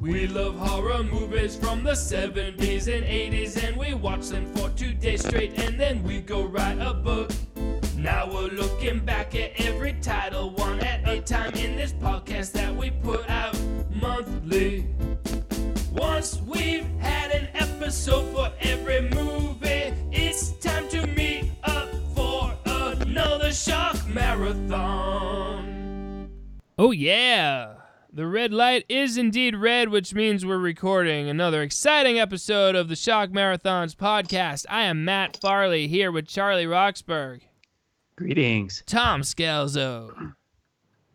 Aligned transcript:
We 0.00 0.28
love 0.28 0.56
horror 0.56 1.02
movies 1.02 1.56
from 1.56 1.82
the 1.82 1.90
70s 1.90 2.86
and 2.86 3.04
80s, 3.04 3.60
and 3.64 3.76
we 3.76 3.94
watch 3.94 4.28
them 4.28 4.46
for 4.54 4.68
two 4.70 4.92
days 4.94 5.26
straight, 5.26 5.58
and 5.58 5.78
then 5.78 6.04
we 6.04 6.20
go 6.20 6.44
write 6.44 6.78
a 6.78 6.94
book. 6.94 7.32
Now 7.96 8.30
we're 8.32 8.46
looking 8.46 9.00
back 9.00 9.34
at 9.34 9.60
every 9.60 9.94
title, 9.94 10.50
one 10.50 10.78
at 10.80 11.08
a 11.08 11.20
time, 11.20 11.52
in 11.54 11.74
this 11.74 11.92
podcast 11.92 12.52
that 12.52 12.72
we 12.74 12.90
put 12.90 13.28
out 13.28 13.58
monthly. 14.00 14.86
Once 15.90 16.40
we've 16.46 16.86
had 17.00 17.32
an 17.32 17.48
episode 17.54 18.32
for 18.32 18.52
every 18.60 19.00
movie, 19.10 19.92
it's 20.12 20.52
time 20.58 20.88
to 20.90 21.04
meet 21.08 21.50
up 21.64 21.88
for 22.14 22.56
another 22.66 23.52
shock 23.52 23.96
Marathon. 24.06 25.64
Oh, 26.78 26.92
yeah! 26.92 27.77
The 28.18 28.26
red 28.26 28.52
light 28.52 28.84
is 28.88 29.16
indeed 29.16 29.54
red, 29.54 29.90
which 29.90 30.12
means 30.12 30.44
we're 30.44 30.58
recording 30.58 31.28
another 31.28 31.62
exciting 31.62 32.18
episode 32.18 32.74
of 32.74 32.88
the 32.88 32.96
Shock 32.96 33.30
Marathons 33.30 33.94
podcast. 33.94 34.66
I 34.68 34.82
am 34.86 35.04
Matt 35.04 35.38
Farley 35.40 35.86
here 35.86 36.10
with 36.10 36.26
Charlie 36.26 36.66
Roxburgh, 36.66 37.42
Greetings. 38.16 38.82
Tom 38.86 39.22
Scalzo, 39.22 40.32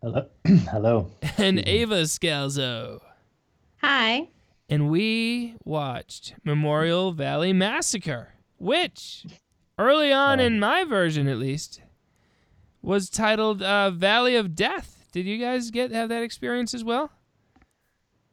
Hello. 0.02 0.28
Hello. 0.46 1.12
and 1.38 1.62
Ava 1.68 2.04
Scalzo. 2.04 3.02
Hi. 3.82 4.30
And 4.70 4.90
we 4.90 5.56
watched 5.66 6.36
Memorial 6.46 7.12
Valley 7.12 7.52
Massacre, 7.52 8.36
which, 8.60 9.26
early 9.78 10.14
on 10.14 10.40
in 10.40 10.58
my 10.58 10.86
version 10.86 11.28
at 11.28 11.38
least, 11.38 11.82
was 12.82 13.10
titled 13.10 13.62
uh, 13.62 13.92
Valley 13.92 14.38
of 14.38 14.56
Death. 14.56 14.93
Did 15.14 15.26
you 15.26 15.38
guys 15.38 15.72
get 15.72 15.92
have 15.92 16.10
that 16.10 16.24
experience 16.24 16.74
as 16.74 16.84
well? 16.84 17.10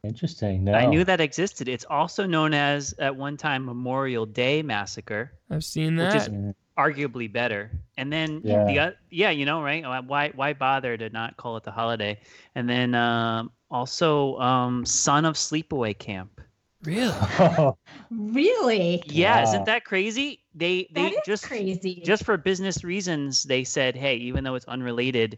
Interesting. 0.02 0.64
No. 0.64 0.72
I 0.72 0.86
knew 0.86 1.04
that 1.04 1.20
existed. 1.20 1.68
It's 1.68 1.84
also 1.88 2.24
known 2.26 2.54
as, 2.54 2.94
at 2.98 3.14
one 3.14 3.36
time, 3.36 3.66
Memorial 3.66 4.24
Day 4.24 4.62
Massacre, 4.62 5.30
I've 5.50 5.62
seen 5.62 5.94
that. 5.96 6.14
Which 6.14 6.22
that. 6.24 6.32
is- 6.32 6.54
arguably 6.78 7.30
better. 7.30 7.70
And 7.98 8.10
then 8.10 8.40
Yeah. 8.42 8.64
the 8.64 8.96
yeah, 9.10 9.28
you 9.28 9.44
know, 9.44 9.62
right? 9.62 9.84
Why 10.06 10.30
why 10.30 10.54
bother 10.54 10.96
to 10.96 11.10
not 11.10 11.36
call 11.36 11.58
it 11.58 11.62
the 11.64 11.70
holiday? 11.70 12.18
And 12.54 12.66
then 12.66 12.94
um, 12.94 13.50
also 13.70 14.38
um, 14.38 14.86
Son 14.86 15.26
of 15.26 15.34
Sleepaway 15.34 15.98
Camp. 15.98 16.40
really? 16.82 17.12
Really? 18.10 19.02
Yeah, 19.06 19.36
Wow. 19.36 19.42
isn't 19.42 19.64
that 19.66 19.84
crazy? 19.84 20.40
They 20.54 20.88
they 20.92 21.02
That 21.02 21.12
is 21.12 21.20
just 21.26 21.44
crazy. 21.44 22.00
just 22.02 22.24
for 22.24 22.38
business 22.38 22.82
reasons 22.82 23.42
they 23.42 23.62
said, 23.62 23.94
hey, 23.94 24.16
even 24.16 24.42
though 24.42 24.54
it's 24.54 24.64
unrelated, 24.66 25.36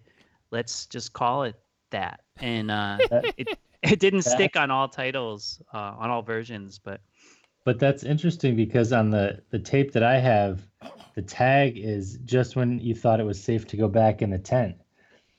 let's 0.53 0.86
just 0.86 1.12
call 1.12 1.42
it 1.42 1.56
that. 1.91 2.20
And 2.39 2.70
uh, 2.70 2.98
it 3.36 3.48
it 3.83 3.98
didn't 3.98 4.25
That- 4.25 4.31
stick 4.31 4.56
on 4.56 4.70
all 4.70 4.86
titles, 4.89 5.61
uh, 5.75 5.95
on 5.98 6.11
all 6.11 6.22
versions, 6.22 6.78
but 6.78 7.00
but 7.64 7.78
that's 7.78 8.03
interesting 8.05 8.55
because 8.56 8.92
on 8.92 9.11
the 9.11 9.41
the 9.50 9.58
tape 9.58 9.92
that 9.92 10.03
I 10.05 10.19
have, 10.19 10.62
the 11.14 11.23
tag 11.23 11.78
is 11.78 12.19
just 12.25 12.55
when 12.56 12.78
you 12.78 12.95
thought 12.95 13.19
it 13.20 13.25
was 13.27 13.42
safe 13.42 13.67
to 13.69 13.77
go 13.77 13.89
back 13.89 14.23
in 14.23 14.30
the 14.30 14.39
tent. 14.39 14.77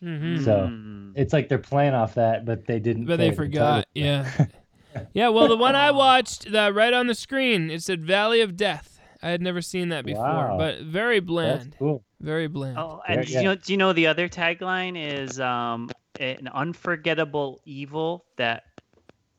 hmm 0.02 0.38
So, 0.44 0.68
Mm. 0.72 1.14
It's 1.16 1.32
like 1.32 1.48
they're 1.48 1.60
playing 1.60 1.94
off 1.94 2.16
that, 2.16 2.44
but 2.46 2.66
they 2.66 2.80
didn't. 2.80 3.06
But 3.06 3.18
they 3.18 3.32
forgot. 3.32 3.86
title. 3.86 3.92
Yeah. 3.94 4.46
yeah. 5.14 5.30
Well, 5.30 5.48
the 5.48 5.56
one 5.58 5.76
I 5.76 5.92
watched, 5.92 6.52
the, 6.52 6.74
right 6.74 6.92
on 6.94 7.06
the 7.08 7.14
screen, 7.16 7.70
it 7.70 7.84
said 7.84 8.04
Valley 8.04 8.42
of 8.42 8.58
Death. 8.58 8.93
I 9.24 9.30
had 9.30 9.42
never 9.42 9.62
seen 9.62 9.90
that 9.90 10.06
before, 10.06 10.22
Wow. 10.24 10.58
but 10.58 10.82
very 10.82 11.20
That's 11.20 11.26
bland. 11.28 11.76
cool. 11.80 12.04
Very 12.20 12.48
bland. 12.48 12.78
Oh, 12.78 13.02
Yeah, 13.08 13.16
and 13.16 13.26
do 13.26 13.32
yeah. 13.32 13.40
you 13.40 13.46
know? 13.46 13.56
Do 13.56 13.74
you 13.74 13.78
know 13.78 13.94
the 13.94 14.08
other 14.08 14.28
tagline 14.28 14.96
is 15.02 15.40
um, 15.40 15.90
an 16.20 16.50
unforgettable 16.54 17.62
evil 17.66 18.26
that 18.36 18.66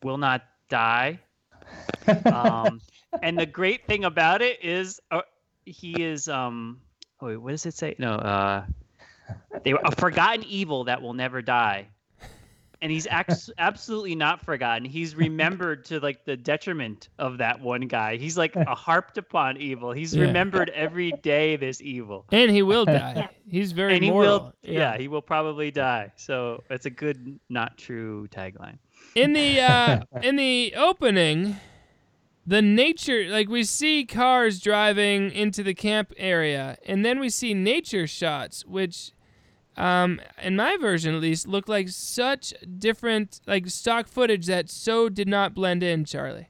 will 0.03 0.19
not 0.19 0.43
die. 0.69 1.21
Um, 2.27 2.81
and 3.23 3.39
the 3.39 3.47
great 3.47 3.87
thing 3.87 4.05
about 4.05 4.43
it 4.43 4.65
is, 4.65 5.01
uh, 5.11 5.23
he 5.65 6.03
is 6.03 6.29
um, 6.29 6.81
oh, 7.21 7.27
wait, 7.27 7.37
what 7.37 7.51
does 7.53 7.67
it 7.67 7.75
say? 7.75 7.95
No, 7.99 8.13
uh, 8.15 8.65
they 9.65 9.73
were 9.73 9.81
a 9.85 9.95
forgotten 9.95 10.45
evil 10.45 10.85
that 10.85 11.01
will 11.03 11.15
never 11.15 11.43
die. 11.43 11.89
And 12.85 12.93
he's 12.93 13.07
absolutely 13.59 14.15
not 14.15 14.45
forgotten. 14.45 14.85
He's 14.85 15.15
remembered 15.17 15.87
to 15.87 16.01
like 16.01 16.27
the 16.27 16.37
detriment 16.37 17.09
of 17.19 17.39
that 17.39 17.59
one 17.61 17.89
guy. 17.89 18.17
He's 18.17 18.37
like 18.37 18.55
a 18.57 18.75
harped 18.75 19.17
upon 19.17 19.57
evil. 19.57 19.91
He's 19.91 20.15
Yeah. 20.15 20.25
remembered 20.27 20.69
every 20.75 21.13
day 21.23 21.57
this 21.57 21.81
evil 21.81 22.27
and 22.31 22.51
he 22.51 22.61
will 22.63 22.85
die. 23.01 23.31
He's 23.49 23.73
very 23.73 23.95
and 23.95 24.05
he 24.05 24.11
mortal. 24.11 24.39
will 24.41 24.53
yeah. 24.63 24.99
he 24.99 25.09
will 25.09 25.23
probably 25.23 25.71
die 25.71 26.13
so 26.17 26.63
it's 26.69 26.85
a 26.85 26.91
good 26.91 27.41
not 27.49 27.79
true 27.79 28.29
tagline 28.29 28.77
in 29.15 29.33
the 29.33 29.61
uh 29.61 30.01
in 30.23 30.37
the 30.37 30.75
opening 30.77 31.57
the 32.47 32.61
nature 32.61 33.29
like 33.31 33.49
we 33.49 33.65
see 33.65 34.05
cars 34.05 34.61
driving 34.61 35.31
into 35.31 35.63
the 35.63 35.75
camp 35.75 36.13
area 36.19 36.77
and 36.85 37.03
then 37.05 37.19
we 37.19 37.31
see 37.31 37.55
nature 37.55 38.07
shots 38.07 38.65
which 38.67 39.13
um 39.77 40.21
in 40.43 40.57
my 40.57 40.77
version 40.77 41.15
at 41.15 41.21
least 41.21 41.49
looked 41.49 41.69
like 41.69 41.89
such 41.89 42.55
different 42.79 43.41
like 43.47 43.69
stock 43.69 44.07
footage 44.07 44.47
that 44.47 44.71
so 44.71 45.09
did 45.09 45.29
not 45.29 45.55
blend 45.55 45.83
in 45.83 46.05
charlie. 46.05 46.49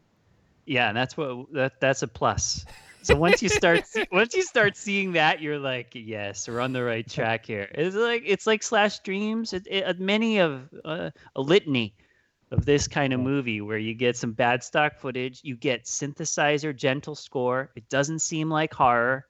Yeah 0.67 0.89
and 0.89 0.97
that's 0.97 1.17
what 1.17 1.53
that 1.53 1.81
that's 1.81 2.03
a 2.03 2.09
plus. 2.09 2.65
So 3.03 3.17
once 3.17 3.43
you 3.43 3.49
start 3.49 3.85
once 4.13 4.35
you 4.35 4.43
start 4.43 4.77
seeing 4.77 5.13
that 5.13 5.41
you're 5.41 5.59
like 5.59 5.91
yes 5.95 6.49
we're 6.49 6.61
on 6.61 6.73
the 6.73 6.83
right 6.85 7.09
track 7.09 7.47
here. 7.47 7.69
It's 7.75 7.97
like 7.97 8.23
it's 8.27 8.47
like 8.47 8.63
slash 8.63 8.99
dreams. 9.01 9.53
It, 9.53 9.67
it, 9.71 10.01
many 10.01 10.39
of 10.39 10.69
uh, 10.85 11.11
a 11.37 11.41
litany 11.41 11.95
of 12.51 12.67
this 12.67 12.87
kind 12.87 13.13
of 13.13 13.21
movie 13.21 13.61
where 13.61 13.79
you 13.79 13.95
get 13.95 14.17
some 14.17 14.33
bad 14.33 14.63
stock 14.63 14.99
footage 14.99 15.41
you 15.43 15.57
get 15.57 15.85
synthesizer 15.85 16.77
gentle 16.77 17.15
score. 17.15 17.71
It 17.75 17.89
doesn't 17.89 18.21
seem 18.21 18.51
like 18.51 18.75
horror. 18.75 19.27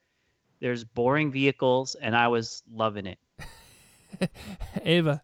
There's 0.59 0.83
boring 0.83 1.31
vehicles 1.31 1.95
and 1.95 2.15
i 2.15 2.27
was 2.27 2.63
loving 2.71 3.05
it 3.05 3.19
ava 4.83 5.21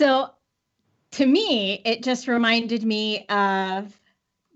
so, 0.00 0.30
to 1.10 1.26
me, 1.26 1.82
it 1.84 2.02
just 2.02 2.26
reminded 2.26 2.84
me 2.84 3.26
of 3.26 3.94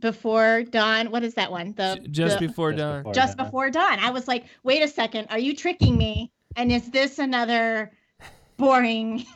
Before 0.00 0.62
Dawn. 0.62 1.10
What 1.10 1.22
is 1.22 1.34
that 1.34 1.50
one? 1.50 1.74
The 1.76 2.02
just 2.10 2.38
the- 2.38 2.46
before 2.46 2.72
Just 2.72 2.78
dawn 2.80 3.00
before 3.00 3.12
Just 3.12 3.36
dawn. 3.36 3.46
Before 3.46 3.70
Dawn. 3.70 3.98
I 3.98 4.08
was 4.08 4.26
like, 4.26 4.46
wait 4.62 4.82
a 4.82 4.88
second, 4.88 5.26
are 5.28 5.38
you 5.38 5.54
tricking 5.54 5.98
me? 5.98 6.32
And 6.56 6.72
is 6.72 6.90
this 6.90 7.18
another 7.18 7.92
boring? 8.56 9.26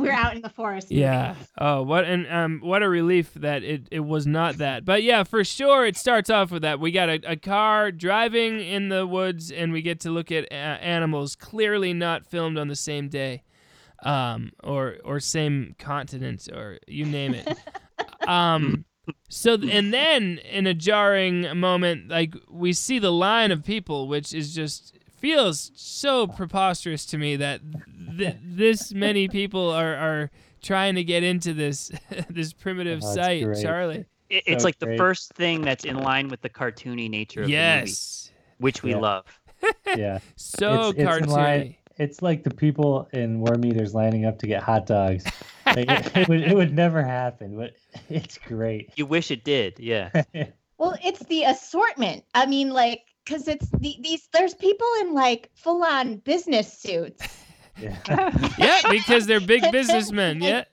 We're 0.00 0.12
out 0.12 0.34
in 0.34 0.42
the 0.42 0.48
forest. 0.48 0.90
Yeah. 0.90 1.34
Oh, 1.58 1.82
what 1.82 2.04
and 2.04 2.26
um, 2.30 2.60
what 2.62 2.82
a 2.82 2.88
relief 2.88 3.34
that 3.34 3.62
it, 3.62 3.86
it 3.90 4.00
was 4.00 4.26
not 4.26 4.56
that. 4.58 4.84
But 4.84 5.02
yeah, 5.02 5.24
for 5.24 5.44
sure, 5.44 5.84
it 5.84 5.96
starts 5.96 6.30
off 6.30 6.50
with 6.50 6.62
that. 6.62 6.80
We 6.80 6.90
got 6.90 7.08
a, 7.08 7.20
a 7.32 7.36
car 7.36 7.92
driving 7.92 8.60
in 8.60 8.88
the 8.88 9.06
woods, 9.06 9.50
and 9.50 9.72
we 9.72 9.82
get 9.82 10.00
to 10.00 10.10
look 10.10 10.32
at 10.32 10.44
uh, 10.50 10.54
animals 10.54 11.36
clearly 11.36 11.92
not 11.92 12.26
filmed 12.26 12.56
on 12.56 12.68
the 12.68 12.76
same 12.76 13.08
day, 13.08 13.42
um, 14.02 14.52
or 14.64 14.96
or 15.04 15.20
same 15.20 15.74
continent, 15.78 16.48
or 16.50 16.78
you 16.86 17.04
name 17.04 17.34
it. 17.34 17.58
um. 18.26 18.84
So 19.28 19.54
and 19.54 19.92
then 19.92 20.38
in 20.50 20.66
a 20.68 20.74
jarring 20.74 21.58
moment, 21.58 22.08
like 22.08 22.34
we 22.48 22.72
see 22.72 22.98
the 23.00 23.10
line 23.10 23.50
of 23.50 23.64
people, 23.64 24.06
which 24.06 24.32
is 24.32 24.54
just 24.54 24.96
feels 25.20 25.70
so 25.74 26.26
preposterous 26.26 27.04
to 27.06 27.18
me 27.18 27.36
that 27.36 27.60
th- 28.18 28.36
this 28.42 28.92
many 28.92 29.28
people 29.28 29.70
are 29.70 29.94
are 29.94 30.30
trying 30.62 30.94
to 30.96 31.04
get 31.04 31.22
into 31.22 31.54
this 31.54 31.90
this 32.30 32.52
primitive 32.52 33.00
Oh, 33.02 33.06
that's 33.06 33.26
site, 33.26 33.44
great. 33.44 33.62
Charlie. 33.62 34.04
It, 34.28 34.44
it's 34.46 34.62
So 34.62 34.66
like 34.68 34.78
the 34.78 34.96
first 34.96 35.32
thing 35.34 35.62
that's 35.62 35.84
in 35.84 35.96
line 35.98 36.28
with 36.28 36.40
the 36.40 36.48
cartoony 36.50 37.08
nature 37.10 37.40
of 37.40 37.46
the 37.46 37.52
movie, 37.52 37.62
Yes, 37.62 38.30
which 38.58 38.82
we 38.82 38.90
Yeah. 38.90 38.98
love. 38.98 39.24
Yeah. 39.96 40.18
so 40.36 40.90
it's, 40.90 40.98
it's 40.98 41.08
cartoony. 41.10 41.26
line- 41.28 41.76
It's 41.98 42.22
like 42.22 42.44
the 42.44 42.54
people 42.54 43.08
in 43.12 43.40
Worm 43.40 43.64
Eaters 43.64 43.94
lining 43.94 44.24
up 44.24 44.38
to 44.38 44.46
get 44.46 44.62
hot 44.62 44.86
dogs. 44.86 45.24
Like, 45.66 45.88
it, 45.88 46.16
it 46.16 46.28
would, 46.28 46.40
it 46.40 46.56
would 46.56 46.74
never 46.74 47.00
happen, 47.00 47.56
but 47.56 47.74
it's 48.08 48.38
great. 48.38 48.90
You 48.96 49.06
wish 49.06 49.30
it 49.30 49.44
did, 49.44 49.78
yeah. 49.78 50.10
Well, 50.78 50.96
it's 51.04 51.20
the 51.26 51.44
assortment. 51.44 52.24
I 52.34 52.46
mean, 52.46 52.70
like, 52.70 53.02
because 53.24 53.48
it's 53.48 53.68
the, 53.78 53.96
these. 54.00 54.28
There's 54.32 54.54
people 54.54 54.86
in 55.00 55.14
like 55.14 55.50
full 55.54 55.82
on 55.84 56.16
business 56.18 56.72
suits, 56.72 57.26
Yeah. 57.80 57.96
yeah, 58.58 58.80
because 58.90 59.26
they're 59.26 59.40
big 59.40 59.62
businessmen. 59.72 60.40
Yeah, 60.42 60.64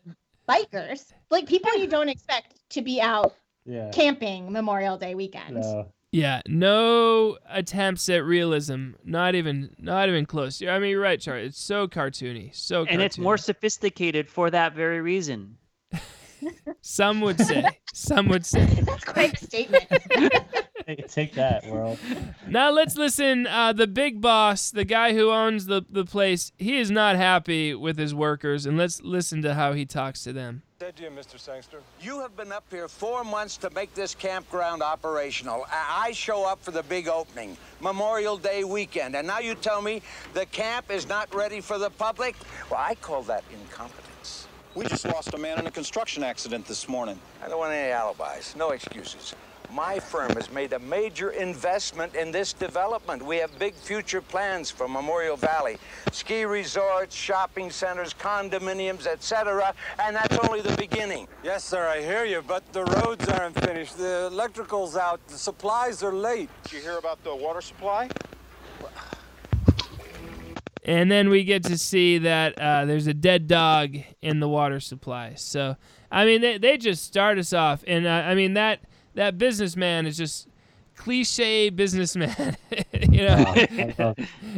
bikers, 0.47 1.11
like 1.29 1.47
people 1.47 1.75
you 1.77 1.88
don't 1.88 2.09
expect 2.09 2.59
to 2.71 2.81
be 2.81 2.99
out 3.01 3.35
Yeah. 3.65 3.89
camping 3.94 4.51
Memorial 4.51 4.97
Day 4.97 5.15
weekend. 5.15 5.55
No. 5.55 5.91
yeah. 6.11 6.41
No 6.47 7.38
attempts 7.49 8.09
at 8.09 8.23
realism. 8.25 8.91
Not 9.03 9.35
even 9.35 9.75
not 9.77 10.09
even 10.09 10.25
close. 10.25 10.61
I 10.61 10.79
mean, 10.79 10.91
you're 10.91 11.01
right, 11.01 11.19
Charlie. 11.19 11.45
It's 11.45 11.59
so 11.61 11.88
cartoony. 11.88 12.53
So 12.55 12.85
and 12.85 13.01
it's 13.01 13.17
more 13.17 13.38
sophisticated 13.38 14.29
for 14.29 14.50
that 14.51 14.73
very 14.73 15.01
reason. 15.01 15.57
Some 16.81 17.21
would 17.21 17.39
say. 17.41 17.65
Some 17.93 18.27
would 18.29 18.45
say. 18.45 18.65
That's 18.65 19.03
quite 19.03 19.33
a 19.33 19.45
statement. 19.45 19.85
Take, 20.88 21.07
take 21.07 21.34
that, 21.34 21.66
world. 21.68 22.00
Now 22.48 22.72
let's 22.72 22.95
listen. 22.95 23.45
Uh, 23.45 23.74
the 23.74 23.88
big 23.88 24.22
boss, 24.22 24.72
the 24.72 24.86
guy 24.86 25.13
who 25.13 25.31
owns 25.31 25.66
the, 25.66 25.86
the 25.89 26.06
place, 26.06 26.54
he 26.57 26.78
is 26.78 26.89
not 26.89 27.18
happy 27.18 27.75
with 27.75 27.98
his 27.98 28.16
workers, 28.16 28.66
and 28.66 28.78
let's 28.78 29.01
listen 29.01 29.42
to 29.42 29.54
how 29.54 29.74
he 29.74 29.86
talks 29.86 30.24
to 30.24 30.31
them. 30.31 30.62
Said 30.80 30.95
to 30.98 31.04
you, 31.04 31.10
Mr. 31.10 31.38
Sangster. 31.39 31.81
You 32.00 32.22
have 32.22 32.38
been 32.38 32.51
up 32.51 32.63
here 32.69 32.88
four 32.88 33.24
months 33.24 33.57
to 33.57 33.69
make 33.72 33.94
this 33.95 34.16
campground 34.16 34.81
operational. 34.81 35.66
I 35.69 36.07
I 36.07 36.12
show 36.12 36.48
up 36.48 36.63
for 36.63 36.72
the 36.72 36.84
big 36.84 37.07
opening, 37.10 37.57
Memorial 37.81 38.38
Day 38.38 38.63
weekend, 38.63 39.16
and 39.16 39.28
now 39.28 39.39
you 39.39 39.56
tell 39.56 39.81
me 39.81 40.01
the 40.34 40.45
camp 40.45 40.89
is 40.89 41.10
not 41.10 41.34
ready 41.34 41.60
for 41.60 41.78
the 41.78 41.89
public? 41.89 42.36
Well, 42.69 42.80
I 42.80 42.95
call 42.95 43.24
that 43.24 43.44
incompetence. 43.51 44.48
We 44.75 44.86
just 44.86 45.06
lost 45.06 45.34
a 45.34 45.38
man 45.38 45.60
in 45.60 45.66
a 45.66 45.72
construction 45.72 46.24
accident 46.24 46.66
this 46.68 46.88
morning. 46.88 47.19
I 47.44 47.50
don't 47.50 47.57
want 47.57 47.74
any 47.74 47.92
alibis, 47.92 48.56
no 48.56 48.69
excuses. 48.69 49.34
My 49.71 49.99
firm 49.99 50.31
has 50.31 50.51
made 50.51 50.73
a 50.73 50.79
major 50.79 51.31
investment 51.31 52.15
in 52.15 52.31
this 52.31 52.53
development. 52.53 53.23
We 53.23 53.37
have 53.37 53.57
big 53.59 53.73
future 53.75 54.21
plans 54.21 54.71
for 54.71 54.87
Memorial 54.87 55.35
Valley. 55.35 55.77
Ski 56.11 56.45
resorts, 56.45 57.15
shopping 57.15 57.69
centers, 57.69 58.13
condominiums, 58.13 59.05
etc. 59.05 59.73
And 59.99 60.15
that's 60.15 60.37
only 60.39 60.61
the 60.61 60.75
beginning. 60.77 61.27
Yes, 61.43 61.63
sir, 61.63 61.87
I 61.87 62.01
hear 62.01 62.25
you, 62.25 62.41
but 62.47 62.71
the 62.73 62.85
roads 62.85 63.27
aren't 63.29 63.59
finished. 63.59 63.97
The 63.97 64.27
electrical's 64.27 64.95
out. 64.95 65.25
The 65.27 65.37
supplies 65.37 66.01
are 66.01 66.13
late. 66.13 66.49
Did 66.63 66.73
you 66.73 66.81
hear 66.81 66.97
about 66.97 67.23
the 67.23 67.35
water 67.35 67.61
supply? 67.61 68.09
And 70.87 71.11
then 71.11 71.29
we 71.29 71.43
get 71.43 71.65
to 71.65 71.77
see 71.77 72.17
that 72.19 72.57
uh, 72.57 72.85
there's 72.85 73.07
a 73.07 73.13
dead 73.13 73.47
dog 73.47 73.97
in 74.21 74.39
the 74.39 74.47
water 74.47 74.79
supply. 74.79 75.33
So, 75.35 75.75
I 76.09 76.23
mean, 76.23 76.39
they, 76.39 76.57
they 76.57 76.77
just 76.77 77.03
start 77.03 77.37
us 77.37 77.51
off. 77.51 77.83
And, 77.85 78.07
uh, 78.07 78.09
I 78.09 78.35
mean, 78.35 78.53
that, 78.53 78.79
that 79.17 79.37
businessman 79.37 80.05
is 80.05 80.15
just 80.15 80.47
cliche 80.95 81.69
businessman. 81.69 82.55
you 82.93 83.23
know? 83.23 83.55
Oh, 83.99 84.15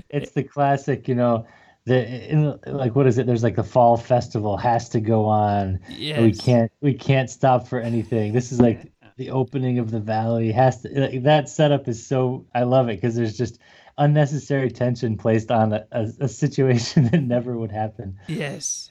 it's 0.10 0.32
the 0.32 0.44
classic, 0.44 1.08
you 1.08 1.16
know. 1.16 1.48
The 1.86 2.30
in, 2.30 2.60
like 2.68 2.96
what 2.96 3.08
is 3.08 3.18
it? 3.18 3.26
There's 3.26 3.42
like 3.42 3.56
the 3.56 3.64
fall 3.64 3.98
festival 3.98 4.58
has 4.58 4.90
to 4.90 5.00
go 5.00 5.26
on. 5.26 5.80
and 6.16 6.26
We 6.26 6.34
can't 6.34 6.72
we 6.82 6.94
can't 6.94 7.30
stop 7.30 7.68
for 7.68 7.80
anything. 7.80 8.34
This 8.34 8.52
is 8.52 8.60
like 8.60 8.92
the 9.18 9.32
opening 9.32 9.80
of 9.80 9.90
the 9.92 10.00
valley 10.00 10.52
has 10.52 10.82
to 10.82 10.90
like, 10.90 11.24
that 11.24 11.50
setup 11.50 11.88
is 11.88 12.06
so 12.06 12.46
I 12.54 12.64
love 12.64 12.90
it 12.90 12.98
because 12.98 13.16
there's 13.16 13.38
just 13.38 13.60
unnecessary 13.98 14.70
tension 14.70 15.18
placed 15.18 15.52
on 15.52 15.74
a, 15.74 15.86
a, 15.92 16.08
a 16.22 16.28
situation 16.28 17.06
that 17.12 17.22
never 17.22 17.58
would 17.58 17.72
happen. 17.72 18.20
Yes. 18.28 18.89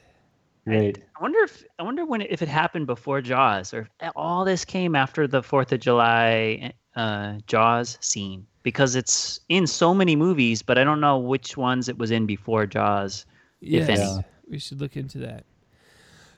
Great. 0.68 0.98
I 1.18 1.22
wonder 1.22 1.38
if 1.40 1.64
I 1.78 1.82
wonder 1.82 2.04
when 2.04 2.20
if 2.20 2.42
it 2.42 2.48
happened 2.48 2.86
before 2.86 3.22
Jaws 3.22 3.72
or 3.72 3.88
if 4.00 4.12
all 4.14 4.44
this 4.44 4.66
came 4.66 4.94
after 4.94 5.26
the 5.26 5.42
Fourth 5.42 5.72
of 5.72 5.80
July 5.80 6.72
uh, 6.94 7.38
Jaws 7.46 7.96
scene 8.02 8.46
because 8.62 8.94
it's 8.94 9.40
in 9.48 9.66
so 9.66 9.94
many 9.94 10.14
movies, 10.14 10.60
but 10.60 10.76
I 10.76 10.84
don't 10.84 11.00
know 11.00 11.18
which 11.18 11.56
ones 11.56 11.88
it 11.88 11.96
was 11.96 12.10
in 12.10 12.26
before 12.26 12.66
Jaws. 12.66 13.24
If 13.62 13.88
Yes. 13.88 13.98
any. 13.98 14.24
We 14.50 14.58
should 14.58 14.80
look 14.80 14.96
into 14.96 15.18
that. 15.18 15.44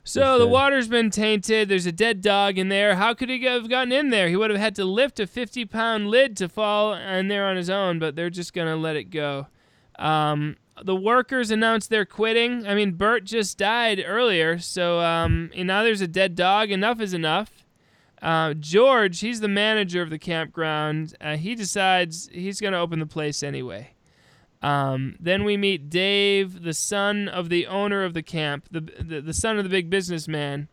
So 0.05 0.39
the 0.39 0.47
water's 0.47 0.89
been 0.89 1.11
tainted. 1.11 1.69
There's 1.69 1.87
a 1.87 1.93
dead 1.93 2.21
dog 2.21 2.57
in 2.57 2.69
there. 2.69 2.95
How 2.97 3.15
could 3.15 3.29
he 3.29 3.45
have 3.45 3.69
gotten 3.69 3.93
in 3.93 4.11
there? 4.11 4.29
He 4.29 4.37
would 4.37 4.51
have 4.51 4.59
had 4.59 4.75
to 4.77 4.85
lift 4.85 5.21
a 5.21 5.27
50 5.27 5.65
pound 5.67 6.09
lid 6.09 6.37
to 6.39 6.49
fall 6.49 6.95
in 6.95 7.29
there 7.29 7.47
on 7.47 7.57
his 7.57 7.69
own, 7.69 7.99
but 7.99 8.17
they're 8.17 8.31
just 8.31 8.53
going 8.53 8.69
to 8.69 8.77
let 8.77 8.97
it 8.97 9.11
go. 9.11 9.47
Um, 9.99 10.57
the 10.85 10.97
workers 10.97 11.51
announced 11.51 11.91
they're 11.91 12.05
quitting. 12.05 12.67
I 12.67 12.75
mean, 12.75 12.93
Bert 12.93 13.25
just 13.25 13.59
died 13.59 14.03
earlier, 14.05 14.59
so 14.59 15.01
um, 15.01 15.51
and 15.55 15.67
now 15.67 15.83
there's 15.83 16.01
a 16.01 16.09
dead 16.09 16.35
dog. 16.35 16.71
Enough 16.71 17.01
is 17.01 17.15
enough. 17.15 17.65
Uh, 18.23 18.55
George, 18.55 19.21
he's 19.21 19.41
the 19.41 19.49
manager 19.49 20.03
of 20.03 20.11
the 20.11 20.19
campground. 20.19 21.15
Uh, 21.21 21.37
he 21.37 21.55
decides 21.55 22.29
he's 22.33 22.61
going 22.61 22.73
to 22.73 22.79
open 22.79 22.99
the 22.99 23.07
place 23.07 23.43
anyway. 23.43 23.95
Um, 24.63 25.17
then 25.19 25.45
we 25.45 25.57
meet 25.57 25.89
Dave, 25.89 26.63
the 26.63 26.75
son 26.75 27.29
of 27.29 27.49
the 27.49 27.67
owner 27.67 28.05
of 28.05 28.13
the 28.13 28.23
camp, 28.23 28.69
the 28.71 28.81
the, 28.81 29.21
the 29.21 29.33
son 29.33 29.57
of 29.57 29.65
the 29.65 29.71
big 29.71 29.89
businessman. 29.89 30.69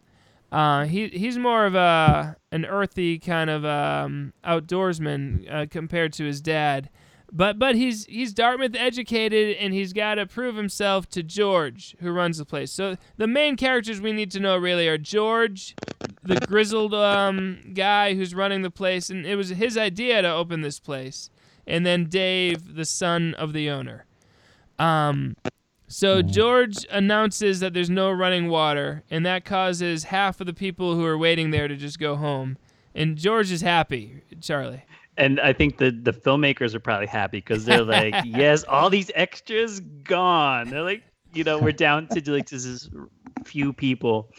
Uh, 0.52 0.86
he 0.86 1.08
he's 1.08 1.38
more 1.38 1.66
of 1.66 1.76
a 1.76 2.36
an 2.52 2.66
earthy 2.66 3.18
kind 3.20 3.50
of 3.50 3.66
um, 3.66 4.34
outdoorsman 4.44 5.52
uh, 5.52 5.66
compared 5.70 6.14
to 6.14 6.26
his 6.26 6.42
dad, 6.42 6.90
but 7.32 7.60
but 7.60 7.76
he's 7.76 8.06
he's 8.06 8.34
Dartmouth 8.34 8.76
educated 8.76 9.58
and 9.58 9.74
he's 9.74 9.94
got 9.94 10.16
to 10.16 10.26
prove 10.26 10.56
himself 10.56 11.10
to 11.10 11.24
George, 11.24 11.96
who 12.00 12.12
runs 12.12 12.38
the 12.38 12.46
place. 12.46 12.72
So 12.72 12.98
the 13.18 13.28
main 13.28 13.58
characters 13.58 14.00
we 14.00 14.14
need 14.14 14.32
to 14.32 14.40
know 14.40 14.58
really 14.58 14.88
are 14.88 14.98
George, 14.98 15.76
the 16.24 16.40
grizzled 16.40 16.94
um, 16.94 17.60
guy 17.74 18.16
who's 18.16 18.34
running 18.34 18.62
the 18.62 18.72
place, 18.72 19.10
and 19.10 19.26
it 19.26 19.36
was 19.36 19.50
his 19.50 19.78
idea 19.78 20.22
to 20.22 20.32
open 20.32 20.62
this 20.62 20.80
place 20.80 21.30
and 21.68 21.86
then 21.86 22.06
Dave, 22.06 22.76
the 22.76 22.86
son 22.86 23.36
of 23.36 23.54
the 23.54 23.70
owner. 23.70 24.06
Um, 24.80 25.36
so 25.88 26.22
George 26.22 26.86
announces 26.90 27.60
that 27.60 27.74
there's 27.74 27.90
no 27.90 28.10
running 28.10 28.48
water, 28.50 29.04
and 29.12 29.26
that 29.26 29.46
causes 29.46 30.06
half 30.06 30.40
of 30.40 30.48
the 30.48 30.54
people 30.54 30.96
who 30.96 31.06
are 31.06 31.18
waiting 31.18 31.52
there 31.52 31.68
to 31.68 31.76
just 31.76 32.00
go 32.00 32.16
home. 32.16 32.58
And 32.96 33.18
George 33.18 33.52
is 33.52 33.62
happy, 33.62 34.22
Charlie. 34.42 34.86
And 35.18 35.40
I 35.40 35.54
think 35.54 35.78
the 35.78 35.92
the 35.92 36.14
filmmakers 36.14 36.74
are 36.76 36.80
probably 36.80 37.08
happy 37.08 37.38
because 37.38 37.66
they're 37.66 37.84
like, 37.84 38.16
yes, 38.26 38.64
all 38.64 38.90
these 38.90 39.12
extras 39.16 39.80
gone. 39.80 40.70
They're 40.70 40.84
like, 40.84 41.04
you 41.34 41.44
know, 41.44 41.60
we're 41.60 41.72
down 41.72 42.08
to 42.08 42.32
like 42.32 42.48
just 42.48 42.66
this 42.66 42.90
few 43.46 43.74
people. 43.74 44.30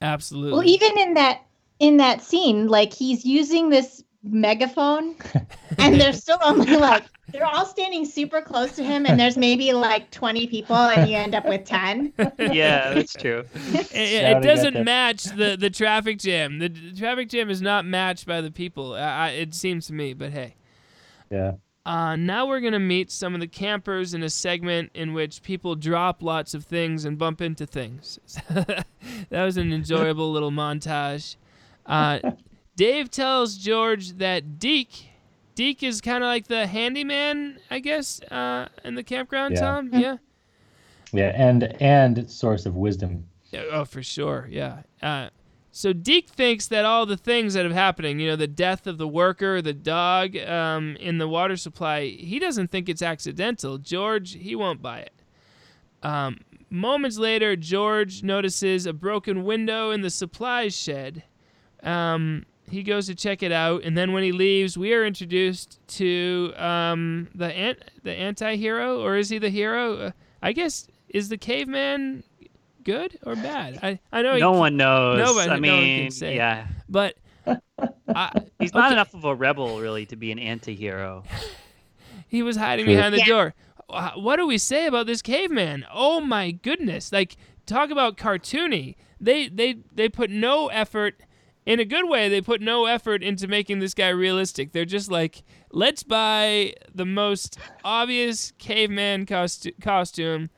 Absolutely. 0.00 0.52
Well, 0.52 0.66
even 0.66 0.98
in 0.98 1.14
that 1.14 1.42
in 1.78 1.98
that 1.98 2.22
scene, 2.22 2.68
like 2.68 2.92
he's 2.92 3.24
using 3.24 3.68
this 3.68 4.02
megaphone, 4.26 5.16
and 5.78 6.00
there's 6.00 6.18
still 6.18 6.38
only 6.42 6.76
like 6.76 7.04
they're 7.28 7.44
all 7.44 7.66
standing 7.66 8.04
super 8.04 8.40
close 8.40 8.72
to 8.76 8.84
him, 8.84 9.04
and 9.04 9.18
there's 9.18 9.36
maybe 9.36 9.72
like 9.72 10.10
20 10.10 10.46
people, 10.46 10.76
and 10.76 11.10
you 11.10 11.16
end 11.16 11.34
up 11.34 11.44
with 11.46 11.64
10. 11.64 12.12
Yeah, 12.38 12.94
that's 12.94 13.12
true. 13.14 13.44
it, 13.54 13.92
it 13.92 14.42
doesn't 14.42 14.84
match 14.84 15.24
the, 15.24 15.56
the 15.58 15.70
traffic 15.70 16.18
jam. 16.18 16.58
The, 16.58 16.68
the 16.68 16.92
traffic 16.96 17.28
jam 17.28 17.50
is 17.50 17.60
not 17.60 17.84
matched 17.84 18.26
by 18.26 18.40
the 18.40 18.50
people. 18.50 18.94
I, 18.94 18.98
I, 18.98 19.28
it 19.30 19.54
seems 19.54 19.86
to 19.88 19.92
me, 19.92 20.14
but 20.14 20.30
hey. 20.30 20.54
Yeah. 21.30 21.52
Uh, 21.84 22.16
now 22.16 22.46
we're 22.46 22.60
going 22.60 22.72
to 22.72 22.78
meet 22.78 23.10
some 23.10 23.34
of 23.34 23.40
the 23.40 23.46
campers 23.46 24.14
in 24.14 24.22
a 24.22 24.30
segment 24.30 24.90
in 24.94 25.12
which 25.12 25.42
people 25.42 25.74
drop 25.74 26.22
lots 26.22 26.54
of 26.54 26.64
things 26.64 27.04
and 27.04 27.18
bump 27.18 27.40
into 27.40 27.66
things. 27.66 28.18
that 28.50 28.84
was 29.30 29.56
an 29.56 29.72
enjoyable 29.72 30.30
little 30.30 30.50
montage. 30.50 31.36
Uh, 31.84 32.18
Dave 32.76 33.10
tells 33.10 33.56
George 33.56 34.12
that 34.18 34.58
Deke, 34.58 35.10
Deke 35.54 35.82
is 35.84 36.00
kind 36.00 36.22
of 36.22 36.28
like 36.28 36.46
the 36.46 36.66
handyman, 36.66 37.58
I 37.70 37.78
guess, 37.78 38.20
uh, 38.30 38.68
in 38.84 38.94
the 38.94 39.02
campground, 39.02 39.54
Yeah. 39.54 39.60
Tom? 39.60 39.90
Yeah? 39.92 40.16
Yeah, 41.12 41.32
and 41.34 41.62
and 41.80 42.30
source 42.30 42.66
of 42.66 42.74
wisdom. 42.74 43.26
Oh, 43.70 43.84
for 43.84 44.02
sure. 44.02 44.46
Yeah. 44.50 44.82
Uh, 45.00 45.30
so 45.70 45.92
Deke 45.92 46.28
thinks 46.28 46.66
that 46.66 46.84
all 46.84 47.06
the 47.06 47.16
things 47.16 47.54
that 47.54 47.64
have 47.64 47.72
happening, 47.74 48.18
you 48.18 48.28
know, 48.28 48.36
the 48.36 48.46
death 48.46 48.86
of 48.86 48.98
the 48.98 49.08
worker, 49.08 49.62
the 49.62 49.72
dog 49.72 50.36
um, 50.36 50.96
in 50.96 51.18
the 51.18 51.28
water 51.28 51.56
supply, 51.56 52.06
he 52.08 52.38
doesn't 52.38 52.70
think 52.70 52.88
it's 52.88 53.02
accidental. 53.02 53.78
George, 53.78 54.34
he 54.34 54.54
won't 54.54 54.82
buy 54.82 54.98
it. 55.00 55.12
Um, 56.02 56.40
moments 56.68 57.18
later, 57.18 57.56
George 57.56 58.22
notices 58.22 58.84
a 58.84 58.92
broken 58.92 59.44
window 59.44 59.90
in 59.90 60.02
the 60.02 60.10
supplies 60.10 60.76
shed. 60.76 61.22
Um, 61.82 62.44
he 62.70 62.82
goes 62.82 63.06
to 63.06 63.14
check 63.14 63.42
it 63.42 63.52
out, 63.52 63.82
and 63.84 63.96
then 63.96 64.12
when 64.12 64.22
he 64.22 64.32
leaves, 64.32 64.76
we 64.76 64.92
are 64.94 65.04
introduced 65.04 65.78
to 65.98 66.52
um, 66.56 67.28
the 67.34 67.46
an- 67.52 67.76
the 68.02 68.12
anti-hero, 68.12 69.00
or 69.00 69.16
is 69.16 69.28
he 69.28 69.38
the 69.38 69.50
hero? 69.50 69.96
Uh, 69.96 70.10
I 70.42 70.52
guess 70.52 70.88
is 71.08 71.28
the 71.28 71.36
caveman 71.38 72.22
good 72.84 73.18
or 73.24 73.34
bad? 73.36 73.78
I 73.82 73.98
I 74.12 74.22
know 74.22 74.34
he 74.34 74.40
No 74.40 74.52
one 74.52 74.76
knows. 74.76 75.18
Nobody- 75.18 75.50
I 75.50 75.58
no 75.58 75.72
one 75.76 75.82
can 75.84 76.10
say. 76.10 76.36
yeah, 76.36 76.66
but 76.88 77.14
I, 78.08 78.30
he's 78.58 78.74
not 78.74 78.86
Okay. 78.86 78.92
enough 78.94 79.14
of 79.14 79.24
a 79.24 79.34
rebel 79.34 79.80
really 79.80 80.06
to 80.06 80.16
be 80.16 80.32
an 80.32 80.38
anti-hero. 80.38 81.22
he 82.28 82.42
was 82.42 82.56
hiding 82.56 82.84
True. 82.86 82.94
behind 82.96 83.14
the 83.14 83.18
Yeah. 83.18 83.26
door. 83.26 83.54
What 84.16 84.36
do 84.36 84.46
we 84.46 84.58
say 84.58 84.86
about 84.86 85.06
this 85.06 85.22
caveman? 85.22 85.86
Oh 85.92 86.20
my 86.20 86.50
goodness! 86.50 87.12
Like 87.12 87.36
talk 87.66 87.90
about 87.90 88.16
cartoony. 88.16 88.96
They 89.20 89.48
they 89.48 89.76
they 89.94 90.08
put 90.08 90.28
no 90.30 90.66
effort. 90.68 91.20
In 91.66 91.80
a 91.80 91.84
good 91.84 92.08
way, 92.08 92.28
they 92.28 92.40
put 92.40 92.60
no 92.60 92.86
effort 92.86 93.22
into 93.24 93.48
making 93.48 93.80
this 93.80 93.92
guy 93.92 94.08
realistic. 94.08 94.72
They're 94.72 94.84
just 94.84 95.10
like, 95.10 95.42
let's 95.72 96.04
buy 96.04 96.74
the 96.94 97.04
most 97.04 97.58
obvious 97.84 98.52
caveman 98.58 99.26
costu- 99.26 99.78
costume, 99.82 100.48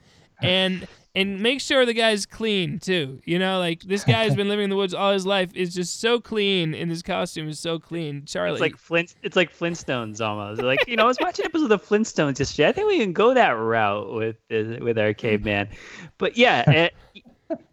and 0.43 0.87
and 1.15 1.41
make 1.41 1.61
sure 1.61 1.87
the 1.87 1.95
guy's 1.95 2.27
clean 2.27 2.79
too. 2.79 3.21
You 3.25 3.39
know, 3.39 3.59
like 3.59 3.81
this 3.83 4.05
guy 4.05 4.25
has 4.25 4.37
been 4.37 4.49
living 4.49 4.65
in 4.65 4.71
the 4.71 4.77
woods 4.77 4.93
all 4.93 5.13
his 5.13 5.25
life. 5.25 5.51
Is 5.55 5.75
just 5.75 5.99
so 5.99 6.21
clean, 6.21 6.75
and 6.75 6.91
his 6.91 7.03
costume 7.03 7.49
is 7.49 7.59
so 7.59 7.79
clean. 7.79 8.27
Charlie, 8.27 8.53
It's 8.53 8.61
like 8.61 8.77
Flint. 8.77 9.15
It's 9.23 9.35
like 9.35 9.51
Flintstones 9.51 10.21
almost. 10.21 10.61
Like 10.61 10.87
you 10.87 10.97
know, 10.97 11.05
I 11.05 11.07
was 11.07 11.19
watching 11.21 11.47
episodes 11.47 11.73
of 11.73 11.81
the 11.81 11.85
Flintstones 11.85 12.39
yesterday. 12.39 12.69
I 12.69 12.73
think 12.73 12.87
we 12.87 12.99
can 12.99 13.15
go 13.15 13.33
that 13.33 13.53
route 13.53 14.13
with 14.13 14.37
with 14.51 14.99
our 14.99 15.15
caveman. 15.15 15.71
But 16.19 16.37
yeah, 16.37 16.65
eh, 16.67 16.89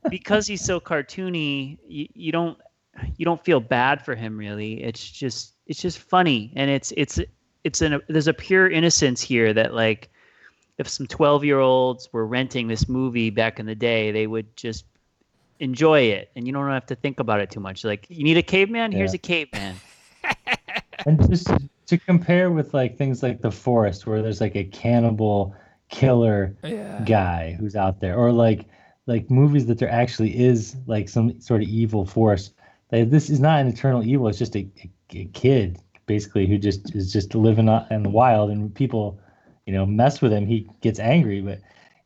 because 0.09 0.47
he's 0.47 0.63
so 0.63 0.79
cartoony, 0.79 1.77
you, 1.87 2.07
you 2.13 2.31
don't 2.31 2.57
you 3.17 3.25
don't 3.25 3.43
feel 3.43 3.59
bad 3.59 4.03
for 4.03 4.15
him 4.15 4.37
really. 4.37 4.83
It's 4.83 5.09
just 5.09 5.55
it's 5.67 5.81
just 5.81 5.99
funny 5.99 6.53
and 6.55 6.69
it's 6.69 6.93
it's 6.97 7.19
it's 7.63 7.81
an 7.81 7.99
there's 8.07 8.27
a 8.27 8.33
pure 8.33 8.69
innocence 8.69 9.21
here 9.21 9.53
that 9.53 9.73
like 9.73 10.09
if 10.77 10.87
some 10.87 11.07
12 11.07 11.43
year 11.45 11.59
olds 11.59 12.09
were 12.11 12.27
renting 12.27 12.67
this 12.67 12.89
movie 12.89 13.29
back 13.29 13.59
in 13.59 13.65
the 13.65 13.75
day, 13.75 14.11
they 14.11 14.27
would 14.27 14.55
just 14.57 14.85
enjoy 15.59 16.01
it 16.01 16.31
and 16.35 16.45
you 16.45 16.53
don't 16.53 16.69
have 16.69 16.85
to 16.85 16.95
think 16.95 17.19
about 17.19 17.39
it 17.39 17.49
too 17.49 17.59
much. 17.61 17.83
Like 17.83 18.05
you 18.09 18.23
need 18.23 18.37
a 18.37 18.43
caveman, 18.43 18.91
here's 18.91 19.13
Yeah. 19.13 19.15
a 19.15 19.19
caveman. 19.19 19.75
and 21.05 21.29
just 21.29 21.47
to, 21.47 21.69
to 21.87 21.97
compare 21.97 22.51
with 22.51 22.73
like 22.73 22.97
things 22.97 23.23
like 23.23 23.41
the 23.41 23.51
forest 23.51 24.05
where 24.05 24.21
there's 24.21 24.41
like 24.41 24.55
a 24.55 24.63
cannibal 24.65 25.55
killer 25.89 26.55
Yeah. 26.63 27.01
guy 27.05 27.55
who's 27.59 27.75
out 27.75 27.99
there 27.99 28.15
or 28.17 28.31
like 28.31 28.65
like 29.07 29.29
movies 29.29 29.65
that 29.67 29.77
there 29.77 29.89
actually 29.89 30.37
is 30.37 30.75
like 30.87 31.07
some 31.07 31.39
sort 31.39 31.61
of 31.61 31.67
evil 31.69 32.05
force 32.05 32.51
like, 32.91 33.09
this 33.09 33.29
is 33.29 33.39
not 33.39 33.59
an 33.59 33.67
eternal 33.67 34.03
evil 34.05 34.27
it's 34.27 34.39
just 34.39 34.55
a, 34.55 34.67
a, 34.83 34.91
a 35.11 35.25
kid 35.25 35.79
basically 36.05 36.45
who 36.45 36.57
just 36.57 36.93
is 36.95 37.11
just 37.11 37.33
living 37.35 37.69
out 37.69 37.89
in 37.91 38.03
the 38.03 38.09
wild 38.09 38.49
and 38.49 38.73
people 38.73 39.19
you 39.65 39.73
know 39.73 39.85
mess 39.85 40.21
with 40.21 40.31
him 40.31 40.45
he 40.45 40.69
gets 40.81 40.99
angry 40.99 41.41
but 41.41 41.59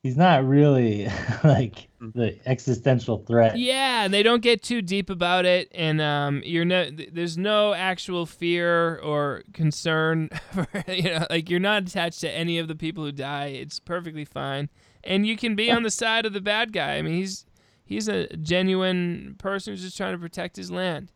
he's 0.03 0.17
not 0.17 0.45
really 0.45 1.09
like 1.43 1.87
the 2.13 2.37
existential 2.45 3.23
threat 3.27 3.57
Yeah, 3.57 4.05
and 4.05 4.13
they 4.13 4.23
don't 4.23 4.41
get 4.41 4.63
too 4.63 4.81
deep 4.81 5.09
about 5.09 5.45
it, 5.45 5.69
and 5.73 6.01
um, 6.01 6.41
you're 6.45 6.65
no, 6.65 6.89
there's 6.89 7.37
no 7.37 7.73
actual 7.73 8.25
fear 8.25 8.97
or 8.99 9.43
concern, 9.53 10.29
for, 10.51 10.67
you 10.87 11.03
know, 11.03 11.27
like 11.29 11.49
you're 11.49 11.59
not 11.59 11.83
attached 11.83 12.21
to 12.21 12.31
any 12.31 12.57
of 12.57 12.67
the 12.67 12.75
people 12.75 13.03
who 13.03 13.11
die. 13.11 13.47
It's 13.47 13.79
perfectly 13.79 14.25
fine, 14.25 14.69
and 15.03 15.27
you 15.27 15.35
can 15.35 15.55
be 15.55 15.69
on 15.71 15.83
the 15.83 15.91
side 15.91 16.25
of 16.25 16.33
the 16.33 16.41
bad 16.41 16.71
guy. 16.71 16.95
I 16.95 17.01
mean, 17.01 17.15
he's 17.15 17.45
he's 17.89 18.07
a 18.07 18.27
genuine 18.37 19.35
person 19.39 19.73
who's 19.73 19.81
just 19.81 19.97
trying 19.97 20.13
to 20.13 20.19
protect 20.19 20.55
his 20.55 20.71
land. 20.71 21.11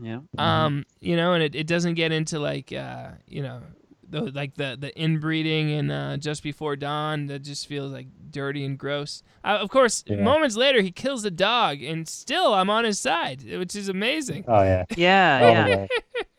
Yeah. 0.00 0.20
Um, 0.38 0.84
you 1.00 1.16
know, 1.16 1.32
and 1.32 1.42
it, 1.42 1.54
it 1.54 1.66
doesn't 1.66 1.94
get 1.94 2.12
into 2.12 2.38
like 2.38 2.72
uh, 2.72 3.10
you 3.26 3.42
know, 3.42 3.62
the, 4.08 4.22
like 4.32 4.54
the 4.54 4.76
the 4.78 4.90
inbreeding 5.00 5.70
and 5.72 5.90
uh, 5.92 6.16
just 6.18 6.42
before 6.42 6.76
dawn 6.76 7.26
that 7.26 7.40
just 7.40 7.66
feels 7.66 7.92
like 7.92 8.06
dirty 8.30 8.64
and 8.64 8.78
gross. 8.78 9.22
Uh, 9.44 9.58
of 9.60 9.70
course, 9.70 10.04
Yeah. 10.06 10.16
moments 10.22 10.56
later 10.56 10.80
he 10.82 10.90
kills 10.90 11.24
a 11.24 11.30
dog, 11.30 11.82
and 11.82 12.06
still 12.08 12.52
I'm 12.54 12.68
on 12.70 12.84
his 12.84 12.98
side, 12.98 13.42
which 13.44 13.74
is 13.76 13.88
amazing. 13.88 14.44
oh 14.48 14.62
yeah 14.62 14.84
Yeah, 14.96 15.40
Oh, 15.42 15.48
yeah. 15.50 15.66
yeah. 15.68 15.86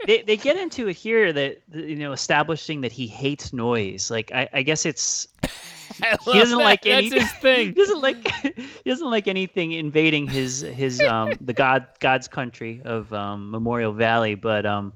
they 0.08 0.22
they 0.24 0.38
get 0.38 0.58
into 0.58 0.88
it 0.90 0.96
here 0.98 1.32
that 1.32 1.62
you 1.74 1.96
know 1.96 2.12
establishing 2.12 2.82
that 2.82 2.92
he 2.92 3.08
hates 3.08 3.54
noise. 3.54 4.12
Like 4.12 4.32
I, 4.34 4.50
I 4.52 4.62
guess 4.64 4.86
it's 4.86 5.28
I 5.44 5.48
he 6.26 6.40
doesn't 6.40 6.58
that. 6.58 6.64
like 6.64 6.86
any. 6.86 7.10
That's 7.10 7.32
his 7.32 7.58
he 7.68 7.72
doesn't 7.72 8.02
like 8.02 8.28
he 8.46 8.90
doesn't 8.90 9.10
like 9.10 9.28
anything 9.28 9.72
invading 9.74 10.28
his 10.28 10.62
his 10.62 11.00
um 11.02 11.34
the 11.42 11.54
god 11.54 11.88
God's 12.00 12.28
country 12.28 12.82
of 12.86 13.12
um 13.14 13.52
Memorial 13.52 13.94
Valley. 13.94 14.36
But 14.36 14.66
um, 14.66 14.94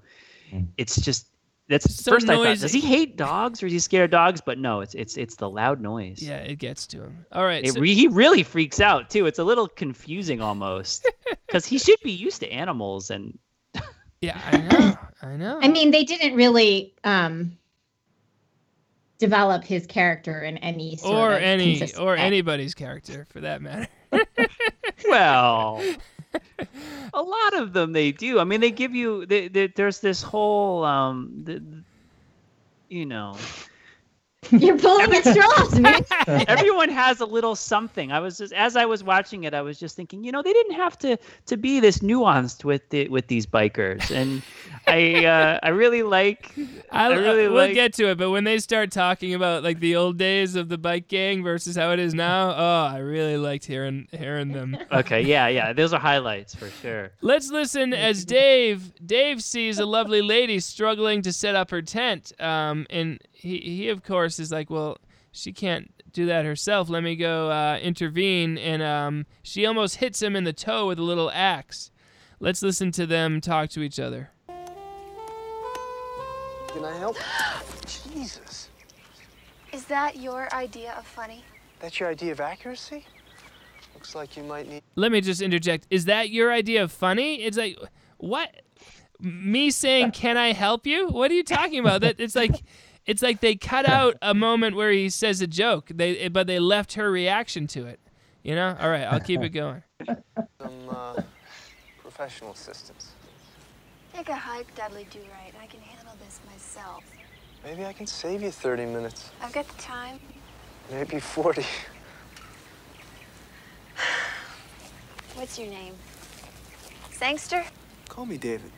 Mm. 0.53 0.67
it's 0.77 0.95
just 1.01 1.27
that's 1.67 1.93
So 1.95 2.11
first 2.13 2.29
I 2.29 2.35
thought 2.35 2.43
noisy. 2.45 2.61
does 2.61 2.71
he 2.71 2.79
hate 2.79 3.17
dogs 3.17 3.61
or 3.61 3.65
is 3.65 3.73
he 3.73 3.79
scared 3.79 4.05
of 4.05 4.11
dogs? 4.11 4.39
But 4.39 4.57
no, 4.59 4.79
it's 4.79 4.93
it's 4.95 5.17
it's 5.17 5.35
the 5.35 5.49
loud 5.49 5.81
noise. 5.81 6.21
Yeah, 6.23 6.37
it 6.37 6.55
gets 6.57 6.87
to 6.87 7.01
him. 7.03 7.25
All 7.33 7.43
right. 7.43 7.65
It 7.65 7.73
so- 7.73 7.81
re- 7.81 7.93
he 7.93 8.07
really 8.07 8.43
freaks 8.43 8.79
out 8.79 9.09
too. 9.09 9.25
It's 9.25 9.39
a 9.39 9.43
little 9.43 9.67
confusing 9.67 10.39
almost 10.41 11.05
because 11.47 11.65
he 11.65 11.77
should 11.77 11.99
be 12.01 12.13
used 12.13 12.39
to 12.39 12.49
animals 12.49 13.09
and 13.09 13.37
yeah, 14.21 14.39
I 14.45 14.57
know. 14.57 14.97
I 15.21 15.35
know. 15.35 15.59
I 15.61 15.67
mean, 15.67 15.91
they 15.91 16.05
didn't 16.05 16.35
really 16.35 16.93
um, 17.03 17.57
develop 19.17 19.63
his 19.63 19.85
character 19.87 20.41
in 20.41 20.57
any 20.57 20.95
sort 20.97 21.13
or 21.13 21.35
of 21.37 21.41
any 21.41 21.81
or 21.99 22.13
way. 22.13 22.17
anybody's 22.19 22.73
character 22.73 23.25
for 23.29 23.41
that 23.41 23.61
matter. 23.61 23.87
Well, 25.07 25.81
a 27.13 27.21
lot 27.21 27.53
of 27.53 27.73
them 27.73 27.93
they 27.93 28.11
do. 28.11 28.39
I 28.39 28.43
mean, 28.43 28.61
they 28.61 28.71
give 28.71 28.95
you 28.95 29.25
they, 29.25 29.47
they, 29.47 29.67
there's 29.67 29.99
this 29.99 30.21
whole 30.21 30.83
um, 30.83 31.31
the, 31.43 31.61
you 32.89 33.05
know, 33.05 33.37
You're 34.51 34.77
pulling 34.77 35.11
at 35.13 35.25
straws, 35.25 35.79
man. 35.79 36.05
everyone 36.47 36.89
has 36.89 37.19
a 37.21 37.25
little 37.25 37.55
something. 37.55 38.11
I 38.11 38.19
was 38.19 38.37
just 38.37 38.53
as 38.53 38.75
I 38.75 38.85
was 38.85 39.03
watching 39.03 39.45
it, 39.45 39.55
I 39.55 39.61
was 39.61 39.79
just 39.79 39.95
thinking, 39.95 40.23
you 40.23 40.31
know, 40.31 40.43
they 40.43 40.53
didn't 40.53 40.75
have 40.75 40.97
to 40.99 41.17
to 41.47 41.57
be 41.57 41.79
this 41.79 41.99
nuanced 41.99 42.63
with 42.63 42.87
the, 42.89 43.07
with 43.09 43.27
these 43.27 43.47
bikers, 43.47 44.11
and 44.11 44.43
I 44.85 45.25
uh, 45.25 45.59
I 45.63 45.69
really 45.69 46.03
like. 46.03 46.53
I, 46.91 47.07
I 47.07 47.15
really 47.15 47.47
we'll 47.47 47.65
like- 47.65 47.73
get 47.73 47.93
to 47.93 48.09
it, 48.11 48.19
but 48.19 48.29
when 48.29 48.43
they 48.43 48.59
start 48.59 48.91
talking 48.91 49.33
about 49.33 49.63
like 49.63 49.79
the 49.79 49.95
old 49.95 50.19
days 50.19 50.55
of 50.55 50.69
the 50.69 50.77
bike 50.77 51.07
gang 51.07 51.43
versus 51.43 51.75
how 51.75 51.91
it 51.91 51.99
is 51.99 52.13
now, 52.13 52.51
oh, 52.51 52.95
I 52.95 52.99
really 52.99 53.37
liked 53.37 53.65
hearing 53.65 54.07
hearing 54.11 54.51
them. 54.51 54.77
Okay, 54.97 55.21
yeah, 55.21 55.47
yeah, 55.47 55.73
those 55.73 55.93
are 55.93 55.99
highlights 55.99 56.55
for 56.55 56.69
sure. 56.69 57.11
Let's 57.21 57.51
listen 57.51 57.93
as 57.93 58.23
Dave 58.23 58.93
Dave 59.05 59.43
sees 59.43 59.79
a 59.79 59.85
lovely 59.85 60.21
lady 60.21 60.59
struggling 60.59 61.21
to 61.23 61.33
set 61.33 61.55
up 61.55 61.69
her 61.71 61.81
tent, 61.81 62.31
um, 62.39 62.87
and 62.89 63.19
he 63.37 63.59
he 63.59 63.89
of 63.89 64.03
course 64.03 64.39
is 64.39 64.51
like, 64.51 64.69
well, 64.69 64.97
she 65.31 65.53
can't 65.53 65.91
do 66.11 66.25
that 66.25 66.45
herself. 66.45 66.89
Let 66.89 67.03
me 67.03 67.15
go 67.15 67.51
uh, 67.51 67.79
intervene, 67.81 68.57
and 68.57 68.81
um, 68.81 69.25
she 69.43 69.65
almost 69.65 69.97
hits 69.97 70.21
him 70.21 70.35
in 70.35 70.43
the 70.43 70.53
toe 70.53 70.87
with 70.87 70.99
a 70.99 71.03
little 71.03 71.29
axe. 71.31 71.91
Let's 72.39 72.61
listen 72.61 72.91
to 72.93 73.05
them 73.05 73.41
talk 73.41 73.69
to 73.71 73.81
each 73.81 73.99
other. 73.99 74.31
Can 76.67 76.85
I 76.85 76.97
help? 76.97 77.17
Jesus. 78.13 78.69
Is 79.71 79.85
that 79.85 80.17
your 80.17 80.53
idea 80.53 80.93
of 80.97 81.05
funny? 81.05 81.43
That's 81.79 81.99
your 81.99 82.09
idea 82.09 82.31
of 82.31 82.39
accuracy? 82.39 83.05
Looks 83.93 84.15
like 84.15 84.37
you 84.37 84.43
might 84.43 84.69
need. 84.69 84.83
Let 84.95 85.11
me 85.11 85.21
just 85.21 85.41
interject. 85.41 85.87
Is 85.89 86.05
that 86.05 86.29
your 86.29 86.51
idea 86.51 86.83
of 86.83 86.91
funny? 86.91 87.41
It's 87.43 87.57
like 87.57 87.77
what? 88.17 88.61
Me 89.19 89.71
saying, 89.71 90.11
"Can 90.13 90.37
I 90.37 90.53
help 90.53 90.85
you?" 90.85 91.07
What 91.07 91.31
are 91.31 91.33
you 91.33 91.43
talking 91.43 91.79
about? 91.79 92.01
That 92.01 92.19
it's 92.19 92.35
like 92.35 92.63
it's 93.07 93.21
like 93.23 93.39
they 93.39 93.55
cut 93.55 93.87
out 93.87 94.15
a 94.21 94.33
moment 94.33 94.75
where 94.75 94.91
he 94.91 95.09
says 95.09 95.41
a 95.41 95.47
joke. 95.47 95.89
They 95.93 96.27
but 96.27 96.45
they 96.45 96.59
left 96.59 96.93
her 96.93 97.09
reaction 97.09 97.65
to 97.67 97.85
it. 97.85 97.99
You 98.43 98.55
know? 98.55 98.77
All 98.79 98.89
right, 98.89 99.03
I'll 99.03 99.19
keep 99.19 99.41
it 99.41 99.49
going. 99.49 99.83
Some 100.61 100.89
uh, 100.89 101.21
professional 102.01 102.51
assistance. 102.51 103.11
Take 104.13 104.29
a 104.29 104.35
hike, 104.35 104.73
Dudley 104.75 105.05
Do 105.11 105.19
Right. 105.19 105.53
I 105.61 105.65
can 105.67 105.81
handle 105.81 106.13
this 106.25 106.39
myself. 106.51 107.03
Maybe 107.63 107.85
I 107.85 107.93
can 107.93 108.07
save 108.07 108.41
you 108.41 108.51
30 108.51 108.85
minutes. 108.85 109.31
I've 109.41 109.51
got 109.51 109.67
the 109.67 109.81
time. 109.81 110.19
Maybe 110.89 111.19
40. 111.19 111.65
What's 115.35 115.59
your 115.59 115.67
name? 115.67 115.93
Sangster? 117.11 117.63
Call 118.07 118.25
me 118.25 118.37
David. 118.37 118.71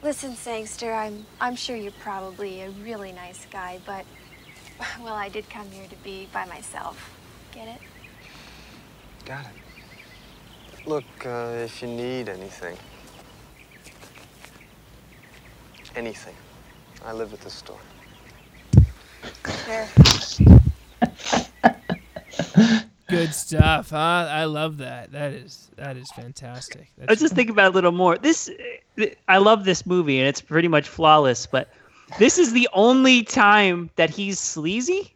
Listen, 0.00 0.36
Sangster, 0.36 0.92
I'm 0.92 1.26
I'm 1.40 1.56
sure 1.56 1.74
you're 1.74 1.90
probably 1.90 2.60
a 2.62 2.70
really 2.70 3.10
nice 3.10 3.46
guy, 3.50 3.80
but 3.84 4.04
well, 5.00 5.14
I 5.14 5.28
did 5.28 5.50
come 5.50 5.68
here 5.70 5.88
to 5.88 5.96
be 5.96 6.28
by 6.32 6.44
myself. 6.46 7.10
Get 7.52 7.66
it? 7.66 7.80
Got 9.24 9.44
it. 9.46 10.86
Look, 10.86 11.04
uh, 11.26 11.64
if 11.64 11.82
you 11.82 11.88
need 11.88 12.28
anything. 12.28 12.76
Anything. 15.96 16.34
I 17.04 17.12
live 17.12 17.32
at 17.32 17.40
the 17.40 17.50
store. 17.50 17.80
Sure. 19.66 19.88
Good 23.08 23.32
stuff, 23.32 23.90
huh? 23.90 24.28
I 24.30 24.44
love 24.44 24.78
that. 24.78 25.12
That 25.12 25.32
is 25.32 25.70
that 25.76 25.96
is 25.96 26.10
fantastic. 26.12 26.90
I 26.98 27.00
was 27.00 27.06
That's, 27.08 27.20
just 27.20 27.34
thinking 27.34 27.52
about 27.52 27.66
it 27.66 27.70
a 27.70 27.74
little 27.74 27.92
more. 27.92 28.18
This, 28.18 28.50
I 29.28 29.38
love 29.38 29.64
this 29.64 29.86
movie, 29.86 30.18
and 30.18 30.28
it's 30.28 30.42
pretty 30.42 30.68
much 30.68 30.88
flawless. 30.88 31.46
But 31.46 31.72
this 32.18 32.38
is 32.38 32.52
the 32.52 32.68
only 32.74 33.22
time 33.22 33.90
that 33.96 34.10
he's 34.10 34.38
sleazy, 34.38 35.14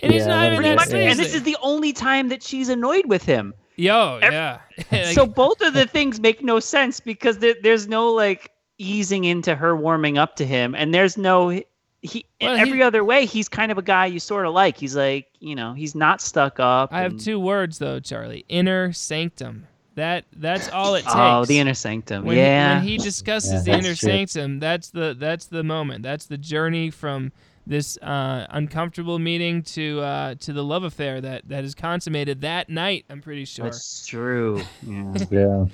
and 0.00 0.12
he's 0.12 0.22
Yeah, 0.22 0.28
not 0.28 0.52
even 0.52 0.62
that 0.64 0.76
much, 0.76 0.92
and 0.92 1.18
this 1.18 1.34
is 1.34 1.44
the 1.44 1.56
only 1.62 1.92
time 1.94 2.28
that 2.28 2.42
she's 2.42 2.68
annoyed 2.68 3.06
with 3.06 3.22
him. 3.22 3.54
Yo, 3.76 4.18
ev- 4.20 4.32
yeah. 4.32 4.58
Like, 4.92 5.06
so 5.06 5.24
both 5.24 5.60
of 5.60 5.72
the 5.72 5.86
things 5.86 6.20
make 6.20 6.42
no 6.42 6.60
sense 6.60 7.00
because 7.00 7.38
there, 7.38 7.54
there's 7.62 7.88
no 7.88 8.12
like 8.12 8.50
easing 8.78 9.24
into 9.24 9.54
her 9.54 9.74
warming 9.76 10.18
up 10.18 10.36
to 10.36 10.46
him, 10.46 10.74
and 10.74 10.92
there's 10.92 11.16
no 11.16 11.62
he. 12.02 12.24
Well, 12.40 12.56
every 12.56 12.78
he- 12.78 12.82
other 12.82 13.04
way, 13.04 13.26
he's 13.26 13.48
kind 13.48 13.72
of 13.72 13.78
a 13.78 13.82
guy 13.82 14.06
you 14.06 14.20
sort 14.20 14.46
of 14.46 14.52
like. 14.54 14.76
He's 14.76 14.94
like, 14.96 15.26
you 15.40 15.54
know, 15.54 15.72
he's 15.74 15.94
not 15.94 16.20
stuck 16.20 16.60
up. 16.60 16.92
I 16.92 17.00
have 17.02 17.18
two 17.18 17.38
words 17.40 17.78
though, 17.78 18.00
Charlie. 18.00 18.44
Inner 18.48 18.92
sanctum. 18.92 19.66
That 19.94 20.26
that's 20.36 20.68
all 20.68 20.94
it 20.94 21.02
takes. 21.02 21.12
Oh, 21.16 21.44
the 21.44 21.58
inner 21.58 21.74
sanctum. 21.74 22.24
when 22.24 22.36
yeah. 22.36 22.74
He, 22.74 22.78
when 22.78 22.88
he 22.88 22.98
discusses 22.98 23.52
Yeah, 23.66 23.72
the 23.74 23.78
inner 23.80 23.94
true. 23.94 24.08
sanctum, 24.10 24.60
that's 24.60 24.90
the 24.90 25.16
that's 25.18 25.46
the 25.46 25.64
moment. 25.64 26.04
That's 26.04 26.26
the 26.26 26.38
journey 26.38 26.90
from 26.90 27.32
this 27.66 27.98
uh, 27.98 28.46
uncomfortable 28.50 29.18
meeting 29.18 29.62
to 29.62 30.00
uh, 30.00 30.34
to 30.36 30.52
the 30.52 30.62
love 30.62 30.84
affair 30.84 31.20
that 31.20 31.48
that 31.48 31.64
is 31.64 31.74
consummated 31.74 32.42
that 32.42 32.68
night. 32.70 33.06
I'm 33.10 33.20
pretty 33.20 33.44
sure. 33.44 33.64
That's 33.64 34.06
true. 34.06 34.62
Yeah. 34.86 35.14
yeah 35.30 35.64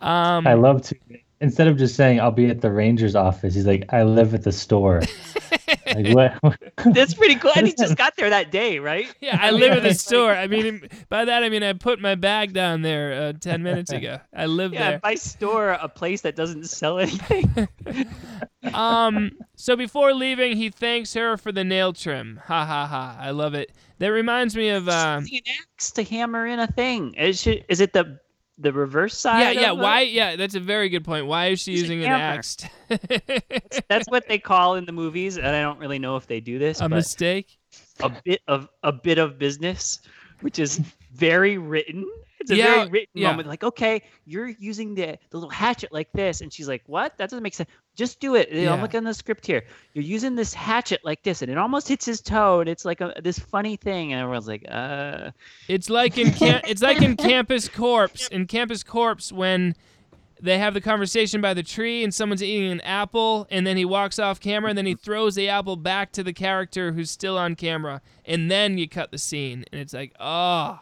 Um, 0.00 0.46
I 0.46 0.54
love 0.54 0.82
to 0.82 0.96
instead 1.40 1.68
of 1.68 1.76
just 1.76 1.94
saying 1.94 2.20
I'll 2.20 2.30
be 2.30 2.46
at 2.46 2.60
the 2.60 2.70
Rangers 2.70 3.14
office, 3.14 3.54
he's 3.54 3.66
like, 3.66 3.84
I 3.92 4.02
live 4.02 4.34
at 4.34 4.42
the 4.42 4.52
store. 4.52 5.02
Like, 5.94 6.14
what? 6.42 6.58
That's 6.94 7.14
pretty 7.14 7.34
cool. 7.36 7.52
And 7.56 7.66
he 7.66 7.74
just 7.74 7.96
got 7.96 8.14
there 8.16 8.28
that 8.30 8.50
day, 8.50 8.78
right? 8.78 9.06
Yeah, 9.20 9.38
I 9.40 9.50
live 9.50 9.72
at 9.72 9.82
the 9.82 9.94
store. 9.94 10.32
I 10.32 10.46
mean, 10.46 10.88
by 11.08 11.24
that 11.24 11.42
I 11.42 11.48
mean 11.48 11.62
I 11.62 11.72
put 11.72 11.98
my 12.00 12.14
bag 12.14 12.52
down 12.52 12.82
there 12.82 13.12
uh, 13.12 13.32
ten 13.32 13.62
minutes 13.62 13.90
ago. 13.90 14.18
I 14.34 14.46
live 14.46 14.72
Yeah, 14.72 14.80
there. 14.90 14.96
if 14.96 15.04
I 15.04 15.14
store 15.16 15.70
a 15.70 15.88
place 15.88 16.20
that 16.22 16.36
doesn't 16.36 16.66
sell 16.68 16.98
anything. 16.98 17.68
Um. 18.72 19.32
So 19.56 19.76
before 19.76 20.12
leaving, 20.14 20.56
he 20.56 20.70
thanks 20.70 21.14
her 21.14 21.36
for 21.36 21.52
the 21.52 21.64
nail 21.64 21.92
trim. 21.92 22.40
Ha 22.46 22.64
ha 22.64 22.86
ha! 22.86 23.16
I 23.18 23.30
love 23.30 23.54
it. 23.54 23.72
That 23.98 24.08
reminds 24.08 24.56
me 24.56 24.68
of. 24.70 24.84
Using 24.86 25.38
an 25.38 25.54
axe 25.74 25.90
to 25.92 26.04
hammer 26.04 26.46
in 26.46 26.60
a 26.60 26.66
thing. 26.66 27.14
Is, 27.14 27.40
she, 27.40 27.64
is 27.68 27.80
it 27.80 27.92
the 27.92 28.18
the 28.58 28.72
reverse 28.72 29.16
side? 29.16 29.54
yeah, 29.54 29.60
yeah. 29.60 29.72
Why? 29.72 30.02
Yeah, 30.02 30.36
that's 30.36 30.54
a 30.54 30.60
very 30.60 30.88
good 30.88 31.04
point. 31.04 31.26
Why 31.26 31.46
is 31.48 31.60
she 31.60 31.72
using 31.72 32.04
an 32.04 32.10
axe? 32.10 32.56
That's 33.88 34.08
what 34.08 34.26
they 34.28 34.38
call 34.38 34.76
in 34.76 34.84
the 34.84 34.92
movies, 34.92 35.36
and 35.36 35.46
I 35.46 35.60
don't 35.60 35.78
really 35.78 35.98
know 35.98 36.16
if 36.16 36.26
they 36.26 36.40
do 36.40 36.58
this. 36.58 36.80
a 36.80 36.88
mistake. 36.88 37.58
a 38.00 38.10
bit 38.24 38.40
of 38.48 38.68
a 38.82 38.92
bit 38.92 39.18
of 39.18 39.38
business, 39.38 40.00
which 40.40 40.58
is 40.58 40.80
very 41.12 41.58
written. 41.58 42.06
It's 42.48 42.54
a 42.54 42.56
Yeah, 42.56 42.74
very 42.76 42.88
written 42.88 43.08
yeah. 43.20 43.30
moment. 43.30 43.48
Like, 43.48 43.62
okay, 43.62 44.02
you're 44.24 44.48
using 44.48 44.94
the, 44.94 45.18
the 45.30 45.36
little 45.36 45.50
hatchet 45.50 45.92
like 45.92 46.10
this, 46.12 46.40
and 46.40 46.52
she's 46.52 46.66
like, 46.68 46.82
"What? 46.86 47.16
That 47.18 47.28
doesn't 47.30 47.42
make 47.42 47.54
sense. 47.54 47.68
Just 47.94 48.20
do 48.20 48.34
it." 48.34 48.48
Yeah. 48.50 48.72
I'm 48.72 48.80
looking 48.80 48.98
at 48.98 49.04
the 49.04 49.14
script 49.14 49.46
here. 49.46 49.64
You're 49.92 50.04
using 50.04 50.34
this 50.34 50.54
hatchet 50.54 51.00
like 51.04 51.22
this, 51.22 51.42
and 51.42 51.50
it 51.50 51.58
almost 51.58 51.88
hits 51.88 52.06
his 52.06 52.20
toe, 52.20 52.60
and 52.60 52.68
it's 52.68 52.84
like 52.84 53.00
a, 53.00 53.12
this 53.22 53.38
funny 53.38 53.76
thing, 53.76 54.12
and 54.12 54.22
everyone's 54.22 54.48
like, 54.48 54.64
"Uh." 54.70 55.30
It's 55.68 55.90
like 55.90 56.16
in 56.16 56.30
cam- 56.32 56.62
it's 56.66 56.82
like 56.82 57.02
in 57.02 57.16
Campus 57.16 57.68
Corpse. 57.68 58.28
In 58.28 58.46
Campus 58.46 58.82
Corpse, 58.82 59.30
when 59.32 59.74
they 60.40 60.58
have 60.58 60.72
the 60.72 60.80
conversation 60.80 61.40
by 61.40 61.52
the 61.52 61.64
tree 61.64 62.04
and 62.04 62.14
someone's 62.14 62.42
eating 62.44 62.70
an 62.70 62.80
apple, 62.82 63.46
and 63.50 63.66
then 63.66 63.76
he 63.76 63.84
walks 63.84 64.18
off 64.20 64.38
camera, 64.40 64.68
and 64.70 64.78
then 64.78 64.86
he 64.86 64.94
throws 64.94 65.34
the 65.34 65.48
apple 65.48 65.74
back 65.76 66.12
to 66.12 66.22
the 66.22 66.32
character 66.32 66.92
who's 66.92 67.10
still 67.10 67.36
on 67.36 67.56
camera, 67.56 68.00
and 68.24 68.48
then 68.50 68.78
you 68.78 68.88
cut 68.88 69.10
the 69.10 69.18
scene, 69.18 69.64
and 69.72 69.80
it's 69.80 69.92
like, 69.92 70.12
oh, 70.20 70.78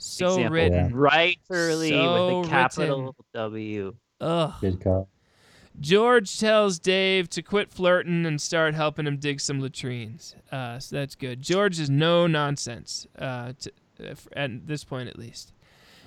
so 0.00 0.26
example, 0.28 0.52
written. 0.52 0.94
right 0.94 1.38
early 1.50 1.90
So 1.90 2.38
with 2.38 2.46
a 2.46 2.50
capital 2.50 2.98
written. 3.00 3.14
W. 3.34 3.94
Ugh. 4.20 4.54
Good 4.60 4.80
call. 4.82 5.08
George 5.78 6.38
tells 6.38 6.78
Dave 6.78 7.30
to 7.30 7.42
quit 7.42 7.70
flirting 7.70 8.26
and 8.26 8.40
start 8.40 8.74
helping 8.74 9.06
him 9.06 9.16
dig 9.16 9.40
some 9.40 9.60
latrines. 9.60 10.34
Uh, 10.50 10.78
so 10.78 10.96
that's 10.96 11.14
good. 11.14 11.40
George 11.40 11.78
is 11.78 11.88
no 11.88 12.26
nonsense 12.26 13.06
uh, 13.18 13.52
to, 13.60 13.72
uh, 14.04 14.14
at 14.32 14.66
this 14.66 14.84
point, 14.84 15.08
at 15.08 15.18
least. 15.18 15.52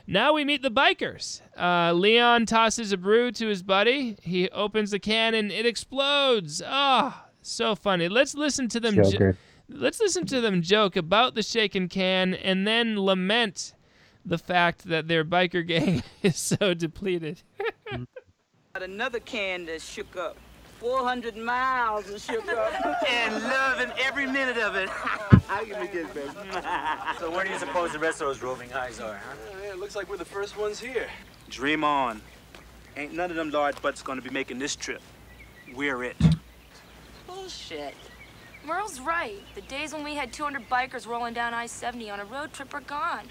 Now 0.05 0.33
we 0.33 0.43
meet 0.43 0.61
the 0.61 0.69
bikers. 0.69 1.41
Uh, 1.57 1.93
Leon 1.93 2.45
tosses 2.45 2.91
a 2.91 2.97
brew 2.97 3.31
to 3.31 3.47
his 3.47 3.63
buddy. 3.63 4.17
He 4.21 4.49
opens 4.49 4.91
the 4.91 4.99
can 4.99 5.33
and 5.33 5.51
it 5.51 5.65
explodes. 5.65 6.61
Ah, 6.65 7.25
so 7.41 7.73
funny. 7.73 8.09
Let's 8.09 8.35
listen 8.35 8.67
to 8.69 8.79
them. 8.81 8.95
jo- 8.95 9.33
let's 9.69 9.99
listen 10.01 10.25
to 10.25 10.41
them 10.41 10.61
joke 10.61 10.97
about 10.97 11.35
the 11.35 11.41
shaken 11.41 11.87
can 11.87 12.33
and 12.33 12.67
then 12.67 12.99
lament 12.99 13.73
the 14.25 14.37
fact 14.37 14.87
that 14.87 15.07
their 15.07 15.25
biker 15.25 15.65
gang 15.65 16.03
is 16.23 16.37
so 16.37 16.73
depleted. 16.73 17.41
Got 18.73 18.83
another 18.83 19.19
can 19.19 19.65
that 19.65 19.81
shook 19.81 20.15
up. 20.15 20.37
400 20.79 21.37
miles 21.37 22.09
and 22.09 22.19
shook 22.19 22.45
up. 22.49 23.03
and 23.09 23.43
loving 23.43 23.91
every 23.99 24.27
minute 24.27 24.57
of 24.57 24.75
it. 24.75 24.89
Give 25.65 25.79
me 25.79 25.87
this, 25.87 26.09
baby. 26.09 26.29
So 27.19 27.31
where 27.31 27.45
do 27.45 27.51
you 27.51 27.59
suppose 27.59 27.93
the 27.93 27.99
rest 27.99 28.21
of 28.21 28.27
those 28.27 28.41
roving 28.41 28.73
eyes 28.73 28.99
are, 28.99 29.15
huh? 29.15 29.69
it 29.69 29.79
looks 29.79 29.95
like 29.95 30.09
we're 30.09 30.17
the 30.17 30.25
first 30.25 30.57
ones 30.57 30.79
here. 30.79 31.07
Dream 31.49 31.83
on. 31.83 32.21
Ain't 32.97 33.13
none 33.13 33.29
of 33.29 33.37
them 33.37 33.49
large 33.49 33.81
butts 33.81 34.01
gonna 34.01 34.21
be 34.21 34.29
making 34.29 34.59
this 34.59 34.75
trip. 34.75 35.01
We're 35.73 36.03
it. 36.03 36.17
Bullshit. 37.27 37.95
Merle's 38.65 38.99
right. 38.99 39.39
The 39.55 39.61
days 39.61 39.93
when 39.93 40.03
we 40.03 40.15
had 40.15 40.31
200 40.31 40.69
bikers 40.69 41.07
rolling 41.07 41.33
down 41.33 41.53
I-70 41.53 42.11
on 42.11 42.19
a 42.19 42.25
road 42.25 42.53
trip 42.53 42.73
are 42.73 42.81
gone. 42.81 43.27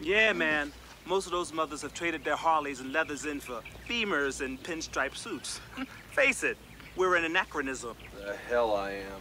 Yeah, 0.00 0.32
man. 0.32 0.72
Most 1.06 1.26
of 1.26 1.32
those 1.32 1.52
mothers 1.52 1.82
have 1.82 1.94
traded 1.94 2.24
their 2.24 2.36
Harleys 2.36 2.80
and 2.80 2.92
leathers 2.92 3.26
in 3.26 3.40
for 3.40 3.62
Beemers 3.88 4.40
and 4.40 4.60
pinstripe 4.62 5.16
suits. 5.16 5.60
Face 6.10 6.42
it, 6.42 6.58
we're 6.96 7.14
an 7.16 7.24
anachronism. 7.24 7.96
The 8.24 8.34
hell 8.48 8.74
I 8.74 8.92
am. 8.92 9.20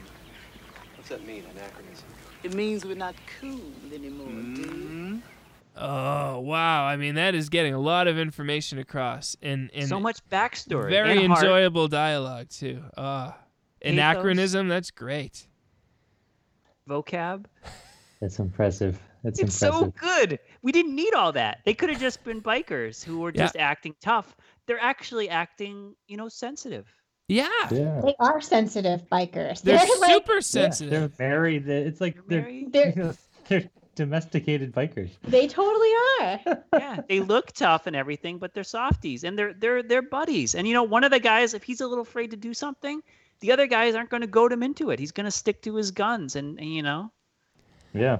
What's 0.96 1.10
that 1.10 1.26
mean, 1.26 1.44
anachronism? 1.54 2.06
It 2.44 2.54
means 2.54 2.86
we're 2.86 2.96
not 2.96 3.16
cool 3.40 3.62
anymore, 3.94 4.28
dude. 4.56 5.22
Oh 5.78 6.40
wow! 6.40 6.86
I 6.86 6.96
mean, 6.96 7.16
that 7.16 7.36
is 7.36 7.50
getting 7.50 7.74
a 7.74 7.80
lot 7.80 8.08
of 8.08 8.18
information 8.18 8.80
across, 8.80 9.36
and 9.42 9.70
and 9.74 9.90
so 9.90 10.00
much 10.00 10.20
backstory. 10.32 10.90
very 10.90 11.18
and 11.18 11.28
heart. 11.28 11.44
enjoyable 11.44 11.88
dialogue 11.90 12.48
too. 12.50 12.82
Ah, 12.96 13.38
anachronism. 13.84 14.70
That's 14.70 14.90
great. 14.90 15.48
vocab. 16.88 17.46
That's 18.22 18.40
impressive. 18.40 19.02
That's 19.24 19.40
It's 19.40 19.56
so 19.56 19.92
good. 20.00 20.40
We 20.66 20.72
didn't 20.72 20.96
need 20.96 21.14
all 21.14 21.32
that. 21.34 21.60
They 21.64 21.76
could 21.76 21.90
have 21.92 22.00
just 22.00 22.24
been 22.24 22.42
bikers 22.42 23.04
who 23.04 23.20
were 23.20 23.32
Yeah. 23.34 23.44
just 23.44 23.56
acting 23.56 23.94
tough. 24.02 24.36
They're 24.66 24.82
actually 24.82 25.30
acting, 25.30 25.96
you 26.08 26.18
know, 26.18 26.28
sensitive. 26.28 26.92
Yeah, 27.28 27.48
yeah. 27.72 28.02
They 28.04 28.16
are 28.20 28.42
sensitive 28.42 29.04
bikers. 29.12 29.62
they're, 29.62 29.78
like, 30.00 30.12
super 30.12 30.34
Yeah, 30.34 30.40
sensitive. 30.40 30.90
they're 30.92 31.08
very. 31.30 31.58
It's 31.58 32.02
like 32.02 32.16
they're 32.28 32.42
Very- 32.42 32.66
They're- 32.72 32.94
you 32.96 33.04
know, 33.04 33.14
they're 33.48 33.70
domesticated 33.94 34.74
bikers. 34.74 35.12
they 35.24 35.48
totally 35.48 35.92
are. 36.20 36.40
yeah, 36.74 37.02
they 37.08 37.20
look 37.20 37.52
tough 37.52 37.86
and 37.86 37.96
everything, 37.96 38.40
but 38.40 38.56
they're 38.56 38.64
softies 38.64 39.24
and 39.24 39.38
they're 39.38 39.54
they're 39.54 39.84
they're 39.84 40.02
buddies. 40.02 40.56
And 40.56 40.68
you 40.68 40.74
know, 40.74 40.84
one 40.84 41.04
of 41.04 41.12
the 41.12 41.20
guys, 41.20 41.54
if 41.54 41.62
he's 41.64 41.82
a 41.82 41.88
little 41.88 42.02
afraid 42.02 42.32
to 42.32 42.38
do 42.38 42.56
something, 42.56 43.02
the 43.42 43.52
other 43.52 43.68
guys 43.68 43.94
aren't 43.94 44.10
going 44.10 44.22
to 44.22 44.28
goad 44.28 44.52
him 44.52 44.64
into 44.64 44.90
it. 44.90 44.98
He's 45.00 45.12
going 45.12 45.26
to 45.26 45.32
stick 45.32 45.62
to 45.62 45.76
his 45.76 45.92
guns, 45.92 46.36
and, 46.36 46.60
and 46.60 46.74
you 46.74 46.82
know. 46.82 47.12
Yeah. 47.94 48.18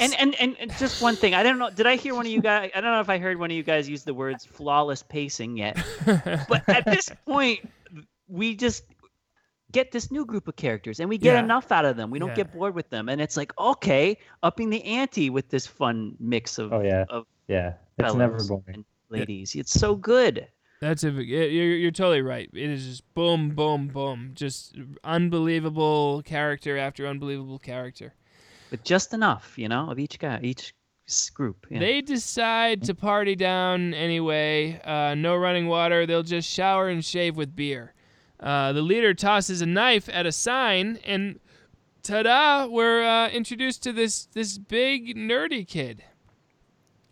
And, 0.00 0.14
and 0.18 0.34
and 0.40 0.56
and 0.60 0.70
just 0.78 1.02
one 1.02 1.16
thing, 1.16 1.34
I 1.34 1.42
don't 1.42 1.58
know. 1.58 1.70
Did 1.70 1.86
I 1.86 1.96
hear 1.96 2.14
one 2.14 2.24
of 2.26 2.32
you 2.32 2.40
guys? 2.40 2.70
I 2.74 2.80
don't 2.80 2.92
know 2.92 3.00
if 3.00 3.08
I 3.08 3.18
heard 3.18 3.38
one 3.38 3.50
of 3.50 3.56
you 3.56 3.62
guys 3.62 3.88
use 3.88 4.04
the 4.04 4.14
words 4.14 4.44
"flawless 4.44 5.02
pacing" 5.02 5.56
yet. 5.56 5.76
But 6.48 6.62
at 6.68 6.84
this 6.84 7.08
point, 7.26 7.68
we 8.28 8.54
just 8.54 8.84
get 9.72 9.90
this 9.92 10.10
new 10.10 10.24
group 10.24 10.48
of 10.48 10.56
characters, 10.56 11.00
and 11.00 11.08
we 11.08 11.18
get 11.18 11.34
Yeah. 11.34 11.40
enough 11.44 11.70
out 11.72 11.84
of 11.84 11.96
them. 11.96 12.10
We 12.10 12.18
don't 12.18 12.28
Yeah. 12.30 12.36
get 12.36 12.52
bored 12.52 12.74
with 12.74 12.88
them, 12.90 13.08
and 13.08 13.20
it's 13.20 13.36
like 13.36 13.52
okay, 13.58 14.16
upping 14.42 14.70
the 14.70 14.82
ante 14.84 15.30
with 15.30 15.48
this 15.48 15.66
fun 15.66 16.14
mix 16.20 16.58
of 16.58 16.72
Oh 16.72 16.80
yeah. 16.80 17.04
of 17.08 17.26
Yeah. 17.48 17.74
It's 17.98 18.14
never 18.14 18.34
fellows 18.34 18.48
boring. 18.48 18.64
and 18.68 18.84
ladies. 19.10 19.54
It's 19.56 19.72
so 19.72 19.96
good. 19.96 20.46
That's 20.80 21.02
a 21.02 21.10
you're 21.10 21.74
you're 21.76 21.90
totally 21.90 22.22
right. 22.22 22.48
It 22.54 22.70
is 22.70 22.84
just 22.86 23.14
boom, 23.14 23.50
boom, 23.56 23.88
boom, 23.88 24.30
just 24.34 24.76
unbelievable 25.02 26.22
character 26.22 26.78
after 26.78 27.06
unbelievable 27.06 27.58
character. 27.58 28.14
But 28.70 28.84
just 28.84 29.14
enough, 29.14 29.54
you 29.56 29.68
know, 29.68 29.90
of 29.90 29.98
each 29.98 30.18
guy, 30.18 30.40
each 30.42 30.74
group. 31.32 31.66
Yeah. 31.70 31.78
They 31.78 32.00
decide 32.02 32.82
to 32.84 32.94
party 32.94 33.34
down 33.34 33.94
anyway. 33.94 34.80
Uh, 34.84 35.14
no 35.14 35.36
running 35.36 35.66
water. 35.66 36.06
They'll 36.06 36.22
just 36.22 36.48
shower 36.50 36.88
and 36.88 37.04
shave 37.04 37.36
with 37.36 37.56
beer. 37.56 37.94
Uh, 38.38 38.72
the 38.72 38.82
leader 38.82 39.14
tosses 39.14 39.62
a 39.62 39.66
knife 39.66 40.08
at 40.12 40.26
a 40.26 40.32
sign, 40.32 40.98
and 41.04 41.40
ta-da! 42.02 42.66
We're 42.66 43.02
uh, 43.02 43.28
introduced 43.30 43.82
to 43.84 43.92
this 43.92 44.26
this 44.26 44.58
big 44.58 45.16
nerdy 45.16 45.66
kid 45.66 46.04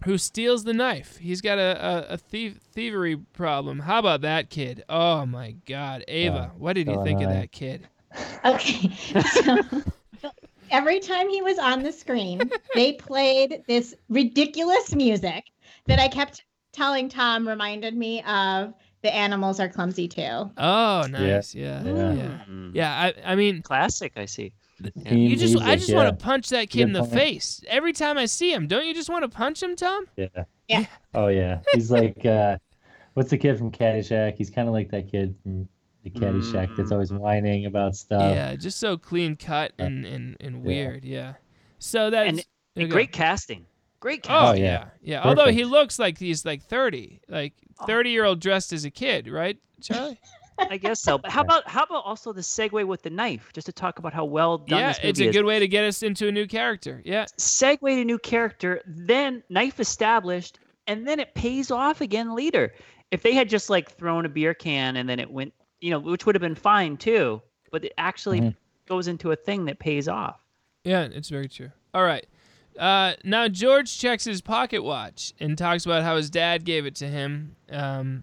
who 0.04 0.18
steals 0.18 0.62
the 0.64 0.74
knife. 0.74 1.16
He's 1.16 1.40
got 1.40 1.58
a 1.58 2.06
a, 2.10 2.14
a 2.14 2.18
thief, 2.18 2.58
thievery 2.72 3.16
problem. 3.16 3.80
How 3.80 3.98
about 3.98 4.20
that 4.20 4.50
kid? 4.50 4.84
Oh 4.88 5.26
my 5.26 5.56
God, 5.66 6.04
Ava, 6.06 6.52
what 6.56 6.74
did 6.74 6.86
you 6.86 7.02
think 7.02 7.22
of 7.22 7.30
that 7.30 7.50
kid? 7.50 7.88
Okay. 8.44 8.92
So 9.26 9.82
every 10.70 11.00
time 11.00 11.28
he 11.28 11.42
was 11.42 11.58
on 11.58 11.82
the 11.82 11.92
screen, 11.92 12.50
they 12.74 12.92
played 12.98 13.62
this 13.66 13.94
ridiculous 14.08 14.94
music 14.94 15.44
that 15.86 15.98
I 15.98 16.08
kept 16.08 16.44
telling 16.72 17.08
Tom 17.08 17.46
reminded 17.46 17.96
me 17.96 18.22
of 18.24 18.74
The 19.02 19.14
Animals 19.14 19.60
Are 19.60 19.68
Clumsy 19.68 20.08
Too. 20.08 20.50
Oh, 20.56 21.06
nice. 21.10 21.54
Yeah, 21.54 21.82
yeah, 21.82 21.92
Yeah. 21.92 22.12
yeah. 22.12 22.38
Mm. 22.48 22.78
I, 23.24 23.32
I 23.32 23.34
mean, 23.34 23.62
Classic, 23.62 24.12
I 24.16 24.26
see. 24.26 24.52
Yeah. 24.94 25.14
You 25.14 25.36
just, 25.36 25.56
I 25.56 25.76
just 25.76 25.88
yeah. 25.88 25.96
want 25.96 26.18
to 26.18 26.22
punch 26.24 26.50
that 26.50 26.68
kid 26.68 26.82
in 26.82 26.92
the 26.92 27.00
Good 27.00 27.08
point. 27.10 27.20
face 27.20 27.62
every 27.66 27.94
time 27.94 28.18
I 28.18 28.26
see 28.26 28.52
him. 28.52 28.66
Don't 28.66 28.84
you 28.86 28.92
just 28.92 29.08
want 29.08 29.22
to 29.22 29.28
punch 29.28 29.62
him, 29.62 29.74
Tom? 29.74 30.06
Yeah. 30.16 30.26
Yeah. 30.68 30.84
Oh 31.14 31.28
yeah. 31.28 31.60
He's 31.72 31.90
like 31.90 32.26
uh 32.26 32.58
what's 33.14 33.30
the 33.30 33.38
kid 33.38 33.56
from 33.56 33.70
Caddyshack? 33.70 34.36
He's 34.36 34.50
kinda 34.50 34.70
like 34.70 34.90
that 34.90 35.10
kid 35.10 35.34
from 35.42 35.66
the 36.12 36.20
Caddyshack 36.20 36.76
that's 36.76 36.90
mm. 36.90 36.92
always 36.92 37.12
whining 37.12 37.66
about 37.66 37.96
stuff. 37.96 38.34
yeah, 38.34 38.54
just 38.54 38.78
so 38.78 38.96
clean 38.96 39.36
cut 39.36 39.72
uh, 39.78 39.84
and 39.84 40.04
and, 40.06 40.36
and 40.40 40.62
weird. 40.62 41.04
Yeah. 41.04 41.34
So 41.78 42.10
that's 42.10 42.28
And- 42.28 42.40
oh, 42.76 42.82
okay. 42.82 42.88
Great 42.90 43.12
casting. 43.12 43.66
Great 43.98 44.26
Oh 44.28 44.32
yeah, 44.32 44.50
oh, 44.50 44.52
yeah. 44.52 44.84
yeah. 45.02 45.22
Although 45.24 45.50
he 45.50 45.64
looks 45.64 45.98
like 45.98 46.18
he's 46.18 46.44
like 46.44 46.62
thirty, 46.62 47.20
like 47.28 47.54
Oh. 47.80 47.86
thirty 47.86 48.10
year 48.10 48.24
old 48.24 48.40
dressed 48.40 48.72
as 48.72 48.84
a 48.84 48.90
kid, 48.90 49.26
right, 49.28 49.58
Charlie? 49.82 50.18
I 50.58 50.78
guess 50.78 51.02
so. 51.02 51.18
But 51.18 51.30
how 51.30 51.42
about 51.42 51.68
how 51.68 51.82
about 51.82 52.04
also 52.04 52.32
the 52.32 52.40
segue 52.40 52.86
with 52.86 53.02
the 53.02 53.10
knife, 53.10 53.50
just 53.52 53.66
to 53.66 53.72
talk 53.72 53.98
about 53.98 54.14
how 54.14 54.24
well 54.24 54.58
done 54.58 54.78
yeah, 54.78 54.88
this 54.88 54.98
movie 54.98 55.08
it's 55.08 55.20
a 55.20 55.28
is. 55.28 55.36
good 55.36 55.44
way 55.44 55.58
to 55.58 55.68
get 55.68 55.84
us 55.84 56.02
into 56.02 56.28
a 56.28 56.32
new 56.32 56.46
character. 56.46 57.02
Yeah. 57.04 57.26
segue 57.38 57.80
to 57.80 58.04
new 58.04 58.18
character, 58.18 58.80
then 58.86 59.42
knife 59.50 59.80
established, 59.80 60.58
and 60.86 61.06
then 61.06 61.20
it 61.20 61.34
pays 61.34 61.70
off 61.70 62.00
again 62.00 62.34
later. 62.34 62.72
If 63.10 63.22
they 63.22 63.34
had 63.34 63.48
just 63.48 63.68
like 63.70 63.90
thrown 63.92 64.24
a 64.24 64.28
beer 64.28 64.54
can 64.54 64.96
and 64.96 65.08
then 65.08 65.20
it 65.20 65.30
went, 65.30 65.52
you 65.80 65.90
know, 65.90 65.98
which 65.98 66.26
would 66.26 66.34
have 66.34 66.42
been 66.42 66.54
fine 66.54 66.96
too, 66.96 67.42
but 67.70 67.84
it 67.84 67.92
actually 67.98 68.40
Mhm. 68.40 68.56
goes 68.86 69.08
into 69.08 69.30
a 69.32 69.36
thing 69.36 69.64
that 69.66 69.78
pays 69.78 70.08
off. 70.08 70.40
Yeah, 70.84 71.02
it's 71.02 71.28
very 71.28 71.48
true. 71.48 71.72
All 71.92 72.04
right. 72.04 72.26
Uh, 72.78 73.14
now 73.24 73.48
George 73.48 73.96
checks 73.98 74.24
his 74.24 74.40
pocket 74.42 74.82
watch 74.84 75.32
and 75.40 75.56
talks 75.56 75.86
about 75.86 76.02
how 76.02 76.16
his 76.16 76.28
dad 76.30 76.64
gave 76.64 76.84
it 76.86 76.94
to 76.96 77.08
him. 77.08 77.56
Um, 77.70 78.22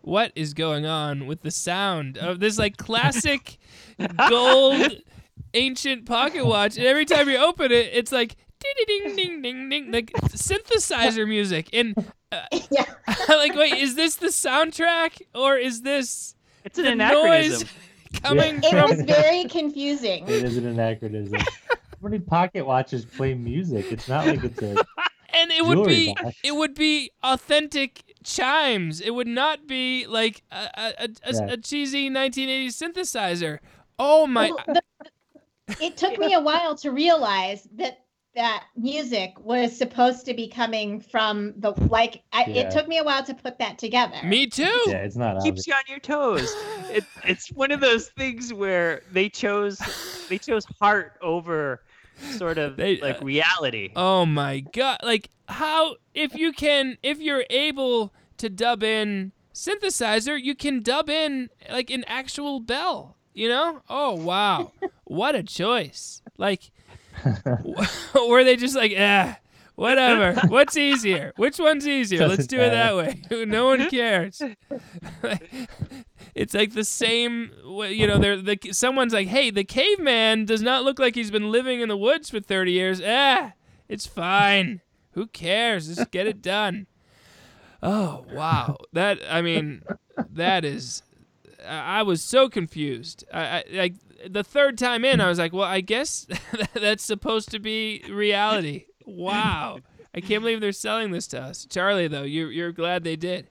what 0.00 0.32
is 0.34 0.54
going 0.54 0.84
on 0.86 1.26
with 1.26 1.42
the 1.42 1.50
sound 1.52 2.18
of 2.18 2.40
this 2.40 2.58
like 2.58 2.76
classic 2.76 3.58
gold 4.28 4.92
ancient 5.54 6.06
pocket 6.06 6.44
watch? 6.44 6.76
And 6.76 6.86
every 6.86 7.04
time 7.04 7.28
you 7.28 7.36
open 7.38 7.70
it, 7.72 7.90
it's 7.92 8.10
like 8.12 8.36
ding 8.58 8.86
ding 8.86 9.16
ding 9.16 9.42
ding 9.42 9.68
ding 9.70 9.92
like 9.92 10.12
synthesizer 10.30 11.26
music. 11.28 11.68
And 11.72 11.94
uh, 12.32 12.42
like, 13.28 13.54
wait, 13.54 13.74
is 13.74 13.94
this 13.94 14.16
the 14.16 14.28
soundtrack 14.28 15.22
or 15.34 15.56
is 15.56 15.82
this 15.82 16.34
It's 16.64 16.78
an 16.78 16.84
the 16.84 16.92
anachronism. 16.92 17.68
noise 17.68 17.72
coming 18.22 18.56
It 18.62 18.70
from? 18.70 18.90
was 18.90 19.02
very 19.02 19.44
confusing. 19.44 20.24
It 20.28 20.44
is 20.44 20.56
an 20.56 20.66
anachronism. 20.66 21.40
How 21.40 22.08
many 22.08 22.18
pocket 22.18 22.66
watches 22.66 23.04
play 23.04 23.34
music? 23.34 23.90
It's 23.92 24.08
not 24.08 24.26
like 24.26 24.42
it's 24.44 24.60
a. 24.62 24.74
and 25.34 25.50
it 25.50 25.64
would 25.64 25.86
be 25.86 26.14
box. 26.14 26.36
it 26.44 26.54
would 26.54 26.74
be 26.74 27.10
authentic 27.22 28.02
chimes. 28.24 29.00
It 29.00 29.10
would 29.10 29.26
not 29.28 29.66
be 29.66 30.06
like 30.06 30.42
a 30.50 30.56
a, 30.56 30.94
a, 30.98 31.08
a, 31.24 31.32
Yeah. 31.32 31.52
a 31.52 31.56
cheesy 31.56 32.10
1980s 32.10 32.68
synthesizer. 32.82 33.58
Oh 33.98 34.26
my! 34.26 34.50
Well, 34.50 34.64
the- 34.66 34.82
it 35.80 35.96
took 35.96 36.18
me 36.18 36.34
a 36.34 36.40
while 36.40 36.74
to 36.76 36.90
realize 36.90 37.66
that 37.76 38.04
that 38.34 38.64
music 38.76 39.32
was 39.38 39.76
supposed 39.76 40.24
to 40.26 40.34
be 40.34 40.48
coming 40.48 41.00
from 41.00 41.52
the 41.58 41.72
like 41.90 42.22
I, 42.32 42.44
Yeah. 42.46 42.62
it 42.62 42.70
took 42.70 42.88
me 42.88 42.98
a 42.98 43.04
while 43.04 43.22
to 43.24 43.34
put 43.34 43.58
that 43.58 43.78
together 43.78 44.16
Me 44.24 44.46
too. 44.46 44.62
Yeah, 44.86 44.98
it's 45.04 45.16
not 45.16 45.36
obvious. 45.36 45.44
keeps 45.44 45.66
you 45.66 45.74
on 45.74 45.82
your 45.88 45.98
toes. 45.98 46.52
It, 46.90 47.04
it's 47.24 47.48
one 47.52 47.70
of 47.72 47.80
those 47.80 48.08
things 48.08 48.52
where 48.52 49.02
they 49.12 49.28
chose 49.28 49.78
they 50.28 50.38
chose 50.38 50.64
heart 50.80 51.18
over 51.20 51.82
sort 52.36 52.58
of 52.58 52.76
They, 52.76 52.98
like 52.98 53.20
uh, 53.20 53.24
reality. 53.24 53.90
Oh 53.96 54.24
my 54.26 54.60
god! 54.60 54.98
Like 55.02 55.28
how 55.48 55.96
if 56.14 56.34
you 56.34 56.52
can 56.52 56.96
if 57.02 57.18
you're 57.20 57.44
able 57.50 58.12
to 58.38 58.48
dub 58.48 58.82
in 58.82 59.32
synthesizer, 59.54 60.40
you 60.42 60.54
can 60.54 60.82
dub 60.82 61.10
in 61.10 61.50
like 61.70 61.90
an 61.90 62.04
actual 62.06 62.60
bell. 62.60 63.16
You 63.34 63.48
know? 63.48 63.80
Oh 63.88 64.14
wow! 64.14 64.72
what 65.04 65.34
a 65.34 65.42
choice! 65.42 66.20
Like, 66.36 66.70
were 68.28 68.44
they 68.44 68.56
just 68.56 68.76
like, 68.76 68.94
ah, 68.98 69.38
whatever? 69.74 70.40
What's 70.48 70.76
easier? 70.76 71.32
Which 71.36 71.58
one's 71.58 71.86
easier? 71.86 72.26
Let's 72.28 72.46
do 72.46 72.58
it 72.58 72.70
that 72.70 72.96
way. 72.96 73.22
no 73.46 73.66
one 73.66 73.88
cares. 73.90 74.42
it's 76.34 76.54
like 76.54 76.74
the 76.74 76.84
same. 76.84 77.50
You 77.64 78.06
know, 78.06 78.18
they're 78.18 78.40
the 78.40 78.58
someone's 78.72 79.12
like, 79.12 79.28
hey, 79.28 79.50
the 79.50 79.64
caveman 79.64 80.44
does 80.44 80.62
not 80.62 80.84
look 80.84 80.98
like 80.98 81.14
he's 81.14 81.30
been 81.30 81.50
living 81.50 81.80
in 81.80 81.88
the 81.88 81.96
woods 81.96 82.30
for 82.30 82.40
thirty 82.40 82.72
years. 82.72 83.00
Ah, 83.04 83.52
it's 83.88 84.06
fine. 84.06 84.80
Who 85.12 85.26
cares? 85.26 85.94
Just 85.94 86.10
get 86.10 86.26
it 86.26 86.40
done. 86.40 86.86
Oh 87.82 88.24
wow, 88.32 88.76
that 88.92 89.18
I 89.28 89.42
mean, 89.42 89.82
that 90.30 90.64
is. 90.64 91.02
I 91.66 92.00
I 92.00 92.02
was 92.02 92.22
so 92.22 92.48
confused. 92.48 93.24
I, 93.32 93.40
I 93.40 93.64
like 93.72 93.94
the 94.28 94.44
third 94.44 94.78
time 94.78 95.04
in, 95.04 95.20
I 95.20 95.28
was 95.28 95.38
like, 95.38 95.52
well, 95.52 95.68
I 95.68 95.80
guess 95.80 96.26
that's 96.74 97.04
supposed 97.04 97.50
to 97.50 97.58
be 97.58 98.02
reality. 98.10 98.86
Wow, 99.06 99.80
I 100.14 100.20
can't 100.20 100.42
believe 100.42 100.60
they're 100.60 100.72
selling 100.72 101.10
this 101.10 101.26
to 101.28 101.40
us, 101.40 101.66
Charlie. 101.66 102.08
Though 102.08 102.22
you're 102.22 102.50
you're 102.50 102.72
glad 102.72 103.04
they 103.04 103.16
did. 103.16 103.48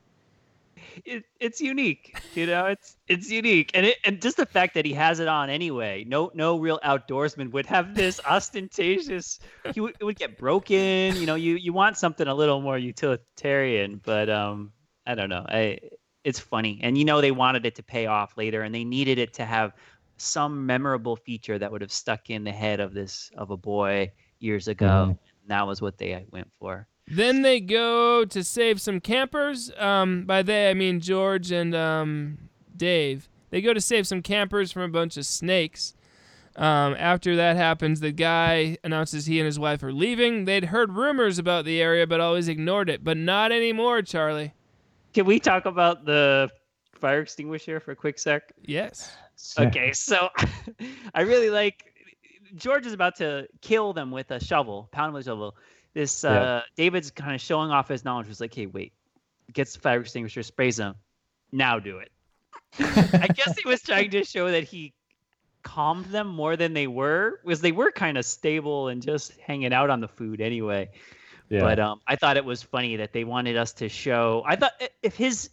It, 1.06 1.24
it's 1.40 1.62
unique, 1.62 2.20
you 2.36 2.46
know. 2.46 2.66
It's 2.66 2.98
it's 3.08 3.30
unique, 3.30 3.72
and 3.74 3.86
it 3.86 3.98
and 4.04 4.22
just 4.22 4.38
the 4.38 4.46
fact 4.46 4.74
that 4.74 4.86
he 4.86 4.94
has 4.94 5.20
it 5.20 5.28
on 5.28 5.50
anyway. 5.50 6.04
No 6.08 6.32
no 6.34 6.60
real 6.60 6.80
outdoorsman 6.84 7.52
would 7.52 7.66
have 7.66 7.96
this 7.96 8.20
ostentatious. 8.26 9.40
He 9.74 9.82
would 9.82 9.96
it 10.00 10.04
would 10.04 10.18
get 10.18 10.38
broken. 10.38 11.16
You 11.16 11.26
know, 11.26 11.36
you 11.36 11.56
you 11.56 11.74
want 11.74 11.98
something 11.98 12.28
a 12.28 12.36
little 12.36 12.62
more 12.62 12.78
utilitarian, 12.78 14.02
but 14.04 14.30
um, 14.30 14.72
I 15.06 15.16
don't 15.16 15.30
know. 15.30 15.46
I 15.48 15.80
it's 16.24 16.40
funny, 16.40 16.80
and 16.84 16.98
you 16.98 17.06
know 17.06 17.22
they 17.22 17.32
wanted 17.32 17.66
it 17.66 17.76
to 17.76 17.84
pay 17.84 18.06
off 18.06 18.38
later, 18.38 18.62
and 18.62 18.74
they 18.74 18.84
needed 18.84 19.18
it 19.18 19.34
to 19.36 19.46
have 19.46 19.74
some 20.22 20.66
memorable 20.66 21.16
feature 21.16 21.58
that 21.60 21.72
would 21.72 21.82
have 21.82 21.92
stuck 21.92 22.30
in 22.30 22.44
the 22.44 22.52
head 22.52 22.80
of 22.80 22.94
this 22.94 23.32
of 23.36 23.52
a 23.52 23.58
boy 23.58 24.12
years 24.40 24.68
ago. 24.68 25.10
Mhm. 25.12 25.18
That 25.48 25.68
was 25.68 25.82
what 25.82 25.98
they 25.98 26.26
went 26.32 26.52
for. 26.54 26.88
Then 27.08 27.42
they 27.42 27.60
go 27.60 28.24
to 28.26 28.44
save 28.44 28.80
some 28.80 29.00
campers. 29.00 29.72
Um, 29.78 30.26
by 30.26 30.44
they, 30.44 30.70
I 30.70 30.74
mean 30.74 31.00
George 31.00 31.52
and 31.52 31.76
um, 31.76 32.38
Dave. 32.78 33.28
They 33.50 33.62
go 33.62 33.74
to 33.74 33.82
save 33.82 34.08
some 34.08 34.22
campers 34.22 34.72
from 34.72 34.84
a 34.84 34.88
bunch 34.88 35.18
of 35.18 35.26
snakes. 35.26 35.94
Um, 36.56 36.96
after 36.98 37.36
that 37.38 37.56
happens, 37.56 38.00
the 38.02 38.12
guy 38.12 38.78
announces 38.84 39.26
he 39.26 39.40
and 39.40 39.46
his 39.46 39.58
wife 39.60 39.84
are 39.84 39.94
leaving. 39.94 40.46
They'd 40.46 40.66
heard 40.66 40.92
rumors 40.94 41.40
about 41.40 41.66
the 41.66 41.82
area, 41.82 42.06
but 42.06 42.20
always 42.20 42.48
ignored 42.48 42.90
it. 42.90 43.04
But 43.04 43.18
not 43.18 43.52
anymore, 43.52 44.02
Charlie. 44.02 44.54
Can 45.14 45.26
we 45.26 45.40
talk 45.40 45.66
about 45.66 46.06
the 46.06 46.50
fire 46.94 47.22
extinguisher 47.22 47.80
for 47.80 47.92
a 47.92 47.96
quick 47.96 48.20
sec? 48.20 48.52
Yes. 48.64 49.12
Okay, 49.58 49.92
so 49.94 50.30
I 51.14 51.22
really 51.22 51.50
like 51.50 51.94
George 52.56 52.86
is 52.86 52.94
about 52.94 53.16
to 53.18 53.48
kill 53.62 53.94
them 53.94 54.12
with 54.12 54.32
a 54.32 54.40
shovel, 54.44 54.90
pound 54.92 55.14
with 55.14 55.26
a 55.26 55.30
shovel. 55.30 55.56
This 55.94 56.24
uh, 56.24 56.30
Yeah. 56.30 56.62
David's 56.76 57.12
kind 57.12 57.36
of 57.36 57.42
showing 57.42 57.72
off 57.72 57.88
his 57.88 58.06
knowledge. 58.06 58.28
Was 58.28 58.42
like, 58.42 58.54
hey, 58.54 58.66
wait, 58.66 58.94
gets 59.54 59.74
the 59.74 59.80
fire 59.80 60.02
extinguisher, 60.02 60.44
sprays 60.44 60.78
them. 60.78 60.96
Now 61.52 61.80
do 61.80 61.98
it. 62.00 62.12
I 62.80 63.28
guess 63.36 63.58
he 63.58 63.68
was 63.68 63.82
trying 63.82 64.12
to 64.12 64.24
show 64.24 64.50
that 64.52 64.64
he 64.64 64.94
calmed 65.64 66.06
them 66.06 66.28
more 66.28 66.56
than 66.56 66.74
they 66.74 66.88
were, 66.88 67.40
because 67.44 67.62
they 67.62 67.72
were 67.72 67.92
kind 67.92 68.18
of 68.18 68.26
stable 68.26 68.88
and 68.88 69.02
just 69.02 69.34
hanging 69.40 69.74
out 69.74 69.90
on 69.90 70.00
the 70.00 70.08
food 70.08 70.42
anyway. 70.42 70.90
Yeah. 71.50 71.62
But 71.62 71.80
um, 71.80 72.00
I 72.08 72.16
thought 72.16 72.38
it 72.38 72.46
was 72.46 72.64
funny 72.64 72.96
that 72.96 73.12
they 73.12 73.26
wanted 73.26 73.58
us 73.58 73.74
to 73.74 73.90
show. 73.90 74.44
I 74.46 74.56
thought 74.56 74.72
if 75.04 75.16
his 75.16 75.50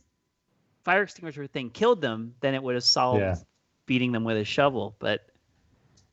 fire 0.84 1.02
extinguisher 1.02 1.46
thing 1.48 1.70
killed 1.70 2.00
them, 2.00 2.34
then 2.40 2.54
it 2.54 2.62
would 2.62 2.74
have 2.74 2.84
solved 2.84 3.20
Yeah. 3.20 3.34
Beating 3.88 4.12
them 4.12 4.22
with 4.22 4.36
a 4.36 4.44
shovel. 4.44 4.94
But 5.00 5.26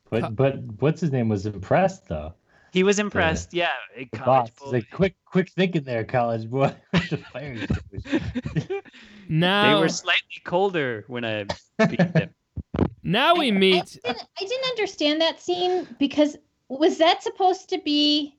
but 0.09 0.35
but 0.35 0.57
what's 0.79 1.01
his 1.01 1.11
name 1.11 1.29
was 1.29 1.45
impressed 1.45 2.07
though. 2.07 2.33
he 2.73 2.81
was 2.83 2.97
impressed. 2.97 3.53
Yeah, 3.53 3.69
The 3.95 4.05
college 4.05 4.51
boss. 4.55 4.71
Boy. 4.71 4.71
like, 4.71 4.89
quick, 4.91 5.15
quick 5.25 5.49
thinking 5.51 5.83
there, 5.83 6.03
college 6.03 6.49
boy. 6.49 6.73
The 6.93 7.17
fire 7.31 7.53
extinguisher. 7.53 8.81
Now, 9.29 9.75
They 9.75 9.81
were 9.81 9.89
slightly 9.89 10.41
colder 10.43 11.03
when 11.07 11.23
I 11.25 11.45
beat 11.87 12.13
them. 12.13 12.29
now 13.03 13.35
we 13.35 13.47
I 13.47 13.51
meet. 13.51 13.99
didn't, 14.03 14.23
I 14.39 14.45
didn't 14.45 14.65
understand 14.69 15.21
that 15.21 15.41
scene 15.41 15.87
because 15.99 16.37
was 16.69 16.97
that 16.97 17.21
supposed 17.23 17.69
to 17.69 17.77
be 17.79 18.37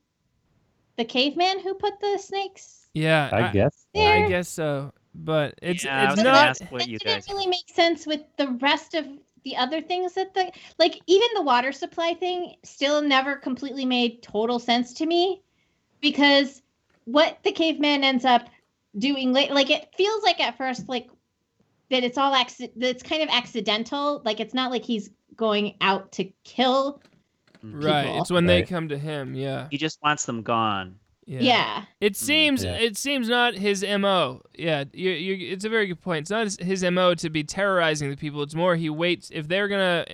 the 0.97 1.05
caveman 1.05 1.61
who 1.61 1.75
put 1.75 1.99
the 2.01 2.19
snakes 2.19 2.87
Yeah, 2.95 3.29
I 3.33 3.53
guess. 3.53 3.87
I, 3.97 4.27
guess 4.29 4.49
so. 4.49 4.93
But 5.15 5.55
it's 5.63 5.85
Yeah, 5.85 6.13
it's 6.13 6.23
not. 6.23 6.49
ask 6.49 6.63
what 6.71 6.81
That 6.81 6.89
you 6.89 6.99
didn't 6.99 7.27
guys. 7.27 7.29
really 7.29 7.47
make 7.47 7.69
sense 7.75 8.07
with 8.07 8.21
the 8.37 8.49
rest 8.61 8.95
of 8.95 9.07
the 9.47 9.57
other 9.57 9.81
things 9.81 10.15
that 10.15 10.35
the 10.35 10.51
like 10.77 11.01
even 11.07 11.29
the 11.37 11.43
water 11.43 11.71
supply 11.71 12.13
thing 12.15 12.57
still 12.65 13.01
never 13.01 13.37
completely 13.37 13.85
made 13.87 14.21
total 14.21 14.59
sense 14.59 14.93
to 14.93 15.07
me 15.07 15.41
because 16.01 16.63
what 17.05 17.39
the 17.45 17.53
caveman 17.53 18.03
ends 18.03 18.25
up 18.25 18.49
doing 18.99 19.33
late 19.33 19.53
like 19.53 19.71
it 19.71 19.89
feels 19.97 20.25
like 20.25 20.41
at 20.41 20.59
first 20.59 20.89
like 20.89 21.09
that 21.91 22.03
it's 22.03 22.19
all 22.19 22.35
acci- 22.35 22.73
that 22.75 22.89
it's 22.89 23.05
kind 23.05 23.23
of 23.23 23.29
accidental 23.31 24.21
like 24.25 24.41
it's 24.41 24.53
not 24.53 24.73
like 24.73 24.85
he's 24.85 25.11
going 25.37 25.77
out 25.81 26.11
to 26.11 26.25
kill 26.43 27.01
Right. 27.63 28.21
It's 28.21 28.31
when 28.31 28.47
they 28.47 28.63
come 28.63 28.89
to 28.91 28.99
him. 28.99 29.35
Yeah. 29.35 29.67
He 29.71 29.79
just 29.79 29.99
wants 30.03 30.25
them 30.25 30.43
gone. 30.43 30.97
Yeah. 31.27 31.41
yeah, 31.41 31.85
It 32.01 32.13
mm, 32.13 32.17
seems 32.17 32.65
yeah. 32.65 32.77
it 32.77 32.97
seems 32.97 33.29
not 33.29 33.55
his 33.55 33.85
mo. 33.85 34.43
Yeah, 34.57 34.85
you, 34.93 35.11
you, 35.11 35.53
it's 35.53 35.65
a 35.65 35.69
very 35.69 35.87
good 35.89 36.01
point. 36.01 36.23
It's 36.23 36.31
not 36.31 36.45
his, 36.45 36.57
his 36.59 36.85
mo 36.85 37.15
to 37.17 37.29
be 37.31 37.43
terrorizing 37.43 38.11
the 38.11 38.17
people. 38.17 38.43
It's 38.43 38.55
more 38.55 38.77
he 38.77 38.89
waits 38.89 39.31
if 39.35 39.49
they're 39.49 39.69
gonna 39.69 40.07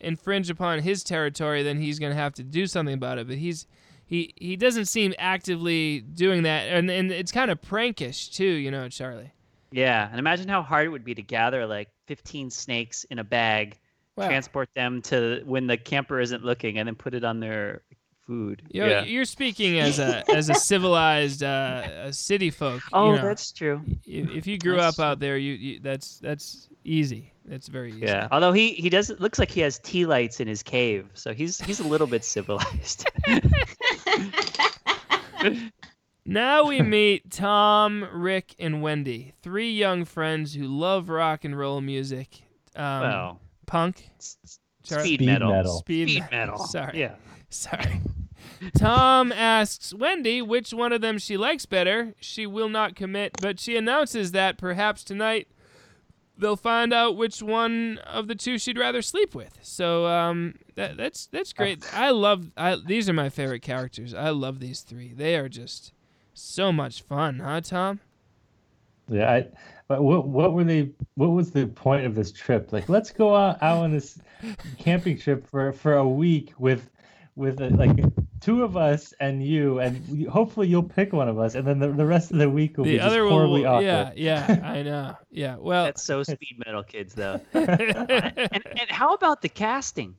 infringe 0.00 0.50
upon 0.50 0.80
his 0.80 1.02
territory, 1.02 1.62
then 1.62 1.80
he's 1.80 1.98
gonna 1.98 2.14
have 2.14 2.34
to 2.34 2.42
do 2.44 2.66
something 2.66 2.94
about 2.94 3.18
it. 3.18 3.26
But 3.26 3.38
he's 3.38 3.66
he 4.04 4.32
he 4.36 4.56
doesn't 4.56 4.84
seem 4.86 5.14
actively 5.18 6.00
doing 6.00 6.42
that, 6.42 6.68
and 6.68 6.90
and 6.90 7.10
it's 7.10 7.32
kind 7.32 7.50
of 7.50 7.60
prankish 7.62 8.32
too, 8.34 8.44
you 8.44 8.70
know, 8.70 8.88
Charlie. 8.90 9.32
Yeah, 9.70 10.08
and 10.10 10.18
imagine 10.18 10.48
how 10.48 10.62
hard 10.62 10.86
it 10.86 10.90
would 10.90 11.04
be 11.04 11.14
to 11.14 11.22
gather 11.22 11.66
like 11.66 11.88
15 12.06 12.50
snakes 12.50 13.04
in 13.04 13.18
a 13.18 13.24
bag, 13.24 13.78
Wow. 14.16 14.26
transport 14.28 14.68
them 14.74 15.00
to 15.02 15.42
when 15.44 15.66
the 15.66 15.76
camper 15.76 16.20
isn't 16.20 16.44
looking, 16.44 16.78
and 16.78 16.86
then 16.88 16.94
put 16.94 17.14
it 17.14 17.22
on 17.24 17.38
their 17.40 17.82
food. 18.28 18.62
You're, 18.70 18.88
yeah. 18.88 19.04
you're 19.04 19.24
speaking 19.24 19.80
as 19.80 19.98
a 19.98 20.22
as 20.30 20.50
a 20.50 20.54
civilized 20.54 21.42
uh, 21.42 21.82
a 22.04 22.12
city 22.12 22.50
folk. 22.50 22.82
Oh, 22.92 23.12
you 23.12 23.16
know. 23.16 23.24
that's 23.24 23.50
true. 23.50 23.80
if, 24.06 24.30
if 24.30 24.46
you 24.46 24.58
grew 24.58 24.76
that's 24.76 24.98
up 24.98 25.04
out 25.04 25.18
there, 25.18 25.38
you, 25.38 25.54
you 25.54 25.80
that's 25.80 26.18
that's 26.18 26.68
easy. 26.84 27.32
That's 27.46 27.68
very 27.68 27.90
easy. 27.90 28.02
Yeah. 28.02 28.28
Although 28.30 28.52
he 28.52 28.74
he 28.74 28.90
does 28.90 29.08
it 29.08 29.18
looks 29.18 29.38
like 29.38 29.50
he 29.50 29.62
has 29.62 29.78
tea 29.78 30.04
lights 30.04 30.40
in 30.40 30.46
his 30.46 30.62
cave, 30.62 31.08
so 31.14 31.32
he's 31.32 31.58
he's 31.58 31.80
a 31.80 31.88
little 31.88 32.06
bit 32.06 32.22
civilized. 32.22 33.08
Now 36.30 36.66
we 36.66 36.82
meet 36.82 37.30
Tom, 37.30 38.06
Rick, 38.12 38.54
and 38.58 38.82
Wendy, 38.82 39.32
three 39.40 39.72
young 39.72 40.04
friends 40.04 40.52
who 40.52 40.64
love 40.64 41.08
rock 41.08 41.46
and 41.46 41.58
roll 41.58 41.80
music. 41.80 42.42
Um, 42.76 43.00
well, 43.00 43.40
punk, 43.64 44.10
Char- 44.84 45.00
Speed 45.00 45.20
Speed 45.20 45.26
metal. 45.26 45.50
metal. 45.50 45.78
Speed, 45.78 46.10
Speed 46.10 46.20
me- 46.20 46.28
metal. 46.30 46.58
Sorry. 46.66 47.00
Yeah. 47.00 47.14
Sorry. 47.48 48.02
Tom 48.76 49.32
asks 49.32 49.94
Wendy 49.94 50.42
which 50.42 50.72
one 50.72 50.92
of 50.92 51.00
them 51.00 51.18
she 51.18 51.36
likes 51.36 51.66
better. 51.66 52.14
She 52.20 52.46
will 52.46 52.68
not 52.68 52.96
commit, 52.96 53.36
but 53.40 53.60
she 53.60 53.76
announces 53.76 54.32
that 54.32 54.58
perhaps 54.58 55.04
tonight 55.04 55.48
they'll 56.38 56.56
find 56.56 56.92
out 56.92 57.16
which 57.16 57.42
one 57.42 57.98
of 57.98 58.28
the 58.28 58.34
two 58.34 58.58
she'd 58.58 58.78
rather 58.78 59.02
sleep 59.02 59.34
with. 59.34 59.58
So 59.62 60.06
um, 60.06 60.54
that, 60.76 60.96
that's 60.96 61.26
that's 61.26 61.52
great. 61.52 61.84
I 61.94 62.10
love. 62.10 62.50
I, 62.56 62.76
these 62.76 63.08
are 63.08 63.12
my 63.12 63.28
favorite 63.28 63.62
characters. 63.62 64.14
I 64.14 64.30
love 64.30 64.60
these 64.60 64.80
three. 64.80 65.12
They 65.12 65.36
are 65.36 65.48
just 65.48 65.92
so 66.34 66.72
much 66.72 67.02
fun, 67.02 67.40
huh, 67.40 67.60
Tom? 67.60 68.00
Yeah, 69.08 69.30
I, 69.30 69.48
but 69.88 70.02
what 70.02 70.28
what 70.28 70.52
were 70.52 70.64
they? 70.64 70.90
What 71.14 71.30
was 71.30 71.50
the 71.50 71.66
point 71.66 72.06
of 72.06 72.14
this 72.14 72.30
trip? 72.30 72.72
Like, 72.72 72.88
let's 72.88 73.10
go 73.10 73.34
out, 73.34 73.62
out 73.62 73.78
on 73.78 73.92
this 73.92 74.18
camping 74.78 75.18
trip 75.18 75.46
for 75.48 75.72
for 75.72 75.94
a 75.94 76.08
week 76.08 76.52
with 76.58 76.90
with 77.34 77.60
uh 77.60 77.68
like 77.70 77.96
two 78.48 78.64
of 78.64 78.76
us 78.76 79.12
and 79.20 79.44
you, 79.44 79.78
and 79.80 80.26
hopefully 80.28 80.66
you'll 80.68 80.82
pick 80.82 81.12
one 81.12 81.28
of 81.28 81.38
us, 81.38 81.54
and 81.54 81.66
then 81.66 81.78
the, 81.78 81.88
the 81.88 82.06
rest 82.06 82.30
of 82.30 82.38
the 82.38 82.48
week 82.48 82.76
will 82.78 82.84
be 82.84 82.92
The 82.92 82.96
just 82.98 83.06
other 83.08 83.28
horribly 83.28 83.60
will. 83.62 83.68
awkward. 83.68 83.84
Yeah, 83.84 84.12
yeah. 84.48 84.60
I 84.64 84.82
know. 84.82 85.16
Yeah. 85.30 85.56
Well. 85.58 85.84
That's 85.84 86.02
so 86.02 86.22
speed 86.22 86.62
metal 86.64 86.82
kids 86.82 87.14
though. 87.14 87.40
and, 87.52 87.68
and 88.66 88.90
how 88.90 89.12
about 89.14 89.42
the 89.42 89.48
casting? 89.48 90.14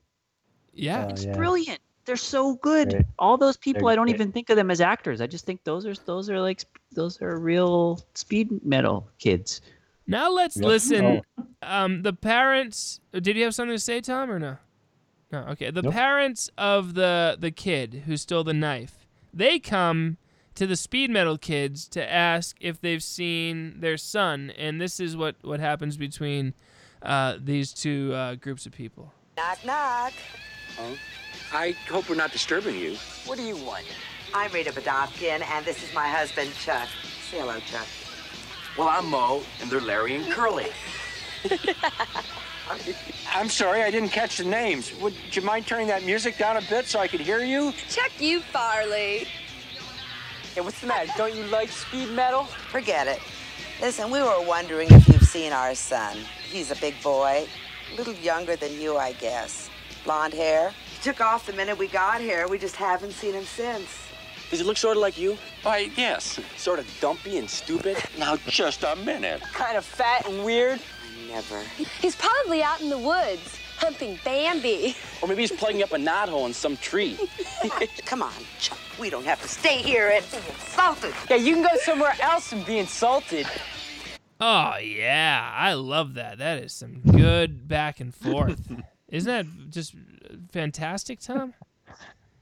yeah. 0.74 1.06
Oh, 1.06 1.10
It's 1.10 1.26
yeah. 1.26 1.36
brilliant. 1.36 1.80
They're 2.06 2.16
so 2.16 2.56
good. 2.56 2.90
Great. 2.92 3.06
All 3.20 3.38
those 3.38 3.58
people, 3.58 3.84
They're 3.84 3.94
I 3.94 3.96
don't 3.96 4.06
great. 4.06 4.16
even 4.16 4.32
think 4.32 4.50
of 4.50 4.56
them 4.56 4.72
as 4.72 4.82
actors. 4.82 5.22
I 5.22 5.28
just 5.28 5.46
think 5.46 5.64
those 5.64 5.86
are 5.86 5.94
those 6.06 6.30
are 6.30 6.40
like 6.42 6.64
those 6.94 7.22
are 7.22 7.38
real 7.40 8.00
speed 8.16 8.50
metal 8.66 9.08
kids. 9.20 9.62
Now 10.08 10.32
let's 10.32 10.56
Yep. 10.58 10.66
listen. 10.66 11.22
Oh. 11.38 11.44
Um, 11.62 12.02
the 12.02 12.14
parents. 12.14 13.00
Did 13.12 13.36
you 13.38 13.44
have 13.44 13.54
something 13.54 13.76
to 13.76 13.80
say, 13.80 14.02
Tom, 14.02 14.32
or 14.32 14.40
no? 14.40 14.58
No. 15.32 15.40
Okay. 15.50 15.70
The 15.72 15.82
Nope. 15.84 15.94
parents 15.94 16.50
of 16.58 16.94
the 16.96 17.38
the 17.40 17.52
kid 17.52 18.04
who 18.06 18.18
stole 18.18 18.44
the 18.44 18.54
knife. 18.54 19.06
They 19.34 19.60
come 19.60 20.18
to 20.56 20.66
the 20.66 20.76
speed 20.76 21.10
metal 21.12 21.38
kids 21.38 21.88
to 21.90 22.12
ask 22.12 22.58
if 22.60 22.82
they've 22.82 23.04
seen 23.04 23.80
their 23.80 23.96
son, 23.98 24.52
and 24.58 24.82
this 24.82 25.00
is 25.00 25.16
what 25.16 25.36
what 25.42 25.60
happens 25.60 25.98
between 25.98 26.54
uh, 27.04 27.38
these 27.40 27.72
two 27.74 28.12
uh, 28.14 28.36
groups 28.36 28.66
of 28.66 28.72
people. 28.74 29.14
Knock, 29.38 29.64
knock. 29.66 30.14
I 31.54 31.72
hope 31.90 32.10
we're 32.10 32.16
not 32.16 32.32
disturbing 32.32 32.76
you. 32.76 32.96
What 33.26 33.38
do 33.38 33.44
you 33.44 33.56
want? 33.58 33.86
I'm 34.34 34.52
Rita 34.52 34.72
Badovkin, 34.72 35.42
and 35.42 35.66
this 35.66 35.82
is 35.84 35.94
my 35.94 36.08
husband, 36.08 36.52
Chuck. 36.56 36.88
Say 37.32 37.40
hello, 37.40 37.60
Chuck. 37.72 37.88
Well, 38.78 38.88
I'm 38.88 39.10
Moe, 39.10 39.42
and 39.62 39.70
they're 39.72 39.82
Larry 39.82 40.16
and 40.16 40.32
Curly. 40.32 40.68
I'm 43.34 43.50
sorry, 43.50 43.84
I 43.84 43.92
didn't 43.92 44.10
catch 44.10 44.38
the 44.38 44.44
names. 44.44 44.94
Would 45.00 45.14
you 45.32 45.42
mind 45.42 45.66
turning 45.66 45.88
that 45.88 46.04
music 46.04 46.38
down 46.38 46.58
a 46.58 46.62
bit 46.62 46.86
so 46.86 47.00
I 47.00 47.08
could 47.08 47.20
hear 47.20 47.40
you? 47.40 47.74
Check 47.90 48.12
you, 48.20 48.42
Farley. 48.42 49.28
Hey, 50.54 50.62
what's 50.62 50.80
the 50.82 50.88
matter? 50.88 51.12
Don't 51.18 51.36
you 51.36 51.44
like 51.46 51.70
speed 51.70 52.10
metal? 52.12 52.44
Forget 52.44 53.08
it. 53.08 53.20
Listen, 53.82 54.12
we 54.12 54.22
were 54.22 54.46
wondering 54.46 54.88
if 54.92 55.08
you've 55.08 55.24
seen 55.24 55.54
our 55.54 55.74
son. 55.74 56.18
He's 56.52 56.72
a 56.72 56.76
big 56.76 57.02
boy, 57.02 57.48
a 57.94 57.98
little 57.98 58.14
younger 58.16 58.56
than 58.56 58.80
you, 58.80 58.98
I 58.98 59.14
guess. 59.14 59.70
Blonde 60.04 60.34
hair. 60.34 60.74
He 60.92 61.02
took 61.02 61.22
off 61.22 61.46
the 61.46 61.54
minute 61.54 61.78
we 61.78 61.88
got 61.88 62.20
here. 62.20 62.48
We 62.48 62.58
just 62.58 62.76
haven't 62.76 63.14
seen 63.14 63.34
him 63.34 63.46
since. 63.46 63.88
Does 64.50 64.60
he 64.60 64.66
look 64.66 64.78
sort 64.78 64.98
of 64.98 65.02
like 65.02 65.18
you? 65.18 65.38
Why, 65.62 65.92
yes. 65.96 66.40
Sort 66.58 66.80
of 66.80 66.88
dumpy 67.00 67.38
and 67.38 67.50
stupid. 67.50 67.98
Now, 68.18 68.36
just 68.48 68.84
a 68.84 68.96
minute. 68.96 69.42
Kind 69.54 69.78
of 69.78 69.86
fat 69.86 70.28
and 70.28 70.44
weird. 70.44 70.80
Never. 71.30 71.62
He's 72.02 72.16
probably 72.16 72.64
out 72.64 72.82
in 72.82 72.90
the 72.90 72.98
woods, 72.98 73.58
humping 73.78 74.20
Bambi. 74.24 74.96
Or 75.22 75.28
maybe 75.28 75.42
he's 75.42 75.52
plugging 75.52 75.84
up 75.84 75.92
a 75.92 75.98
knothole 75.98 76.46
in 76.48 76.54
some 76.54 76.76
tree. 76.78 77.18
Come 78.06 78.24
on, 78.24 78.34
Chuck. 78.60 78.80
We 79.00 79.10
don't 79.10 79.26
have 79.26 79.42
to 79.42 79.48
stay 79.48 79.78
here 79.78 80.10
and 80.14 80.26
be 80.32 80.38
insulted. 80.38 81.14
Yeah, 81.30 81.38
you 81.38 81.54
can 81.56 81.64
go 81.64 81.78
somewhere 81.84 82.16
else 82.22 82.52
and 82.52 82.66
be 82.66 82.80
insulted. 82.80 83.48
Oh 84.42 84.78
yeah, 84.78 85.52
I 85.54 85.74
love 85.74 86.14
that. 86.16 86.38
That 86.38 86.64
is 86.64 86.74
some 86.74 87.02
good 87.02 87.68
back 87.68 88.00
and 88.00 88.14
forth. 88.14 88.72
Isn't 89.10 89.32
that 89.32 89.70
just 89.70 89.96
fantastic, 90.52 91.20
Tom? 91.20 91.54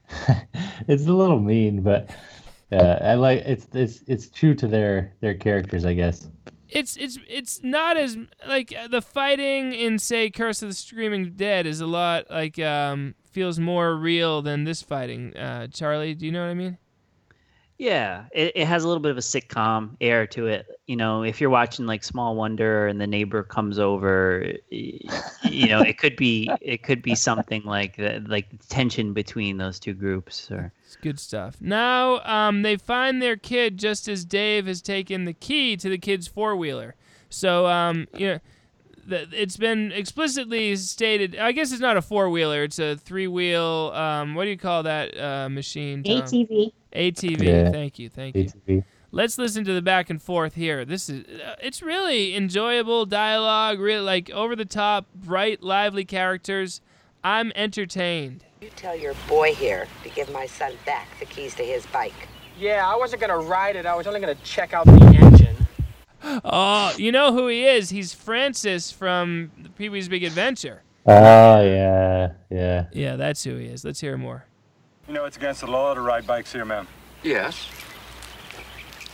it's 0.88 1.06
a 1.06 1.12
little 1.12 1.40
mean, 1.40 1.82
but 1.82 2.10
uh, 2.70 2.98
I 3.00 3.14
like 3.14 3.40
it's 3.40 3.66
it's 3.72 4.02
it's 4.06 4.28
true 4.28 4.54
to 4.54 4.68
their 4.68 5.12
their 5.20 5.34
characters, 5.34 5.84
I 5.84 5.94
guess. 5.94 6.28
It's 6.68 6.96
it's 6.96 7.18
it's 7.28 7.62
not 7.62 7.96
as 7.96 8.16
like 8.46 8.74
uh, 8.76 8.88
the 8.88 9.02
fighting 9.02 9.72
in 9.72 9.98
say 9.98 10.30
Curse 10.30 10.62
of 10.62 10.68
the 10.68 10.74
Screaming 10.74 11.32
Dead 11.32 11.66
is 11.66 11.80
a 11.80 11.86
lot 11.86 12.30
like 12.30 12.58
um 12.58 13.14
feels 13.30 13.58
more 13.58 13.96
real 13.96 14.42
than 14.42 14.64
this 14.64 14.82
fighting. 14.82 15.36
Uh, 15.36 15.68
Charlie, 15.68 16.14
do 16.14 16.26
you 16.26 16.32
know 16.32 16.42
what 16.42 16.50
I 16.50 16.54
mean? 16.54 16.78
Yeah, 17.78 18.24
it, 18.32 18.52
it 18.56 18.66
has 18.66 18.82
a 18.82 18.88
little 18.88 19.00
bit 19.00 19.12
of 19.12 19.18
a 19.18 19.22
sitcom 19.22 19.96
air 20.00 20.26
to 20.28 20.48
it. 20.48 20.66
You 20.86 20.96
know, 20.96 21.22
if 21.22 21.40
you're 21.40 21.48
watching 21.48 21.86
like 21.86 22.02
Small 22.02 22.34
Wonder 22.34 22.88
and 22.88 23.00
the 23.00 23.06
neighbor 23.06 23.44
comes 23.44 23.78
over, 23.78 24.52
you 24.70 25.68
know, 25.68 25.80
it 25.80 25.96
could 25.96 26.16
be 26.16 26.50
it 26.60 26.82
could 26.82 27.02
be 27.02 27.14
something 27.14 27.62
like 27.62 27.96
that, 27.96 28.28
like 28.28 28.50
the 28.50 28.66
tension 28.66 29.12
between 29.12 29.58
those 29.58 29.78
two 29.78 29.94
groups. 29.94 30.50
Or 30.50 30.72
It's 30.84 30.96
good 30.96 31.20
stuff. 31.20 31.56
Now 31.60 32.20
um 32.24 32.62
they 32.62 32.76
find 32.76 33.22
their 33.22 33.36
kid 33.36 33.78
just 33.78 34.08
as 34.08 34.24
Dave 34.24 34.66
has 34.66 34.82
taken 34.82 35.24
the 35.24 35.32
key 35.32 35.76
to 35.76 35.88
the 35.88 35.98
kid's 35.98 36.26
four 36.26 36.56
wheeler. 36.56 36.96
So 37.30 37.66
um 37.66 38.08
you 38.14 38.26
know. 38.26 38.38
It's 39.10 39.56
been 39.56 39.90
explicitly 39.92 40.76
stated. 40.76 41.34
I 41.34 41.52
guess 41.52 41.72
it's 41.72 41.80
not 41.80 41.96
a 41.96 42.02
four 42.02 42.28
wheeler. 42.28 42.62
It's 42.62 42.78
a 42.78 42.94
three 42.94 43.26
wheel. 43.26 43.90
Um, 43.94 44.34
what 44.34 44.44
do 44.44 44.50
you 44.50 44.58
call 44.58 44.82
that 44.82 45.18
uh, 45.18 45.48
machine? 45.48 46.02
Tom? 46.02 46.20
ATV. 46.20 46.72
ATV. 46.92 47.42
Yeah. 47.42 47.70
Thank 47.70 47.98
you. 47.98 48.08
Thank 48.08 48.36
you. 48.66 48.84
Let's 49.10 49.38
listen 49.38 49.64
to 49.64 49.72
the 49.72 49.80
back 49.82 50.10
and 50.10 50.20
forth 50.20 50.54
here. 50.54 50.84
This 50.84 51.08
is 51.08 51.24
uh, 51.40 51.54
it's 51.62 51.82
really 51.82 52.36
enjoyable 52.36 53.06
dialogue, 53.06 53.80
really 53.80 54.04
like 54.04 54.30
over 54.30 54.54
the 54.54 54.66
top, 54.66 55.06
bright, 55.14 55.62
lively 55.62 56.04
characters. 56.04 56.82
I'm 57.24 57.50
entertained. 57.54 58.44
You 58.60 58.70
tell 58.76 58.96
your 58.96 59.14
boy 59.26 59.54
here 59.54 59.86
to 60.02 60.10
give 60.10 60.30
my 60.30 60.46
son 60.46 60.72
back 60.84 61.08
the 61.20 61.24
keys 61.24 61.54
to 61.54 61.64
his 61.64 61.86
bike. 61.86 62.28
Yeah, 62.58 62.86
I 62.86 62.96
wasn't 62.96 63.20
gonna 63.20 63.38
ride 63.38 63.76
it. 63.76 63.86
I 63.86 63.94
was 63.94 64.06
only 64.06 64.20
gonna 64.20 64.34
check 64.44 64.74
out 64.74 64.86
the 64.86 65.18
engine. 65.20 65.56
Oh, 66.44 66.92
you 66.98 67.12
know 67.12 67.32
who 67.32 67.46
he 67.46 67.64
is? 67.64 67.90
He's 67.90 68.12
Francis 68.12 68.90
from 68.90 69.52
Pee 69.76 69.88
Wee's 69.88 70.08
Big 70.08 70.24
Adventure. 70.24 70.82
Oh 71.06 71.62
yeah, 71.62 72.32
yeah. 72.50 72.86
Yeah, 72.92 73.14
that's 73.14 73.44
who 73.44 73.56
he 73.56 73.66
is. 73.66 73.84
Let's 73.84 74.00
hear 74.00 74.18
more. 74.18 74.44
You 75.08 75.14
know 75.14 75.24
it's 75.24 75.38
against 75.38 75.62
the 75.62 75.66
law 75.66 75.94
to 75.94 76.02
ride 76.02 76.26
bikes 76.26 76.52
here, 76.52 76.66
ma'am. 76.66 76.86
Yes. 77.22 77.70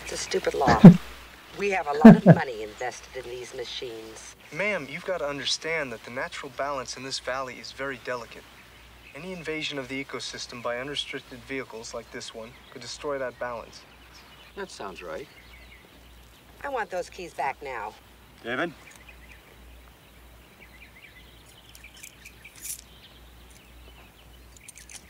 It's 0.03 0.11
a 0.11 0.17
stupid 0.17 0.55
law. 0.55 0.83
we 1.59 1.71
have 1.71 1.87
a 1.87 1.93
lot 1.93 2.17
of 2.17 2.27
money 2.27 2.65
invested 2.65 3.25
in 3.25 3.31
these 3.31 3.55
machines. 3.55 4.35
Ma'am, 4.53 4.89
you've 4.91 5.05
got 5.05 5.19
to 5.19 5.25
understand 5.25 5.93
that 5.93 6.03
the 6.05 6.11
natural 6.11 6.51
balance 6.57 6.97
in 6.97 7.05
this 7.05 7.21
valley 7.21 7.55
is 7.61 7.71
very 7.71 8.01
delicate. 8.05 8.43
Any 9.15 9.33
invasion 9.33 9.79
of 9.79 9.87
the 9.87 10.05
ecosystem 10.05 10.61
by 10.61 10.81
unrestricted 10.81 11.39
vehicles 11.45 11.95
like 11.95 12.11
this 12.11 12.35
one 12.35 12.51
could 12.73 12.83
destroy 12.83 13.17
that 13.19 13.39
balance. 13.39 13.83
That 14.57 14.73
sounds 14.73 15.01
right. 15.01 15.29
I 16.65 16.71
want 16.71 16.91
those 16.91 17.09
keys 17.09 17.35
back 17.35 17.63
now. 17.63 17.95
David? 18.43 18.73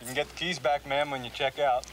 You 0.04 0.08
can 0.08 0.16
get 0.16 0.28
the 0.28 0.36
keys 0.36 0.58
back, 0.58 0.86
ma'am, 0.86 1.10
when 1.10 1.24
you 1.24 1.30
check 1.30 1.58
out. 1.58 1.86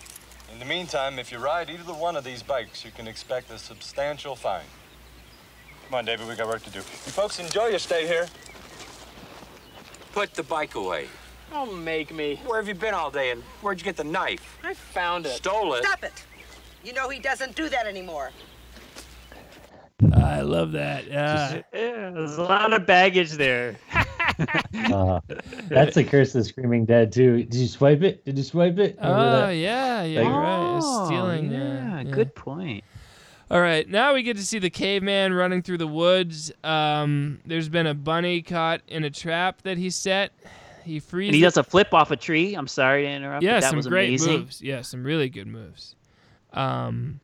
In 0.51 0.59
the 0.59 0.65
meantime, 0.65 1.17
if 1.17 1.31
you 1.31 1.37
ride 1.37 1.69
either 1.69 1.93
one 1.93 2.17
of 2.17 2.25
these 2.25 2.43
bikes, 2.43 2.83
you 2.83 2.91
can 2.91 3.07
expect 3.07 3.49
a 3.51 3.57
substantial 3.57 4.35
fine. 4.35 4.65
Come 5.85 5.95
on, 5.95 6.03
David, 6.03 6.27
we 6.27 6.35
got 6.35 6.49
work 6.49 6.61
to 6.63 6.69
do. 6.69 6.79
You 6.79 6.83
folks 6.83 7.39
enjoy 7.39 7.67
your 7.67 7.79
stay 7.79 8.05
here. 8.05 8.27
Put 10.11 10.33
the 10.33 10.43
bike 10.43 10.75
away. 10.75 11.07
Don't 11.51 11.85
make 11.85 12.13
me. 12.13 12.37
Where 12.45 12.59
have 12.59 12.67
you 12.67 12.73
been 12.73 12.93
all 12.93 13.11
day, 13.11 13.31
and 13.31 13.43
where'd 13.61 13.79
you 13.79 13.85
get 13.85 13.95
the 13.95 14.03
knife? 14.03 14.59
I 14.61 14.73
found 14.73 15.25
it. 15.25 15.37
Stole 15.37 15.75
it. 15.75 15.85
Stop 15.85 16.03
it! 16.03 16.25
You 16.83 16.91
know 16.91 17.07
he 17.07 17.19
doesn't 17.19 17.55
do 17.55 17.69
that 17.69 17.87
anymore. 17.87 18.31
I 20.13 20.41
love 20.41 20.73
that. 20.73 21.07
Yeah. 21.07 21.61
yeah, 21.73 22.09
there's 22.09 22.37
a 22.37 22.43
lot 22.43 22.73
of 22.73 22.85
baggage 22.85 23.31
there. 23.31 23.77
Uh, 24.91 25.19
that's 25.69 25.95
the 25.95 26.03
curse 26.03 26.33
of 26.35 26.45
screaming 26.45 26.85
dead 26.85 27.11
too. 27.11 27.37
Did 27.43 27.55
you 27.55 27.67
swipe 27.67 28.01
it? 28.01 28.23
Did 28.25 28.37
you 28.37 28.43
swipe 28.43 28.77
it? 28.79 28.97
Remember 28.97 29.19
Oh 29.19 29.31
that? 29.47 29.51
yeah, 29.51 30.03
yeah, 30.03 30.19
Like- 30.21 30.29
you're 30.29 30.39
right. 30.39 30.77
It's 30.77 30.85
Oh, 30.87 31.05
stealing. 31.05 31.51
yeah, 31.51 31.59
uh, 31.59 32.01
yeah. 32.03 32.11
good 32.11 32.33
point. 32.35 32.83
All 33.49 33.59
right, 33.61 33.87
now 33.89 34.13
we 34.13 34.23
get 34.23 34.37
to 34.37 34.45
see 34.45 34.59
the 34.59 34.69
caveman 34.69 35.33
running 35.33 35.61
through 35.61 35.79
the 35.79 35.87
woods. 35.87 36.51
Um, 36.63 37.39
there's 37.45 37.67
been 37.67 37.85
a 37.87 37.93
bunny 37.93 38.41
caught 38.41 38.81
in 38.87 39.03
a 39.03 39.09
trap 39.09 39.61
that 39.63 39.77
he 39.77 39.89
set. 39.89 40.31
He 40.85 40.99
frees. 40.99 41.27
And 41.27 41.35
he 41.35 41.41
it- 41.41 41.45
does 41.45 41.57
a 41.57 41.63
flip 41.63 41.93
off 41.93 42.11
a 42.11 42.15
tree. 42.15 42.53
I'm 42.55 42.67
sorry 42.67 43.03
to 43.03 43.09
interrupt. 43.09 43.43
yeah, 43.43 43.55
but 43.57 43.61
that 43.61 43.69
some 43.69 43.77
was 43.77 43.87
great 43.87 44.07
amazing. 44.09 44.33
moves. 44.39 44.61
Yeah, 44.61 44.81
some 44.81 45.03
really 45.03 45.27
good 45.29 45.47
moves. 45.47 45.95
Um, 46.53 47.19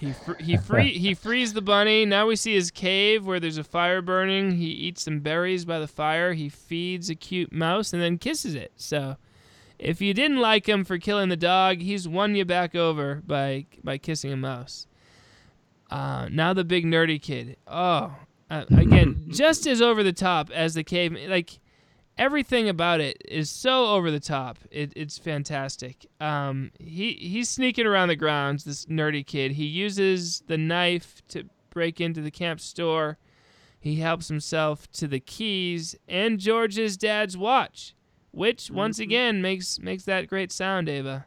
He 0.00 0.12
fr- 0.12 0.40
he 0.40 0.56
free 0.56 0.98
he 0.98 1.12
frees 1.12 1.52
the 1.52 1.60
bunny. 1.60 2.06
Now 2.06 2.26
we 2.26 2.34
see 2.34 2.54
his 2.54 2.70
cave 2.70 3.26
where 3.26 3.38
there's 3.38 3.58
a 3.58 3.64
fire 3.64 4.00
burning. 4.00 4.52
He 4.52 4.68
eats 4.68 5.02
some 5.02 5.20
berries 5.20 5.66
by 5.66 5.78
the 5.78 5.86
fire. 5.86 6.32
He 6.32 6.48
feeds 6.48 7.10
a 7.10 7.14
cute 7.14 7.52
mouse 7.52 7.92
and 7.92 8.00
then 8.00 8.16
kisses 8.16 8.54
it. 8.54 8.72
So, 8.76 9.16
if 9.78 10.00
you 10.00 10.14
didn't 10.14 10.38
like 10.38 10.66
him 10.66 10.84
for 10.84 10.96
killing 10.96 11.28
the 11.28 11.36
dog, 11.36 11.82
he's 11.82 12.08
won 12.08 12.34
you 12.34 12.46
back 12.46 12.74
over 12.74 13.22
by 13.26 13.66
by 13.84 13.98
kissing 13.98 14.32
a 14.32 14.38
mouse. 14.38 14.86
Uh, 15.90 16.28
now 16.30 16.54
the 16.54 16.64
big 16.64 16.86
nerdy 16.86 17.20
kid. 17.20 17.58
Oh, 17.66 18.16
uh, 18.48 18.64
again, 18.70 19.26
just 19.28 19.66
as 19.66 19.82
over 19.82 20.02
the 20.02 20.14
top 20.14 20.50
as 20.50 20.72
the 20.72 20.84
cave. 20.84 21.14
Like 21.28 21.58
everything 22.18 22.68
about 22.68 23.00
it 23.00 23.22
is 23.26 23.50
so 23.50 23.86
over 23.86 24.10
the 24.10 24.20
top. 24.20 24.58
It, 24.70 24.92
it's 24.96 25.18
fantastic. 25.18 26.06
Um, 26.20 26.70
he 26.78 27.12
he's 27.12 27.48
sneaking 27.48 27.86
around 27.86 28.08
the 28.08 28.16
grounds. 28.16 28.64
This 28.64 28.86
nerdy 28.86 29.26
kid. 29.26 29.52
He 29.52 29.64
uses 29.64 30.42
the 30.46 30.58
knife 30.58 31.22
to 31.28 31.44
break 31.70 32.00
into 32.00 32.20
the 32.20 32.30
camp 32.30 32.60
store. 32.60 33.18
He 33.78 33.96
helps 33.96 34.28
himself 34.28 34.90
to 34.92 35.08
the 35.08 35.20
keys 35.20 35.96
and 36.06 36.38
George's 36.38 36.98
dad's 36.98 37.36
watch, 37.36 37.94
which 38.30 38.70
once 38.70 38.98
again 38.98 39.40
makes 39.40 39.78
makes 39.78 40.04
that 40.04 40.28
great 40.28 40.52
sound, 40.52 40.88
Ava. 40.88 41.26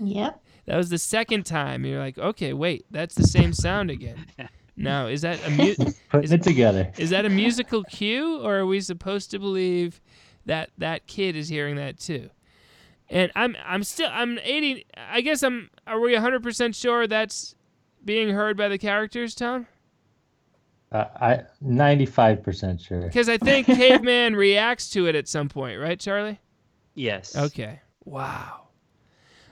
Yep. 0.00 0.40
That 0.66 0.78
was 0.78 0.88
the 0.88 0.96
second 0.96 1.44
time. 1.44 1.84
You're 1.84 1.98
like, 1.98 2.16
okay, 2.16 2.54
wait, 2.54 2.86
that's 2.90 3.14
the 3.14 3.26
same 3.26 3.52
sound 3.52 3.90
again. 3.90 4.24
Now, 4.76 5.06
is 5.06 5.22
that 5.22 5.38
a 5.46 5.50
mu- 5.50 5.74
Putting 6.10 6.32
it 6.32 6.42
together. 6.42 6.92
is 6.98 7.10
that 7.10 7.24
a 7.24 7.28
musical 7.28 7.84
cue, 7.84 8.40
or 8.42 8.56
are 8.58 8.66
we 8.66 8.80
supposed 8.80 9.30
to 9.30 9.38
believe 9.38 10.00
that 10.46 10.70
that 10.78 11.06
kid 11.06 11.36
is 11.36 11.48
hearing 11.48 11.76
that 11.76 11.98
too? 11.98 12.30
And 13.08 13.30
I'm 13.36 13.56
I'm 13.64 13.84
still 13.84 14.08
I'm 14.10 14.38
80. 14.42 14.86
I 15.10 15.20
guess 15.20 15.42
I'm. 15.42 15.70
Are 15.86 16.00
we 16.00 16.12
100 16.14 16.42
percent 16.42 16.74
sure 16.74 17.06
that's 17.06 17.54
being 18.04 18.30
heard 18.30 18.56
by 18.56 18.68
the 18.68 18.78
characters, 18.78 19.34
Tom? 19.34 19.66
Uh, 20.90 21.06
I 21.20 21.40
95% 21.64 22.80
sure. 22.84 23.02
Because 23.02 23.28
I 23.28 23.36
think 23.36 23.66
Caveman 23.66 24.36
reacts 24.36 24.90
to 24.90 25.06
it 25.06 25.14
at 25.16 25.26
some 25.28 25.48
point, 25.48 25.80
right, 25.80 25.98
Charlie? 25.98 26.40
Yes. 26.94 27.34
Okay. 27.36 27.80
Wow. 28.04 28.63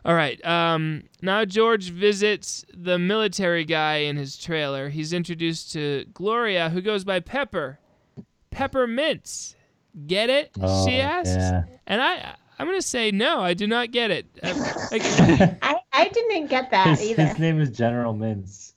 All 0.04 0.14
right. 0.14 0.44
Um, 0.44 1.04
now 1.20 1.44
George 1.44 1.90
visits 1.90 2.64
the 2.74 2.98
military 2.98 3.64
guy 3.64 3.96
in 3.98 4.16
his 4.16 4.36
trailer. 4.36 4.88
He's 4.88 5.12
introduced 5.12 5.72
to 5.74 6.04
Gloria, 6.12 6.70
who 6.70 6.80
goes 6.80 7.04
by 7.04 7.20
Pepper. 7.20 7.78
Peppermints. 8.50 9.54
Get 10.06 10.28
it? 10.30 10.50
Oh, 10.60 10.86
she 10.86 10.96
asks. 11.00 11.28
yeah. 11.36 11.64
And 11.86 12.00
I, 12.02 12.34
I'm 12.58 12.66
gonna 12.66 12.82
say 12.82 13.10
no. 13.10 13.40
I 13.40 13.54
do 13.54 13.66
not 13.66 13.90
get 13.92 14.10
it. 14.10 14.26
Uh, 14.42 14.54
like- 14.90 15.02
I, 15.62 15.76
I 15.92 16.08
didn't 16.08 16.46
get 16.48 16.70
that 16.70 16.98
His, 16.98 17.10
either. 17.10 17.26
his 17.26 17.38
name 17.38 17.60
is 17.60 17.70
General 17.70 18.14
Mintz. 18.14 18.72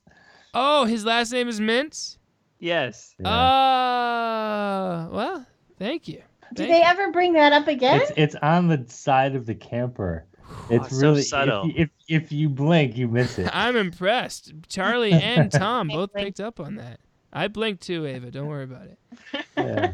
oh, 0.53 0.85
his 0.85 1.05
last 1.05 1.31
name 1.31 1.47
is 1.47 1.59
Mintz. 1.59 2.17
Yes. 2.59 3.15
Oh, 3.23 5.09
well, 5.11 5.45
thank 5.79 6.07
you. 6.07 6.21
Do 6.53 6.65
they 6.67 6.77
you. 6.77 6.83
ever 6.85 7.11
bring 7.11 7.33
that 7.33 7.53
up 7.53 7.67
again? 7.67 8.01
It's 8.01 8.11
it's 8.15 8.35
on 8.35 8.67
the 8.67 8.85
side 8.87 9.35
of 9.35 9.45
the 9.45 9.55
camper. 9.55 10.25
It's 10.69 10.97
so 10.97 11.09
really 11.09 11.21
subtle. 11.21 11.69
If, 11.69 11.75
you- 11.77 11.83
if 11.83 12.23
if 12.23 12.31
you 12.31 12.49
blink, 12.49 12.97
you 12.97 13.07
miss 13.07 13.37
it. 13.39 13.49
I'm 13.53 13.75
impressed. 13.75 14.53
Charlie 14.67 15.11
and 15.13 15.51
Tom 15.51 15.87
both 15.89 16.13
picked 16.13 16.39
up 16.39 16.59
on 16.59 16.75
that. 16.75 16.99
I 17.33 17.47
blinked 17.49 17.83
too, 17.83 18.05
Ava. 18.05 18.31
Don't 18.31 18.47
worry 18.47 18.63
about 18.63 18.87
it. 18.87 18.99
Yeah. 19.57 19.93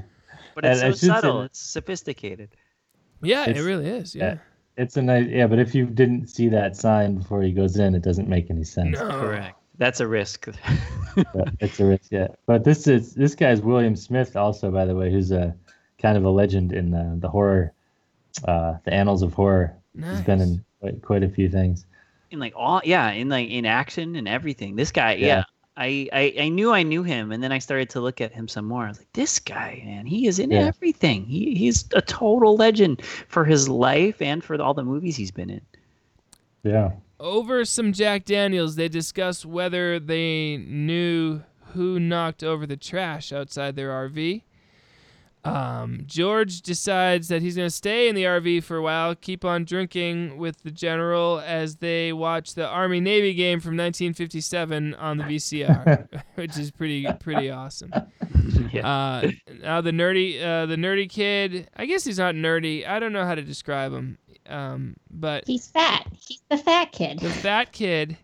But 0.54 0.66
it's 0.66 0.82
And 0.82 0.94
so 0.94 0.98
should 0.98 1.00
say 1.00 1.08
subtle. 1.08 1.42
It's 1.44 1.60
sophisticated. 1.60 2.50
Yeah, 3.22 3.50
it 3.50 3.58
really 3.60 3.88
is. 3.88 4.14
Yeah. 4.16 4.38
It's 4.78 4.98
a 4.98 5.02
nice 5.02 5.28
yeah, 5.28 5.48
but 5.48 5.60
if 5.60 5.74
you 5.76 5.86
didn't 5.86 6.28
see 6.28 6.50
that 6.50 6.76
sign 6.76 7.16
before 7.16 7.42
he 7.42 7.52
goes 7.52 7.78
in, 7.78 7.94
it 7.96 8.02
doesn't 8.02 8.28
make 8.28 8.50
any 8.50 8.64
sense. 8.64 8.98
No. 9.00 9.10
Correct. 9.10 9.58
That's 9.78 10.00
a 10.00 10.08
risk. 10.08 10.48
But 11.16 11.54
it's 11.60 11.80
a 11.80 11.86
risk, 11.86 12.12
yeah. 12.12 12.28
But 12.46 12.64
this 12.64 12.88
is 12.88 13.14
this 13.16 13.34
guy's 13.36 13.62
William 13.62 13.96
Smith, 13.96 14.36
also 14.36 14.72
by 14.72 14.86
the 14.86 14.96
way, 14.96 15.12
who's 15.12 15.32
a 15.32 15.56
kind 16.00 16.18
of 16.18 16.24
a 16.26 16.30
legend 16.30 16.72
in 16.74 16.92
the, 16.92 17.16
the 17.20 17.30
horror, 17.30 17.74
uh, 18.48 18.76
the 18.84 18.94
annals 18.94 19.22
of 19.24 19.34
horror. 19.34 19.76
He's 19.96 20.22
been 20.22 20.42
in 20.42 20.64
quite, 20.80 21.02
quite 21.02 21.24
a 21.24 21.30
few 21.30 21.50
things. 21.50 21.86
in 22.32 22.40
like 22.40 22.54
all 22.56 22.82
yeah 22.86 23.12
in 23.12 23.30
like 23.30 23.50
in 23.50 23.66
action 23.66 24.16
and 24.16 24.28
everything 24.28 24.76
this 24.76 24.92
guy 24.92 25.14
yeah, 25.14 25.26
Yeah. 25.28 25.44
I, 25.78 26.08
I 26.14 26.34
i 26.46 26.50
knew 26.50 26.72
i 26.74 26.84
knew 26.84 27.04
him 27.04 27.32
and 27.32 27.42
then 27.44 27.52
i 27.52 27.60
started 27.60 27.90
to 27.92 28.02
look 28.02 28.22
at 28.22 28.32
him 28.32 28.48
some 28.48 28.66
more 28.66 28.86
i 28.86 28.90
was 28.90 28.98
like 29.00 29.12
this 29.14 29.40
guy 29.40 29.82
man 29.86 30.06
he 30.06 30.28
is 30.28 30.40
in 30.40 30.52
Yeah. 30.52 30.60
everything 30.68 31.26
he, 31.26 31.56
he's 31.56 31.86
a 31.94 32.02
total 32.02 32.56
legend 32.56 33.04
for 33.28 33.44
his 33.46 33.68
life 33.70 34.22
and 34.22 34.44
for 34.44 34.62
all 34.62 34.74
the 34.74 34.84
movies 34.84 35.16
he's 35.18 35.32
been 35.32 35.50
in 35.50 35.62
Yeah. 36.64 36.92
Over 37.20 37.66
some 37.66 37.94
Jack 37.94 38.26
Daniels, 38.26 38.76
they 38.76 38.88
discuss 38.90 39.46
whether 39.46 40.00
they 40.00 40.58
knew 40.58 41.42
who 41.74 42.00
knocked 42.00 42.44
over 42.44 42.66
the 42.66 42.76
trash 42.78 43.32
outside 43.32 43.76
their 43.76 43.90
RV. 43.90 44.42
Um, 45.44 46.04
George 46.06 46.62
decides 46.62 47.28
that 47.30 47.42
he's 47.42 47.56
going 47.56 47.66
to 47.68 47.76
stay 47.76 48.08
in 48.08 48.16
the 48.16 48.24
RV 48.26 48.64
for 48.64 48.78
a 48.78 48.82
while, 48.82 49.16
keep 49.16 49.44
on 49.44 49.66
drinking 49.66 50.38
with 50.38 50.62
the 50.62 50.70
general 50.72 51.42
as 51.44 51.78
they 51.78 52.14
watch 52.14 52.54
the 52.54 52.68
Army 52.68 53.00
Navy 53.00 53.34
game 53.34 53.60
from 53.60 53.72
1957 53.76 54.94
on 54.96 55.18
the 55.18 55.24
VCR, 55.24 56.08
which 56.36 56.58
is 56.58 56.70
pretty 56.72 57.08
pretty 57.20 57.50
awesome. 57.50 57.92
Uh, 58.82 59.28
now 59.62 59.82
the 59.82 59.92
nerdy 59.92 60.42
uh, 60.42 60.66
the 60.66 60.76
nerdy 60.76 61.08
kid, 61.10 61.70
I 61.76 61.86
guess 61.86 62.04
he's 62.06 62.18
not 62.18 62.36
nerdy. 62.36 62.88
I 62.88 63.00
don't 63.00 63.12
know 63.14 63.26
how 63.26 63.36
to 63.36 63.42
describe 63.42 63.92
him. 63.92 64.18
Um, 64.48 64.96
but 65.12 65.46
He's 65.46 65.68
fat. 65.68 66.08
He's 66.18 66.42
the 66.50 66.58
fat 66.58 66.92
kid. 66.92 67.20
the 67.20 67.30
fat 67.30 67.72
kid 67.72 68.18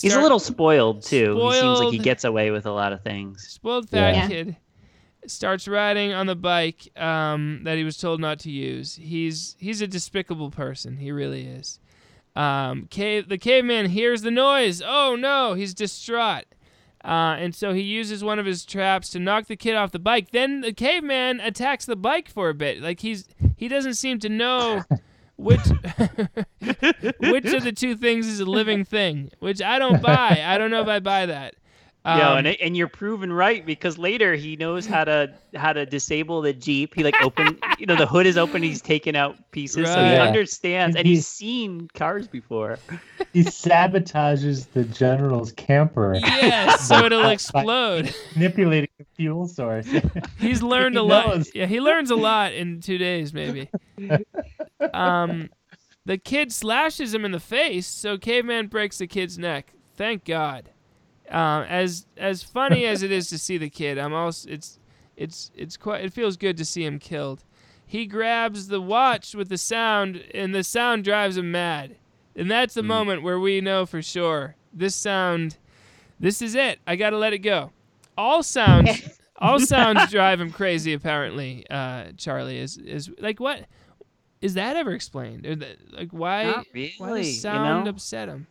he's 0.00 0.14
a 0.14 0.20
little 0.20 0.38
spoiled 0.38 1.02
too 1.02 1.34
he 1.34 1.52
seems 1.60 1.80
like 1.80 1.92
he 1.92 1.98
gets 1.98 2.24
away 2.24 2.50
with 2.50 2.66
a 2.66 2.70
lot 2.72 2.92
of 2.92 3.02
things 3.02 3.48
spoiled 3.48 3.88
fat 3.88 4.14
Yeah. 4.14 4.28
kid 4.28 4.56
starts 5.26 5.68
riding 5.68 6.12
on 6.12 6.26
the 6.26 6.36
bike 6.36 6.88
um, 6.96 7.60
that 7.64 7.76
he 7.76 7.84
was 7.84 7.96
told 7.98 8.20
not 8.20 8.38
to 8.40 8.50
use. 8.50 8.96
He's 8.96 9.56
he's 9.58 9.80
a 9.80 9.86
despicable 9.86 10.50
person. 10.50 10.96
He 10.96 11.12
really 11.12 11.46
is. 11.46 11.78
Um, 12.36 12.86
cave 12.86 13.28
the 13.28 13.38
caveman 13.38 13.90
hears 13.90 14.22
the 14.22 14.30
noise. 14.30 14.82
Oh 14.84 15.16
no, 15.16 15.54
he's 15.54 15.74
distraught. 15.74 16.44
Uh, 17.02 17.34
and 17.38 17.54
so 17.54 17.72
he 17.72 17.80
uses 17.80 18.22
one 18.22 18.38
of 18.38 18.44
his 18.44 18.64
traps 18.66 19.08
to 19.10 19.18
knock 19.18 19.46
the 19.46 19.56
kid 19.56 19.74
off 19.74 19.90
the 19.90 19.98
bike. 19.98 20.32
Then 20.32 20.60
the 20.60 20.72
caveman 20.72 21.40
attacks 21.40 21.86
the 21.86 21.96
bike 21.96 22.28
for 22.28 22.50
a 22.50 22.54
bit. 22.54 22.82
Like 22.82 23.00
he's 23.00 23.26
he 23.56 23.68
doesn't 23.68 23.94
seem 23.94 24.18
to 24.20 24.28
know 24.28 24.84
which 25.36 25.60
which 27.20 27.46
of 27.46 27.64
the 27.64 27.72
two 27.74 27.96
things 27.96 28.26
is 28.26 28.40
a 28.40 28.44
living 28.44 28.84
thing. 28.84 29.30
Which 29.38 29.62
I 29.62 29.78
don't 29.78 30.02
buy. 30.02 30.42
I 30.44 30.58
don't 30.58 30.70
know 30.70 30.82
if 30.82 30.88
I 30.88 31.00
buy 31.00 31.26
that. 31.26 31.54
Yeah, 32.04 32.32
Um, 32.32 32.38
and, 32.38 32.46
and 32.48 32.76
you're 32.76 32.88
proven 32.88 33.32
right 33.32 33.64
because 33.66 33.98
later 33.98 34.34
he 34.34 34.56
knows 34.56 34.86
how 34.86 35.04
to 35.04 35.34
how 35.54 35.72
to 35.72 35.84
disable 35.84 36.40
the 36.40 36.52
jeep. 36.52 36.94
He 36.94 37.04
like 37.04 37.14
open, 37.22 37.58
you 37.78 37.84
know, 37.86 37.96
the 37.96 38.06
hood 38.06 38.26
is 38.26 38.38
open. 38.38 38.62
He's 38.62 38.80
taking 38.80 39.16
out 39.16 39.36
pieces, 39.52 39.88
so 39.92 40.02
he 40.02 40.12
Yeah. 40.12 40.22
understands, 40.24 40.96
and 40.96 41.06
he's 41.06 41.26
seen 41.26 41.88
cars 41.94 42.26
before. 42.28 42.78
He 43.32 43.44
sabotages 43.44 44.66
the 44.72 44.82
general's 44.84 45.52
camper. 45.52 46.14
Yes, 46.16 46.88
so 46.88 47.04
it'll 47.04 47.28
explode. 47.30 48.12
Manipulating 48.34 48.88
the 48.98 49.04
fuel 49.16 49.46
source. 49.46 49.86
He's 50.40 50.62
learned 50.62 50.96
He 50.96 50.98
a 50.98 51.02
lot. 51.04 51.46
Yeah, 51.54 51.66
he 51.66 51.80
learns 51.80 52.10
a 52.10 52.16
lot 52.16 52.54
in 52.54 52.80
two 52.80 52.98
days, 52.98 53.32
maybe. 53.32 53.70
Um, 54.92 55.50
the 56.06 56.18
kid 56.18 56.52
slashes 56.52 57.14
him 57.14 57.24
in 57.24 57.30
the 57.30 57.38
face, 57.38 57.86
so 57.86 58.18
caveman 58.18 58.66
breaks 58.66 58.98
the 58.98 59.06
kid's 59.06 59.38
neck. 59.38 59.74
Thank 59.94 60.24
God. 60.24 60.70
Um, 61.30 61.64
as 61.68 62.06
as 62.16 62.42
funny 62.42 62.84
as 62.86 63.02
it 63.02 63.12
is 63.12 63.28
to 63.28 63.38
see 63.38 63.56
the 63.56 63.70
kid, 63.70 63.98
I'm 63.98 64.12
also 64.12 64.50
it's 64.50 64.78
it's 65.16 65.50
it's 65.54 65.76
quite 65.76 66.04
it 66.04 66.12
feels 66.12 66.36
good 66.36 66.56
to 66.56 66.64
see 66.64 66.84
him 66.84 66.98
killed. 66.98 67.44
He 67.86 68.06
grabs 68.06 68.68
the 68.68 68.80
watch 68.80 69.34
with 69.34 69.48
the 69.48 69.58
sound, 69.58 70.24
and 70.34 70.54
the 70.54 70.62
sound 70.64 71.04
drives 71.04 71.36
him 71.36 71.50
mad. 71.50 71.96
And 72.36 72.50
that's 72.50 72.74
the 72.74 72.82
moment 72.84 73.22
where 73.22 73.38
we 73.40 73.60
know 73.60 73.84
for 73.86 74.00
sure 74.00 74.54
this 74.72 74.94
sound, 74.94 75.56
this 76.18 76.40
is 76.40 76.54
it. 76.54 76.78
I 76.86 76.96
gotta 76.96 77.18
let 77.18 77.32
it 77.32 77.38
go. 77.40 77.72
All 78.16 78.42
sounds, 78.42 79.18
all 79.38 79.58
sounds 79.60 80.10
drive 80.10 80.40
him 80.40 80.50
crazy. 80.52 80.92
Apparently, 80.92 81.64
uh, 81.70 82.12
Charlie 82.16 82.58
is 82.58 82.76
is 82.76 83.10
like 83.18 83.40
what 83.40 83.66
is 84.40 84.54
that 84.54 84.76
ever 84.76 84.92
explained? 84.92 85.44
Or 85.46 85.54
that, 85.56 85.76
like 85.92 86.10
why 86.10 86.44
Not 86.44 86.66
why 86.72 86.92
really, 87.08 87.20
you 87.26 87.32
does 87.32 87.40
sound 87.42 87.84
know? 87.84 87.90
upset 87.90 88.28
him? 88.28 88.46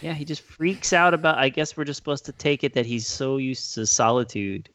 Yeah, 0.00 0.14
he 0.14 0.24
just 0.24 0.42
freaks 0.42 0.92
out 0.92 1.14
about. 1.14 1.38
I 1.38 1.48
guess 1.48 1.76
we're 1.76 1.84
just 1.84 1.98
supposed 1.98 2.24
to 2.26 2.32
take 2.32 2.64
it 2.64 2.72
that 2.74 2.86
he's 2.86 3.06
so 3.06 3.36
used 3.36 3.74
to 3.74 3.86
solitude. 3.86 4.68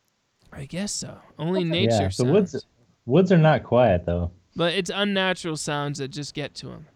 I 0.52 0.66
guess 0.66 0.94
so. 0.94 1.18
Only 1.40 1.64
nature 1.64 1.94
yeah, 1.94 2.08
the 2.08 2.14
sounds. 2.14 2.32
woods 2.32 2.66
woods 3.06 3.32
are 3.32 3.38
not 3.38 3.64
quiet 3.64 4.06
though. 4.06 4.32
But 4.56 4.74
it's 4.74 4.92
unnatural 4.94 5.58
sounds 5.58 6.00
that 6.00 6.10
just 6.10 6.34
get 6.34 6.56
to 6.56 6.70
him. 6.70 6.88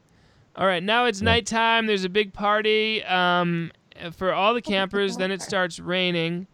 All 0.55 0.65
right, 0.65 0.83
now 0.83 1.05
it's 1.05 1.21
nighttime. 1.21 1.87
There's 1.87 2.03
a 2.03 2.09
big 2.09 2.33
party 2.33 3.03
um, 3.05 3.71
for 4.11 4.33
all 4.33 4.53
the 4.53 4.61
campers. 4.61 5.15
then 5.15 5.31
it 5.31 5.41
starts 5.41 5.79
raining. 5.79 6.47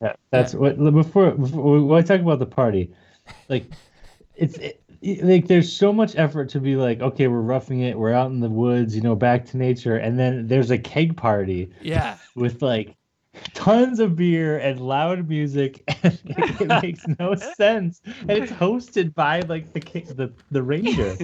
Yeah, 0.00 0.14
that's 0.30 0.54
what 0.54 0.78
before, 0.78 1.32
before 1.32 1.82
when 1.84 2.02
I 2.02 2.06
talk 2.06 2.20
about 2.20 2.38
the 2.38 2.46
party, 2.46 2.92
like 3.48 3.66
it's 4.34 4.56
it, 4.58 4.82
like 5.22 5.46
there's 5.48 5.70
so 5.72 5.92
much 5.92 6.16
effort 6.16 6.48
to 6.50 6.60
be 6.60 6.76
like 6.76 7.00
okay 7.00 7.28
we're 7.28 7.40
roughing 7.40 7.80
it 7.80 7.98
we're 7.98 8.12
out 8.12 8.30
in 8.30 8.40
the 8.40 8.48
woods 8.48 8.94
you 8.96 9.02
know 9.02 9.14
back 9.14 9.44
to 9.46 9.56
nature 9.56 9.96
and 9.96 10.18
then 10.18 10.46
there's 10.46 10.70
a 10.70 10.78
keg 10.78 11.16
party 11.16 11.70
Yeah. 11.82 12.16
with 12.34 12.62
like 12.62 12.94
tons 13.52 13.98
of 13.98 14.14
beer 14.16 14.58
and 14.58 14.80
loud 14.80 15.28
music 15.28 15.82
and 16.04 16.18
it, 16.24 16.60
it 16.60 16.68
makes 16.82 17.04
no 17.18 17.34
sense 17.34 18.00
and 18.06 18.30
it's 18.30 18.52
hosted 18.52 19.12
by 19.14 19.40
like 19.40 19.72
the 19.72 19.80
the, 20.14 20.32
the 20.50 20.62
ranger 20.62 21.16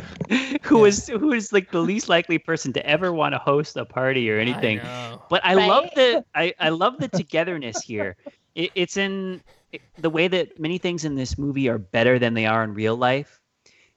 who 0.63 0.85
is 0.85 1.07
who 1.09 1.33
is 1.33 1.53
like 1.53 1.71
the 1.71 1.81
least 1.81 2.09
likely 2.09 2.39
person 2.39 2.73
to 2.73 2.85
ever 2.87 3.13
want 3.13 3.33
to 3.35 3.39
host 3.39 3.77
a 3.77 3.85
party 3.85 4.31
or 4.31 4.39
anything. 4.39 4.79
know. 4.79 5.23
But 5.31 5.41
I 5.45 5.55
love 5.55 5.89
the 5.95 6.25
I, 6.35 6.53
I 6.59 6.69
love 6.71 6.99
the 6.99 7.09
togetherness 7.09 7.81
here. 7.81 8.17
It, 8.55 8.71
it's 8.75 8.97
in 8.97 9.41
it- 9.73 9.81
the 9.99 10.11
way 10.11 10.29
that 10.29 10.59
many 10.59 10.79
things 10.79 11.05
in 11.05 11.15
this 11.15 11.39
movie 11.39 11.69
are 11.69 11.79
better 11.79 12.19
than 12.19 12.35
they 12.35 12.47
are 12.47 12.63
in 12.65 12.75
real 12.75 12.97
life. 12.97 13.40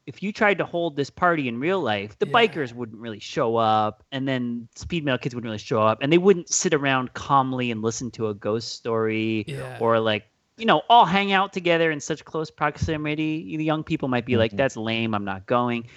If 0.06 0.22
you 0.22 0.34
tried 0.34 0.58
to 0.58 0.66
hold 0.66 0.96
this 0.98 1.10
party 1.10 1.48
in 1.48 1.60
real 1.60 1.80
life, 1.82 2.18
the 2.20 2.26
Yeah. 2.28 2.34
bikers 2.34 2.74
wouldn't 2.74 3.00
really 3.00 3.20
show 3.20 3.56
up, 3.56 4.04
and 4.12 4.28
then 4.28 4.68
speed 4.76 5.06
metal 5.06 5.18
kids 5.18 5.34
wouldn't 5.34 5.48
really 5.48 5.58
show 5.58 5.82
up, 5.82 6.00
and 6.02 6.12
they 6.12 6.18
wouldn't 6.18 6.50
sit 6.50 6.74
around 6.74 7.14
calmly 7.14 7.72
and 7.72 7.82
listen 7.82 8.12
to 8.12 8.28
a 8.28 8.34
ghost 8.34 8.74
story 8.74 9.46
Yeah. 9.48 9.78
or 9.80 10.00
like 10.00 10.26
you 10.58 10.66
know 10.66 10.84
all 10.90 11.06
hang 11.06 11.32
out 11.32 11.52
together 11.54 11.90
in 11.90 12.00
such 12.00 12.24
close 12.26 12.52
proximity. 12.52 13.56
The 13.58 13.64
young 13.64 13.84
people 13.84 14.08
might 14.08 14.26
be 14.26 14.36
like, 14.38 14.52
Mhm. 14.52 14.58
"That's 14.58 14.78
lame. 14.78 15.16
I'm 15.16 15.26
not 15.26 15.46
going." 15.46 15.88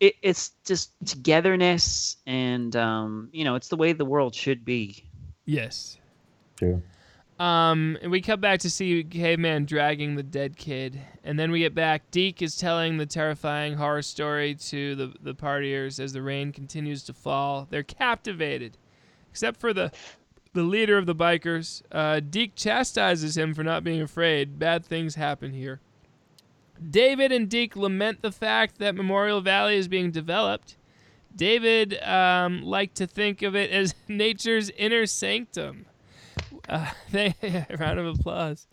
It, 0.00 0.14
it's 0.22 0.52
just 0.64 0.92
togetherness, 1.04 2.16
and 2.26 2.74
um, 2.76 3.28
you 3.32 3.42
know, 3.44 3.56
it's 3.56 3.68
the 3.68 3.76
way 3.76 3.92
the 3.92 4.04
world 4.04 4.34
should 4.34 4.64
be. 4.64 5.04
Yes. 5.46 5.98
true 6.56 6.82
Um, 7.38 7.96
and 8.02 8.10
we 8.10 8.20
come 8.20 8.40
back 8.40 8.58
to 8.60 8.70
see 8.70 9.04
Caveman 9.04 9.64
dragging 9.64 10.16
the 10.16 10.24
dead 10.24 10.56
kid, 10.56 11.00
and 11.22 11.38
then 11.38 11.52
we 11.52 11.60
get 11.60 11.74
back. 11.74 12.10
Deke 12.10 12.42
is 12.42 12.56
telling 12.56 12.96
the 12.96 13.06
terrifying 13.06 13.74
horror 13.74 14.02
story 14.02 14.56
to 14.56 14.96
the 14.96 15.14
the 15.20 15.34
partiers 15.34 16.00
as 16.00 16.12
the 16.12 16.22
rain 16.22 16.50
continues 16.50 17.04
to 17.04 17.12
fall. 17.12 17.68
They're 17.70 17.84
captivated, 17.84 18.76
except 19.30 19.60
for 19.60 19.72
the 19.72 19.92
the 20.52 20.64
leader 20.64 20.98
of 20.98 21.06
the 21.06 21.14
bikers. 21.14 21.82
Uh, 21.92 22.20
Deke 22.20 22.56
chastises 22.56 23.36
him 23.36 23.54
for 23.54 23.62
not 23.62 23.84
being 23.84 24.02
afraid. 24.02 24.58
Bad 24.58 24.84
things 24.84 25.14
happen 25.14 25.52
here. 25.52 25.80
David 26.90 27.30
and 27.30 27.48
Deke 27.48 27.76
lament 27.76 28.22
the 28.22 28.32
fact 28.32 28.78
that 28.78 28.96
Memorial 28.96 29.40
Valley 29.40 29.76
is 29.76 29.86
being 29.86 30.10
developed. 30.10 30.76
David 31.34 32.02
um, 32.02 32.62
liked 32.62 32.96
to 32.96 33.06
think 33.06 33.42
of 33.42 33.54
it 33.54 33.70
as 33.70 33.94
nature's 34.08 34.70
inner 34.70 35.06
sanctum. 35.06 35.86
Uh, 36.68 36.86
they 37.10 37.34
round 37.78 37.98
of 37.98 38.18
applause. 38.18 38.66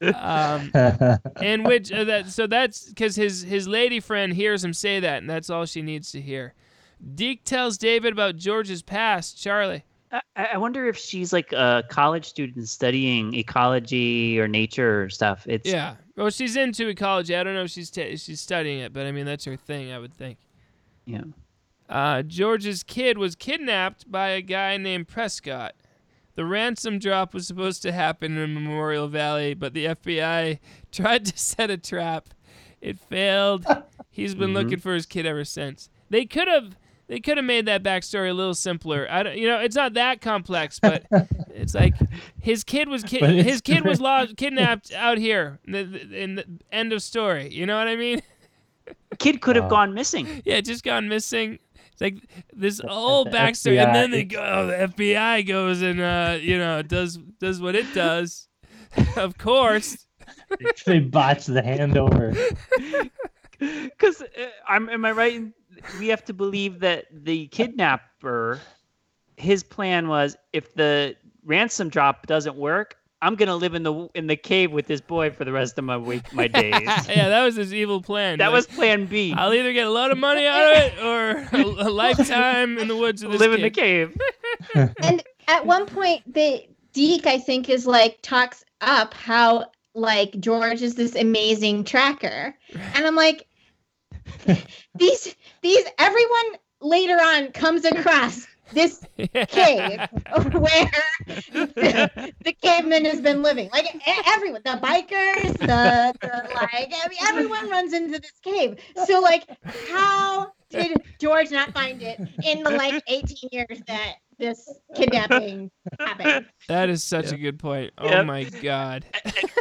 Um, 0.00 0.70
and 1.42 1.64
which 1.64 1.92
uh, 1.92 2.04
that 2.04 2.28
so 2.28 2.46
that's 2.46 2.88
because 2.88 3.16
his 3.16 3.42
his 3.42 3.66
lady 3.66 4.00
friend 4.00 4.32
hears 4.32 4.64
him 4.64 4.72
say 4.72 5.00
that, 5.00 5.18
and 5.18 5.28
that's 5.28 5.50
all 5.50 5.66
she 5.66 5.82
needs 5.82 6.12
to 6.12 6.20
hear. 6.20 6.54
Deke 7.14 7.42
tells 7.44 7.78
David 7.78 8.12
about 8.12 8.36
George's 8.36 8.82
past. 8.82 9.40
Charlie. 9.40 9.84
I, 10.12 10.20
I 10.54 10.58
wonder 10.58 10.86
if 10.88 10.96
she's 10.96 11.32
like 11.32 11.52
a 11.52 11.84
college 11.88 12.26
student 12.26 12.68
studying 12.68 13.32
ecology 13.34 14.40
or 14.40 14.48
nature 14.48 15.04
or 15.04 15.08
stuff. 15.08 15.46
It's 15.48 15.68
Yeah. 15.68 15.96
Well, 16.16 16.30
she's 16.30 16.56
into 16.56 16.88
ecology. 16.88 17.34
I 17.36 17.44
don't 17.44 17.54
know 17.54 17.62
if 17.62 17.70
she's 17.70 17.90
ta 17.90 18.02
she's 18.16 18.40
studying 18.40 18.80
it, 18.80 18.92
but 18.92 19.06
I 19.06 19.12
mean 19.12 19.24
that's 19.24 19.44
her 19.44 19.56
thing. 19.56 19.92
I 19.92 19.98
would 19.98 20.14
think. 20.14 20.38
yeah. 21.06 21.22
Uh, 21.88 22.22
George's 22.22 22.84
kid 22.84 23.18
was 23.18 23.34
kidnapped 23.34 24.10
by 24.10 24.28
a 24.28 24.40
guy 24.40 24.76
named 24.76 25.08
Prescott. 25.08 25.74
The 26.36 26.44
ransom 26.44 26.98
drop 26.98 27.34
was 27.34 27.46
supposed 27.46 27.82
to 27.82 27.92
happen 27.92 28.36
in 28.36 28.54
Memorial 28.54 29.08
Valley, 29.08 29.54
but 29.54 29.74
the 29.74 29.86
FBI 29.86 30.58
tried 30.92 31.26
to 31.26 31.38
set 31.38 31.70
a 31.70 31.76
trap. 31.76 32.30
It 32.80 32.98
failed. 32.98 33.66
He's 34.10 34.34
been 34.34 34.48
mm-hmm. 34.48 34.56
looking 34.56 34.78
for 34.78 34.94
his 34.94 35.06
kid 35.06 35.26
ever 35.26 35.44
since. 35.44 35.90
They 36.08 36.24
could 36.26 36.48
have 36.48 36.76
they 37.10 37.18
could 37.18 37.38
have 37.38 37.44
made 37.44 37.66
that 37.66 37.82
backstory 37.82 38.30
a 38.30 38.32
little 38.32 38.54
simpler. 38.54 39.08
I 39.10 39.24
don't, 39.24 39.36
you 39.36 39.48
know, 39.48 39.58
it's 39.58 39.74
not 39.74 39.94
that 39.94 40.20
complex, 40.20 40.78
but 40.78 41.04
it's 41.48 41.74
like 41.74 41.94
his 42.40 42.62
kid 42.62 42.88
was 42.88 43.02
ki- 43.02 43.18
his 43.42 43.60
kid 43.60 43.84
was 43.84 43.98
very- 43.98 44.08
lost, 44.08 44.36
kidnapped 44.36 44.92
out 44.92 45.18
here. 45.18 45.58
In 45.66 45.72
the, 45.72 46.22
in 46.22 46.34
the 46.36 46.44
end 46.70 46.92
of 46.92 47.02
story. 47.02 47.52
You 47.52 47.66
know 47.66 47.76
what 47.76 47.88
I 47.88 47.96
mean? 47.96 48.22
Kid 49.18 49.40
could 49.40 49.56
have 49.56 49.64
Wow. 49.64 49.70
gone 49.70 49.94
missing. 49.94 50.42
Yeah, 50.44 50.60
just 50.60 50.84
gone 50.84 51.08
missing. 51.08 51.58
It's 52.00 52.16
like 52.16 52.46
this 52.52 52.80
whole 52.86 53.26
backstory, 53.26 53.82
and 53.82 53.94
then 53.94 54.10
they 54.10 54.24
go, 54.24 54.42
oh, 54.42 54.66
the 54.66 54.94
FBI 54.94 55.46
goes 55.46 55.82
and 55.82 56.00
uh, 56.00 56.38
you 56.40 56.58
know 56.58 56.82
does 56.82 57.16
does 57.38 57.60
what 57.60 57.74
it 57.74 57.92
does. 57.94 58.48
of 59.16 59.36
course. 59.38 60.06
they 60.86 61.00
botch 61.00 61.46
the 61.46 61.62
handover 61.62 62.34
Because 63.58 64.22
uh, 64.22 64.26
I'm 64.68 64.88
am 64.88 65.04
I 65.04 65.12
right? 65.12 65.42
We 65.98 66.08
have 66.08 66.24
to 66.26 66.32
believe 66.32 66.80
that 66.80 67.06
the 67.12 67.48
kidnapper, 67.48 68.60
his 69.36 69.62
plan 69.62 70.08
was 70.08 70.36
if 70.52 70.74
the 70.74 71.16
ransom 71.44 71.88
drop 71.88 72.26
doesn't 72.26 72.56
work, 72.56 72.96
I'm 73.22 73.34
gonna 73.34 73.56
live 73.56 73.74
in 73.74 73.82
the 73.82 74.08
in 74.14 74.26
the 74.26 74.36
cave 74.36 74.72
with 74.72 74.86
this 74.86 75.00
boy 75.00 75.30
for 75.30 75.44
the 75.44 75.52
rest 75.52 75.78
of 75.78 75.84
my 75.84 75.96
week, 75.96 76.32
my 76.32 76.48
days. 76.48 76.72
yeah, 77.08 77.28
that 77.28 77.42
was 77.44 77.56
his 77.56 77.74
evil 77.74 78.00
plan. 78.00 78.38
that 78.38 78.46
Like, 78.46 78.54
was 78.54 78.66
Plan 78.66 79.06
B. 79.06 79.34
I'll 79.36 79.52
either 79.52 79.72
get 79.72 79.86
a 79.86 79.90
lot 79.90 80.10
of 80.10 80.18
money 80.18 80.46
out 80.46 80.62
of 80.62 80.76
it 80.78 81.02
or 81.02 81.30
a, 81.58 81.88
a 81.88 81.90
lifetime 81.90 82.78
in 82.78 82.88
the 82.88 82.96
woods 82.96 83.22
with 83.22 83.32
this 83.32 83.40
live 83.40 83.52
in 83.52 83.62
the 83.62 83.70
cave. 83.70 84.16
and 84.74 85.22
at 85.48 85.66
one 85.66 85.86
point 85.86 86.22
the 86.32 86.66
Deke 86.92 87.26
I 87.26 87.38
think 87.38 87.68
is 87.68 87.86
like 87.86 88.18
talks 88.22 88.64
up 88.80 89.14
how 89.14 89.66
like 89.94 90.38
George 90.40 90.82
is 90.82 90.94
this 90.94 91.14
amazing 91.14 91.84
tracker. 91.84 92.54
And 92.94 93.06
I'm 93.06 93.16
like 93.16 93.46
these 94.94 95.34
these 95.62 95.84
everyone 95.98 96.56
later 96.80 97.16
on 97.16 97.52
comes 97.52 97.84
across 97.84 98.46
this 98.72 99.06
cave 99.48 100.00
where 100.52 100.90
the, 101.54 102.08
the 102.44 102.52
caveman 102.62 103.04
has 103.04 103.20
been 103.20 103.42
living. 103.42 103.68
Like 103.72 103.84
e- 103.94 104.00
everyone, 104.28 104.62
the 104.64 104.78
bikers, 104.82 105.56
the, 105.58 106.14
the 106.20 106.48
like, 106.54 106.92
I 106.92 107.08
mean, 107.08 107.18
everyone 107.28 107.70
runs 107.70 107.92
into 107.92 108.18
this 108.18 108.32
cave. 108.42 108.78
So 109.06 109.20
like, 109.20 109.46
how 109.88 110.48
did 110.70 111.02
George 111.20 111.50
not 111.50 111.72
find 111.72 112.02
it 112.02 112.18
in 112.44 112.62
the 112.62 112.70
like 112.70 113.02
18 113.08 113.36
years 113.52 113.80
that 113.86 114.14
this 114.38 114.68
kidnapping 114.94 115.70
happened? 115.98 116.46
That 116.68 116.88
is 116.88 117.02
such 117.04 117.32
a 117.32 117.36
good 117.36 117.58
point. 117.58 117.92
Oh 117.98 118.08
Yep. 118.08 118.26
my 118.26 118.44
god. 118.44 119.04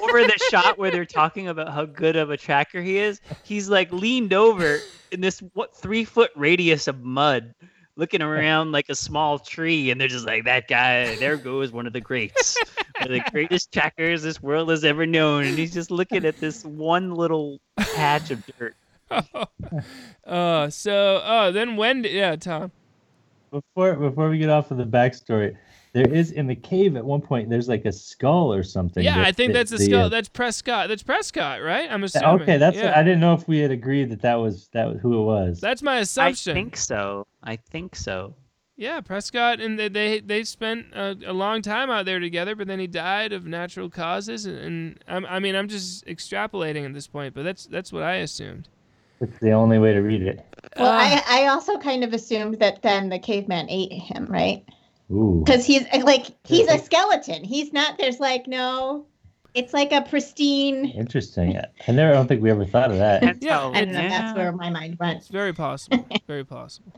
over 0.04 0.24
the 0.24 0.38
shot 0.38 0.78
where 0.78 0.92
they're 0.92 1.06
talking 1.06 1.48
about 1.48 1.70
how 1.74 1.86
good 1.86 2.16
of 2.16 2.30
a 2.30 2.38
tracker 2.38 2.82
he 2.82 2.98
is, 3.00 3.20
he's 3.44 3.70
like 3.70 3.92
leaned 3.92 4.34
over 4.34 4.84
in 5.12 5.22
this 5.22 5.40
what 5.54 5.76
three 5.76 6.06
foot 6.06 6.32
radius 6.36 6.88
of 6.88 7.02
mud, 7.02 7.54
looking 8.00 8.22
around 8.22 8.72
like 8.72 8.90
a 8.90 8.96
small 8.96 9.38
tree, 9.38 9.92
and 9.92 10.00
they're 10.00 10.08
just 10.08 10.26
like, 10.26 10.46
"That 10.46 10.68
guy, 10.68 11.16
there 11.16 11.38
goes 11.38 11.72
one 11.72 11.86
of 11.86 11.94
the 11.94 12.02
greats, 12.02 12.58
one 13.00 13.12
of 13.12 13.24
the 13.24 13.32
greatest 13.32 13.72
trackers 13.72 14.24
this 14.24 14.42
world 14.42 14.70
has 14.70 14.84
ever 14.84 15.06
known," 15.06 15.44
and 15.44 15.58
he's 15.58 15.74
just 15.74 15.92
looking 15.92 16.26
at 16.26 16.40
this 16.40 16.64
one 16.64 17.14
little 17.14 17.60
patch 17.78 18.32
of 18.32 18.44
dirt. 18.58 18.76
uh, 20.26 20.70
so 20.70 21.22
oh, 21.24 21.52
then 21.52 21.76
Wendy, 21.76 22.10
yeah, 22.10 22.36
Tom. 22.36 22.72
before 23.52 23.96
before 23.96 24.30
we 24.30 24.40
get 24.40 24.50
off 24.50 24.72
of 24.72 24.78
the 24.78 24.86
backstory 24.86 25.56
there 25.94 26.08
is 26.08 26.32
in 26.32 26.46
the 26.48 26.56
cave 26.56 26.96
at 26.96 27.04
one 27.04 27.22
point 27.22 27.50
there's 27.50 27.68
like 27.68 27.86
a 27.86 27.92
skull 27.92 28.54
or 28.54 28.62
something 28.64 29.04
Yeah, 29.04 29.16
that- 29.16 29.26
I 29.28 29.32
think 29.32 29.54
that 29.54 29.60
that's 29.60 29.72
the 29.72 29.78
the, 29.78 29.86
skull. 29.86 30.06
uh, 30.06 30.10
That's 30.10 30.30
Prescott. 30.30 30.88
That's 30.88 31.04
Prescott, 31.04 31.62
right? 31.64 31.92
I'm 31.92 32.04
assuming. 32.04 32.42
okay 32.42 32.58
that's 32.58 32.78
yeah. 32.78 32.94
i 32.98 33.04
didn't 33.04 33.20
know 33.20 33.34
if 33.34 33.48
we 33.48 33.60
had 33.60 33.72
agreed 33.72 34.10
that 34.12 34.22
that 34.22 34.36
was 34.36 34.68
that 34.74 34.88
was 34.88 35.00
who 35.02 35.20
it 35.22 35.24
was 35.26 35.60
That's 35.60 35.82
my 35.82 35.98
assumption. 36.00 36.52
I 36.52 36.54
think 36.54 36.78
so. 36.78 37.26
I 37.44 37.56
think 37.56 37.96
so. 37.96 38.36
Yeah, 38.78 39.02
Prescott 39.02 39.60
and 39.60 39.78
they 39.78 39.90
they, 39.90 40.20
they 40.22 40.44
spent 40.46 40.94
a, 40.94 41.18
a 41.26 41.34
long 41.34 41.62
time 41.62 41.90
out 41.90 42.06
there 42.06 42.20
together, 42.22 42.56
but 42.56 42.68
then 42.68 42.80
he 42.80 42.88
died 42.88 43.34
of 43.34 43.46
natural 43.46 43.90
causes, 43.90 44.46
and, 44.46 44.58
and 44.58 45.00
I'm, 45.08 45.26
I 45.26 45.40
mean 45.40 45.54
I'm 45.56 45.68
just 45.68 46.06
extrapolating 46.06 46.86
at 46.86 46.94
this 46.94 47.08
point, 47.08 47.34
but 47.34 47.44
that's 47.44 47.66
that's 47.66 47.92
what 47.92 48.04
I 48.04 48.16
assumed. 48.16 48.70
it's 49.20 49.38
the 49.40 49.52
only 49.52 49.80
way 49.80 49.92
to 49.94 50.00
read 50.00 50.22
it 50.22 50.46
Well, 50.78 50.88
Uh, 50.94 50.96
I, 50.98 51.24
I 51.28 51.48
also 51.48 51.78
kind 51.78 52.06
of 52.06 52.14
assumed 52.14 52.60
that 52.60 52.82
then 52.82 53.10
the 53.10 53.20
caveman 53.20 53.66
ate 53.70 53.92
him, 53.92 54.26
right? 54.28 54.64
Ooh. 55.12 55.42
Because 55.46 55.66
he's 55.66 55.86
like 56.04 56.28
he's 56.46 56.68
a 56.68 56.78
skeleton. 56.80 57.44
He's 57.44 57.74
not. 57.74 57.98
There's 57.98 58.20
like 58.20 58.48
no. 58.48 59.06
It's 59.56 59.74
like 59.74 59.92
a 59.92 60.04
pristine. 60.04 60.86
interesting 60.92 61.58
i 61.88 61.92
never 61.92 62.12
I 62.12 62.14
don't 62.14 62.28
think 62.28 62.44
we 62.44 62.52
ever 62.52 62.66
thought 62.66 62.92
of 62.92 62.98
that 63.00 63.22
That's 63.22 63.40
Yeah, 63.42 63.60
how- 63.60 63.72
I 63.74 63.84
don't 63.84 63.94
know. 63.94 64.00
yeah. 64.02 64.10
That's 64.10 64.38
where 64.38 64.52
my 64.52 64.70
mind 64.70 64.98
went. 65.00 65.18
It's 65.18 65.28
very 65.28 65.54
possible. 65.54 66.06
very 66.28 66.44
possible. 66.46 66.94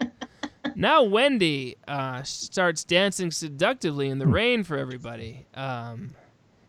Now 0.75 1.01
Wendy 1.03 1.77
uh, 1.87 2.23
starts 2.23 2.83
dancing 2.83 3.31
seductively 3.31 4.09
in 4.09 4.19
the 4.19 4.27
rain 4.27 4.63
for 4.63 4.77
everybody. 4.77 5.45
Um, 5.55 6.11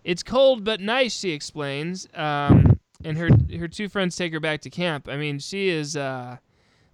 it's 0.05 0.23
cold 0.23 0.63
but 0.65 0.81
nice, 0.81 1.19
she 1.19 1.31
explains. 1.33 2.09
Um, 2.15 2.79
and 3.05 3.19
her 3.19 3.29
her 3.59 3.67
two 3.69 3.89
friends 3.89 4.15
take 4.17 4.33
her 4.33 4.41
back 4.41 4.61
to 4.63 4.71
camp. 4.71 5.09
I 5.09 5.17
mean, 5.17 5.41
she 5.41 5.69
is. 5.69 5.97
Uh, 5.97 6.37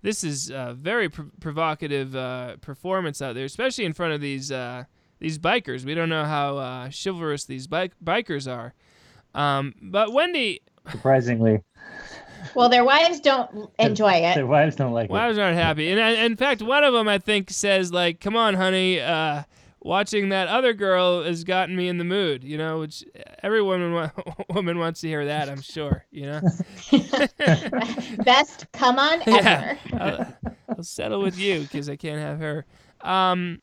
this 0.03 0.23
is 0.25 0.51
a 0.51 0.75
very 0.79 1.09
pr- 1.09 1.23
provocative 1.41 2.15
uh, 2.15 2.57
performance 2.61 3.21
out 3.23 3.35
there, 3.35 3.45
especially 3.45 3.85
in 3.85 3.93
front 3.93 4.13
of 4.13 4.21
these 4.21 4.53
uh, 4.53 4.85
these 5.19 5.39
bikers. 5.39 5.85
We 5.85 5.95
don't 5.95 6.09
know 6.09 6.25
how 6.25 6.57
uh, 6.59 6.91
chivalrous 6.91 7.45
these 7.45 7.67
bike- 7.67 7.93
bikers 8.05 8.51
are. 8.51 8.75
Um, 9.35 9.75
but 9.83 10.13
Wendy, 10.13 10.61
surprisingly 10.91 11.63
Well, 12.55 12.69
their 12.69 12.85
wives 12.85 13.21
don't 13.21 13.71
enjoy 13.79 14.13
it. 14.13 14.35
Their 14.35 14.47
wives 14.47 14.77
don't 14.77 14.93
like 14.93 15.11
Wives 15.11 15.37
it. 15.37 15.39
Wives 15.39 15.39
aren't 15.39 15.59
happy, 15.59 15.91
and, 15.91 16.01
and 16.01 16.17
in 16.33 16.37
fact, 16.37 16.63
one 16.63 16.85
of 16.85 16.93
them 16.93 17.09
I 17.09 17.19
think 17.19 17.51
says 17.51 17.93
like, 17.93 18.21
"Come 18.21 18.37
on, 18.37 18.55
honey, 18.55 19.01
uh, 19.01 19.43
watching 19.81 20.29
that 20.31 20.49
other 20.49 20.73
girl 20.73 21.23
has 21.23 21.45
gotten 21.45 21.77
me 21.77 21.89
in 21.89 21.99
the 21.99 22.05
mood." 22.05 22.45
You 22.45 22.59
know, 22.59 22.81
which 22.81 23.05
every 23.43 23.63
woman 23.63 23.93
wa- 23.93 24.11
woman 24.51 24.79
wants 24.79 25.01
to 25.03 25.09
hear 25.09 25.25
that. 25.27 25.49
I'm 25.49 25.63
sure. 25.63 26.05
You 26.11 26.27
know. 26.27 26.41
Best 28.25 28.67
come 28.73 28.99
on 28.99 29.21
ever. 29.27 29.29
yeah, 29.37 29.77
I'll, 29.93 30.53
I'll 30.77 30.83
settle 30.83 31.21
with 31.21 31.39
you 31.39 31.61
because 31.61 31.89
I 31.89 31.97
can't 31.97 32.21
have 32.21 32.39
her. 32.41 32.65
Um, 33.01 33.61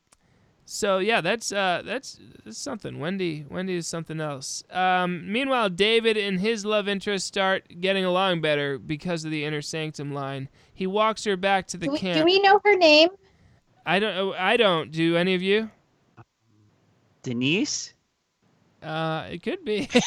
so 0.64 0.98
yeah, 0.98 1.20
that's 1.20 1.52
uh, 1.52 1.82
that's, 1.84 2.18
that's 2.44 2.58
something. 2.58 2.98
Wendy, 2.98 3.44
Wendy 3.48 3.74
is 3.76 3.86
something 3.86 4.20
else. 4.20 4.64
Um, 4.70 5.30
meanwhile, 5.30 5.68
David 5.70 6.16
and 6.16 6.40
his 6.40 6.64
love 6.64 6.88
interest 6.88 7.26
start 7.26 7.80
getting 7.80 8.04
along 8.04 8.40
better 8.40 8.76
because 8.78 9.24
of 9.24 9.30
the 9.30 9.44
inner 9.44 9.62
sanctum 9.62 10.12
line. 10.12 10.48
He 10.74 10.86
walks 10.86 11.22
her 11.24 11.36
back 11.36 11.68
to 11.68 11.76
the 11.76 11.86
Do 11.86 11.92
we, 11.92 11.98
camp. 11.98 12.18
do 12.18 12.24
we 12.24 12.40
know 12.40 12.60
her 12.64 12.76
name? 12.76 13.10
I 13.84 14.00
don't. 14.00 14.34
I 14.34 14.56
don't. 14.56 14.90
Do 14.90 15.16
any 15.16 15.34
of 15.36 15.42
you? 15.42 15.70
Denise? 17.26 17.92
Uh, 18.82 19.26
it 19.30 19.42
could 19.42 19.64
be. 19.64 19.88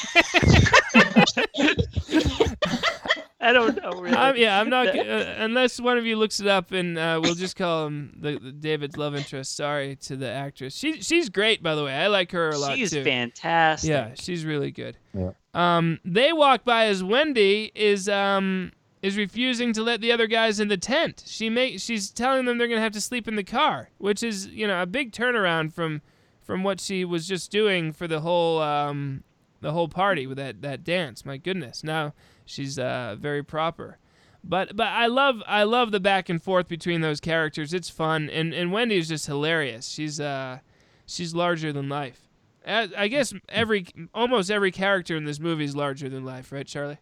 I 3.42 3.54
don't 3.54 3.82
know 3.82 3.92
really. 3.92 4.16
I'm, 4.16 4.38
yeah, 4.38 4.60
I'm 4.60 4.70
not. 4.70 4.88
Uh, 4.88 5.34
unless 5.38 5.80
one 5.82 5.98
of 5.98 6.06
you 6.06 6.16
looks 6.18 6.40
it 6.40 6.48
up, 6.48 6.72
and 6.72 6.98
uh, 6.98 7.20
we'll 7.22 7.36
just 7.36 7.56
call 7.58 7.88
him 7.88 8.18
the, 8.22 8.38
the 8.40 8.52
David's 8.54 8.96
love 8.96 9.16
interest. 9.16 9.56
Sorry 9.58 9.96
to 9.98 10.16
the 10.16 10.30
actress. 10.30 10.74
She 10.76 11.02
she's 11.02 11.30
great, 11.30 11.62
by 11.62 11.76
the 11.76 11.84
way. 11.84 11.94
I 11.94 12.08
like 12.08 12.32
her 12.32 12.50
a 12.50 12.58
lot 12.58 12.76
She's 12.78 12.92
too. 12.92 13.04
fantastic. 13.04 13.90
Yeah, 13.90 14.12
she's 14.18 14.46
really 14.46 14.72
good. 14.72 14.98
Yeah. 15.14 15.32
Um, 15.54 16.00
they 16.06 16.32
walk 16.32 16.64
by 16.64 16.86
as 16.86 17.04
Wendy 17.04 17.72
is 17.76 18.08
um 18.08 18.72
is 19.02 19.18
refusing 19.18 19.74
to 19.74 19.84
let 19.84 20.00
the 20.02 20.12
other 20.12 20.28
guys 20.28 20.60
in 20.60 20.68
the 20.70 20.78
tent. 20.78 21.24
She 21.26 21.50
make 21.50 21.80
she's 21.80 22.12
telling 22.12 22.46
them 22.46 22.58
they're 22.58 22.68
gonna 22.68 22.82
have 22.82 22.92
to 22.94 23.02
sleep 23.02 23.28
in 23.28 23.36
the 23.36 23.44
car, 23.44 23.90
which 23.98 24.24
is 24.24 24.48
you 24.48 24.68
know 24.68 24.82
a 24.82 24.86
big 24.86 25.12
turnaround 25.12 25.74
from 25.74 26.02
from 26.50 26.64
what 26.64 26.82
she 26.82 27.06
was 27.06 27.28
just 27.28 27.52
doing 27.52 27.94
for 27.94 28.08
the 28.08 28.22
whole 28.22 28.60
um 28.60 29.24
the 29.62 29.72
whole 29.72 29.88
party 29.88 30.26
with 30.26 30.38
that 30.38 30.64
that 30.64 30.84
dance. 30.84 31.24
My 31.24 31.38
goodness, 31.38 31.84
now 31.84 32.16
she's 32.44 32.80
uh 32.80 33.16
very 33.20 33.44
proper. 33.44 34.00
But 34.44 34.76
but 34.76 34.88
I 34.88 35.06
love 35.06 35.44
I 35.46 35.62
love 35.62 35.92
the 35.92 36.00
back 36.00 36.28
and 36.28 36.42
forth 36.42 36.68
between 36.68 37.02
those 37.02 37.20
characters. 37.20 37.72
It's 37.72 37.92
fun, 37.92 38.32
and 38.32 38.52
and 38.52 38.72
Wendy 38.72 38.98
is 38.98 39.10
just 39.10 39.28
hilarious. 39.28 39.88
She's 39.90 40.20
uh 40.20 40.58
she's 41.06 41.36
larger 41.36 41.72
than 41.72 41.88
life. 41.88 42.28
I 42.66 43.10
guess 43.10 43.32
every 43.48 43.86
almost 44.16 44.50
every 44.50 44.72
character 44.72 45.16
in 45.16 45.26
this 45.26 45.40
movie 45.40 45.66
is 45.66 45.76
larger 45.76 46.10
than 46.10 46.26
life, 46.26 46.52
right, 46.52 46.66
Charlie? 46.66 46.98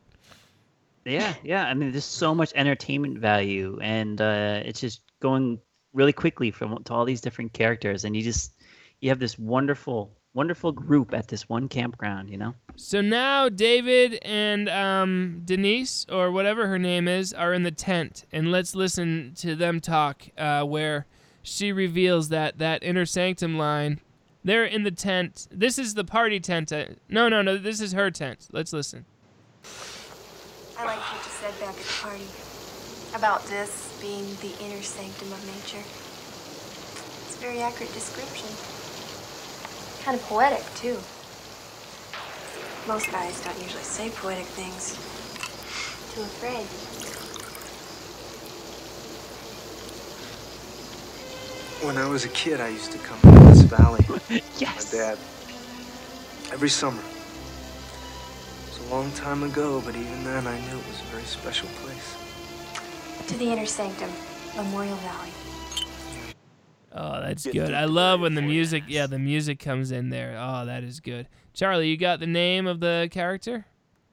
Yeah, 1.06 1.34
yeah. 1.42 1.68
I 1.68 1.74
mean, 1.74 1.94
there's 1.94 2.04
so 2.04 2.36
much 2.36 2.52
entertainment 2.54 3.20
value, 3.20 3.80
and 3.82 4.20
uh, 4.20 4.62
it's 4.66 4.82
just 4.82 5.04
going 5.22 5.62
really 5.94 6.14
quickly 6.14 6.52
from 6.52 6.84
to 6.84 6.94
all 6.94 7.06
these 7.06 7.22
different 7.22 7.54
characters, 7.54 8.04
and 8.04 8.14
you 8.14 8.22
just 8.22 8.57
you 9.02 9.10
have 9.10 9.20
this 9.20 9.38
wonderful, 9.38 10.12
wonderful 10.34 10.72
group 10.72 11.14
at 11.14 11.28
this 11.28 11.48
one 11.50 11.68
campground. 11.68 12.30
You 12.30 12.38
know. 12.38 12.56
So 12.76 13.02
now 13.02 13.50
David 13.50 14.20
and 14.22 14.70
um, 14.70 15.42
Denise, 15.46 16.06
or 16.10 16.32
whatever 16.32 16.68
her 16.68 16.80
name 16.80 17.08
is, 17.08 17.34
are 17.34 17.54
in 17.54 17.64
the 17.64 17.72
tent, 17.72 18.26
and 18.32 18.52
let's 18.52 18.76
listen 18.76 19.34
to 19.38 19.56
them 19.56 19.80
talk. 19.80 20.24
Uh, 20.38 20.64
where 20.64 21.06
she 21.44 21.72
reveals 21.72 22.30
that 22.30 22.58
that 22.58 22.84
inner 22.84 23.06
sanctum 23.06 23.58
line. 23.58 24.02
They're 24.44 24.66
in 24.66 24.84
the 24.84 24.92
tent. 24.92 25.48
This 25.52 25.78
is 25.78 25.94
the 25.94 26.06
party 26.06 26.40
tent. 26.40 26.72
Uh, 26.72 26.86
no, 27.10 27.28
no, 27.28 27.42
no. 27.42 27.58
This 27.58 27.82
is 27.82 27.92
her 27.94 28.10
tent. 28.12 28.48
Let's 28.52 28.72
listen. 28.72 29.06
I 30.78 30.86
liked 30.86 31.02
what 31.02 31.26
you 31.26 31.32
said 31.32 31.60
back 31.60 31.70
at 31.70 31.76
the 31.76 31.94
party 32.02 32.28
about 33.16 33.44
this 33.48 33.98
being 34.00 34.26
the 34.42 34.54
inner 34.64 34.82
sanctum 34.82 35.34
of 35.34 35.44
nature. 35.48 35.84
It's 37.26 37.36
a 37.36 37.40
very 37.40 37.62
accurate 37.62 37.94
description. 37.94 38.77
Kind 40.08 40.22
of 40.22 40.26
poetic, 40.28 40.64
too. 40.76 40.98
Most 42.88 43.12
guys 43.12 43.44
don't 43.44 43.62
usually 43.62 43.84
say 43.84 44.10
poetic 44.10 44.46
things. 44.46 44.96
Too 46.16 46.22
afraid. 46.22 46.66
When 51.86 51.98
I 51.98 52.08
was 52.08 52.24
a 52.24 52.30
kid, 52.30 52.62
I 52.62 52.70
used 52.70 52.94
to 52.94 52.98
come 53.00 53.20
to 53.20 53.32
this 53.50 53.64
valley 53.64 54.06
with 54.10 54.62
yes. 54.62 54.94
my 54.94 54.98
dad 54.98 55.18
every 56.54 56.70
summer. 56.70 57.02
It 57.02 58.80
was 58.80 58.90
a 58.90 58.96
long 58.96 59.12
time 59.12 59.44
ago, 59.44 59.82
but 59.86 59.94
even 59.94 60.24
then, 60.24 60.48
I 60.48 60.58
knew 60.58 60.78
it 60.78 60.88
was 60.88 61.02
a 61.02 61.12
very 61.12 61.26
special 61.26 61.68
place. 61.84 62.16
To 63.28 63.38
the 63.38 63.52
inner 63.52 63.66
sanctum, 63.66 64.12
Memorial 64.56 64.96
Valley. 64.96 65.32
Oh, 66.92 67.22
that's 67.22 67.46
good. 67.46 67.74
I 67.74 67.86
love 67.86 68.22
when 68.22 68.34
the 68.36 68.42
music. 68.42 68.84
Yeah, 68.88 69.08
the 69.08 69.20
music 69.20 69.60
comes 69.60 69.92
in 69.92 70.10
there. 70.10 70.36
Oh, 70.40 70.66
that 70.66 70.84
is 70.84 71.00
good. 71.00 71.28
Charlie, 71.54 71.90
you 71.90 71.98
got 71.98 72.20
the 72.20 72.28
name 72.28 72.68
of 72.68 72.80
the 72.80 73.08
character? 73.12 73.66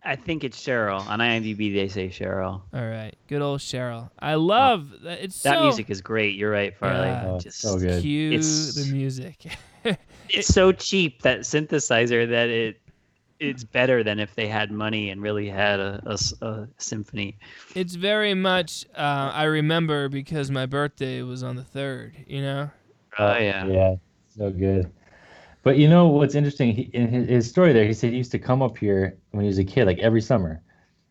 I 0.06 0.16
think 0.16 0.44
it's 0.44 0.62
Cheryl. 0.62 1.06
On 1.06 1.18
IMDb, 1.18 1.72
they 1.74 1.88
say 1.88 2.08
Cheryl. 2.08 2.60
All 2.74 2.88
right, 2.88 3.14
good 3.28 3.40
old 3.40 3.60
Cheryl. 3.60 4.10
I 4.18 4.34
love 4.34 4.90
that. 5.02 5.22
It's 5.22 5.42
That 5.42 5.54
so, 5.58 5.62
music 5.62 5.88
is 5.88 6.02
great. 6.02 6.36
You're 6.36 6.50
right, 6.50 6.74
Charlie. 6.78 7.06
Yeah, 7.08 7.24
Oh, 7.26 7.38
just 7.40 7.58
so 7.60 7.78
good. 7.78 8.02
Cue 8.02 8.32
It's- 8.32 8.74
the 8.74 8.92
music. 8.92 9.46
it's 10.28 10.48
so 10.48 10.72
cheap 10.72 11.22
that 11.22 11.40
synthesizer 11.40 12.28
that 12.28 12.48
it 12.50 12.80
it's 13.48 13.64
better 13.64 14.02
than 14.02 14.18
if 14.18 14.34
they 14.34 14.48
had 14.48 14.70
money 14.70 15.10
and 15.10 15.22
really 15.22 15.48
had 15.48 15.80
a 15.80 16.16
a 16.42 16.68
symphony. 16.78 17.38
It's 17.74 17.94
very 17.94 18.34
much. 18.34 18.86
Uh, 18.96 19.30
I 19.32 19.44
remember 19.44 20.08
because 20.08 20.50
my 20.50 20.66
birthday 20.66 21.22
was 21.22 21.42
on 21.42 21.56
the 21.56 21.64
third. 21.64 22.16
You 22.26 22.42
know. 22.42 22.70
Oh 23.18 23.36
yeah. 23.36 23.66
Yeah, 23.66 23.94
so 24.36 24.50
good. 24.50 24.90
But 25.62 25.78
you 25.78 25.88
know 25.88 26.08
what's 26.08 26.34
interesting? 26.34 26.74
He, 26.74 26.82
in 26.92 27.08
his, 27.08 27.28
his 27.28 27.48
story 27.48 27.72
there, 27.72 27.86
he 27.86 27.94
said 27.94 28.10
he 28.10 28.18
used 28.18 28.32
to 28.32 28.38
come 28.38 28.60
up 28.60 28.76
here 28.76 29.16
when 29.30 29.44
he 29.44 29.48
was 29.48 29.58
a 29.58 29.64
kid, 29.64 29.86
like 29.86 29.98
every 29.98 30.20
summer, 30.20 30.60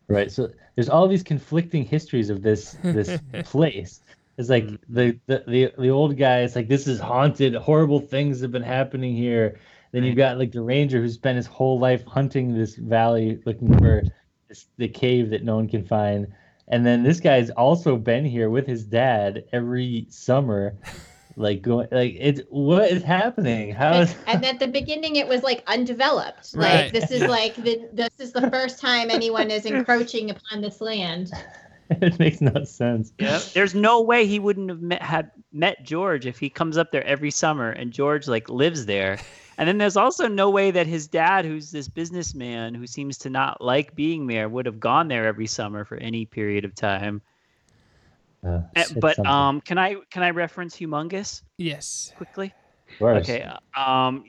right? 0.08 0.30
So 0.30 0.48
there's 0.76 0.88
all 0.88 1.08
these 1.08 1.24
conflicting 1.24 1.84
histories 1.84 2.30
of 2.30 2.42
this 2.42 2.76
this 2.82 3.20
place. 3.44 4.00
It's 4.38 4.48
like 4.48 4.68
the, 4.88 5.18
the 5.26 5.44
the 5.46 5.72
the 5.78 5.90
old 5.90 6.16
guy. 6.16 6.40
It's 6.40 6.56
like 6.56 6.68
this 6.68 6.86
is 6.86 7.00
haunted. 7.00 7.54
Horrible 7.54 8.00
things 8.00 8.40
have 8.40 8.52
been 8.52 8.62
happening 8.62 9.14
here. 9.16 9.58
Then 9.94 10.02
you've 10.02 10.16
got 10.16 10.38
like 10.38 10.50
the 10.50 10.60
ranger 10.60 11.00
who 11.00 11.08
spent 11.08 11.36
his 11.36 11.46
whole 11.46 11.78
life 11.78 12.04
hunting 12.04 12.52
this 12.52 12.74
valley, 12.74 13.38
looking 13.46 13.78
for 13.78 14.02
this, 14.48 14.66
the 14.76 14.88
cave 14.88 15.30
that 15.30 15.44
no 15.44 15.54
one 15.54 15.68
can 15.68 15.84
find. 15.84 16.26
And 16.66 16.84
then 16.84 17.04
this 17.04 17.20
guy's 17.20 17.50
also 17.50 17.96
been 17.96 18.24
here 18.24 18.50
with 18.50 18.66
his 18.66 18.82
dad 18.82 19.44
every 19.52 20.06
summer, 20.08 20.74
like 21.36 21.62
going 21.62 21.86
like 21.92 22.16
it's 22.18 22.40
what 22.50 22.90
is 22.90 23.04
happening? 23.04 23.72
How 23.72 24.00
is 24.00 24.16
and 24.26 24.44
at 24.44 24.58
the 24.58 24.66
beginning 24.66 25.14
it 25.14 25.28
was 25.28 25.44
like 25.44 25.62
undeveloped 25.68 26.54
Right. 26.56 26.92
like 26.92 26.92
this 26.92 27.12
is 27.12 27.22
like 27.28 27.54
the 27.54 27.88
this 27.92 28.18
is 28.18 28.32
the 28.32 28.50
first 28.50 28.80
time 28.80 29.10
anyone 29.10 29.48
is 29.52 29.64
encroaching 29.64 30.30
upon 30.30 30.60
this 30.60 30.80
land 30.80 31.30
it 31.90 32.18
makes 32.18 32.40
no 32.40 32.64
sense. 32.64 33.12
Yep. 33.18 33.42
There's 33.52 33.74
no 33.74 34.00
way 34.00 34.26
he 34.26 34.38
wouldn't 34.38 34.70
have 34.70 34.80
met 34.80 35.02
had 35.02 35.30
met 35.52 35.84
George 35.84 36.26
if 36.26 36.38
he 36.38 36.48
comes 36.48 36.76
up 36.78 36.90
there 36.90 37.04
every 37.04 37.30
summer 37.30 37.70
and 37.70 37.92
George 37.92 38.26
like 38.26 38.48
lives 38.48 38.86
there. 38.86 39.18
And 39.58 39.68
then 39.68 39.78
there's 39.78 39.96
also 39.96 40.28
no 40.28 40.50
way 40.50 40.70
that 40.70 40.86
his 40.86 41.06
dad, 41.06 41.44
who's 41.44 41.70
this 41.70 41.88
businessman 41.88 42.74
who 42.74 42.86
seems 42.86 43.18
to 43.18 43.30
not 43.30 43.60
like 43.60 43.94
being 43.94 44.26
there, 44.26 44.48
would 44.48 44.66
have 44.66 44.80
gone 44.80 45.08
there 45.08 45.26
every 45.26 45.46
summer 45.46 45.84
for 45.84 45.96
any 45.96 46.24
period 46.24 46.64
of 46.64 46.74
time. 46.74 47.22
Uh, 48.44 48.60
eh, 48.76 48.84
but 49.00 49.16
something. 49.16 49.32
um, 49.32 49.60
can 49.60 49.78
I 49.78 49.96
can 50.10 50.22
I 50.22 50.30
reference 50.30 50.76
Humongous? 50.76 51.42
Yes, 51.56 52.12
quickly. 52.16 52.52
Okay. 53.00 53.48
Um, 53.76 54.24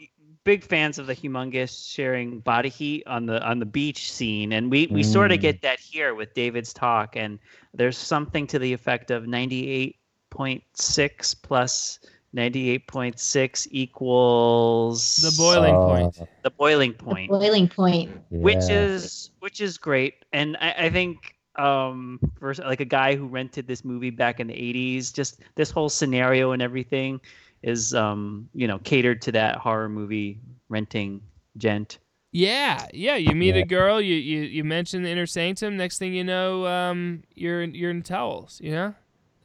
big 0.46 0.64
fans 0.64 0.98
of 0.98 1.08
the 1.08 1.16
Humongous 1.16 1.92
sharing 1.92 2.40
body 2.40 2.70
heat 2.70 3.04
on 3.08 3.26
the 3.26 3.46
on 3.46 3.60
the 3.60 3.66
beach 3.66 4.14
scene, 4.14 4.54
and 4.54 4.72
we 4.72 4.88
we 4.88 5.02
mm. 5.02 5.06
sort 5.06 5.34
of 5.34 5.42
get 5.42 5.62
that 5.64 5.80
here 5.80 6.16
with 6.16 6.34
David's 6.34 6.74
talk. 6.74 7.18
And 7.18 7.40
there's 7.74 7.98
something 7.98 8.48
to 8.48 8.60
the 8.60 8.72
effect 8.72 9.12
of 9.12 9.24
98.6 9.24 11.36
plus 11.42 12.00
98.6 12.36 13.68
equals 13.72 15.16
the 15.18 15.34
boiling 15.38 15.76
uh, 15.76 15.80
point. 15.80 16.30
The 16.44 16.50
boiling 16.52 16.94
point. 16.94 17.32
The 17.32 17.38
boiling 17.38 17.68
point. 17.70 18.12
Yeah. 18.30 18.40
Which 18.40 18.70
is 18.70 19.32
which 19.40 19.62
is 19.62 19.78
great, 19.78 20.26
and 20.34 20.58
I, 20.60 20.74
I 20.78 20.90
think 20.90 21.36
um 21.56 22.20
for 22.38 22.54
like 22.56 22.82
a 22.82 22.86
guy 22.86 23.16
who 23.16 23.28
rented 23.28 23.68
this 23.68 23.86
movie 23.86 24.10
back 24.10 24.42
in 24.42 24.48
the 24.48 24.54
80s, 24.54 25.14
just 25.14 25.40
this 25.56 25.72
whole 25.72 25.88
scenario 25.88 26.52
and 26.52 26.62
everything 26.62 27.22
is 27.64 27.94
um 27.96 28.50
you 28.54 28.68
know 28.68 28.80
catered 28.80 29.22
to 29.24 29.32
that 29.32 29.58
horror 29.58 29.88
movie 29.88 30.40
renting 30.68 31.22
gent. 31.58 32.00
Yeah, 32.34 32.86
yeah. 32.94 33.16
You 33.16 33.34
meet 33.34 33.56
yeah. 33.56 33.62
a 33.62 33.66
girl. 33.66 34.02
You 34.02 34.16
you 34.16 34.42
you 34.42 34.66
mention 34.66 35.04
the 35.04 35.10
inner 35.10 35.26
sanctum. 35.26 35.78
Next 35.78 36.00
thing 36.00 36.14
you 36.14 36.26
know, 36.26 36.68
um, 36.68 37.24
you're 37.34 37.62
in, 37.62 37.74
you're 37.74 37.92
in 37.92 38.04
towels. 38.04 38.60
You 38.62 38.72
know, 38.72 38.96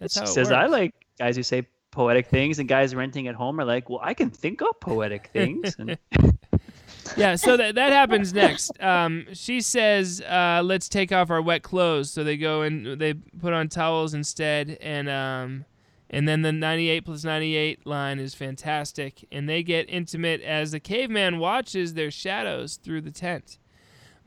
that's 0.01 0.17
how 0.17 0.25
it 0.25 0.27
says. 0.27 0.49
Works. 0.49 0.57
I 0.57 0.67
like 0.67 0.95
guys 1.17 1.37
who 1.37 1.45
say 1.45 1.69
poetic 1.91 2.27
things 2.27 2.59
and 2.59 2.69
guys 2.69 2.95
renting 2.95 3.27
at 3.29 3.35
home 3.35 3.61
are 3.61 3.65
like 3.65 3.91
well 3.91 4.01
i 4.03 4.15
can 4.15 4.31
think 4.31 4.61
of 4.63 4.79
poetic 4.81 5.29
things 5.33 5.77
and 5.79 5.99
yeah, 7.17 7.37
so 7.37 7.57
that 7.57 7.75
that 7.75 7.93
happens 7.93 8.33
next. 8.33 8.71
Um, 8.83 9.27
she 9.33 9.61
says, 9.61 10.21
uh, 10.23 10.63
"Let's 10.65 10.89
take 10.89 11.13
off 11.13 11.31
our 11.31 11.43
wet 11.43 11.63
clothes." 11.63 12.11
So 12.11 12.25
they 12.25 12.37
go 12.37 12.63
and 12.63 13.01
they 13.01 13.15
put 13.15 13.53
on 13.53 13.69
towels 13.69 14.15
instead, 14.15 14.79
and 14.81 15.09
um, 15.09 15.65
and 16.09 16.29
then 16.29 16.43
the 16.43 16.53
98 16.53 17.05
plus 17.05 17.25
98 17.25 17.87
line 17.87 18.19
is 18.19 18.35
fantastic, 18.35 19.27
and 19.31 19.49
they 19.49 19.63
get 19.63 19.89
intimate 19.89 20.41
as 20.43 20.73
the 20.73 20.81
caveman 20.81 21.39
watches 21.39 21.95
their 21.95 22.11
shadows 22.11 22.77
through 22.77 23.03
the 23.03 23.13
tent. 23.13 23.59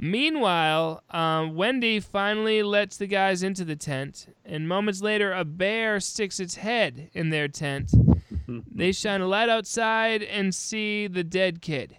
Meanwhile, 0.03 1.01
um, 1.11 1.55
Wendy 1.55 2.01
finally 2.01 2.61
lets 2.61 2.97
the 2.97 3.07
guys 3.07 3.41
into 3.41 3.63
the 3.63 3.77
tent, 3.77 4.27
and 4.43 4.67
moments 4.67 5.01
later, 5.01 5.31
a 5.31 5.45
bear 5.45 6.01
sticks 6.01 6.41
its 6.41 6.55
head 6.55 7.09
in 7.13 7.29
their 7.29 7.47
tent. 7.47 7.89
they 8.69 8.91
shine 8.91 9.21
a 9.21 9.27
light 9.27 9.47
outside 9.47 10.21
and 10.21 10.53
see 10.53 11.07
the 11.07 11.23
dead 11.23 11.61
kid. 11.61 11.95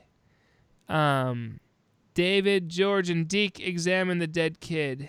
Um, 0.86 1.60
David, 2.12 2.68
George, 2.68 3.08
and 3.08 3.26
Deke 3.26 3.60
examine 3.60 4.18
the 4.18 4.26
dead 4.26 4.60
kid. 4.60 5.08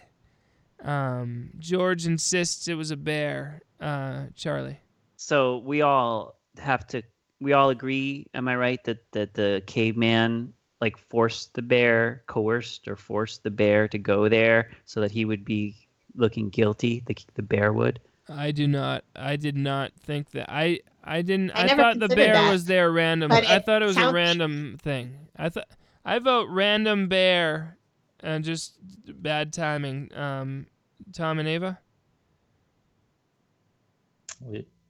Um, 0.81 1.49
George 1.59 2.05
insists 2.05 2.69
it 2.69 2.75
was 2.75 2.91
a 2.91 2.97
bear. 2.97 3.61
Uh, 3.81 4.27
Charlie. 4.37 4.79
So 5.17 5.57
we 5.57 5.81
all 5.81 6.39
have 6.59 6.87
to. 6.87 7.03
We 7.41 7.51
all 7.51 7.71
agree. 7.71 8.27
Am 8.33 8.47
I 8.47 8.55
right 8.55 8.81
that 8.85 8.99
that 9.11 9.33
the 9.33 9.63
caveman 9.67 10.53
like 10.82 10.97
forced 10.97 11.53
the 11.53 11.61
bear, 11.61 12.23
coerced 12.28 12.88
or 12.88 12.95
forced 12.95 13.43
the 13.43 13.51
bear 13.51 13.88
to 13.88 13.97
go 13.97 14.30
there 14.30 14.71
so 14.86 15.01
that 15.01 15.11
he 15.11 15.26
would 15.26 15.45
be 15.45 15.76
looking 16.15 16.49
guilty. 16.49 17.03
The 17.05 17.15
the 17.36 17.41
bear 17.41 17.73
would. 17.73 17.99
I 18.28 18.51
do 18.51 18.67
not. 18.67 19.03
I 19.15 19.36
did 19.36 19.55
not 19.55 19.91
think 19.99 20.32
that. 20.32 20.49
I 20.49 20.80
I 21.03 21.21
didn't. 21.21 21.51
I 21.51 21.65
I, 21.65 21.76
thought 21.76 21.99
the 21.99 22.07
bear 22.07 22.34
that, 22.34 22.51
was 22.51 22.65
there 22.65 22.91
random. 22.91 23.32
I 23.32 23.59
thought 23.59 23.82
it 23.82 23.86
was 23.86 23.97
a 23.97 24.11
random 24.11 24.78
thing. 24.82 25.15
I 25.38 25.49
thought 25.49 25.67
I 26.03 26.19
vote 26.19 26.49
random 26.49 27.07
bear, 27.07 27.78
and 28.21 28.43
just 28.43 28.78
bad 29.07 29.53
timing. 29.53 30.15
Um, 30.15 30.65
Tom 31.13 31.39
and 31.39 31.47
Ava. 31.47 31.80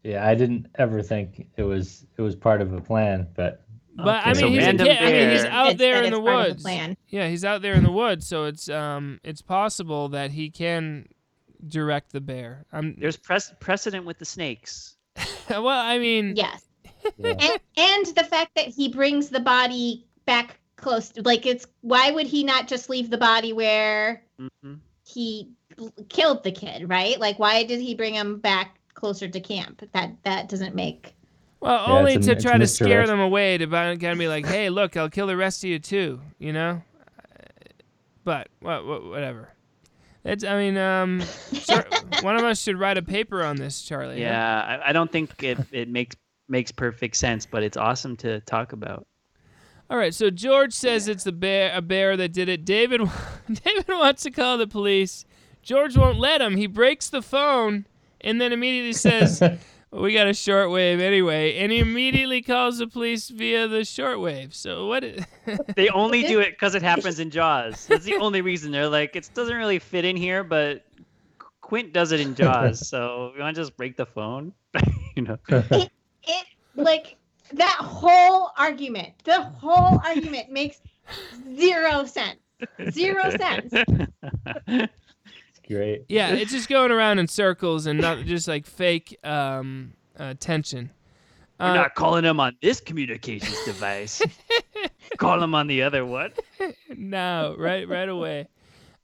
Yeah, 0.04 0.28
I 0.28 0.36
didn't 0.36 0.68
ever 0.76 1.02
think 1.02 1.48
it 1.58 1.64
was 1.64 2.06
it 2.18 2.22
was 2.22 2.36
part 2.36 2.62
of 2.62 2.74
a 2.74 2.82
plan, 2.82 3.28
but 3.36 3.64
But 3.96 4.26
I 4.26 4.32
Okay. 4.32 4.43
mean, 4.43 4.54
he's, 4.54 4.68
a 4.68 4.74
kid. 4.74 4.98
I 5.02 5.12
mean, 5.12 5.30
he's 5.32 5.46
out 5.46 5.72
It's 5.72 5.80
there 5.80 6.04
in 6.04 6.12
the 6.12 6.18
it's 6.18 6.26
part 6.26 6.36
of 6.36 6.48
the 6.48 6.50
woods. 6.54 6.64
plan. 6.64 6.98
Yeah, 7.10 7.28
he's 7.30 7.46
out 7.46 7.62
there 7.62 7.76
in 7.76 7.84
the 7.84 7.91
woods, 7.91 8.28
so 8.28 8.43
it's 8.46 8.68
um, 8.70 9.20
it's 9.24 9.41
possible 9.41 10.10
that 10.10 10.32
he 10.32 10.50
can 10.50 11.08
direct 11.68 12.12
the 12.12 12.22
bear. 12.22 12.66
I'm 12.74 12.96
There's 13.00 13.18
pres- 13.18 13.54
precedent 13.60 14.06
with 14.06 14.20
the 14.20 14.26
snakes. 14.26 14.98
well, 15.50 15.68
I 15.70 15.98
mean, 15.98 16.36
Yes. 16.36 16.64
Yeah. 17.18 17.34
and, 17.39 17.60
and 17.78 18.06
the 18.16 18.24
fact 18.24 18.52
that 18.56 18.68
he 18.68 18.89
brings 18.89 19.30
the 19.30 19.39
body 19.39 20.06
back 20.26 20.60
close 20.76 21.10
to, 21.10 21.22
like 21.22 21.46
it's 21.46 21.66
why 21.82 22.10
would 22.12 22.26
he 22.28 22.43
not 22.43 22.68
just 22.68 22.89
leave 22.89 23.10
the 23.10 23.18
body 23.18 23.54
where 23.54 24.24
hmm 24.38 24.74
he 25.08 25.52
killed 26.10 26.43
the 26.43 26.52
kid 26.52 26.89
right 26.89 27.20
like 27.20 27.38
why 27.38 27.64
did 27.64 27.80
he 27.80 27.93
bring 27.93 28.16
him 28.16 28.39
back 28.39 28.80
closer 28.96 29.28
to 29.28 29.39
camp 29.39 29.84
that 29.93 30.16
that 30.24 30.50
doesn't 30.50 30.74
make 30.74 31.14
Well, 31.66 31.84
Yeah, 31.88 31.93
only 31.93 32.18
to 32.20 32.32
a- 32.32 32.36
try 32.39 32.53
to 32.53 32.59
misdirection. 32.59 32.70
scare 32.88 33.07
them 33.07 33.20
away 33.20 33.57
to 33.57 33.68
kind 33.68 34.03
of 34.05 34.18
be 34.18 34.28
like, 34.28 34.45
"Hey, 34.45 34.70
look, 34.70 34.95
I'll 34.95 35.09
kill 35.09 35.28
the 35.28 35.36
rest 35.36 35.63
of 35.63 35.70
you 35.70 35.80
too," 35.80 36.22
you 36.39 36.53
know. 36.53 36.82
But 38.24 38.49
what, 38.59 38.86
what 38.86 39.03
whatever. 39.05 39.49
It's. 40.24 40.43
I 40.43 40.57
mean, 40.57 40.78
um, 40.78 41.22
sure, 41.53 41.86
one 42.22 42.36
of 42.36 42.43
us 42.43 42.61
should 42.61 42.80
write 42.80 42.97
a 42.97 43.01
paper 43.03 43.43
on 43.43 43.55
this, 43.57 43.82
Charlie. 43.84 44.16
huh? 44.22 44.30
Yeah, 44.30 44.80
I, 44.86 44.89
I 44.89 44.93
don't 44.93 45.11
think 45.11 45.43
it, 45.43 45.59
it 45.72 45.89
makes 45.89 46.16
makes 46.47 46.72
perfect 46.72 47.16
sense, 47.16 47.45
but 47.45 47.63
it's 47.63 47.78
awesome 47.78 48.16
to 48.18 48.39
talk 48.41 48.72
about. 48.74 49.05
All 49.89 49.97
right. 49.97 50.13
So 50.13 50.30
George 50.32 50.74
says 50.74 51.07
it's 51.07 51.26
a 51.28 51.32
bear, 51.32 51.72
a 51.76 51.82
bear 51.82 52.18
that 52.18 52.34
did 52.34 52.49
it. 52.49 52.66
David, 52.66 53.01
David 53.51 53.86
wants 53.89 54.24
to 54.24 54.32
call 54.32 54.57
the 54.57 54.66
police. 54.68 55.26
George 55.61 55.95
won't 55.97 56.20
let 56.20 56.41
him. 56.41 56.57
He 56.57 56.66
breaks 56.68 57.09
the 57.09 57.22
phone 57.22 57.86
and 58.22 58.39
then 58.41 58.51
immediately 58.51 58.93
says, 58.93 59.41
"We 59.96 60.14
got 60.14 60.28
a 60.28 60.32
shortwave 60.32 61.00
anyway," 61.00 61.58
and 61.58 61.72
he 61.72 61.80
immediately 61.80 62.41
calls 62.41 62.78
the 62.80 62.88
police 62.88 63.30
via 63.30 63.68
the 63.68 63.80
shortwave. 63.80 64.54
So 64.54 64.88
what? 64.88 65.04
They 65.76 65.89
only 65.89 66.24
do 66.24 66.39
it 66.39 66.52
because 66.52 66.74
it 66.76 66.82
happens 66.91 67.20
in 67.20 67.30
Jaws. 67.30 67.86
That's 67.86 68.06
the 68.06 68.16
only 68.16 68.41
reason. 68.41 68.72
They're 68.72 68.89
like, 68.89 69.16
it 69.16 69.30
doesn't 69.34 69.56
really 69.56 69.80
fit 69.80 70.06
in 70.06 70.18
here, 70.18 70.43
but 70.43 70.84
Quint 71.62 71.93
does 71.93 72.12
it 72.12 72.20
in 72.20 72.36
Jaws, 72.41 72.88
so 72.88 73.32
we 73.36 73.41
want 73.41 73.56
to 73.56 73.62
just 73.62 73.78
break 73.78 73.96
the 73.96 74.06
phone. 74.06 74.54
you 75.16 75.24
know. 75.24 75.38
it 75.50 75.91
it 76.24 76.46
like 76.76 77.18
that 77.54 77.78
whole 77.80 78.52
argument 78.58 79.10
the 79.24 79.41
whole 79.41 80.02
argument 80.04 80.50
makes 80.50 80.82
zero 81.56 82.04
sense 82.06 82.39
zero 82.89 83.30
sense 83.30 83.72
it's 84.68 85.05
great. 85.68 86.03
yeah, 86.09 86.30
it's 86.34 86.51
just 86.51 86.70
going 86.70 86.91
around 86.91 87.20
in 87.20 87.28
circles 87.28 87.86
and 87.86 87.99
not 87.99 88.20
just 88.26 88.47
like 88.47 88.66
fake 88.66 89.18
um, 89.24 89.93
uh, 90.18 90.34
tension. 90.39 90.91
We're 91.59 91.68
Uh, 91.68 91.74
not 91.76 91.95
calling 91.95 92.26
him 92.26 92.39
on 92.39 92.57
this 92.61 92.82
communications 92.82 93.57
device. 93.63 94.22
Call 95.18 95.41
him 95.41 95.55
on 95.55 95.68
the 95.68 95.84
other 95.84 96.05
one. 96.05 96.32
no, 96.97 97.55
right, 97.57 97.88
right 97.88 98.09
away. 98.09 98.47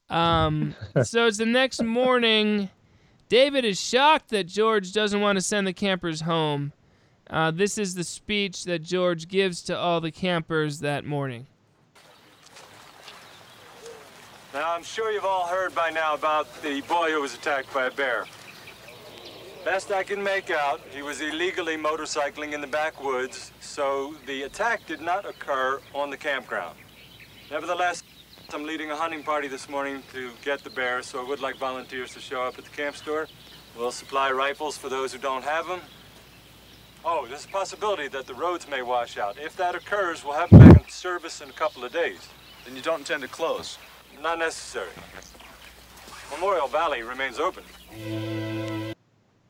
Um, 0.09 0.75
so 1.03 1.27
it's 1.27 1.37
the 1.37 1.45
next 1.45 1.81
morning. 1.81 2.69
David 3.29 3.63
is 3.63 3.79
shocked 3.79 4.29
that 4.31 4.47
George 4.47 4.91
doesn't 4.91 5.21
want 5.21 5.37
to 5.37 5.41
send 5.41 5.65
the 5.65 5.71
campers 5.71 6.19
home. 6.21 6.73
Uh, 7.29 7.49
this 7.51 7.77
is 7.77 7.95
the 7.95 8.03
speech 8.03 8.65
that 8.65 8.79
George 8.83 9.29
gives 9.29 9.61
to 9.63 9.77
all 9.77 10.01
the 10.01 10.11
campers 10.11 10.79
that 10.79 11.05
morning. 11.05 11.47
Now, 14.53 14.73
I'm 14.75 14.83
sure 14.83 15.13
you've 15.13 15.23
all 15.23 15.47
heard 15.47 15.73
by 15.73 15.91
now 15.91 16.13
about 16.13 16.61
the 16.61 16.81
boy 16.81 17.11
who 17.11 17.21
was 17.21 17.33
attacked 17.33 17.73
by 17.73 17.85
a 17.85 17.91
bear. 17.91 18.25
Best 19.63 19.93
I 19.93 20.03
can 20.03 20.21
make 20.21 20.51
out, 20.51 20.81
he 20.93 21.01
was 21.01 21.21
illegally 21.21 21.77
motorcycling 21.77 22.51
in 22.51 22.59
the 22.59 22.67
backwoods, 22.67 23.53
so 23.61 24.13
the 24.25 24.43
attack 24.43 24.85
did 24.87 24.99
not 24.99 25.25
occur 25.25 25.79
on 25.95 26.09
the 26.09 26.17
campground. 26.17 26.77
Nevertheless, 27.49 28.03
I'm 28.53 28.65
leading 28.65 28.91
a 28.91 28.95
hunting 28.95 29.23
party 29.23 29.47
this 29.47 29.69
morning 29.69 30.03
to 30.11 30.31
get 30.43 30.65
the 30.65 30.69
bear, 30.69 31.01
so 31.01 31.23
I 31.23 31.29
would 31.29 31.39
like 31.39 31.55
volunteers 31.57 32.13
to 32.15 32.19
show 32.19 32.41
up 32.41 32.57
at 32.57 32.65
the 32.65 32.71
camp 32.71 32.97
store. 32.97 33.29
We'll 33.77 33.93
supply 33.93 34.31
rifles 34.31 34.77
for 34.77 34.89
those 34.89 35.13
who 35.13 35.19
don't 35.19 35.45
have 35.45 35.65
them. 35.65 35.79
Oh, 37.05 37.25
there's 37.25 37.45
a 37.45 37.47
possibility 37.47 38.09
that 38.09 38.27
the 38.27 38.33
roads 38.33 38.67
may 38.67 38.81
wash 38.81 39.17
out. 39.17 39.37
If 39.39 39.55
that 39.55 39.75
occurs, 39.75 40.25
we'll 40.25 40.33
have 40.33 40.49
them 40.49 40.59
back 40.59 40.83
in 40.83 40.89
service 40.89 41.39
in 41.39 41.49
a 41.49 41.53
couple 41.53 41.85
of 41.85 41.93
days. 41.93 42.27
Then 42.65 42.75
you 42.75 42.81
don't 42.81 42.99
intend 42.99 43.21
to 43.21 43.29
close. 43.29 43.77
Not 44.21 44.37
necessary. 44.39 44.89
Memorial 46.31 46.67
Valley 46.67 47.01
remains 47.01 47.39
open. 47.39 47.63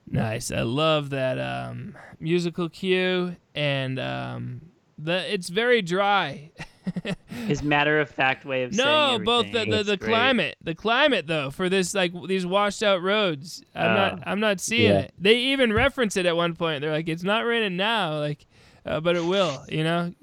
Nice. 0.09 0.51
I 0.51 0.61
love 0.61 1.09
that 1.11 1.39
um, 1.39 1.97
musical 2.19 2.69
cue, 2.69 3.35
and 3.55 3.99
um, 3.99 4.61
the 4.97 5.31
it's 5.33 5.49
very 5.49 5.81
dry. 5.81 6.51
His 7.47 7.61
matter 7.61 7.99
of 7.99 8.09
fact 8.09 8.43
way 8.43 8.63
of 8.63 8.73
saying 8.73 8.87
no, 8.87 9.19
both 9.23 9.51
the 9.51 9.65
the, 9.65 9.83
the 9.83 9.97
climate, 9.97 10.55
the 10.63 10.73
climate 10.75 11.27
though 11.27 11.51
for 11.51 11.69
this 11.69 11.93
like 11.93 12.11
these 12.27 12.45
washed 12.45 12.81
out 12.81 13.01
roads. 13.01 13.63
I'm 13.75 13.91
Oh. 13.91 13.93
not 13.95 14.23
I'm 14.25 14.39
not 14.39 14.59
seeing 14.59 14.89
Yeah. 14.91 14.99
it. 15.01 15.13
They 15.17 15.35
even 15.37 15.71
reference 15.73 16.17
it 16.17 16.25
at 16.25 16.35
one 16.35 16.55
point. 16.55 16.81
They're 16.81 16.91
like, 16.91 17.07
it's 17.07 17.23
not 17.23 17.45
raining 17.45 17.77
now, 17.77 18.17
like, 18.19 18.45
uh, 18.85 18.99
but 18.99 19.15
it 19.15 19.23
will. 19.23 19.63
You 19.69 19.83
know, 19.83 20.13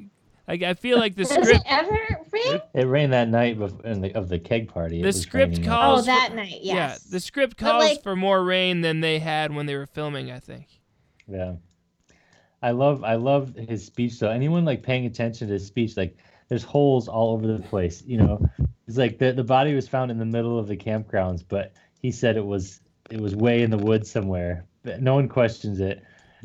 like 0.49 0.63
I 0.63 0.75
feel 0.75 0.99
like 0.99 1.15
the 1.15 1.25
does 1.25 1.37
it 1.37 1.45
script 1.45 1.65
ever 1.67 1.99
rain 2.33 2.61
It 2.75 2.85
rained 2.87 3.13
that 3.13 3.29
night 3.29 3.59
bef- 3.59 3.85
in 3.85 4.01
the, 4.01 4.15
of 4.15 4.29
the 4.29 4.39
keg 4.39 4.69
party. 4.69 4.99
It 4.99 5.03
the 5.03 5.09
was 5.09 5.21
script 5.21 5.53
raining 5.59 5.69
calls 5.69 6.01
oh 6.01 6.03
for- 6.03 6.07
that 6.07 6.35
night 6.35 6.59
yes 6.63 6.75
yeah 6.75 6.97
the 7.11 7.21
script 7.21 7.57
But, 7.59 7.65
calls 7.71 7.85
like- 7.85 8.03
for 8.03 8.17
more 8.17 8.43
rain 8.43 8.81
than 8.81 9.01
they 9.01 9.19
had 9.19 9.55
when 9.55 9.67
they 9.67 9.77
were 9.77 9.87
filming. 9.87 10.31
I 10.33 10.41
think. 10.41 10.67
Yeah. 11.29 11.55
I 12.63 12.73
love 12.73 13.05
I 13.05 13.15
love 13.15 13.55
his 13.55 13.85
speech 13.85 14.19
though. 14.19 14.31
Anyone 14.31 14.65
like 14.65 14.83
paying 14.83 15.07
attention 15.07 15.47
to 15.49 15.53
his 15.55 15.67
speech, 15.67 15.97
like 15.97 16.17
there's 16.49 16.65
holes 16.65 17.07
all 17.07 17.33
over 17.35 17.47
the 17.47 17.61
place. 17.63 18.03
You 18.07 18.17
know, 18.19 18.45
it's 18.89 18.97
like 18.97 19.19
the 19.19 19.33
the 19.33 19.45
body 19.45 19.75
was 19.75 19.87
found 19.87 20.11
in 20.11 20.19
the 20.19 20.25
middle 20.25 20.59
of 20.59 20.67
the 20.67 20.77
campgrounds, 20.77 21.45
but 21.47 21.73
he 22.01 22.11
said 22.11 22.37
it 22.37 22.45
was 22.45 22.81
it 23.11 23.21
was 23.21 23.37
way 23.37 23.63
in 23.63 23.71
the 23.71 23.79
woods 23.79 24.11
somewhere. 24.11 24.65
But 24.83 25.03
no 25.03 25.15
one 25.15 25.29
questions 25.29 25.79
it. 25.81 26.03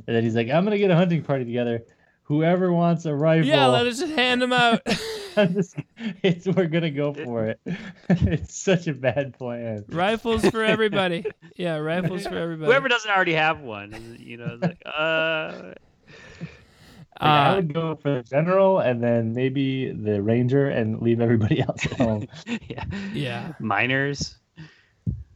And 0.08 0.16
then 0.16 0.24
he's 0.24 0.36
like, 0.36 0.50
I'm 0.50 0.64
gonna 0.64 0.78
get 0.78 0.92
a 0.92 0.96
hunting 0.96 1.24
party 1.24 1.46
together. 1.46 1.84
Whoever 2.24 2.72
wants 2.72 3.06
a 3.06 3.14
rifle, 3.14 3.48
Yeah, 3.48 3.66
let 3.68 3.86
us 3.86 4.00
just 4.00 4.14
hand 4.14 4.42
them 4.42 4.54
out. 4.54 4.82
Just- 5.36 5.76
it's 6.22 6.46
we're 6.48 6.68
gonna 6.68 6.92
go 6.92 7.14
for 7.14 7.48
it. 7.48 7.60
it's 8.10 8.56
such 8.56 8.88
a 8.88 8.94
bad 8.94 9.38
plan. 9.38 9.84
Rifles 9.90 10.46
for 10.50 10.64
everybody. 10.64 11.26
Yeah, 11.56 11.78
rifles 11.78 12.26
for 12.26 12.36
everybody. 12.38 12.66
Whoever 12.72 12.88
doesn't 12.88 13.10
already 13.12 13.34
have 13.34 13.60
one, 13.62 14.18
you 14.20 14.38
know, 14.38 14.58
like, 14.62 14.82
uh, 14.86 15.54
Like, 15.64 16.50
I 17.18 17.50
Uh, 17.52 17.56
would 17.58 17.74
go 17.74 17.96
for 17.96 18.16
the 18.16 18.24
general 18.24 18.80
and 18.80 19.04
then 19.04 19.34
maybe 19.34 19.92
the 19.92 20.22
ranger 20.22 20.68
and 20.68 21.00
leave 21.02 21.22
everybody 21.22 21.62
else 21.62 21.86
at 21.86 21.94
home. 21.94 22.28
yeah, 22.68 22.86
yeah. 23.14 23.54
minors. 23.60 24.38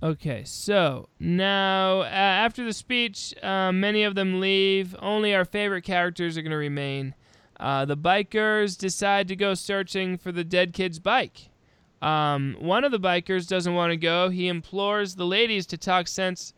Okay, 0.01 0.43
so 0.45 1.09
now 1.19 2.01
uh, 2.01 2.05
after 2.05 2.63
the 2.63 2.73
speech, 2.73 3.33
uh, 3.41 3.71
many 3.71 4.03
of 4.03 4.13
them 4.13 4.39
leave. 4.39 4.95
Only 4.99 5.33
our 5.33 5.45
favorite 5.45 5.83
characters 5.83 6.37
are 6.37 6.43
going 6.43 6.51
to 6.51 6.57
remain. 6.57 7.15
Uh, 7.59 7.85
the 7.85 7.97
bikers 7.97 8.77
decide 8.77 9.27
to 9.27 9.35
go 9.35 9.55
searching 9.55 10.17
for 10.17 10.31
the 10.31 10.43
dead 10.43 10.73
kid's 10.73 10.99
bike. 10.99 11.49
Um, 12.01 12.57
one 12.59 12.83
of 12.83 12.91
the 12.91 12.99
bikers 12.99 13.47
doesn't 13.47 13.73
want 13.73 13.89
to 13.89 13.97
go. 13.97 14.29
He 14.29 14.47
implores 14.47 15.15
the 15.15 15.25
ladies 15.25 15.65
to 15.67 15.77
talk 15.77 16.07
sense 16.07 16.53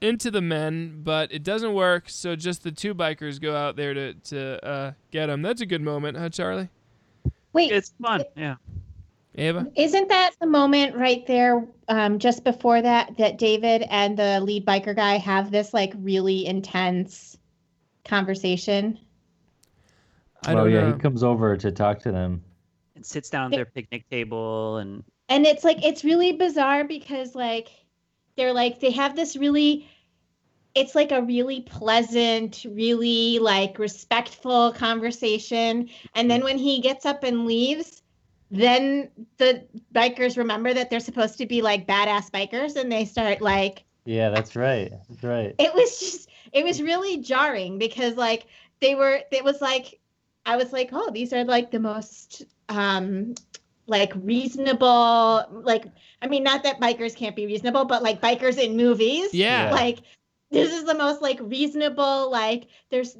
into 0.00 0.32
the 0.32 0.42
men, 0.42 1.02
but 1.04 1.32
it 1.32 1.44
doesn't 1.44 1.74
work. 1.74 2.08
So 2.08 2.34
just 2.34 2.64
the 2.64 2.72
two 2.72 2.96
bikers 2.96 3.40
go 3.40 3.54
out 3.54 3.76
there 3.76 3.94
to 3.94 4.14
to 4.14 4.66
uh, 4.66 4.92
get 5.12 5.30
him. 5.30 5.42
That's 5.42 5.60
a 5.60 5.66
good 5.66 5.82
moment, 5.82 6.18
huh, 6.18 6.30
Charlie? 6.30 6.68
Wait, 7.52 7.70
It's 7.70 7.92
fun. 8.02 8.24
Yeah. 8.34 8.56
Ava. 9.34 9.66
Isn't 9.76 10.08
that 10.08 10.32
the 10.40 10.46
moment 10.46 10.96
right 10.96 11.26
there, 11.26 11.66
um, 11.88 12.18
just 12.18 12.44
before 12.44 12.82
that, 12.82 13.16
that 13.16 13.38
David 13.38 13.82
and 13.88 14.16
the 14.16 14.40
lead 14.40 14.66
biker 14.66 14.94
guy 14.94 15.16
have 15.16 15.50
this 15.50 15.72
like 15.72 15.92
really 15.96 16.44
intense 16.44 17.38
conversation? 18.04 18.98
I 20.44 20.52
oh 20.52 20.56
don't 20.56 20.70
yeah, 20.70 20.80
know. 20.82 20.92
he 20.92 20.98
comes 20.98 21.22
over 21.22 21.56
to 21.56 21.72
talk 21.72 22.00
to 22.00 22.12
them. 22.12 22.42
And 22.94 23.06
sits 23.06 23.30
down 23.30 23.52
at 23.52 23.56
their 23.56 23.64
picnic 23.64 24.08
table 24.10 24.76
and 24.76 25.02
And 25.28 25.46
it's 25.46 25.64
like 25.64 25.82
it's 25.82 26.04
really 26.04 26.32
bizarre 26.32 26.84
because 26.84 27.34
like 27.34 27.68
they're 28.36 28.52
like 28.52 28.80
they 28.80 28.90
have 28.90 29.16
this 29.16 29.36
really 29.36 29.88
it's 30.74 30.94
like 30.94 31.12
a 31.12 31.22
really 31.22 31.60
pleasant, 31.60 32.64
really 32.68 33.38
like 33.38 33.78
respectful 33.78 34.72
conversation. 34.72 35.88
And 36.14 36.30
then 36.30 36.42
when 36.44 36.56
he 36.56 36.80
gets 36.80 37.04
up 37.04 37.24
and 37.24 37.46
leaves, 37.46 38.01
then 38.52 39.10
the 39.38 39.66
bikers 39.94 40.36
remember 40.36 40.74
that 40.74 40.90
they're 40.90 41.00
supposed 41.00 41.38
to 41.38 41.46
be 41.46 41.62
like 41.62 41.86
badass 41.86 42.30
bikers 42.30 42.76
and 42.76 42.92
they 42.92 43.04
start 43.04 43.40
like 43.40 43.84
Yeah, 44.04 44.30
that's 44.30 44.56
right. 44.56 44.92
That's 45.08 45.24
right. 45.24 45.54
it 45.58 45.74
was 45.74 45.98
just 45.98 46.28
it 46.52 46.64
was 46.64 46.82
really 46.82 47.18
jarring 47.18 47.78
because 47.78 48.16
like 48.16 48.46
they 48.80 48.94
were 48.94 49.20
it 49.32 49.44
was 49.44 49.60
like 49.60 50.00
i 50.46 50.56
was 50.56 50.72
like 50.72 50.90
oh 50.92 51.10
these 51.12 51.32
are 51.32 51.44
like 51.44 51.70
the 51.70 51.80
most 51.80 52.44
um 52.68 53.34
like 53.86 54.12
reasonable 54.16 55.44
like 55.64 55.86
i 56.22 56.26
mean 56.28 56.42
not 56.44 56.62
that 56.64 56.80
bikers 56.80 57.16
can't 57.16 57.36
be 57.36 57.46
reasonable 57.46 57.84
but 57.84 58.02
like 58.02 58.20
bikers 58.20 58.58
in 58.58 58.76
movies 58.76 59.34
Yeah. 59.34 59.66
Yeah. 59.66 59.72
like 59.72 59.98
this 60.50 60.72
is 60.72 60.84
the 60.84 60.94
most 60.94 61.22
like 61.22 61.38
reasonable 61.42 62.30
like 62.30 62.66
there's 62.90 63.16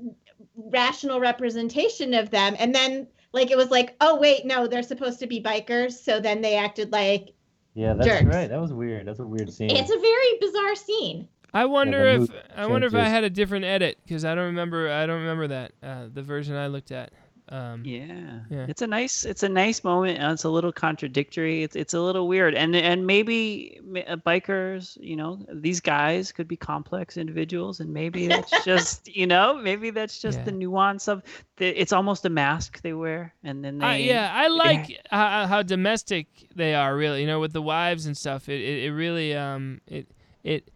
rational 0.56 1.20
representation 1.20 2.14
of 2.14 2.30
them 2.30 2.54
and 2.58 2.74
then 2.74 3.06
like 3.32 3.50
it 3.50 3.56
was 3.56 3.70
like 3.70 3.96
oh 4.00 4.16
wait 4.18 4.44
no 4.44 4.66
they're 4.66 4.82
supposed 4.82 5.18
to 5.20 5.26
be 5.26 5.42
bikers 5.42 5.92
so 5.92 6.20
then 6.20 6.40
they 6.40 6.56
acted 6.56 6.92
like 6.92 7.32
Yeah, 7.74 7.94
that's 7.94 8.06
Jerks. 8.06 8.24
right. 8.24 8.48
That 8.48 8.60
was 8.60 8.72
weird. 8.72 9.06
That's 9.06 9.18
a 9.20 9.26
weird 9.26 9.52
scene. 9.52 9.70
it's 9.70 9.90
a 9.90 9.98
very 9.98 10.38
bizarre 10.40 10.74
scene 10.76 11.28
I 11.54 11.66
wonder 11.66 12.04
the 12.04 12.12
if 12.12 12.20
mood 12.30 12.42
I 12.56 12.66
wonder 12.66 12.86
if 12.86 12.94
I 12.94 13.08
had 13.08 13.24
a 13.24 13.30
different 13.30 13.64
edit 13.66 13.98
because 14.04 14.24
I 14.24 14.34
don't 14.34 14.46
remember 14.46 14.90
I 14.90 15.04
don't 15.06 15.20
remember 15.20 15.48
that 15.48 15.72
uh, 15.82 16.06
the 16.12 16.22
version 16.22 16.56
I 16.56 16.66
looked 16.68 16.92
at. 16.92 17.12
Um, 17.52 17.84
yeah. 17.84 18.40
Yeah. 18.48 18.64
It's 18.68 18.80
a 18.80 18.86
nice 18.86 19.24
it's 19.26 19.42
a 19.42 19.48
nice 19.48 19.84
moment. 19.84 20.18
and 20.18 20.32
It's 20.32 20.44
a 20.44 20.48
little 20.48 20.72
contradictory. 20.72 21.62
It's 21.62 21.76
it's 21.76 21.92
a 21.92 22.00
little 22.00 22.26
weird. 22.26 22.54
And 22.54 22.74
and 22.74 23.06
maybe 23.06 23.78
uh, 24.08 24.16
bikers, 24.16 24.96
you 25.00 25.16
know, 25.16 25.38
these 25.52 25.78
guys 25.80 26.32
could 26.32 26.48
be 26.48 26.56
complex 26.56 27.18
individuals 27.18 27.80
and 27.80 27.92
maybe 27.92 28.26
that's 28.26 28.50
just, 28.64 29.06
you 29.14 29.26
know, 29.26 29.54
maybe 29.54 29.90
that's 29.90 30.18
just 30.18 30.38
Yeah. 30.38 30.44
the 30.44 30.52
nuance 30.52 31.08
of 31.08 31.22
the, 31.58 31.68
it's 31.78 31.92
almost 31.92 32.24
a 32.24 32.30
mask 32.30 32.80
they 32.80 32.94
wear 32.94 33.34
and 33.44 33.62
then 33.62 33.78
they 33.78 33.86
I- 33.86 33.96
yeah, 33.96 34.32
I 34.34 34.48
like 34.48 34.98
how, 35.10 35.46
how 35.46 35.62
domestic 35.62 36.26
they 36.56 36.74
are. 36.74 36.96
Really, 36.96 37.20
you 37.20 37.26
know, 37.26 37.40
with 37.40 37.52
the 37.52 37.62
wives 37.62 38.06
and 38.06 38.16
stuff. 38.16 38.48
It 38.48 38.60
it, 38.62 38.84
it 38.84 38.92
really 38.92 39.34
um 39.34 39.82
it 39.86 40.06
it. 40.42 40.70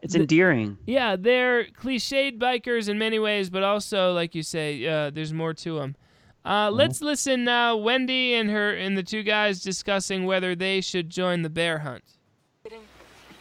It's 0.00 0.12
the- 0.12 0.20
endearing. 0.20 0.78
Yeah, 0.86 1.16
they're 1.16 1.64
cliched 1.64 2.38
bikers 2.38 2.88
in 2.88 2.98
many 2.98 3.18
ways, 3.18 3.48
but 3.50 3.62
also, 3.62 4.12
like 4.12 4.34
you 4.34 4.42
say, 4.42 4.86
uh, 4.86 5.10
there's 5.10 5.32
more 5.32 5.54
to 5.54 5.78
them. 5.78 5.96
Uh, 6.44 6.70
Let's 6.70 7.00
listen 7.00 7.44
now. 7.44 7.76
Wendy 7.76 8.34
and 8.34 8.50
her 8.50 8.72
and 8.74 8.98
the 8.98 9.02
two 9.02 9.22
guys 9.22 9.62
discussing 9.62 10.26
whether 10.26 10.54
they 10.54 10.80
should 10.80 11.08
join 11.08 11.42
the 11.42 11.50
bear 11.50 11.78
hunt. 11.78 12.04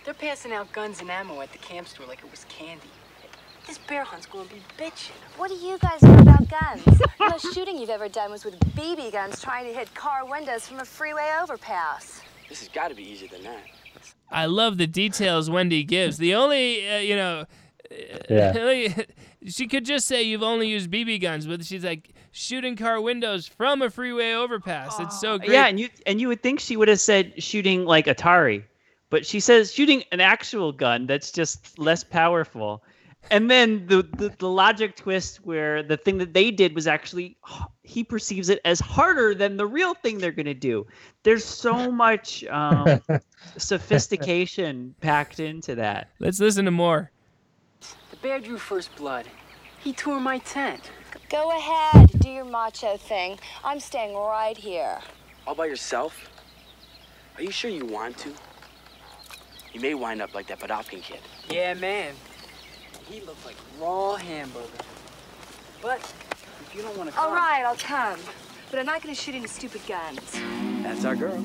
They're 0.05 0.13
passing 0.13 0.51
out 0.51 0.71
guns 0.71 0.99
and 1.01 1.09
ammo 1.09 1.41
at 1.41 1.51
the 1.51 1.57
camp 1.57 1.87
store 1.87 2.05
like 2.05 2.19
it 2.19 2.31
was 2.31 2.45
candy. 2.49 2.87
This 3.67 3.77
bear 3.77 4.03
hunt's 4.03 4.25
gonna 4.25 4.49
be 4.49 4.61
bitchin'. 4.77 5.11
What 5.37 5.49
do 5.49 5.55
you 5.55 5.77
guys 5.77 6.01
know 6.01 6.15
about 6.15 6.49
guns? 6.49 6.83
the 6.85 7.07
most 7.19 7.53
shooting 7.53 7.77
you've 7.77 7.89
ever 7.89 8.09
done 8.09 8.29
was 8.29 8.43
with 8.43 8.59
BB 8.75 9.13
guns 9.13 9.41
trying 9.41 9.65
to 9.65 9.73
hit 9.73 9.93
car 9.95 10.25
windows 10.25 10.67
from 10.67 10.79
a 10.79 10.85
freeway 10.85 11.31
overpass. 11.41 12.21
This 12.49 12.59
has 12.59 12.67
got 12.67 12.89
to 12.89 12.95
be 12.95 13.03
easier 13.03 13.29
than 13.29 13.43
that. 13.43 13.63
I 14.29 14.47
love 14.47 14.77
the 14.77 14.87
details 14.87 15.49
Wendy 15.49 15.83
gives. 15.83 16.17
The 16.17 16.35
only, 16.35 16.89
uh, 16.89 16.97
you 16.97 17.15
know, 17.15 17.45
Yeah. 18.29 18.87
she 19.47 19.67
could 19.67 19.85
just 19.85 20.07
say 20.07 20.23
you've 20.23 20.43
only 20.43 20.67
used 20.69 20.89
BB 20.89 21.21
guns, 21.21 21.45
but 21.45 21.65
she's 21.65 21.83
like 21.83 22.13
shooting 22.31 22.75
car 22.75 23.01
windows 23.01 23.47
from 23.47 23.81
a 23.81 23.89
freeway 23.89 24.33
overpass. 24.33 24.99
It's 24.99 25.19
so 25.19 25.37
great. 25.37 25.51
Yeah, 25.51 25.67
and 25.67 25.79
you 25.79 25.89
and 26.05 26.19
you 26.21 26.27
would 26.29 26.41
think 26.41 26.59
she 26.59 26.77
would 26.77 26.87
have 26.87 26.99
said 26.99 27.41
shooting 27.41 27.85
like 27.85 28.05
Atari, 28.05 28.63
but 29.09 29.25
she 29.25 29.39
says 29.39 29.73
shooting 29.73 30.03
an 30.11 30.21
actual 30.21 30.71
gun 30.71 31.05
that's 31.05 31.31
just 31.31 31.77
less 31.77 32.03
powerful. 32.03 32.83
And 33.31 33.49
then 33.49 33.85
the, 33.87 34.03
the 34.17 34.33
the 34.37 34.49
logic 34.49 34.95
twist 34.95 35.45
where 35.45 35.81
the 35.81 35.95
thing 35.97 36.17
that 36.17 36.33
they 36.33 36.51
did 36.51 36.75
was 36.75 36.87
actually 36.87 37.37
he 37.83 38.03
perceives 38.03 38.49
it 38.49 38.59
as 38.65 38.79
harder 38.79 39.33
than 39.33 39.57
the 39.57 39.65
real 39.65 39.93
thing 39.93 40.17
they're 40.17 40.31
gonna 40.31 40.53
do. 40.53 40.85
There's 41.23 41.45
so 41.45 41.91
much 41.91 42.43
um, 42.45 43.01
sophistication 43.57 44.95
packed 45.01 45.39
into 45.39 45.75
that. 45.75 46.09
Let's 46.19 46.39
listen 46.39 46.65
to 46.65 46.71
more. 46.71 47.11
The 48.23 48.29
bear 48.29 48.39
drew 48.39 48.57
first 48.57 48.95
blood. 48.95 49.25
He 49.81 49.91
tore 49.91 50.21
my 50.21 50.37
tent. 50.37 50.91
Go 51.29 51.51
ahead, 51.51 52.09
do 52.21 52.29
your 52.29 52.45
macho 52.45 52.95
thing. 52.95 53.37
I'm 53.65 53.81
staying 53.81 54.15
right 54.15 54.55
here. 54.55 54.97
All 55.45 55.55
by 55.55 55.65
yourself? 55.65 56.29
Are 57.35 57.43
you 57.43 57.51
sure 57.51 57.69
you 57.69 57.85
want 57.85 58.17
to? 58.19 58.31
You 59.73 59.81
may 59.81 59.93
wind 59.93 60.21
up 60.21 60.33
like 60.33 60.47
that 60.47 60.61
Podofkin 60.61 61.01
kid. 61.01 61.19
Yeah, 61.49 61.73
man. 61.73 62.13
He 63.09 63.19
looked 63.19 63.45
like 63.45 63.57
raw 63.77 64.15
hamburger. 64.15 64.67
But 65.81 65.99
if 65.99 66.71
you 66.73 66.81
don't 66.81 66.97
want 66.97 67.09
to 67.09 67.15
come, 67.15 67.25
All 67.25 67.35
right, 67.35 67.65
I'll 67.65 67.75
come. 67.75 68.21
But 68.71 68.79
I'm 68.79 68.85
not 68.85 69.01
going 69.03 69.13
to 69.13 69.21
shoot 69.21 69.35
any 69.35 69.47
stupid 69.47 69.81
guns. 69.85 70.21
That's 70.81 71.03
our 71.03 71.17
girl. 71.17 71.43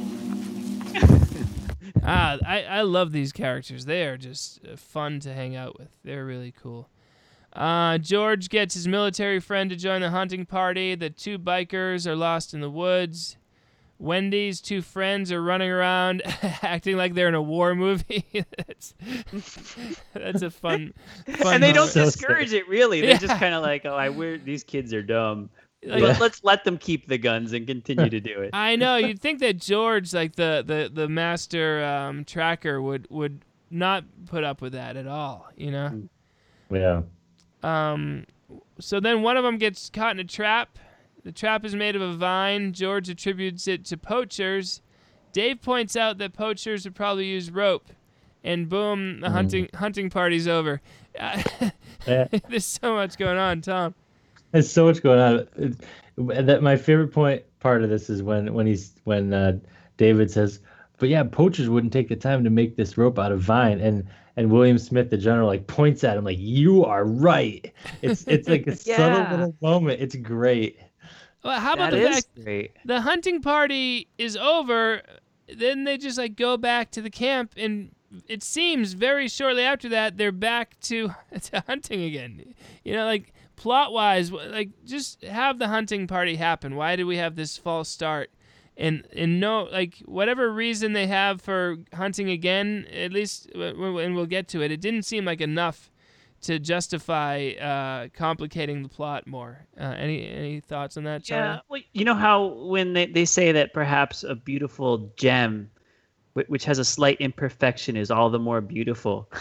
Ah, 2.03 2.39
I, 2.47 2.63
I 2.65 2.81
love 2.83 3.13
these 3.13 3.33
characters. 3.33 3.85
They 3.85 4.05
are 4.05 4.17
just 4.17 4.61
uh, 4.67 4.77
fun 4.77 5.21
to 5.21 5.33
hang 5.33 5.57
out 5.57 5.79
with. 5.79 5.89
They're 6.05 6.25
really 6.25 6.53
cool. 6.61 6.89
Uh, 7.53 7.99
George 7.99 8.49
gets 8.51 8.75
his 8.75 8.87
military 8.87 9.41
friend 9.41 9.71
to 9.71 9.77
join 9.77 10.01
the 10.01 10.11
hunting 10.11 10.47
party. 10.47 10.95
The 10.95 11.11
two 11.11 11.39
bikers 11.39 12.07
are 12.07 12.17
lost 12.17 12.55
in 12.55 12.61
the 12.61 12.71
woods. 12.71 13.37
Wendy's 13.99 14.61
two 14.61 14.81
friends 14.81 15.33
are 15.33 15.43
running 15.43 15.71
around 15.71 16.23
acting 16.63 16.97
like 16.97 17.15
they're 17.15 17.29
in 17.29 17.35
a 17.35 17.43
war 17.43 17.75
movie. 17.75 18.25
that's, 18.57 18.95
that's 20.15 20.43
a 20.43 20.51
fun, 20.51 20.95
fun 21.27 21.55
and 21.55 21.63
they 21.63 21.73
don't 21.73 21.95
moment. 21.95 22.13
discourage 22.13 22.53
it 22.53 22.69
really. 22.69 23.01
They're 23.01 23.19
just 23.19 23.39
kind 23.41 23.55
of 23.55 23.63
like, 23.63 23.85
oh, 23.87 23.95
I 23.95 24.11
we're 24.11 24.39
these 24.39 24.63
kids 24.63 24.95
are 24.95 25.03
dumb. 25.03 25.51
Like- 25.85 26.03
Let, 26.03 26.21
let's 26.21 26.43
let 26.45 26.65
them 26.65 26.77
keep 26.77 27.07
the 27.07 27.19
guns 27.19 27.53
and 27.53 27.67
continue 27.67 28.11
to 28.11 28.21
do 28.21 28.41
it. 28.41 28.51
I 28.53 28.75
know. 28.77 28.97
You'd 28.97 29.21
think 29.21 29.39
that 29.41 29.59
George, 29.59 30.13
like 30.13 30.35
the 30.37 30.63
the 30.67 30.91
the 30.93 31.09
master 31.09 31.85
um, 31.85 32.25
tracker, 32.25 32.83
would 32.83 33.07
would 33.11 33.45
not 33.71 34.05
put 34.27 34.43
up 34.45 34.61
with 34.61 34.73
that 34.73 34.97
at 34.97 35.07
all. 35.07 35.49
You 35.57 35.71
know. 35.71 36.03
Yeah. 36.71 37.03
Um, 37.63 38.27
so 38.81 38.99
then 39.01 39.23
one 39.23 39.37
of 39.37 39.45
them 39.45 39.57
gets 39.59 39.89
caught 39.91 40.13
in 40.13 40.21
a 40.21 40.25
trap. 40.25 40.79
The 41.25 41.33
trap 41.33 41.65
is 41.65 41.75
made 41.75 41.95
of 41.97 42.03
a 42.03 42.13
vine. 42.15 42.73
George 42.73 43.09
attributes 43.09 43.69
it 43.69 43.85
to 43.87 43.97
poachers. 43.97 44.81
Dave 45.33 45.61
points 45.63 45.95
out 45.97 46.19
that 46.19 46.33
poachers 46.33 46.85
would 46.85 46.95
probably 46.95 47.27
use 47.27 47.51
rope, 47.51 47.87
and 48.43 48.69
boom, 48.69 49.21
the 49.21 49.29
Mm. 49.29 49.33
hunting 49.33 49.69
hunting 49.75 50.11
party's 50.11 50.49
over. 50.49 50.81
Yeah. 51.15 51.43
There's 52.49 52.65
so 52.65 52.95
much 52.95 53.17
going 53.19 53.39
on, 53.39 53.61
Tom. 53.61 53.95
There's 54.53 54.71
so 54.71 54.87
much 54.87 55.03
going 55.03 55.21
on. 55.21 55.49
It- 55.57 55.77
that 56.47 56.63
my 56.65 56.75
favorite 56.77 57.13
point 57.13 57.45
part 57.61 57.85
of 57.85 57.91
this 57.91 58.11
is 58.11 58.25
when 58.25 58.53
when 58.53 58.67
he's 58.67 58.93
when 59.05 59.33
uh, 59.33 59.57
David 59.99 60.31
says, 60.33 60.59
"But 60.99 61.09
yeah, 61.11 61.23
poachers 61.23 61.69
wouldn't 61.69 61.93
take 61.93 62.09
the 62.09 62.17
time 62.17 62.43
to 62.43 62.51
make 62.51 62.75
this 62.77 62.99
rope 62.99 63.21
out 63.21 63.31
of 63.31 63.41
vine." 63.41 63.79
And 63.81 64.05
and 64.37 64.51
William 64.51 64.79
Smith, 64.79 65.11
the 65.11 65.17
general, 65.17 65.47
like 65.47 65.69
points 65.69 66.03
at 66.03 66.17
him 66.17 66.25
like, 66.25 66.39
"You 66.41 66.85
are 66.85 67.05
right." 67.05 67.73
It's 68.03 68.27
it's 68.27 68.49
like 68.49 68.67
a 68.67 68.71
Yeah. 68.85 68.97
subtle 68.97 69.31
little 69.37 69.55
moment. 69.63 70.01
It's 70.01 70.17
great. 70.17 70.81
Well, 71.45 71.61
how 71.61 71.75
about 71.75 71.93
That 71.93 72.01
the 72.03 72.11
fact 72.15 72.27
great. 72.45 72.73
the 72.85 73.01
hunting 73.03 73.41
party 73.41 74.09
is 74.19 74.37
over? 74.37 75.03
Then 75.57 75.85
they 75.85 75.99
just 75.99 76.19
like 76.19 76.35
go 76.35 76.57
back 76.57 76.91
to 76.93 77.01
the 77.01 77.11
camp, 77.11 77.53
and 77.57 77.95
it 78.27 78.43
seems 78.43 78.95
very 78.95 79.29
shortly 79.29 79.63
after 79.63 79.89
that 79.91 80.17
they're 80.19 80.33
back 80.33 80.81
to 80.81 81.15
to 81.43 81.63
hunting 81.69 82.03
again. 82.03 82.55
You 82.83 82.95
know, 82.95 83.05
like 83.05 83.33
plot 83.59 83.93
wise, 83.93 84.31
like 84.33 84.71
just 84.85 85.23
have 85.25 85.59
the 85.59 85.69
hunting 85.69 86.07
party 86.07 86.37
happen. 86.37 86.77
Why 86.77 86.97
did 86.97 87.05
we 87.05 87.17
have 87.17 87.37
this 87.37 87.57
false 87.57 87.89
start? 87.89 88.31
And 88.77 89.07
and 89.13 89.41
no, 89.41 89.65
like 89.65 89.97
whatever 90.05 90.51
reason 90.51 90.93
they 90.93 91.09
have 91.09 91.41
for 91.41 91.77
hunting 91.93 92.31
again, 92.31 92.87
at 92.93 93.13
least, 93.13 93.51
and 93.55 94.15
we'll 94.15 94.27
get 94.27 94.49
to 94.49 94.63
it. 94.63 94.71
It 94.71 94.81
didn't 94.81 95.03
seem 95.03 95.25
like 95.25 95.41
enough 95.41 95.91
to 96.43 96.61
justify 96.61 97.51
uh, 97.61 98.09
complicating 98.15 98.85
the 98.85 98.89
plot 98.89 99.27
more. 99.27 99.67
Uh, 99.79 99.95
any 99.99 100.29
any 100.29 100.61
thoughts 100.61 100.97
on 100.97 101.03
that, 101.05 101.25
Charlie? 101.25 101.49
Yeah, 101.49 101.61
well, 101.69 101.81
you 101.93 102.05
know 102.05 102.15
how 102.15 102.47
when 102.47 102.93
they, 102.93 103.07
they 103.07 103.25
say 103.25 103.51
that 103.51 103.75
perhaps 103.75 104.23
a 104.23 104.37
beautiful 104.37 105.13
gem, 105.17 105.69
which 106.35 106.65
has 106.65 106.79
a 106.79 106.85
slight 106.85 107.21
imperfection, 107.21 107.97
is 107.97 108.11
all 108.13 108.31
the 108.31 108.39
more 108.39 108.61
beautiful. 108.61 109.29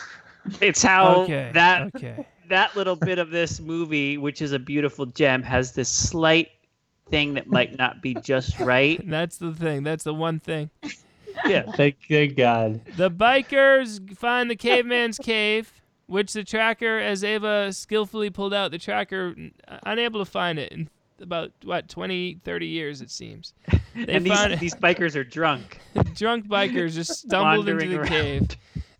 It's 0.61 0.81
how 0.81 1.23
Okay, 1.23 1.51
that 1.53 1.91
okay. 1.93 2.25
That 2.49 2.75
little 2.75 2.95
bit 2.95 3.19
of 3.19 3.29
this 3.29 3.59
movie, 3.59 4.17
which 4.17 4.41
is 4.41 4.51
a 4.51 4.59
beautiful 4.59 5.05
gem, 5.05 5.43
has 5.43 5.73
this 5.73 5.89
slight 5.89 6.49
thing 7.09 7.33
that 7.35 7.47
might 7.47 7.77
not 7.77 8.01
be 8.01 8.13
just 8.15 8.59
right. 8.59 9.01
That's 9.09 9.37
the 9.37 9.53
thing. 9.53 9.83
That's 9.83 10.03
the 10.03 10.13
one 10.13 10.39
thing. 10.39 10.69
Yeah. 11.45 11.71
Thank 11.75 11.97
good 12.07 12.35
God. 12.35 12.81
The 12.97 13.09
bikers 13.11 14.15
find 14.17 14.49
the 14.49 14.55
caveman's 14.55 15.17
cave, 15.17 15.71
which 16.07 16.33
the 16.33 16.43
tracker, 16.43 16.99
as 16.99 17.23
Ava 17.23 17.71
skillfully 17.73 18.29
pulled 18.29 18.53
out, 18.53 18.71
the 18.71 18.77
tracker 18.77 19.35
uh, 19.67 19.77
unable 19.85 20.19
to 20.23 20.29
find 20.29 20.59
it 20.59 20.71
in 20.71 20.89
about 21.19 21.51
what 21.63 21.89
20, 21.89 22.41
30 22.43 22.67
years 22.67 23.01
it 23.01 23.09
seems. 23.11 23.53
They 23.95 24.13
and 24.13 24.23
these, 24.23 24.33
found 24.33 24.53
it- 24.53 24.59
these 24.59 24.75
bikers 24.75 25.15
are 25.15 25.23
drunk. 25.23 25.79
drunk 26.13 26.47
bikers 26.47 26.93
just 26.93 27.21
stumbled 27.21 27.67
into 27.67 27.87
the 27.87 28.01
around. 28.01 28.07
cave. 28.09 28.47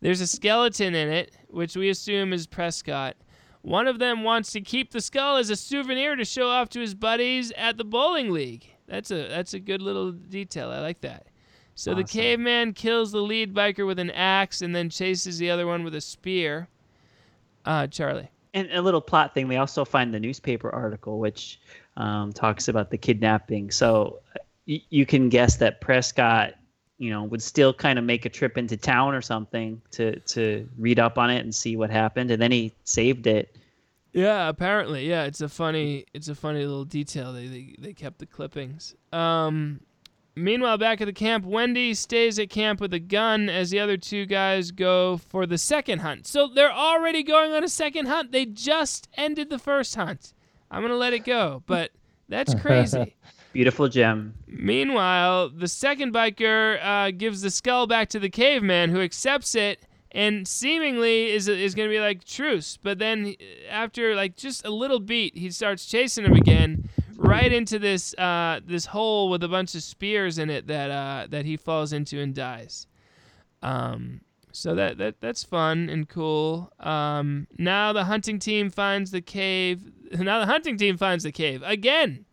There's 0.02 0.22
a 0.22 0.26
skeleton 0.28 0.96
in 0.96 1.08
it, 1.10 1.34
which 1.50 1.76
we 1.76 1.90
assume 1.90 2.34
is 2.34 2.48
Prescott. 2.48 3.16
One 3.62 3.88
of 3.88 4.00
them 4.00 4.24
wants 4.24 4.52
to 4.54 4.62
keep 4.62 4.92
the 4.92 5.02
skull 5.02 5.38
as 5.38 5.50
a 5.50 5.56
souvenir 5.56 6.16
to 6.16 6.26
show 6.26 6.48
off 6.50 6.70
to 6.70 6.80
his 6.80 6.94
buddies 6.96 7.52
at 7.54 7.78
the 7.78 7.84
bowling 7.84 8.32
league. 8.32 8.66
That's 8.88 9.12
a 9.12 9.28
that's 9.28 9.54
a 9.54 9.60
good 9.60 9.82
little 9.82 10.12
detail. 10.12 10.70
I 10.72 10.80
like 10.80 11.02
that. 11.02 11.28
So 11.76 11.94
the 11.94 12.04
caveman 12.04 12.74
kills 12.74 13.12
the 13.12 13.22
lead 13.22 13.54
biker 13.54 13.86
with 13.86 14.00
an 14.00 14.10
axe 14.12 14.64
and 14.64 14.76
then 14.76 14.90
chases 14.90 15.38
the 15.38 15.52
other 15.52 15.68
one 15.68 15.84
with 15.84 15.94
a 15.94 16.02
spear. 16.02 16.68
Uh, 17.66 17.86
Charlie. 17.86 18.32
And 18.56 18.68
a 18.72 18.82
little 18.82 19.02
plot 19.02 19.36
thing, 19.36 19.48
they 19.48 19.58
also 19.58 19.86
find 19.86 20.12
the 20.12 20.20
newspaper 20.20 20.74
article 20.74 21.20
which 21.20 21.60
um, 21.98 22.34
talks 22.34 22.68
about 22.68 22.90
the 22.90 22.98
kidnapping. 22.98 23.70
So 23.70 24.22
y- 24.68 24.82
you 24.90 25.06
can 25.06 25.30
guess 25.30 25.58
that 25.58 25.80
Prescott, 25.82 26.54
you 26.98 27.10
know, 27.10 27.24
would 27.24 27.42
still 27.44 27.74
kind 27.74 28.00
of 28.00 28.06
make 28.06 28.26
a 28.26 28.30
trip 28.30 28.58
into 28.58 28.78
town 28.78 29.14
or 29.14 29.22
something 29.22 29.82
to 29.92 30.20
to 30.22 30.68
read 30.78 31.00
up 31.00 31.18
on 31.18 31.30
it 31.30 31.40
and 31.40 31.54
see 31.54 31.76
what 31.76 31.90
happened, 31.90 32.32
and 32.32 32.42
then 32.42 32.52
he 32.52 32.74
saved 32.84 33.28
it. 33.28 33.56
Yeah, 34.14 34.50
apparently. 34.50 35.08
Yeah, 35.08 35.26
it's 35.26 35.42
a 35.42 35.50
funny 35.50 36.06
it's 36.14 36.28
a 36.28 36.36
funny 36.36 36.66
little 36.66 36.86
detail. 36.86 37.34
They 37.34 37.48
they, 37.48 37.76
they 37.78 37.94
kept 37.94 38.20
the 38.20 38.26
clippings. 38.26 38.96
Um 39.14 39.82
meanwhile 40.36 40.78
back 40.78 41.02
at 41.02 41.06
the 41.06 41.14
camp, 41.14 41.46
Wendy 41.46 41.94
stays 41.94 42.40
at 42.40 42.50
camp 42.50 42.80
with 42.80 42.94
a 42.94 43.00
gun 43.00 43.50
as 43.50 43.70
the 43.70 43.80
other 43.80 43.98
two 43.98 44.26
guys 44.26 44.72
go 44.72 45.18
for 45.18 45.46
the 45.46 45.58
second 45.58 46.00
hunt. 46.00 46.26
So 46.28 46.48
they're 46.48 46.72
already 46.72 47.24
going 47.24 47.54
on 47.54 47.64
a 47.64 47.70
second 47.70 48.08
hunt. 48.08 48.32
They 48.32 48.46
just 48.46 49.08
ended 49.16 49.50
the 49.50 49.60
first 49.60 49.96
hunt. 49.96 50.34
I'm 50.70 50.82
going 50.82 50.92
to 50.92 50.98
let 50.98 51.14
it 51.14 51.24
go, 51.24 51.64
but 51.66 51.92
that's 52.28 52.54
crazy. 52.62 53.16
Beautiful 53.58 53.88
gem. 53.88 54.36
Meanwhile, 54.46 55.50
the 55.50 55.68
second 55.68 56.14
biker 56.14 56.78
uh, 56.80 57.10
gives 57.10 57.42
the 57.42 57.50
skull 57.50 57.88
back 57.88 58.08
to 58.10 58.20
the 58.20 58.30
caveman, 58.30 58.92
who 58.92 59.02
accepts 59.02 59.56
it 59.56 59.84
and 60.12 60.48
seemingly 60.48 61.32
is 61.32 61.48
is 61.48 61.74
going 61.74 61.90
to 61.90 61.92
be 61.92 62.00
like 62.00 62.24
truce. 62.24 62.78
But 62.78 63.00
then 63.00 63.34
after 63.68 64.14
like 64.14 64.36
just 64.36 64.64
a 64.64 64.70
little 64.70 65.00
beat, 65.00 65.36
he 65.36 65.50
starts 65.50 65.88
chasing 65.88 66.24
him 66.24 66.34
again, 66.34 66.88
right 67.16 67.52
into 67.52 67.80
this 67.80 68.14
uh, 68.20 68.60
this 68.64 68.86
hole 68.86 69.28
with 69.28 69.42
a 69.42 69.48
bunch 69.48 69.74
of 69.74 69.82
spears 69.82 70.38
in 70.38 70.52
it 70.52 70.68
that 70.68 70.92
uh, 70.92 71.26
that 71.32 71.46
he 71.46 71.58
falls 71.58 71.94
into 71.94 72.22
and 72.22 72.36
dies. 72.36 72.86
Um, 73.64 74.22
so 74.52 74.76
that, 74.76 75.00
that 75.00 75.20
that's 75.20 75.44
fun 75.44 75.90
and 75.90 76.08
cool. 76.08 76.72
Um, 76.80 77.48
now 77.58 77.92
the 77.92 78.04
hunting 78.04 78.38
team 78.38 78.70
finds 78.70 79.10
the 79.10 79.22
cave. 79.22 79.82
Now 80.12 80.40
the 80.40 80.46
hunting 80.46 80.78
team 80.78 80.96
finds 80.96 81.24
the 81.24 81.32
cave 81.32 81.64
again. 81.66 82.27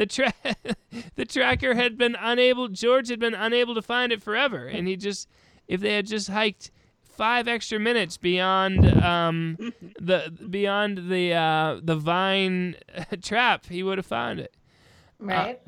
The 0.00 0.06
tra- 0.06 0.32
the 1.16 1.26
tracker 1.26 1.74
had 1.74 1.98
been 1.98 2.16
unable. 2.18 2.68
George 2.68 3.10
had 3.10 3.20
been 3.20 3.34
unable 3.34 3.74
to 3.74 3.82
find 3.82 4.12
it 4.12 4.22
forever, 4.22 4.66
and 4.66 4.88
he 4.88 4.96
just 4.96 5.28
if 5.68 5.82
they 5.82 5.92
had 5.94 6.06
just 6.06 6.30
hiked 6.30 6.70
five 7.02 7.46
extra 7.46 7.78
minutes 7.78 8.16
beyond 8.16 8.86
um 9.04 9.58
the 10.00 10.32
beyond 10.48 11.10
the 11.10 11.34
uh 11.34 11.80
the 11.82 11.96
vine 11.96 12.76
trap, 13.22 13.66
he 13.66 13.82
would 13.82 13.98
have 13.98 14.06
found 14.06 14.40
it. 14.40 14.54
Right. 15.18 15.60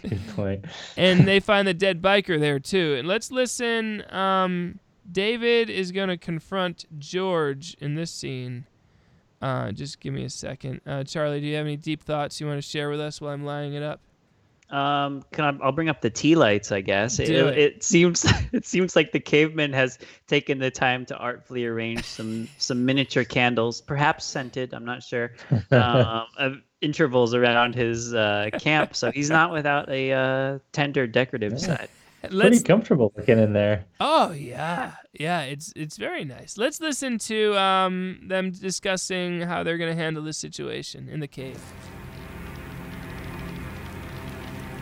Good 0.00 0.20
point. 0.36 0.64
and 0.96 1.26
they 1.26 1.40
find 1.40 1.66
the 1.66 1.74
dead 1.74 2.00
biker 2.00 2.38
there 2.38 2.60
too. 2.60 2.94
And 2.96 3.08
let's 3.08 3.32
listen. 3.32 4.04
Um, 4.14 4.78
David 5.10 5.68
is 5.70 5.90
gonna 5.90 6.16
confront 6.16 6.84
George 7.00 7.76
in 7.80 7.96
this 7.96 8.12
scene. 8.12 8.66
Uh, 9.44 9.70
just 9.72 10.00
give 10.00 10.14
me 10.14 10.24
a 10.24 10.30
second. 10.30 10.80
Uh, 10.86 11.04
Charlie, 11.04 11.38
do 11.38 11.46
you 11.46 11.56
have 11.56 11.66
any 11.66 11.76
deep 11.76 12.02
thoughts 12.02 12.40
you 12.40 12.46
want 12.46 12.56
to 12.56 12.66
share 12.66 12.88
with 12.88 12.98
us 12.98 13.20
while 13.20 13.30
I'm 13.30 13.44
lining 13.44 13.74
it 13.74 13.82
up? 13.82 14.00
Um, 14.70 15.22
can 15.32 15.44
I, 15.44 15.64
I'll 15.64 15.72
bring 15.72 15.90
up 15.90 16.00
the 16.00 16.08
tea 16.08 16.34
lights, 16.34 16.72
I 16.72 16.80
guess. 16.80 17.18
It, 17.18 17.28
it. 17.28 17.58
it 17.58 17.84
seems 17.84 18.24
it 18.52 18.64
seems 18.64 18.96
like 18.96 19.12
the 19.12 19.20
caveman 19.20 19.74
has 19.74 19.98
taken 20.28 20.60
the 20.60 20.70
time 20.70 21.04
to 21.06 21.16
artfully 21.18 21.66
arrange 21.66 22.04
some 22.04 22.48
some 22.56 22.86
miniature 22.86 23.24
candles, 23.24 23.82
perhaps 23.82 24.24
scented. 24.24 24.72
I'm 24.72 24.86
not 24.86 25.02
sure. 25.02 25.32
Um, 25.70 26.26
of 26.38 26.56
intervals 26.80 27.34
around 27.34 27.74
his 27.74 28.14
uh, 28.14 28.48
camp, 28.58 28.96
so 28.96 29.10
he's 29.10 29.28
not 29.28 29.52
without 29.52 29.90
a 29.90 30.12
uh, 30.12 30.58
tender 30.72 31.06
decorative 31.06 31.60
side. 31.60 31.90
Pretty 32.30 32.62
comfortable 32.62 33.12
looking 33.16 33.38
in 33.38 33.52
there. 33.52 33.84
Oh 34.00 34.32
yeah, 34.32 34.92
yeah. 35.12 35.42
It's 35.42 35.72
it's 35.76 35.96
very 35.96 36.24
nice. 36.24 36.56
Let's 36.58 36.80
listen 36.80 37.18
to 37.18 37.56
um, 37.58 38.20
them 38.26 38.50
discussing 38.50 39.42
how 39.42 39.62
they're 39.62 39.78
gonna 39.78 39.94
handle 39.94 40.22
this 40.22 40.38
situation 40.38 41.08
in 41.08 41.20
the 41.20 41.28
cave. 41.28 41.60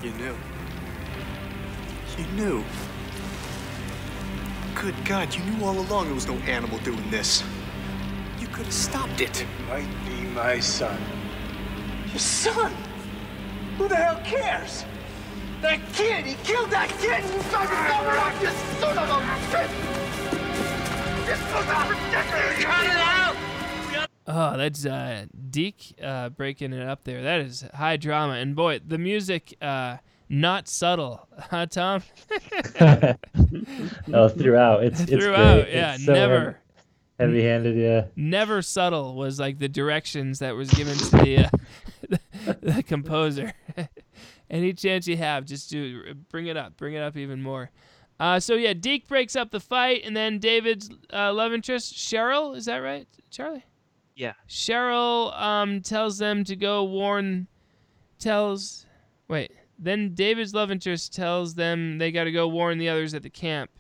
You 0.03 0.11
knew. 0.13 0.37
You 2.19 2.27
knew. 2.33 2.65
Good 4.75 4.95
God, 5.05 5.33
you 5.33 5.45
knew 5.45 5.65
all 5.65 5.79
along 5.79 6.07
there 6.07 6.15
was 6.15 6.27
no 6.27 6.35
animal 6.39 6.79
doing 6.79 7.09
this. 7.11 7.45
You 8.41 8.49
could 8.49 8.65
have 8.65 8.75
stopped 8.75 9.21
it. 9.21 9.47
Might 9.69 9.87
be 10.05 10.23
my 10.35 10.59
son. 10.59 10.99
Your 12.09 12.19
son? 12.19 12.73
Who 13.79 13.87
the 13.87 13.95
hell 13.95 14.21
cares? 14.25 14.85
That 15.63 15.81
kid! 15.93 16.27
He 16.27 16.35
killed 16.45 16.71
that 16.71 16.89
kid! 17.01 17.23
You 17.25 17.41
fucking 17.43 17.69
cover 17.69 18.17
up, 18.19 18.43
you 18.43 18.49
son 18.81 18.99
of 18.99 19.09
a 19.09 19.21
bitch! 19.53 19.73
This 21.27 21.41
was 21.55 21.67
not 21.67 21.89
ridiculous! 21.89 22.65
Cut 22.65 22.85
it 22.85 22.91
out! 22.91 23.37
Oh, 24.27 24.57
that's 24.57 24.85
uh, 24.87 25.27
Deke 25.51 25.95
uh, 26.03 26.29
breaking 26.31 26.73
it 26.73 26.87
up 26.87 27.05
there. 27.05 27.23
That 27.23 27.41
is 27.41 27.65
high 27.75 27.97
drama, 27.97 28.35
and 28.35 28.55
boy, 28.57 28.81
the 28.87 28.99
music 28.99 29.57
uh, 29.63 29.99
not 30.29 30.69
subtle, 30.69 31.27
huh, 31.39 31.67
Tom? 31.67 32.03
oh, 34.13 34.29
throughout. 34.29 34.85
It's 34.85 35.01
it's 35.01 35.11
Throughout, 35.13 35.63
great. 35.65 35.75
yeah, 35.75 35.95
It's 35.95 36.05
so 36.05 36.13
never. 36.13 36.59
heavy 37.19 37.43
handed, 37.43 37.77
yeah. 37.77 38.07
Never 38.17 38.63
subtle 38.63 39.15
was 39.15 39.39
like 39.39 39.59
the 39.59 39.69
directions 39.69 40.39
that 40.41 40.57
was 40.57 40.71
given 40.71 40.97
to 40.97 41.11
the 41.19 41.39
uh, 41.39 41.49
the, 42.09 42.59
the 42.75 42.83
composer. 42.83 43.53
Any 44.53 44.75
chance 44.75 45.09
you 45.09 45.17
have, 45.17 45.47
just 45.47 45.71
do 45.71 46.15
bring 46.31 46.47
it 46.47 46.59
up, 46.59 46.77
bring 46.77 46.93
it 46.93 47.03
up 47.03 47.17
even 47.17 47.43
more. 47.43 47.71
Uh, 48.21 48.39
so 48.39 48.55
yeah, 48.55 48.75
Deke 48.75 49.09
breaks 49.09 49.35
up 49.35 49.51
the 49.51 49.59
fight, 49.59 50.03
and 50.05 50.15
then 50.15 50.39
David's 50.39 50.91
uh, 51.13 51.33
love 51.33 51.55
interest 51.55 51.95
Cheryl, 51.95 52.55
is 52.55 52.67
that 52.67 52.77
right, 52.77 53.09
Charlie? 53.31 53.65
Yeah. 54.15 54.35
Cheryl 54.49 55.37
um, 55.41 55.81
tells 55.81 56.19
them 56.19 56.45
to 56.45 56.55
go 56.55 56.85
warn, 56.85 57.49
tells, 58.19 58.85
wait, 59.27 59.53
then 59.79 60.15
David's 60.15 60.55
love 60.55 60.71
interest 60.71 61.15
tells 61.15 61.55
them 61.55 61.97
they 61.97 62.13
got 62.13 62.25
to 62.25 62.33
go 62.33 62.47
warn 62.47 62.77
the 62.77 62.91
others 62.91 63.15
at 63.15 63.23
the 63.23 63.31
camp. 63.31 63.71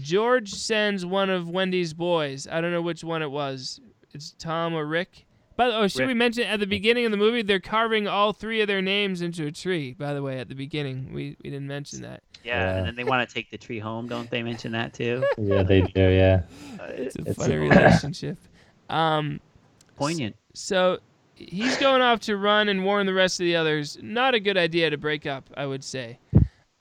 George 0.00 0.54
sends 0.54 1.04
one 1.04 1.28
of 1.28 1.50
Wendy's 1.50 1.92
boys. 1.92 2.46
I 2.50 2.60
don't 2.60 2.72
know 2.72 2.82
which 2.82 3.02
one 3.02 3.20
it 3.20 3.30
was. 3.30 3.80
It's 4.14 4.34
Tom 4.38 4.74
or 4.74 4.86
Rick. 4.86 5.26
By 5.58 5.66
the 5.68 5.76
oh, 5.76 5.88
should 5.88 5.98
Rick. 6.00 6.06
we 6.08 6.14
mention 6.14 6.44
at 6.44 6.60
the 6.60 6.66
beginning 6.66 7.04
of 7.04 7.10
the 7.10 7.16
movie 7.18 7.42
they're 7.42 7.58
carving 7.60 8.06
all 8.08 8.32
three 8.32 8.60
of 8.62 8.68
their 8.68 8.80
names 8.80 9.20
into 9.22 9.44
a 9.44 9.50
tree? 9.52 9.92
By 9.92 10.14
the 10.14 10.22
way, 10.22 10.38
at 10.38 10.48
the 10.48 10.54
beginning 10.54 11.12
we, 11.12 11.36
we 11.42 11.50
didn't 11.50 11.66
mention 11.66 12.00
that. 12.02 12.22
Yeah, 12.44 12.54
Yeah. 12.62 12.76
and 12.78 12.86
then 12.86 12.94
they 12.94 13.02
want 13.04 13.28
to 13.28 13.34
take 13.34 13.50
the 13.50 13.58
tree 13.58 13.80
home. 13.80 14.06
Don't 14.06 14.30
they 14.30 14.42
mention 14.42 14.72
that 14.72 14.94
too? 14.94 15.24
Yeah, 15.36 15.64
they 15.64 15.80
do, 15.82 16.00
yeah. 16.08 16.42
It's 16.90 17.16
a 17.16 17.22
It's 17.26 17.36
funny 17.36 17.56
a- 17.56 17.58
relationship. 17.58 18.38
Um, 18.88 19.40
Poignant. 19.96 20.36
So 20.54 20.98
he's 21.34 21.76
going 21.78 22.02
off 22.02 22.20
to 22.20 22.36
run 22.36 22.68
and 22.68 22.84
warn 22.84 23.06
the 23.06 23.12
rest 23.14 23.40
of 23.40 23.44
the 23.44 23.56
others. 23.56 23.98
Not 24.00 24.34
a 24.34 24.40
good 24.40 24.56
idea 24.56 24.90
to 24.90 24.96
break 24.96 25.26
up, 25.26 25.50
I 25.56 25.66
would 25.66 25.82
say. 25.82 26.20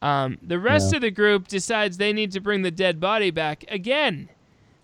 Um, 0.04 0.38
the 0.44 0.60
rest 0.60 0.92
No. 0.92 0.98
of 0.98 1.02
the 1.02 1.10
group 1.10 1.48
decides 1.48 1.98
they 1.98 2.14
need 2.14 2.32
to 2.34 2.40
bring 2.40 2.62
the 2.62 2.70
dead 2.70 3.00
body 3.00 3.32
back 3.32 3.66
again. 3.70 4.30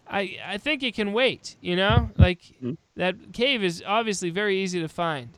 I 0.07 0.37
I 0.45 0.57
think 0.57 0.83
it 0.83 0.93
can 0.93 1.13
wait. 1.13 1.55
You 1.61 1.75
know, 1.75 2.09
like 2.17 2.41
that 2.95 3.15
cave 3.33 3.63
is 3.63 3.83
obviously 3.85 4.29
very 4.29 4.61
easy 4.61 4.79
to 4.81 4.87
find. 4.87 5.29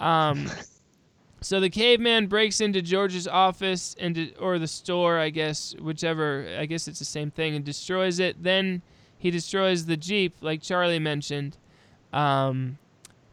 Um, 0.00 0.50
so 1.40 1.60
the 1.60 1.70
caveman 1.70 2.26
breaks 2.26 2.60
into 2.60 2.82
George's 2.82 3.28
office 3.28 3.94
and 4.00 4.14
de- 4.14 4.34
or 4.36 4.58
the 4.58 4.66
store, 4.66 5.18
I 5.18 5.30
guess, 5.30 5.74
whichever. 5.80 6.46
I 6.58 6.66
guess 6.66 6.88
it's 6.88 6.98
the 6.98 7.04
same 7.04 7.30
thing, 7.30 7.54
and 7.54 7.64
destroys 7.64 8.18
it. 8.18 8.42
Then 8.42 8.82
He 9.18 9.30
destroys 9.30 9.86
the 9.86 9.96
jeep, 9.96 10.34
like 10.40 10.62
Charlie 10.62 10.98
mentioned. 10.98 11.56
Um, 12.12 12.78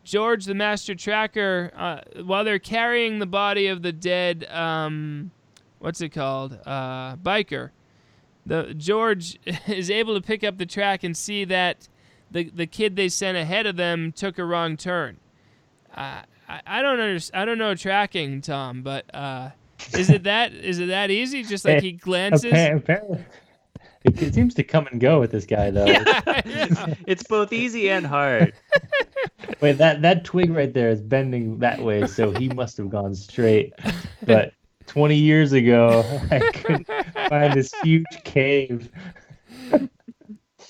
George, 0.04 0.46
the 0.46 0.56
master 0.56 0.96
tracker, 0.96 1.72
uh, 1.76 2.02
while 2.24 2.44
they're 2.44 2.58
carrying 2.60 3.20
the 3.20 3.26
body 3.28 3.68
of 3.68 3.82
the 3.82 3.92
dead, 3.92 4.46
um, 4.50 5.30
what's 5.80 6.02
it 6.02 6.10
called, 6.10 6.58
uh, 6.66 7.16
biker, 7.18 7.70
the 8.50 8.74
George 8.74 9.40
is 9.68 9.90
able 9.90 10.16
to 10.16 10.22
pick 10.22 10.44
up 10.44 10.58
the 10.58 10.66
track 10.66 11.04
and 11.04 11.16
see 11.16 11.46
that 11.46 11.88
the 12.30 12.50
the 12.50 12.68
kid 12.68 12.96
they 12.96 13.08
sent 13.08 13.38
ahead 13.38 13.66
of 13.66 13.78
them 13.78 14.12
took 14.12 14.38
a 14.38 14.44
wrong 14.44 14.76
turn. 14.76 15.18
Uh, 15.96 16.24
I 16.50 16.62
I 16.66 16.82
don't 16.82 17.00
understand. 17.00 17.42
I 17.42 17.46
don't 17.46 17.58
know 17.58 17.76
tracking, 17.76 18.42
Tom, 18.42 18.82
but 18.82 19.14
uh, 19.16 19.52
is 19.94 20.10
it 20.10 20.24
that 20.24 20.54
is 20.54 20.80
it 20.80 20.88
that 20.88 21.12
easy? 21.12 21.44
Just 21.44 21.64
like 21.64 21.82
he 21.82 21.94
glances. 21.94 22.52
Apparently, 22.52 23.24
it, 24.04 24.22
it 24.22 24.34
seems 24.34 24.56
to 24.56 24.64
come 24.64 24.88
and 24.88 25.00
go 25.00 25.20
with 25.20 25.32
this 25.32 25.46
guy 25.46 25.70
though. 25.70 25.86
Yeah, 25.86 26.04
it's 27.08 27.24
both 27.24 27.54
easy 27.54 27.90
and 27.90 28.06
hard. 28.06 28.54
Wait, 29.62 29.78
that 29.78 30.02
that 30.02 30.26
twig 30.26 30.52
right 30.52 30.74
there 30.74 30.90
is 30.90 31.02
bending 31.02 31.60
that 31.60 31.80
way, 31.80 32.08
so 32.08 32.32
he 32.32 32.50
must 32.50 32.78
have 32.78 32.90
gone 32.90 33.14
straight. 33.14 33.74
But 34.26 34.54
20 34.90 35.16
years 35.16 35.54
ago, 35.54 36.04
I 36.32 36.40
couldn't 36.40 36.88
find 37.30 37.54
this 37.54 37.72
huge 37.84 38.06
cave. 38.24 38.90
Um, 39.72 39.90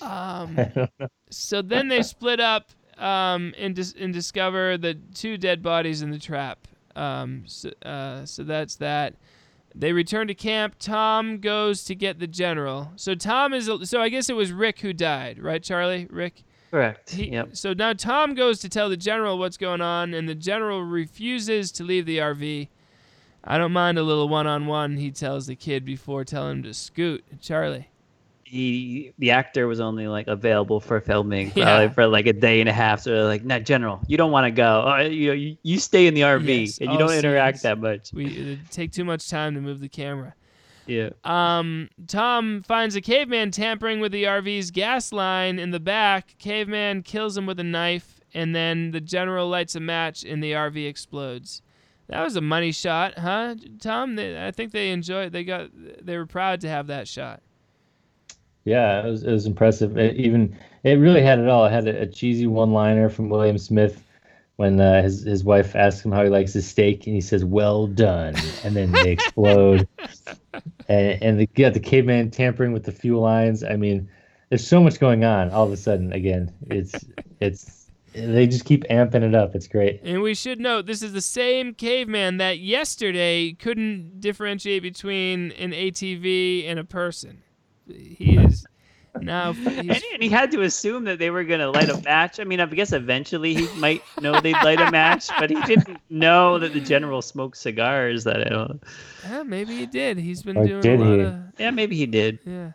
I 0.02 0.70
don't 0.74 0.90
know. 1.00 1.08
so 1.30 1.62
then 1.62 1.88
they 1.88 2.02
split 2.02 2.38
up 2.38 2.70
um, 2.98 3.54
and, 3.56 3.74
dis- 3.74 3.94
and 3.98 4.12
discover 4.12 4.76
the 4.76 4.94
two 5.14 5.38
dead 5.38 5.62
bodies 5.62 6.02
in 6.02 6.10
the 6.10 6.18
trap. 6.18 6.68
Um, 6.94 7.44
so, 7.46 7.70
uh, 7.82 8.26
so 8.26 8.42
that's 8.42 8.76
that. 8.76 9.14
They 9.74 9.92
return 9.92 10.26
to 10.28 10.34
camp. 10.34 10.76
Tom 10.78 11.38
goes 11.38 11.84
to 11.84 11.94
get 11.94 12.18
the 12.18 12.26
general. 12.26 12.92
So 12.96 13.14
Tom 13.14 13.54
is. 13.54 13.70
So 13.84 14.02
I 14.02 14.10
guess 14.10 14.28
it 14.28 14.36
was 14.36 14.52
Rick 14.52 14.80
who 14.80 14.92
died, 14.92 15.38
right, 15.42 15.62
Charlie? 15.62 16.08
Rick. 16.10 16.42
Correct. 16.70 17.10
He, 17.10 17.30
yep. 17.30 17.56
So 17.56 17.72
now 17.72 17.92
Tom 17.94 18.34
goes 18.34 18.58
to 18.60 18.68
tell 18.68 18.88
the 18.88 18.96
general 18.96 19.38
what's 19.38 19.56
going 19.56 19.80
on, 19.80 20.12
and 20.12 20.28
the 20.28 20.34
general 20.34 20.82
refuses 20.82 21.72
to 21.72 21.84
leave 21.84 22.04
the 22.04 22.18
RV. 22.18 22.68
I 23.44 23.58
don't 23.58 23.72
mind 23.72 23.98
a 23.98 24.02
little 24.02 24.28
one-on-one. 24.28 24.96
He 24.96 25.10
tells 25.10 25.46
the 25.46 25.56
kid 25.56 25.84
before 25.84 26.24
telling 26.24 26.58
him 26.58 26.62
to 26.64 26.74
scoot. 26.74 27.24
Charlie. 27.40 27.88
He, 28.44 29.12
the 29.18 29.30
actor 29.30 29.68
was 29.68 29.78
only 29.78 30.08
like 30.08 30.26
available 30.26 30.80
for 30.80 31.00
filming 31.00 31.52
Yeah. 31.54 31.64
probably 31.64 31.88
for 31.94 32.06
like 32.08 32.26
a 32.26 32.32
day 32.32 32.58
and 32.60 32.68
a 32.68 32.72
half. 32.72 33.00
So 33.00 33.10
they're 33.10 33.24
like, 33.24 33.44
"No, 33.44 33.60
General, 33.60 34.00
you 34.08 34.16
don't 34.16 34.32
want 34.32 34.46
to 34.46 34.50
go. 34.50 34.88
Uh, 34.88 35.02
you, 35.02 35.32
you 35.32 35.56
you 35.62 35.78
stay 35.78 36.08
in 36.08 36.14
the 36.14 36.22
RV 36.22 36.60
Yes, 36.66 36.78
and 36.78 36.90
you 36.90 36.98
don't 36.98 37.12
interact 37.12 37.62
that 37.62 37.78
much." 37.78 38.12
We 38.12 38.58
take 38.70 38.90
too 38.90 39.04
much 39.04 39.30
time 39.30 39.54
to 39.54 39.60
move 39.60 39.78
the 39.78 39.88
camera. 39.88 40.34
Yeah. 40.86 41.10
Um, 41.22 41.90
Tom 42.08 42.64
finds 42.64 42.96
a 42.96 43.00
caveman 43.00 43.52
tampering 43.52 44.00
with 44.00 44.10
the 44.10 44.24
RV's 44.24 44.72
gas 44.72 45.12
line 45.12 45.60
in 45.60 45.70
the 45.70 45.78
back. 45.78 46.34
Caveman 46.40 47.04
kills 47.04 47.36
him 47.36 47.46
with 47.46 47.60
a 47.60 47.64
knife, 47.64 48.20
and 48.34 48.52
then 48.52 48.90
the 48.90 49.00
general 49.00 49.48
lights 49.48 49.76
a 49.76 49.80
match, 49.80 50.24
and 50.24 50.42
the 50.42 50.52
RV 50.52 50.88
explodes. 50.88 51.62
That 52.10 52.24
was 52.24 52.34
a 52.34 52.40
money 52.40 52.72
shot, 52.72 53.16
huh, 53.16 53.54
Tom? 53.80 54.16
They, 54.16 54.44
I 54.44 54.50
think 54.50 54.72
they 54.72 54.90
enjoyed. 54.90 55.32
They 55.32 55.44
got. 55.44 55.70
They 55.72 56.16
were 56.16 56.26
proud 56.26 56.60
to 56.62 56.68
have 56.68 56.88
that 56.88 57.06
shot. 57.06 57.40
Yeah, 58.64 59.06
it 59.06 59.10
was, 59.10 59.22
it 59.22 59.30
was 59.30 59.46
impressive. 59.46 59.96
It 59.96 60.16
even 60.16 60.56
it 60.82 60.94
really 60.94 61.22
had 61.22 61.38
it 61.38 61.48
all. 61.48 61.66
It 61.66 61.70
had 61.70 61.86
a, 61.86 62.02
a 62.02 62.06
cheesy 62.06 62.48
one-liner 62.48 63.10
from 63.10 63.28
William 63.28 63.58
Smith 63.58 64.02
when 64.56 64.80
uh, 64.80 65.02
his 65.02 65.22
his 65.22 65.44
wife 65.44 65.76
asks 65.76 66.04
him 66.04 66.10
how 66.10 66.24
he 66.24 66.30
likes 66.30 66.52
his 66.52 66.66
steak, 66.66 67.06
and 67.06 67.14
he 67.14 67.20
says, 67.20 67.44
"Well 67.44 67.86
done," 67.86 68.34
and 68.64 68.74
then 68.74 68.90
they 68.90 69.12
explode. 69.12 69.86
and 70.88 71.22
and 71.22 71.40
the 71.40 71.48
yeah, 71.54 71.70
the 71.70 71.78
caveman 71.78 72.32
tampering 72.32 72.72
with 72.72 72.84
the 72.84 72.92
fuel 72.92 73.22
lines. 73.22 73.62
I 73.62 73.76
mean, 73.76 74.08
there's 74.48 74.66
so 74.66 74.82
much 74.82 74.98
going 74.98 75.24
on. 75.24 75.50
All 75.50 75.64
of 75.64 75.72
a 75.72 75.76
sudden, 75.76 76.12
again, 76.12 76.52
it's 76.68 77.04
it's 77.40 77.79
they 78.12 78.46
just 78.46 78.64
keep 78.64 78.84
amping 78.84 79.22
it 79.22 79.34
up. 79.34 79.54
It's 79.54 79.68
great. 79.68 80.00
And 80.02 80.20
we 80.22 80.34
should 80.34 80.58
note 80.60 80.86
this 80.86 81.02
is 81.02 81.12
the 81.12 81.20
same 81.20 81.74
caveman 81.74 82.38
that 82.38 82.58
yesterday 82.58 83.52
couldn't 83.52 84.20
differentiate 84.20 84.82
between 84.82 85.52
an 85.52 85.72
ATV 85.72 86.68
and 86.68 86.78
a 86.78 86.84
person. 86.84 87.42
He 87.88 88.36
is 88.36 88.66
now. 89.20 89.50
And, 89.66 89.90
and 89.90 90.22
he 90.22 90.28
had 90.28 90.50
to 90.52 90.62
assume 90.62 91.04
that 91.04 91.18
they 91.18 91.30
were 91.30 91.44
gonna 91.44 91.70
light 91.70 91.88
a 91.88 92.00
match. 92.02 92.38
I 92.40 92.44
mean, 92.44 92.60
I 92.60 92.66
guess 92.66 92.92
eventually 92.92 93.54
he 93.54 93.68
might 93.80 94.02
know 94.20 94.40
they'd 94.40 94.52
light 94.54 94.80
a 94.80 94.90
match, 94.90 95.28
but 95.38 95.50
he 95.50 95.60
didn't 95.62 95.98
know 96.10 96.58
that 96.58 96.72
the 96.72 96.80
general 96.80 97.22
smoked 97.22 97.56
cigars. 97.56 98.24
That 98.24 98.46
I 98.46 98.50
don't. 98.50 98.82
yeah, 99.24 99.42
maybe 99.42 99.76
he 99.76 99.86
did. 99.86 100.18
He's 100.18 100.42
been 100.42 100.56
Or 100.56 100.66
doing 100.66 100.80
did 100.80 101.00
a 101.00 101.04
lot 101.04 101.14
he? 101.18 101.20
of. 101.24 101.34
Yeah, 101.58 101.70
maybe 101.70 101.96
he 101.96 102.06
did. 102.06 102.38
Yeah. 102.44 102.72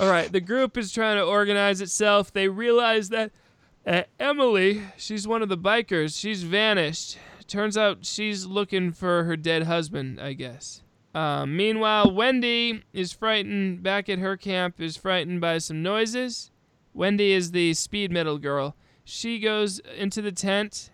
All 0.00 0.10
right. 0.10 0.30
The 0.32 0.40
group 0.40 0.76
is 0.76 0.92
trying 0.92 1.16
to 1.18 1.24
organize 1.24 1.80
itself. 1.80 2.32
They 2.32 2.48
realize 2.48 3.10
that 3.10 3.30
uh, 3.86 4.02
Emily, 4.18 4.82
she's 4.96 5.28
one 5.28 5.42
of 5.42 5.48
the 5.48 5.58
bikers. 5.58 6.18
She's 6.18 6.42
vanished. 6.42 7.18
Turns 7.46 7.76
out 7.76 8.06
she's 8.06 8.46
looking 8.46 8.92
for 8.92 9.24
her 9.24 9.36
dead 9.36 9.64
husband, 9.64 10.20
I 10.20 10.32
guess. 10.32 10.82
Uh, 11.14 11.46
meanwhile, 11.46 12.10
Wendy 12.12 12.82
is 12.92 13.12
frightened. 13.12 13.82
Back 13.82 14.08
at 14.08 14.18
her 14.18 14.36
camp, 14.36 14.80
is 14.80 14.96
frightened 14.96 15.40
by 15.40 15.58
some 15.58 15.82
noises. 15.82 16.50
Wendy 16.92 17.32
is 17.32 17.52
the 17.52 17.74
speed 17.74 18.10
metal 18.10 18.38
girl. 18.38 18.76
She 19.04 19.38
goes 19.38 19.80
into 19.96 20.22
the 20.22 20.32
tent, 20.32 20.90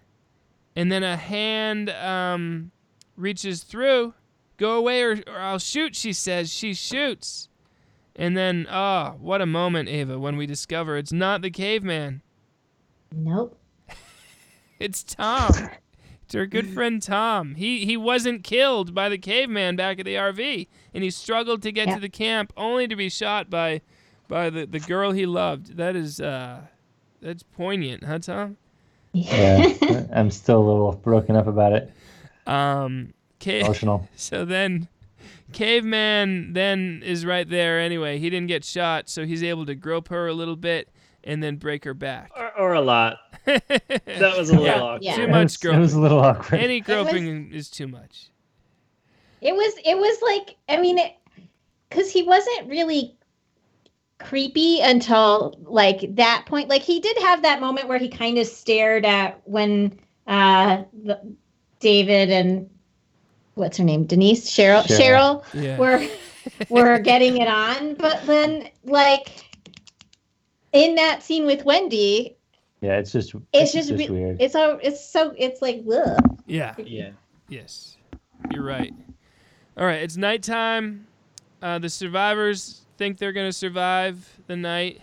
and 0.75 0.91
then 0.91 1.03
a 1.03 1.17
hand 1.17 1.91
um, 1.91 2.73
reaches 3.17 3.63
through. 3.63 4.15
Go 4.57 4.77
away, 4.77 5.03
or, 5.03 5.23
or 5.27 5.39
I'll 5.39 5.59
shoot. 5.59 5.95
She 5.95 6.13
says. 6.13 6.53
She 6.53 6.75
shoots. 6.75 7.49
And 8.17 8.37
then, 8.37 8.67
ah, 8.69 9.15
what 9.19 9.41
a 9.41 9.47
moment, 9.47 9.89
Ava, 9.89 10.19
when 10.19 10.37
we 10.37 10.45
discover 10.45 10.99
it's 10.99 11.13
not 11.13 11.41
the 11.41 11.51
caveman. 11.51 12.23
Nope. 13.15 13.59
It's 14.79 15.03
Tom. 15.03 15.53
it's 16.25 16.35
our 16.35 16.47
good 16.47 16.67
friend 16.71 17.03
Tom. 17.03 17.55
He 17.57 17.85
he 17.85 17.99
wasn't 17.99 18.45
killed 18.45 18.95
by 18.95 19.11
the 19.11 19.19
caveman 19.19 19.77
back 19.77 19.99
at 19.99 20.07
the 20.07 20.15
RV, 20.15 20.69
and 20.95 21.05
he 21.05 21.11
struggled 21.11 21.61
to 21.63 21.71
get 21.73 21.89
Yeah. 21.89 21.97
to 21.97 22.01
the 22.01 22.09
camp 22.09 22.51
only 22.57 22.89
to 22.89 22.97
be 22.97 23.11
shot 23.11 23.51
by 23.51 23.83
by 24.27 24.49
the, 24.49 24.65
the 24.65 24.81
girl 24.81 25.13
he 25.13 25.27
loved. 25.27 25.77
That 25.77 25.97
is 25.97 26.19
uh 26.19 26.63
that's 27.21 27.43
poignant, 27.43 28.05
huh, 28.05 28.21
Tom? 28.21 28.57
Yeah, 29.13 30.07
I'm 30.15 30.31
still 30.31 30.61
a 30.61 30.67
little 30.67 30.93
broken 30.93 31.37
up 31.37 31.47
about 31.47 31.75
it. 31.75 31.93
Um 32.47 33.13
ca- 33.39 33.61
Emotional. 33.61 34.09
So 34.17 34.47
then 34.47 34.89
Caveman 35.53 36.55
then 36.55 37.03
is 37.05 37.27
right 37.27 37.47
there 37.47 37.79
anyway. 37.81 38.19
He 38.19 38.31
didn't 38.31 38.49
get 38.49 38.65
shot, 38.65 39.11
so 39.11 39.27
he's 39.27 39.43
able 39.43 39.67
to 39.67 39.75
grope 39.75 40.09
her 40.09 40.27
a 40.27 40.33
little 40.33 40.57
bit 40.57 40.89
and 41.25 41.43
then 41.43 41.57
break 41.57 41.85
her 41.85 41.95
back. 41.95 42.31
Or, 42.37 42.51
or 42.59 42.73
a 42.75 42.81
lot. 42.81 43.19
That 43.47 44.35
was 44.37 44.51
a 44.51 44.53
little 44.53 44.67
Yeah, 44.67 44.81
awkward. 44.81 45.03
Yeah. 45.03 45.17
Too 45.17 45.23
It 45.23 45.31
much 45.31 45.43
was- 45.45 45.55
it 45.55 45.61
groping. 45.63 45.81
was 45.81 45.93
a 45.95 46.01
little 46.01 46.21
awkward. 46.21 46.61
Any 46.61 46.79
It 46.79 46.87
was- 46.89 47.05
groping 47.09 47.53
is 47.53 47.71
too 47.71 47.89
much. 47.89 48.29
It 49.41 49.55
was 49.55 49.73
it 49.85 49.97
was 49.97 50.19
like 50.23 50.57
I 50.69 50.81
mean 50.81 50.99
it 50.99 51.13
cuz 51.91 52.11
he 52.13 52.23
wasn't 52.23 52.69
really 52.69 53.17
creepy 54.19 54.81
until 54.83 55.59
like 55.63 56.15
that 56.17 56.45
point 56.47 56.69
like 56.69 56.83
he 56.83 57.01
did 57.01 57.17
have 57.23 57.41
that 57.43 57.61
moment 57.61 57.89
where 57.89 57.97
he 57.99 58.09
kind 58.09 58.37
of 58.37 58.47
stared 58.47 59.07
at 59.07 59.41
when 59.45 59.99
uh 60.27 60.83
the, 61.05 61.19
David 61.81 62.31
and 62.31 62.69
what's 63.55 63.79
her 63.79 63.85
name 63.85 64.05
Denise 64.05 64.47
Cheryl 64.51 64.83
Cheryl. 64.83 65.43
Cheryl, 65.43 65.63
Yeah. 65.63 65.79
were 65.79 66.07
were 66.69 66.99
getting 66.99 67.39
it 67.39 67.49
on 67.49 67.95
but 67.95 68.27
then 68.27 68.69
like 68.85 69.29
in 70.73 70.95
that 70.97 71.23
scene 71.23 71.47
with 71.47 71.65
Wendy 71.65 72.37
Yeah, 72.81 72.99
it's 72.99 73.13
just 73.13 73.35
it's 73.53 73.73
just, 73.73 73.91
re- 73.91 74.09
weird. 74.09 74.41
it's 74.41 74.53
so 74.53 74.79
it's 74.83 75.05
so 75.05 75.35
it's 75.37 75.61
like 75.63 75.83
ugh. 75.93 76.39
Yeah. 76.47 76.75
Yeah. 76.79 77.11
Yes. 77.49 77.97
You're 78.53 78.65
right. 78.65 78.93
All 79.77 79.85
right, 79.87 80.03
it's 80.03 80.17
nighttime. 80.17 81.07
Uh, 81.63 81.79
the 81.79 81.89
survivors 81.89 82.83
think 82.97 83.19
they're 83.19 83.33
going 83.33 83.49
to 83.49 83.53
survive 83.53 84.41
the 84.47 84.57
night. 84.57 85.01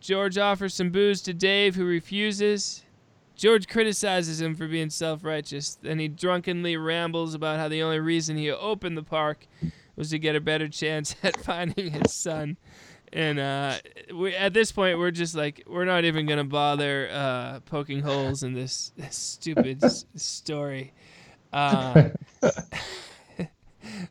George 0.00 0.36
offers 0.36 0.74
some 0.74 0.90
booze 0.90 1.22
to 1.22 1.32
Dave, 1.34 1.74
who 1.74 1.84
refuses. 1.86 2.82
George 3.36 3.66
criticizes 3.68 4.40
him 4.40 4.54
for 4.54 4.68
being 4.68 4.90
self 4.90 5.24
righteous. 5.24 5.76
Then 5.80 5.98
he 5.98 6.08
drunkenly 6.08 6.76
rambles 6.76 7.34
about 7.34 7.58
how 7.58 7.68
the 7.68 7.82
only 7.82 8.00
reason 8.00 8.36
he 8.36 8.50
opened 8.50 8.96
the 8.96 9.02
park 9.02 9.46
was 9.96 10.10
to 10.10 10.18
get 10.18 10.36
a 10.36 10.40
better 10.40 10.68
chance 10.68 11.16
at 11.22 11.36
finding 11.40 11.90
his 11.90 12.12
son. 12.12 12.56
And 13.14 13.38
uh, 13.38 13.76
we, 14.12 14.34
at 14.34 14.52
this 14.52 14.72
point, 14.72 14.98
we're 14.98 15.12
just 15.12 15.36
like, 15.36 15.62
we're 15.68 15.84
not 15.84 16.04
even 16.04 16.26
to 16.38 16.44
bother 16.44 17.08
uh, 17.12 17.60
poking 17.60 18.00
holes 18.00 18.42
in 18.42 18.54
this, 18.54 18.92
this 18.96 19.16
stupid 19.16 19.84
s- 19.84 20.04
story. 20.16 20.92
Uh, 21.52 22.08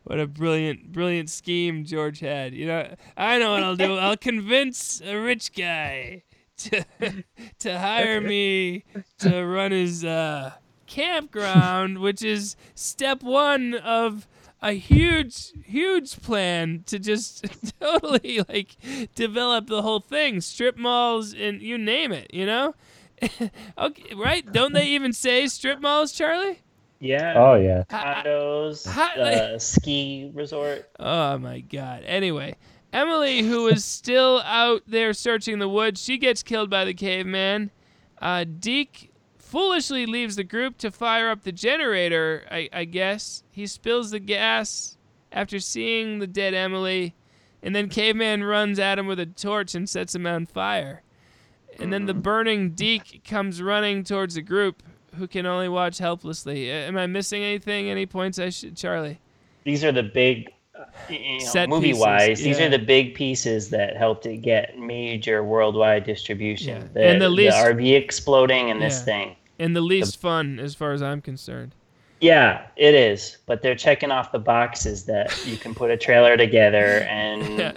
what 0.05 0.21
a 0.21 0.25
brilliant, 0.25 0.93
brilliant 0.93 1.29
scheme 1.29 1.83
George 1.83 2.21
had. 2.21 2.53
You 2.53 2.67
know, 2.67 2.95
I 3.17 3.39
know 3.39 3.51
what 3.51 3.63
I'll 3.63 3.75
do. 3.75 3.97
I'll 3.97 4.15
convince 4.15 5.01
a 5.01 5.17
rich 5.17 5.53
guy 5.53 6.23
to 6.59 6.85
to 7.59 7.79
hire 7.79 8.21
me 8.21 8.85
to 9.19 9.43
run 9.43 9.71
his 9.71 10.05
uh, 10.05 10.53
campground, 10.87 11.99
which 11.99 12.23
is 12.23 12.55
step 12.73 13.21
one 13.21 13.73
of 13.73 14.27
a 14.63 14.71
huge, 14.73 15.51
huge 15.65 16.19
plan 16.21 16.83
to 16.87 16.97
just 16.97 17.45
totally 17.79 18.39
like 18.47 18.75
develop 19.13 19.67
the 19.67 19.81
whole 19.81 19.99
thing, 19.99 20.41
strip 20.41 20.77
malls 20.77 21.33
and 21.33 21.61
you 21.61 21.77
name 21.77 22.11
it, 22.13 22.33
you 22.33 22.45
know? 22.45 22.73
okay, 23.77 24.15
right? 24.15 24.49
Don't 24.51 24.73
they 24.73 24.87
even 24.87 25.13
say 25.13 25.47
strip 25.47 25.81
malls, 25.81 26.13
Charlie? 26.13 26.61
Yeah. 26.99 27.33
Oh 27.35 27.55
yeah. 27.55 27.83
Condos, 27.89 28.87
How- 28.87 29.13
uh, 29.21 29.59
ski 29.59 30.31
resort. 30.33 30.89
Oh 30.97 31.37
my 31.37 31.59
god. 31.59 32.03
Anyway, 32.05 32.55
Emily, 32.93 33.41
who 33.41 33.65
was 33.65 33.83
still 33.83 34.41
out 34.45 34.83
there 34.87 35.13
searching 35.13 35.59
the 35.59 35.67
woods, 35.69 36.01
she 36.01 36.17
gets 36.17 36.41
killed 36.41 36.69
by 36.69 36.85
the 36.85 36.93
caveman. 36.93 37.69
Uh, 38.21 38.45
Deke 38.45 39.11
foolishly 39.57 40.07
leaves 40.07 40.35
the 40.35 40.43
group 40.43 40.79
to 40.79 40.89
fire 40.89 41.29
up 41.29 41.43
the 41.43 41.51
generator, 41.51 42.43
I, 42.49 42.67
I 42.73 42.85
guess. 42.85 43.43
He 43.51 43.67
spills 43.67 44.09
the 44.09 44.19
gas 44.19 44.97
after 45.31 45.59
seeing 45.59 46.17
the 46.17 46.25
dead 46.25 46.55
Emily, 46.55 47.13
and 47.61 47.75
then 47.75 47.87
Caveman 47.87 48.43
runs 48.43 48.79
at 48.79 48.97
him 48.97 49.05
with 49.05 49.19
a 49.19 49.27
torch 49.27 49.75
and 49.75 49.87
sets 49.87 50.15
him 50.15 50.25
on 50.25 50.47
fire. 50.47 51.03
And 51.79 51.93
then 51.93 52.07
the 52.07 52.15
burning 52.15 52.71
Deke 52.71 53.23
comes 53.23 53.61
running 53.61 54.03
towards 54.03 54.33
the 54.33 54.41
group, 54.41 54.81
who 55.17 55.27
can 55.27 55.45
only 55.45 55.69
watch 55.69 55.99
helplessly. 55.99 56.71
Am 56.71 56.97
I 56.97 57.05
missing 57.05 57.43
anything? 57.43 57.91
Any 57.91 58.07
points 58.07 58.39
I 58.39 58.49
should, 58.49 58.75
Charlie? 58.75 59.19
These 59.65 59.83
are 59.83 59.91
the 59.91 60.01
big, 60.01 60.51
you 61.07 61.45
know, 61.53 61.67
movie 61.67 61.93
wise. 61.93 62.29
pieces, 62.29 62.43
These 62.43 62.59
are 62.59 62.69
the 62.69 62.79
big 62.79 63.13
pieces 63.13 63.69
that 63.69 63.97
helped 63.97 64.25
it 64.25 64.37
get 64.37 64.79
major 64.79 65.43
worldwide 65.43 66.05
distribution. 66.05 66.81
Yeah. 66.81 66.87
The, 66.93 67.03
And 67.07 67.21
the 67.21 67.29
least- 67.29 67.55
RV 67.55 67.95
exploding 67.95 68.71
and 68.71 68.81
this 68.81 69.03
thing. 69.03 69.35
And 69.59 69.75
the 69.75 69.81
least 69.81 70.19
fun, 70.19 70.59
as 70.59 70.75
far 70.75 70.91
as 70.93 71.01
I'm 71.01 71.21
concerned. 71.21 71.75
Yeah, 72.21 72.67
it 72.75 72.95
is. 72.95 73.37
But 73.45 73.61
they're 73.61 73.75
checking 73.75 74.09
off 74.11 74.31
the 74.31 74.39
boxes 74.39 75.03
that 75.05 75.45
you 75.45 75.57
can 75.57 75.75
put 75.75 75.91
a 75.91 75.97
trailer 75.97 76.37
together 76.37 76.99
and 77.09 77.59
Yeah. 77.59 77.73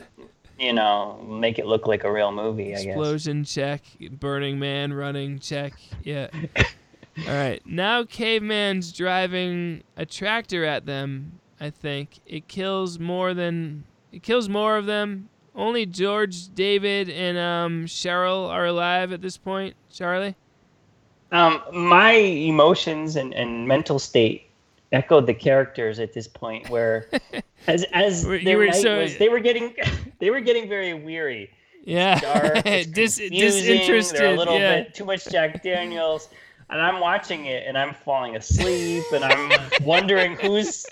you 0.58 0.72
know 0.72 1.20
make 1.28 1.58
it 1.58 1.66
look 1.66 1.86
like 1.86 2.04
a 2.04 2.12
real 2.12 2.32
movie. 2.32 2.72
I 2.74 2.76
guess. 2.78 2.86
Explosion 2.86 3.44
check. 3.44 3.82
Burning 4.12 4.58
Man 4.58 4.92
running 4.92 5.38
check. 5.38 5.74
Yeah. 6.04 6.28
All 7.26 7.34
right. 7.34 7.60
Now 7.66 8.04
Caveman's 8.04 8.92
driving 8.92 9.82
a 9.96 10.06
tractor 10.06 10.64
at 10.64 10.86
them. 10.86 11.40
I 11.60 11.70
think 11.70 12.20
it 12.26 12.46
kills 12.48 12.98
more 12.98 13.34
than 13.34 13.84
it 14.12 14.22
kills 14.22 14.48
more 14.48 14.76
of 14.76 14.86
them. 14.86 15.28
Only 15.54 15.86
George, 15.86 16.54
David, 16.54 17.08
and 17.08 17.38
um, 17.38 17.86
Cheryl 17.86 18.46
are 18.48 18.66
alive 18.66 19.10
at 19.12 19.22
this 19.22 19.38
point. 19.38 19.74
Charlie. 19.90 20.36
Um, 21.32 21.60
my 21.72 22.12
emotions 22.12 23.16
and, 23.16 23.34
and 23.34 23.66
mental 23.66 23.98
state 23.98 24.48
echoed 24.92 25.26
the 25.26 25.34
characters 25.34 25.98
at 25.98 26.12
this 26.12 26.28
point, 26.28 26.68
where 26.70 27.08
as 27.66 27.84
as 27.92 28.24
their 28.24 28.58
were 28.58 28.66
night 28.66 28.74
so- 28.76 29.00
was, 29.00 29.16
they 29.16 29.28
were 29.28 29.40
getting 29.40 29.74
they 30.18 30.30
were 30.30 30.40
getting 30.40 30.68
very 30.68 30.94
weary. 30.94 31.50
Yeah. 31.84 32.20
It's 32.66 32.90
Dis- 32.90 33.16
disinterested, 33.16 34.18
They're 34.20 34.34
a 34.34 34.36
little 34.36 34.58
yeah. 34.58 34.82
bit 34.82 34.94
too 34.94 35.04
much 35.04 35.24
Jack 35.28 35.62
Daniels, 35.62 36.28
and 36.68 36.80
I'm 36.80 37.00
watching 37.00 37.46
it 37.46 37.64
and 37.66 37.78
I'm 37.78 37.94
falling 37.94 38.34
asleep 38.34 39.04
and 39.12 39.24
I'm 39.24 39.70
wondering 39.82 40.36
who's 40.36 40.84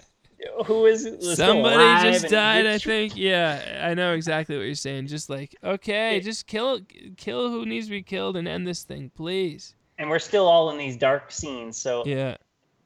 who 0.67 0.87
is 0.87 1.09
Somebody 1.37 2.13
just 2.13 2.29
died, 2.29 2.67
I 2.67 2.79
think. 2.79 3.17
Yeah, 3.17 3.81
I 3.83 3.95
know 3.95 4.13
exactly 4.13 4.57
what 4.57 4.65
you're 4.65 4.75
saying. 4.75 5.07
Just 5.07 5.31
like, 5.31 5.57
okay, 5.65 6.21
just 6.21 6.47
kill 6.47 6.81
kill 7.17 7.51
who 7.51 7.67
needs 7.67 7.87
to 7.87 7.91
be 7.91 8.03
killed 8.03 8.37
and 8.37 8.47
end 8.47 8.67
this 8.67 8.83
thing, 8.83 9.11
please. 9.15 9.75
And 9.99 10.09
we're 10.11 10.19
still 10.19 10.47
all 10.47 10.71
in 10.71 10.79
these 10.79 10.97
dark 10.97 11.31
scenes. 11.31 11.77
So 11.77 12.05
Yeah. 12.07 12.37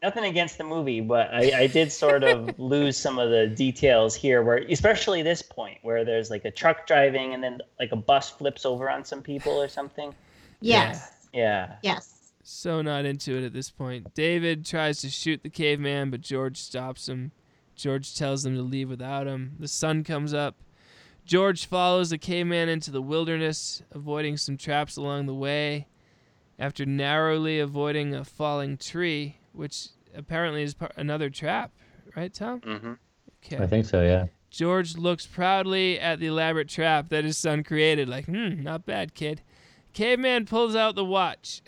nothing 0.03 0.25
against 0.25 0.59
the 0.59 0.65
movie, 0.65 1.01
but 1.01 1.33
I, 1.33 1.61
I 1.63 1.67
did 1.67 1.91
sort 1.93 2.23
of 2.25 2.59
lose 2.59 2.97
some 2.97 3.19
of 3.19 3.31
the 3.31 3.47
details 3.47 4.15
here, 4.15 4.43
where 4.43 4.59
especially 4.59 5.23
this 5.23 5.43
point 5.43 5.79
where 5.83 6.05
there's 6.05 6.31
like 6.31 6.45
a 6.45 6.51
truck 6.51 6.87
driving 6.87 7.35
and 7.35 7.43
then 7.43 7.61
like 7.81 7.93
a 7.93 7.97
bus 7.97 8.31
flips 8.31 8.65
over 8.67 8.89
on 8.91 9.05
some 9.05 9.23
people 9.23 9.53
or 9.53 9.69
something. 9.69 10.15
Yes. 10.61 11.27
Yeah. 11.33 11.77
Yes. 11.83 12.15
So 12.43 12.81
not 12.81 13.05
into 13.05 13.37
it 13.37 13.45
at 13.45 13.53
this 13.53 13.71
point. 13.71 14.15
David 14.15 14.65
tries 14.65 15.01
to 15.03 15.11
shoot 15.11 15.43
the 15.43 15.51
caveman, 15.51 16.11
but 16.11 16.23
George 16.23 16.57
stops 16.57 17.09
him. 17.09 17.33
George 17.77 18.17
tells 18.17 18.43
them 18.43 18.57
to 18.57 18.63
leave 18.63 18.89
without 18.89 19.27
him. 19.27 19.55
The 19.61 19.69
sun 19.69 20.03
comes 20.03 20.33
up. 20.33 20.57
George 21.27 21.67
follows 21.67 22.09
the 22.09 22.17
caveman 22.19 22.71
into 22.71 22.91
the 22.91 23.03
wilderness, 23.03 23.83
avoiding 23.93 24.39
some 24.39 24.57
traps 24.57 24.97
along 24.97 25.27
the 25.27 25.35
way. 25.35 25.87
After 26.59 26.85
narrowly 26.85 27.61
avoiding 27.61 28.15
a 28.15 28.25
falling 28.25 28.77
tree, 28.79 29.37
which 29.53 29.89
apparently 30.15 30.63
is 30.63 30.75
par- 30.75 30.91
another 30.97 31.31
trap, 31.31 31.73
right, 32.17 32.33
Tom? 32.33 32.61
Mm-hmm. 32.61 32.93
Okay. 33.45 33.63
I 33.63 33.67
think 33.67 33.87
so. 33.87 34.03
Yeah. 34.03 34.27
George 34.51 34.97
looks 34.97 35.27
proudly 35.27 36.01
at 36.01 36.21
the 36.21 36.27
elaborate 36.27 36.69
trap 36.69 37.11
that 37.11 37.25
his 37.25 37.37
son 37.37 37.63
created, 37.63 38.09
like, 38.09 38.25
hmm, 38.25 38.63
not 38.63 38.87
bad, 38.87 39.15
kid. 39.15 39.43
Caveman 39.93 40.47
pulls 40.47 40.75
out 40.75 40.95
the 40.95 41.05
watch. 41.05 41.63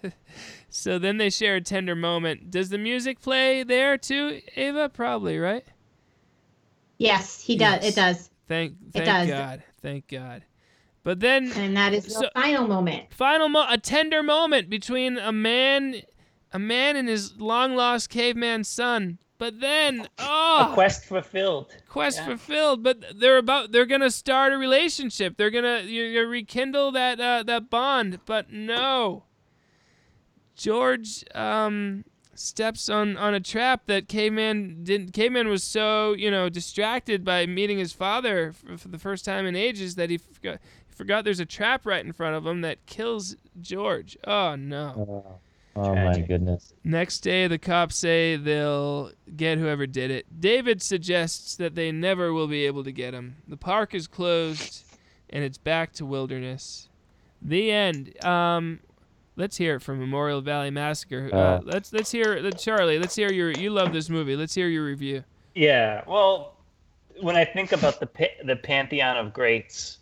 so 0.68 0.98
then 0.98 1.16
they 1.16 1.30
share 1.30 1.56
a 1.56 1.60
tender 1.60 1.96
moment. 1.96 2.50
Does 2.50 2.68
the 2.68 2.78
music 2.78 3.20
play 3.20 3.62
there 3.62 3.96
too, 3.96 4.40
Ava? 4.56 4.88
Probably, 4.90 5.38
right? 5.38 5.64
Yes, 6.98 7.40
he 7.40 7.56
does. 7.56 7.82
Yes. 7.82 7.92
It 7.92 7.96
does. 7.96 8.30
Thank, 8.46 8.74
It 8.94 9.04
does. 9.04 9.28
God. 9.28 9.62
Thank 9.80 10.08
God. 10.08 10.44
But 11.02 11.20
then, 11.20 11.50
And 11.52 11.76
that 11.76 11.94
is 11.94 12.12
So- 12.12 12.20
the 12.20 12.30
final 12.34 12.66
moment. 12.66 13.12
final 13.14 13.48
mo- 13.48 13.66
a 13.68 13.78
tender 13.78 14.22
moment 14.22 14.68
between 14.68 15.16
a 15.18 15.32
man, 15.32 16.02
a 16.52 16.58
man 16.58 16.96
and 16.96 17.08
his 17.08 17.38
long 17.40 17.74
lost 17.74 18.10
caveman 18.10 18.64
son. 18.64 19.18
But 19.38 19.60
then, 19.60 20.06
oh, 20.18 20.68
A 20.70 20.74
quest 20.74 21.06
fulfilled. 21.06 21.74
quest 21.88 22.18
Yeah. 22.18 22.26
fulfilled 22.26 22.82
but 22.82 23.02
they're 23.18 23.38
about 23.38 23.72
they're 23.72 23.86
gonna 23.86 24.10
start 24.10 24.52
a 24.52 24.58
relationship 24.58 25.38
they're 25.38 25.48
gonna 25.50 25.80
you're 25.86 26.12
gonna 26.12 26.26
rekindle 26.26 26.92
that 26.92 27.18
uh, 27.18 27.42
that 27.44 27.70
bond 27.70 28.20
but 28.26 28.52
no 28.52 29.24
george 30.56 31.24
um 31.34 32.04
steps 32.34 32.88
on 32.88 33.16
on 33.16 33.34
a 33.34 33.40
trap 33.40 33.82
that 33.86 34.08
caveman 34.08 34.82
didn't 34.84 35.12
caveman 35.12 35.48
was 35.48 35.62
so 35.64 36.12
you 36.14 36.30
know 36.30 36.48
distracted 36.48 37.24
by 37.24 37.46
meeting 37.46 37.78
his 37.78 37.92
father 37.92 38.52
for, 38.52 38.76
for 38.76 38.88
the 38.88 38.98
first 38.98 39.24
time 39.24 39.46
in 39.46 39.56
ages 39.56 39.94
that 39.94 40.10
he 40.10 40.18
forgot 40.18 40.58
he 40.78 40.79
forgot 41.00 41.24
there's 41.24 41.40
a 41.40 41.46
trap 41.46 41.86
right 41.86 42.04
in 42.04 42.12
front 42.12 42.36
of 42.36 42.46
him 42.46 42.60
that 42.60 42.84
kills 42.86 43.34
george 43.60 44.16
oh 44.26 44.54
no 44.54 45.40
Oh, 45.76 45.82
oh 45.82 45.94
my 45.94 46.18
goodness. 46.18 46.74
Next 46.82 47.20
day, 47.20 47.46
the 47.46 47.56
cops 47.56 47.94
say 47.96 48.34
they'll 48.36 49.12
get 49.36 49.56
whoever 49.56 49.86
did 49.86 50.10
it. 50.10 50.26
David 50.40 50.82
suggests 50.82 51.54
that 51.56 51.76
they 51.76 51.92
never 51.92 52.32
will 52.32 52.48
be 52.48 52.66
able 52.66 52.82
to 52.82 52.90
get 52.90 53.14
him. 53.14 53.36
The 53.46 53.56
park 53.56 53.94
is 53.94 54.08
closed, 54.08 54.84
and 55.30 55.44
it's 55.44 55.58
back 55.58 55.92
to 55.94 56.04
wilderness. 56.04 56.88
The 57.40 57.70
end. 57.70 58.22
Um, 58.24 58.80
let's 59.36 59.56
hear 59.58 59.76
it 59.76 59.80
from 59.80 60.00
Memorial 60.00 60.40
Valley 60.40 60.70
Massacre. 60.70 61.30
Uh, 61.32 61.36
Uh. 61.38 61.60
let's 61.64 61.92
let's 61.92 62.10
hear 62.10 62.42
uh, 62.44 62.50
Charlie. 62.50 62.98
Let's 62.98 63.14
hear 63.14 63.32
your. 63.32 63.52
You 63.52 63.70
love 63.70 63.92
this 63.92 64.10
movie. 64.10 64.34
Let's 64.34 64.54
hear 64.54 64.68
your 64.68 64.84
review. 64.84 65.22
Yeah. 65.54 66.02
Well, 66.06 66.56
when 67.20 67.36
I 67.36 67.44
think 67.44 67.70
about 67.70 68.00
the 68.00 68.08
the 68.44 68.56
pantheon 68.56 69.16
of 69.16 69.32
greats, 69.32 69.98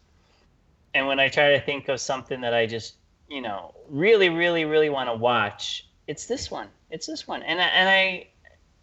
and 0.95 1.07
when 1.07 1.21
I 1.21 1.29
try 1.29 1.51
to 1.51 1.61
think 1.61 1.89
of 1.89 2.01
something 2.01 2.41
that 2.41 2.55
I 2.55 2.67
just 2.67 2.95
you 3.29 3.41
know 3.41 3.75
really 3.89 4.29
really 4.29 4.65
really 4.65 4.89
want 4.89 5.09
to 5.09 5.15
watch, 5.15 5.87
it's 6.07 6.27
this 6.27 6.51
one. 6.51 6.69
It's 6.91 7.07
this 7.07 7.29
one, 7.29 7.43
and 7.43 7.61
I, 7.61 7.65
and 7.65 7.89
I, 7.89 8.27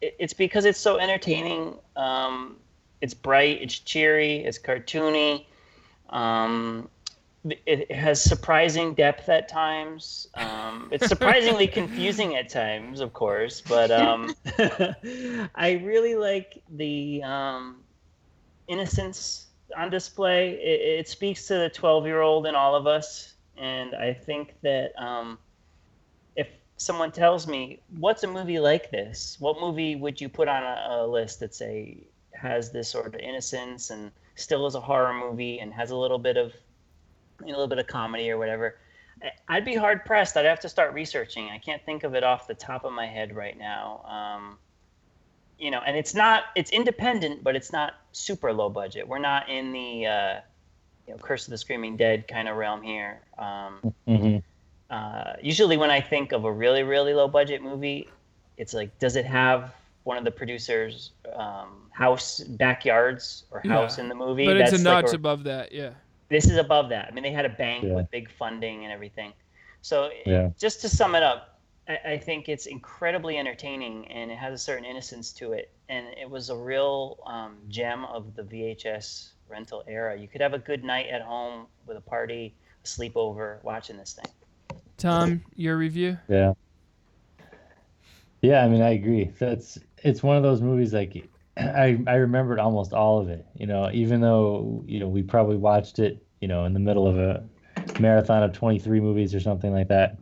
it's 0.02 0.34
because 0.34 0.66
it's 0.66 0.80
so 0.80 0.98
entertaining. 0.98 1.76
Um, 1.96 2.58
it's 3.02 3.14
bright. 3.14 3.62
It's 3.62 3.80
cheery. 3.80 4.38
It's 4.38 4.60
cartoony. 4.60 5.46
Um, 6.10 6.90
it, 7.50 7.62
it 7.90 7.92
has 7.92 8.22
surprising 8.22 8.94
depth 8.94 9.30
at 9.30 9.48
times. 9.48 10.28
Um, 10.36 10.90
it's 10.92 11.08
surprisingly 11.16 11.68
confusing 11.68 12.36
at 12.36 12.50
times, 12.50 13.00
of 13.02 13.14
course, 13.14 13.62
but 13.62 13.92
um, 13.92 14.36
I 15.56 15.80
really 15.84 16.16
like 16.16 16.62
the 16.70 17.22
um, 17.24 17.78
innocence 18.68 19.45
on 19.76 19.90
display. 19.90 20.52
It, 20.52 21.00
it 21.00 21.08
speaks 21.08 21.48
to 21.48 21.56
the 21.56 21.70
12 21.70 22.06
year 22.06 22.22
old 22.22 22.48
in 22.48 22.56
all 22.56 22.76
of 22.76 22.88
us. 22.88 23.34
And 23.58 23.96
I 23.96 24.14
think 24.14 24.56
that 24.62 24.92
um, 25.02 25.38
if 26.36 26.48
someone 26.78 27.12
tells 27.12 27.48
me, 27.48 27.80
what's 27.98 28.24
a 28.24 28.28
movie 28.28 28.60
like 28.60 28.92
this? 28.92 29.38
What 29.40 29.60
movie 29.60 29.96
would 29.96 30.20
you 30.20 30.30
put 30.30 30.48
on 30.48 30.64
a, 30.64 31.04
a 31.04 31.08
list 31.08 31.40
that, 31.40 31.56
say, 31.56 31.98
has 32.34 32.72
this 32.72 32.90
sort 32.90 33.08
of 33.08 33.16
innocence 33.16 33.90
and 33.90 34.12
still 34.36 34.68
is 34.68 34.76
a 34.76 34.82
horror 34.82 35.14
movie 35.14 35.60
and 35.60 35.74
has 35.74 35.92
a 35.92 35.96
little 35.96 36.20
bit 36.20 36.38
of 36.38 36.54
a 37.42 37.48
little 37.48 37.68
bit 37.68 37.80
of 37.80 37.88
comedy 37.88 38.30
or 38.30 38.38
whatever? 38.38 38.76
I'd 39.48 39.66
be 39.66 39.76
hard 39.76 40.04
pressed. 40.06 40.36
I'd 40.36 40.46
have 40.46 40.60
to 40.62 40.70
start 40.70 40.94
researching. 40.94 41.50
I 41.50 41.58
can't 41.58 41.84
think 41.86 42.04
of 42.04 42.16
it 42.16 42.24
off 42.24 42.48
the 42.48 42.54
top 42.54 42.84
of 42.84 42.92
my 42.92 43.08
head 43.08 43.36
right 43.36 43.58
now. 43.58 44.02
Um, 44.06 44.58
you 45.58 45.72
know, 45.72 45.82
and 45.86 45.96
it's 45.96 46.14
not 46.14 46.46
it's 46.56 46.72
independent, 46.72 47.44
but 47.44 47.56
it's 47.56 47.72
not 47.72 47.94
super 48.12 48.52
low 48.54 48.70
budget. 48.70 49.08
We're 49.08 49.20
not 49.20 49.50
in 49.50 49.72
the 49.72 50.06
uh, 50.06 50.40
you 51.08 51.14
know 51.14 51.20
Curse 51.22 51.48
of 51.48 51.52
the 51.52 51.58
Screaming 51.58 51.98
Dead 51.98 52.28
kind 52.28 52.48
of 52.48 52.58
realm 52.58 52.82
here. 52.82 53.22
Um, 53.38 53.94
hmm 54.08 54.38
uh, 54.92 55.34
usually, 55.42 55.78
when 55.78 55.90
I 55.90 56.00
think 56.00 56.32
of 56.32 56.46
a 56.46 56.52
really 56.52 56.84
really 56.84 57.14
low 57.14 57.28
budget 57.28 57.62
movie, 57.64 58.08
it's 58.58 58.74
like, 58.74 58.98
does 59.00 59.16
it 59.16 59.26
have 59.26 59.74
one 60.06 60.18
of 60.18 60.24
the 60.24 60.32
producers' 60.32 61.12
um, 61.36 61.90
house 61.92 62.40
backyards 62.40 63.46
or 63.52 63.60
house 63.62 63.98
Yeah. 63.98 64.04
in 64.04 64.10
the 64.10 64.16
movie. 64.16 64.46
But 64.46 64.58
it's 64.58 64.74
a 64.74 64.78
notch 64.78 65.06
like 65.06 65.14
above 65.14 65.44
that. 65.46 65.72
Yeah. 65.72 65.94
This 66.30 66.46
is 66.46 66.58
above 66.58 66.90
that. 66.90 67.08
I 67.08 67.12
mean, 67.12 67.24
they 67.24 67.32
had 67.32 67.46
a 67.46 67.50
bank 67.50 67.84
Yeah. 67.84 67.96
with 67.96 68.10
big 68.12 68.30
funding 68.30 68.84
and 68.84 68.94
everything. 68.94 69.34
So 69.82 70.12
Yeah. 70.26 70.52
just 70.60 70.82
to 70.82 70.90
sum 70.90 71.16
it 71.16 71.24
up, 71.24 71.55
I, 71.88 72.00
I 72.06 72.18
think 72.18 72.50
it's 72.50 72.66
incredibly 72.66 73.38
entertaining 73.38 74.08
and 74.08 74.32
it 74.32 74.38
has 74.38 74.54
a 74.54 74.58
certain 74.58 74.86
innocence 74.86 75.32
to 75.34 75.54
it. 75.54 75.72
And 75.90 76.08
it 76.20 76.30
was 76.30 76.50
a 76.50 76.56
real 76.56 77.20
um, 77.26 77.58
gem 77.68 78.06
of 78.06 78.36
the 78.36 78.44
VHS 78.44 79.30
rental 79.48 79.84
era. 79.88 80.18
You 80.18 80.28
could 80.28 80.42
have 80.42 80.54
a 80.54 80.60
good 80.60 80.84
night 80.84 81.08
at 81.08 81.22
home 81.22 81.68
with 81.86 81.98
a 81.98 82.02
party, 82.02 82.56
a 82.84 82.88
sleepover, 82.88 83.64
watching 83.64 83.98
this 83.98 84.14
thing. 84.14 84.32
Tom, 84.98 85.44
your 85.56 85.78
review? 85.78 86.18
Yeah. 86.28 86.54
Yeah, 88.42 88.64
I 88.64 88.68
mean, 88.68 88.82
I 88.82 88.92
agree. 88.92 89.32
That's 89.40 89.78
it's 90.04 90.22
one 90.22 90.38
of 90.38 90.44
those 90.44 90.62
movies 90.62 90.94
like 90.94 91.30
I 91.58 92.00
I 92.06 92.16
remembered 92.16 92.60
almost 92.60 92.94
all 92.94 93.20
of 93.20 93.30
it. 93.30 93.46
You 93.56 93.66
know, 93.66 93.90
even 93.92 94.22
though 94.22 94.84
you 94.86 95.00
know 95.00 95.08
we 95.08 95.24
probably 95.24 95.58
watched 95.58 96.00
it, 96.00 96.24
you 96.42 96.48
know, 96.48 96.66
in 96.66 96.74
the 96.74 96.80
middle 96.80 97.08
of 97.08 97.18
a 97.18 97.44
marathon 98.00 98.44
of 98.44 98.54
23 98.54 99.00
movies 99.00 99.34
or 99.34 99.40
something 99.40 99.72
like 99.74 99.88
that. 99.88 100.20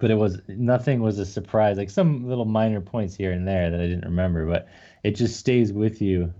But 0.00 0.10
it 0.10 0.16
was 0.16 0.40
nothing 0.48 1.00
was 1.02 1.18
a 1.18 1.26
surprise. 1.26 1.76
Like 1.76 1.90
some 1.90 2.26
little 2.26 2.46
minor 2.46 2.80
points 2.80 3.14
here 3.14 3.32
and 3.32 3.46
there 3.46 3.70
that 3.70 3.78
I 3.80 3.86
didn't 3.86 4.04
remember, 4.06 4.46
but 4.46 4.66
it 5.04 5.12
just 5.14 5.38
stays 5.38 5.72
with 5.72 6.00
you, 6.02 6.32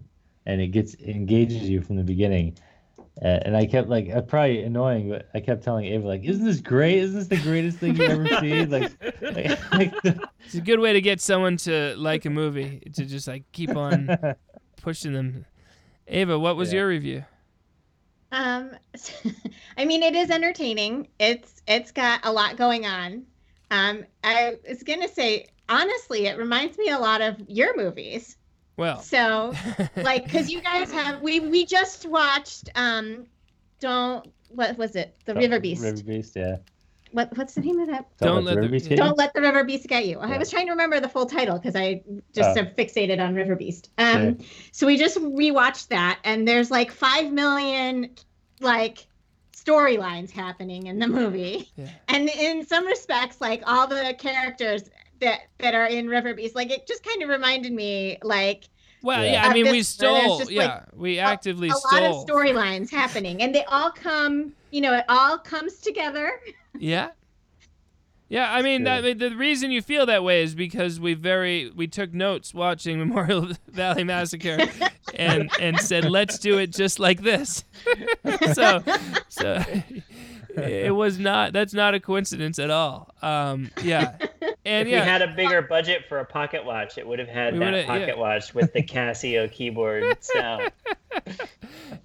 and 0.46 0.60
it 0.60 0.68
gets 0.68 0.94
it 0.94 1.10
engages 1.10 1.68
you 1.68 1.82
from 1.82 1.96
the 1.96 2.02
beginning. 2.02 2.56
Uh, 3.22 3.26
and 3.44 3.54
I 3.56 3.66
kept 3.66 3.88
like 3.90 4.08
uh, 4.08 4.22
probably 4.22 4.62
annoying, 4.62 5.10
but 5.10 5.28
I 5.34 5.40
kept 5.40 5.62
telling 5.62 5.84
Ava 5.86 6.06
like, 6.06 6.24
"Isn't 6.24 6.44
this 6.44 6.60
great? 6.60 6.98
Isn't 6.98 7.18
this 7.18 7.28
the 7.28 7.36
greatest 7.36 7.78
thing 7.78 7.94
you've 7.96 8.08
ever 8.08 8.28
seen?" 8.40 8.70
Like, 8.70 8.92
like, 9.20 9.72
like 9.72 10.02
the, 10.02 10.26
It's 10.46 10.54
a 10.54 10.60
good 10.62 10.80
way 10.80 10.94
to 10.94 11.02
get 11.02 11.20
someone 11.20 11.58
to 11.58 11.94
like 11.98 12.24
a 12.24 12.30
movie 12.30 12.80
to 12.94 13.04
just 13.04 13.28
like 13.28 13.44
keep 13.52 13.76
on 13.76 14.08
pushing 14.80 15.12
them. 15.12 15.44
Ava, 16.08 16.38
what 16.38 16.56
was 16.56 16.72
Yeah. 16.72 16.78
your 16.78 16.88
review? 16.88 17.24
Um, 18.32 18.70
I 19.76 19.84
mean, 19.84 20.02
it 20.02 20.14
is 20.14 20.30
entertaining. 20.30 21.08
It's 21.18 21.60
it's 21.66 21.92
got 21.92 22.20
a 22.24 22.32
lot 22.32 22.56
going 22.56 22.86
on. 22.86 23.26
Um, 23.70 24.04
I 24.24 24.56
was 24.68 24.82
gonna 24.82 25.08
say 25.08 25.46
honestly, 25.68 26.26
it 26.26 26.36
reminds 26.38 26.76
me 26.78 26.88
a 26.90 26.98
lot 26.98 27.20
of 27.20 27.36
your 27.48 27.76
movies. 27.76 28.36
Well, 28.76 29.00
So, 29.00 29.52
like, 29.96 30.24
because 30.24 30.50
you 30.50 30.60
guys 30.62 30.90
have 31.00 31.20
we 31.20 31.40
we 31.40 31.66
just 31.66 32.06
watched 32.06 32.70
um, 32.74 33.26
don't 33.80 34.26
what 34.48 34.76
was 34.78 34.96
it 34.96 35.14
the 35.26 35.34
River 35.34 35.60
Beast? 35.60 35.82
River 35.82 36.02
Beast, 36.02 36.34
yeah. 36.36 36.56
What 37.12 37.36
what's 37.36 37.54
the 37.54 37.60
name 37.60 37.78
of 37.80 37.88
that? 37.88 38.06
Don't 38.18 38.44
let 38.44 38.56
River 38.56 38.68
the- 38.68 38.72
Beast? 38.78 38.90
Don't 38.90 39.18
let 39.18 39.34
the 39.34 39.40
river 39.40 39.64
beast 39.64 39.86
get 39.88 40.06
you. 40.06 40.18
I 40.20 40.38
was 40.38 40.48
trying 40.50 40.66
to 40.66 40.72
remember 40.72 41.00
the 41.00 41.08
full 41.08 41.26
title 41.26 41.56
because 41.58 41.74
I 41.76 42.02
just 42.32 42.56
Oh. 42.56 42.60
am 42.60 42.66
fixated 42.76 43.20
on 43.20 43.34
River 43.34 43.56
Beast. 43.56 43.90
Um, 43.98 44.38
Sure. 44.38 44.46
so 44.72 44.86
we 44.86 44.96
just 44.96 45.18
rewatched 45.18 45.88
that, 45.88 46.20
and 46.24 46.46
there's 46.46 46.70
like 46.70 46.90
five 46.92 47.32
million 47.32 48.10
like 48.60 49.06
storylines 49.64 50.30
happening 50.30 50.86
in 50.86 50.98
the 50.98 51.06
movie, 51.06 51.70
Yeah. 51.76 51.88
and 52.08 52.28
in 52.28 52.66
some 52.66 52.86
respects, 52.86 53.40
like 53.40 53.62
all 53.66 53.86
the 53.86 54.14
characters 54.18 54.84
that 55.20 55.40
that 55.58 55.74
are 55.74 55.86
in 55.86 56.08
River 56.08 56.34
Beast, 56.34 56.54
like 56.54 56.70
it 56.70 56.86
just 56.86 57.02
kind 57.04 57.22
of 57.22 57.28
reminded 57.28 57.72
me 57.72 58.18
like. 58.22 58.64
Well, 59.02 59.24
Yeah. 59.24 59.32
yeah, 59.32 59.46
I 59.48 59.54
mean, 59.54 59.64
we 59.64 59.78
this, 59.78 59.98
where 59.98 60.10
stole. 60.24 60.38
just, 60.40 60.50
Yeah, 60.50 60.66
like, 60.66 60.82
we 60.94 61.18
a- 61.18 61.22
actively 61.22 61.68
a 61.70 61.72
stole. 61.72 62.02
lot 62.02 62.10
of 62.10 62.26
storylines 62.26 62.90
happening, 62.90 63.40
and 63.42 63.54
they 63.54 63.64
all 63.64 63.90
come. 63.90 64.52
You 64.70 64.82
know, 64.82 64.94
it 64.94 65.04
all 65.08 65.38
comes 65.38 65.78
together. 65.78 66.40
Yeah. 66.78 67.08
Yeah, 68.30 68.48
I 68.52 68.62
mean, 68.62 68.84
that, 68.84 69.18
the 69.18 69.34
reason 69.34 69.72
you 69.72 69.82
feel 69.82 70.06
that 70.06 70.22
way 70.22 70.44
is 70.44 70.54
because 70.54 71.00
we 71.00 71.14
very 71.14 71.68
we 71.74 71.88
took 71.88 72.14
notes 72.14 72.54
watching 72.54 72.96
Memorial 73.00 73.48
Valley 73.66 74.04
Massacre, 74.04 74.68
and 75.14 75.50
and 75.60 75.78
said 75.80 76.08
let's 76.08 76.38
do 76.38 76.56
it 76.56 76.68
just 76.68 77.00
like 77.00 77.22
this. 77.22 77.64
so, 78.52 78.84
so 79.28 79.64
it 80.56 80.94
was 80.94 81.18
not. 81.18 81.52
That's 81.52 81.74
not 81.74 81.94
a 81.94 82.00
coincidence 82.00 82.60
at 82.60 82.70
all. 82.70 83.12
Um, 83.20 83.68
yeah, 83.82 84.16
and 84.64 84.86
if 84.86 84.92
yeah, 84.92 85.00
we 85.00 85.08
had 85.08 85.22
a 85.22 85.34
bigger 85.34 85.60
budget 85.60 86.04
for 86.08 86.20
a 86.20 86.24
pocket 86.24 86.64
watch, 86.64 86.98
it 86.98 87.08
would 87.08 87.18
have 87.18 87.28
had 87.28 87.58
that 87.58 87.84
pocket 87.88 88.08
yeah. 88.10 88.14
watch 88.14 88.54
with 88.54 88.72
the 88.72 88.82
Casio 88.84 89.50
keyboard 89.50 90.04
sound. 90.20 90.70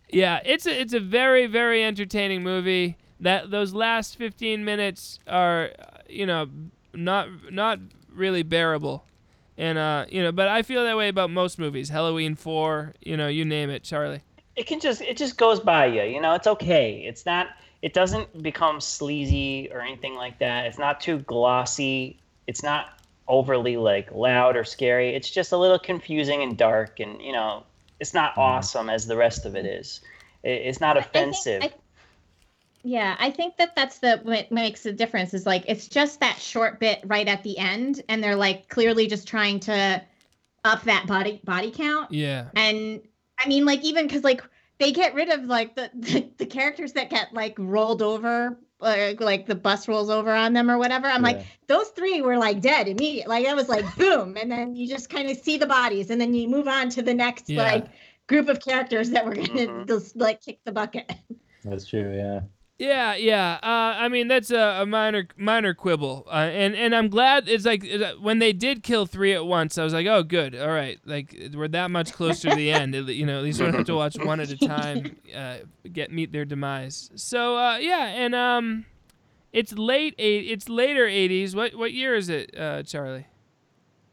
yeah, 0.09 0.39
it's 0.43 0.65
a 0.65 0.81
it's 0.81 0.93
a 0.93 0.99
very 0.99 1.45
very 1.45 1.83
entertaining 1.83 2.41
movie. 2.41 2.97
That 3.19 3.51
those 3.51 3.73
last 3.73 4.17
15 4.17 4.65
minutes 4.65 5.19
are, 5.25 5.69
you 6.09 6.25
know, 6.25 6.49
not 6.93 7.27
not 7.51 7.79
really 8.13 8.43
bearable, 8.43 9.05
and 9.57 9.77
uh, 9.77 10.05
you 10.09 10.23
know, 10.23 10.31
but 10.31 10.47
I 10.47 10.61
feel 10.61 10.83
that 10.83 10.97
way 10.97 11.09
about 11.09 11.29
most 11.29 11.59
movies. 11.59 11.89
Halloween 11.89 12.35
four, 12.35 12.93
you 13.01 13.17
know, 13.17 13.27
you 13.27 13.45
name 13.45 13.69
it, 13.69 13.83
Charlie. 13.83 14.21
It 14.55 14.67
can 14.67 14.79
just 14.79 15.01
it 15.01 15.17
just 15.17 15.37
goes 15.37 15.59
by 15.59 15.87
you. 15.87 16.03
You 16.03 16.21
know, 16.21 16.33
it's 16.33 16.47
okay. 16.47 17.03
It's 17.05 17.25
not. 17.25 17.47
It 17.81 17.93
doesn't 17.93 18.41
become 18.41 18.81
sleazy 18.81 19.69
or 19.71 19.81
anything 19.81 20.15
like 20.15 20.39
that. 20.39 20.65
It's 20.65 20.79
not 20.79 21.01
too 21.01 21.19
glossy. 21.19 22.17
It's 22.47 22.63
not 22.63 22.99
overly 23.27 23.77
like 23.77 24.11
loud 24.11 24.55
or 24.55 24.63
scary. 24.63 25.13
It's 25.15 25.29
just 25.29 25.51
a 25.51 25.57
little 25.57 25.79
confusing 25.79 26.41
and 26.41 26.57
dark, 26.57 26.99
and 26.99 27.21
you 27.21 27.31
know, 27.31 27.63
it's 27.99 28.13
not 28.13 28.37
awesome 28.37 28.89
as 28.89 29.07
the 29.07 29.17
rest 29.17 29.45
of 29.45 29.55
it 29.55 29.65
is. 29.65 30.01
It, 30.43 30.49
it's 30.49 30.79
not 30.79 30.97
offensive. 30.97 31.63
I- 31.63 31.73
Yeah, 32.87 33.15
I 33.19 33.31
think 33.31 33.57
that 33.57 33.75
that's 33.75 33.97
the 33.97 34.19
what 34.21 34.51
makes 34.51 34.83
the 34.83 34.93
difference 34.93 35.33
is 35.33 35.47
like 35.47 35.63
it's 35.67 35.87
just 35.87 36.19
that 36.19 36.37
short 36.37 36.79
bit 36.79 37.01
right 37.05 37.27
at 37.27 37.41
the 37.41 37.57
end, 37.57 38.03
and 38.07 38.23
they're 38.23 38.35
like 38.35 38.69
clearly 38.69 39.07
just 39.07 39.27
trying 39.27 39.59
to 39.61 40.03
up 40.63 40.83
that 40.83 41.07
body 41.07 41.41
body 41.43 41.71
count. 41.71 42.11
Yeah. 42.11 42.49
And 42.55 43.01
I 43.39 43.47
mean, 43.47 43.65
like 43.65 43.83
even 43.83 44.05
because 44.05 44.23
like 44.23 44.43
they 44.77 44.91
get 44.91 45.15
rid 45.15 45.29
of 45.29 45.45
like 45.45 45.75
the, 45.75 45.89
the 45.95 46.29
the 46.37 46.45
characters 46.45 46.93
that 46.93 47.09
get 47.09 47.33
like 47.33 47.55
rolled 47.57 48.03
over, 48.03 48.55
uh, 48.81 49.13
like 49.19 49.47
the 49.47 49.55
bus 49.55 49.87
rolls 49.87 50.11
over 50.11 50.31
on 50.31 50.53
them 50.53 50.69
or 50.69 50.77
whatever. 50.77 51.07
I'm 51.07 51.23
like 51.23 51.43
those 51.65 51.87
three 51.89 52.21
were 52.21 52.37
like 52.37 52.61
dead 52.61 52.87
immediately. 52.87 53.27
Like 53.27 53.45
that 53.45 53.55
was 53.55 53.67
like 53.67 53.95
boom, 53.97 54.37
and 54.37 54.51
then 54.51 54.75
you 54.75 54.87
just 54.87 55.09
kind 55.09 55.27
of 55.31 55.37
see 55.37 55.57
the 55.57 55.65
bodies, 55.65 56.11
and 56.11 56.21
then 56.21 56.35
you 56.35 56.47
move 56.47 56.67
on 56.67 56.89
to 56.91 57.01
the 57.01 57.15
next 57.15 57.49
Yeah. 57.49 57.63
like 57.63 57.85
group 58.27 58.47
of 58.47 58.59
characters 58.59 59.09
that 59.09 59.25
were 59.25 59.33
gonna 59.33 59.47
Mhm. 59.67 59.87
just 59.87 60.15
like 60.15 60.41
kick 60.41 60.59
the 60.65 60.71
bucket. 60.71 61.11
That's 61.63 61.87
true, 61.87 62.15
yeah. 62.15 62.41
Yeah, 62.77 63.15
yeah. 63.15 63.57
Uh, 63.63 63.95
I 64.03 64.09
mean, 64.09 64.27
that's 64.27 64.51
a, 64.51 64.81
a 64.81 64.85
minor 64.85 65.25
minor 65.37 65.73
quibble, 65.73 66.25
uh, 66.27 66.31
and 66.31 66.75
and 66.75 66.93
I'm 66.93 67.07
glad 67.07 67.47
it's 67.47 67.63
like 67.65 67.85
it- 67.85 68.21
when 68.21 68.39
they 68.39 68.51
did 68.51 68.83
kill 68.83 69.05
three 69.05 69.31
at 69.33 69.45
once. 69.45 69.77
I 69.77 69.85
was 69.85 69.93
like, 69.93 70.07
oh, 70.07 70.23
good, 70.23 70.53
all 70.55 70.67
right. 70.67 70.99
Like 71.05 71.51
we're 71.53 71.69
that 71.69 71.89
much 71.89 72.11
closer 72.11 72.49
to 72.49 72.55
the 72.55 72.73
end. 72.73 72.93
You 72.93 73.25
know, 73.25 73.37
at 73.37 73.43
least 73.45 73.61
we 73.61 73.65
don't 73.65 73.75
have 73.75 73.85
to 73.85 73.95
watch 74.03 74.17
one 74.19 74.41
at 74.41 74.49
a 74.51 74.57
time 74.57 75.15
uh, 75.33 75.59
get 75.93 76.11
meet 76.11 76.33
their 76.33 76.43
demise. 76.43 77.11
So 77.15 77.55
uh, 77.57 77.77
yeah, 77.77 78.07
and 78.07 78.35
um, 78.35 78.85
it's 79.53 79.71
late 79.71 80.13
eight. 80.17 80.51
It's 80.51 80.67
later 80.67 81.05
'80s. 81.05 81.55
What 81.55 81.75
what 81.75 81.93
year 81.93 82.13
is 82.13 82.27
it, 82.27 82.53
uh, 82.59 82.83
Charlie? 82.83 83.27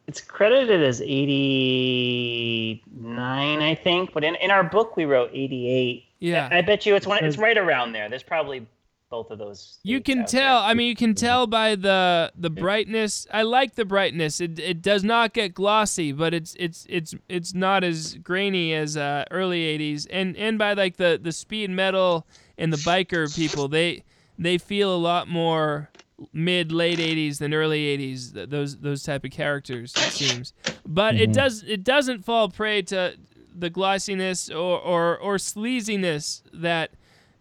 It's 0.07 0.21
credited 0.21 0.85
as 0.85 1.01
89, 1.01 3.63
I 3.63 3.75
think, 3.77 4.13
but 4.13 4.25
in, 4.25 4.35
in 4.37 4.51
our 4.51 4.65
book 4.65 4.97
we 4.97 5.05
wrote 5.05 5.31
88. 5.33 6.05
Yeah. 6.23 6.49
I, 6.51 6.59
I 6.59 6.63
bet 6.63 6.87
you 6.87 6.95
it's 6.95 7.07
one. 7.07 7.25
It's 7.25 7.39
right 7.39 7.59
around 7.59 7.93
there. 7.93 8.09
There's 8.09 8.23
probably 8.23 8.67
both 9.11 9.31
of 9.31 9.39
those. 9.39 9.79
You 9.83 10.01
can 10.01 10.21
out 10.21 10.31
there. 10.31 10.41
tell. 10.43 10.59
I 10.61 10.73
mean, 10.75 10.89
you 10.89 10.97
can 10.97 11.15
tell 11.15 11.47
by 11.47 11.75
the 11.75 12.33
the 12.37 12.49
brightness. 12.51 13.27
I 13.33 13.43
like 13.43 13.75
the 13.75 13.85
brightness. 13.85 14.41
It 14.41 14.59
it 14.59 14.81
does 14.83 15.05
not 15.05 15.35
get 15.35 15.53
glossy, 15.55 16.13
but 16.13 16.33
it's 16.33 16.55
it's 16.59 16.87
it's 16.89 17.15
it's 17.29 17.53
not 17.55 17.85
as 17.85 18.15
grainy 18.15 18.73
as 18.73 18.97
uh, 18.97 19.25
early 19.31 19.63
'80s. 19.79 20.07
And 20.11 20.37
and 20.37 20.59
by 20.59 20.73
like 20.75 20.97
the 20.97 21.19
the 21.23 21.33
speed 21.33 21.71
metal 21.71 22.27
and 22.57 22.73
the 22.73 22.79
biker 22.79 23.35
people, 23.35 23.69
they 23.69 24.05
they 24.39 24.59
feel 24.59 24.95
a 24.95 24.97
lot 24.97 25.29
more 25.29 25.91
mid 26.33 26.71
late 26.71 27.01
80s 27.01 27.39
than 27.39 27.53
early 27.53 27.99
80s 27.99 28.49
those 28.49 28.77
those 28.79 29.03
type 29.03 29.25
of 29.25 29.33
characters 29.33 29.93
it 29.97 30.13
seems 30.13 30.53
but 30.87 31.17
it 31.17 31.31
Mhm. 31.31 31.33
does 31.33 31.65
it 31.65 31.83
doesn't 31.83 32.25
fall 32.25 32.49
prey 32.49 32.81
to 32.83 33.15
the 33.55 33.71
glossiness 33.71 34.51
or 34.51 34.81
or, 34.81 35.19
or 35.19 35.37
sleaziness 35.37 36.43
that 36.53 36.91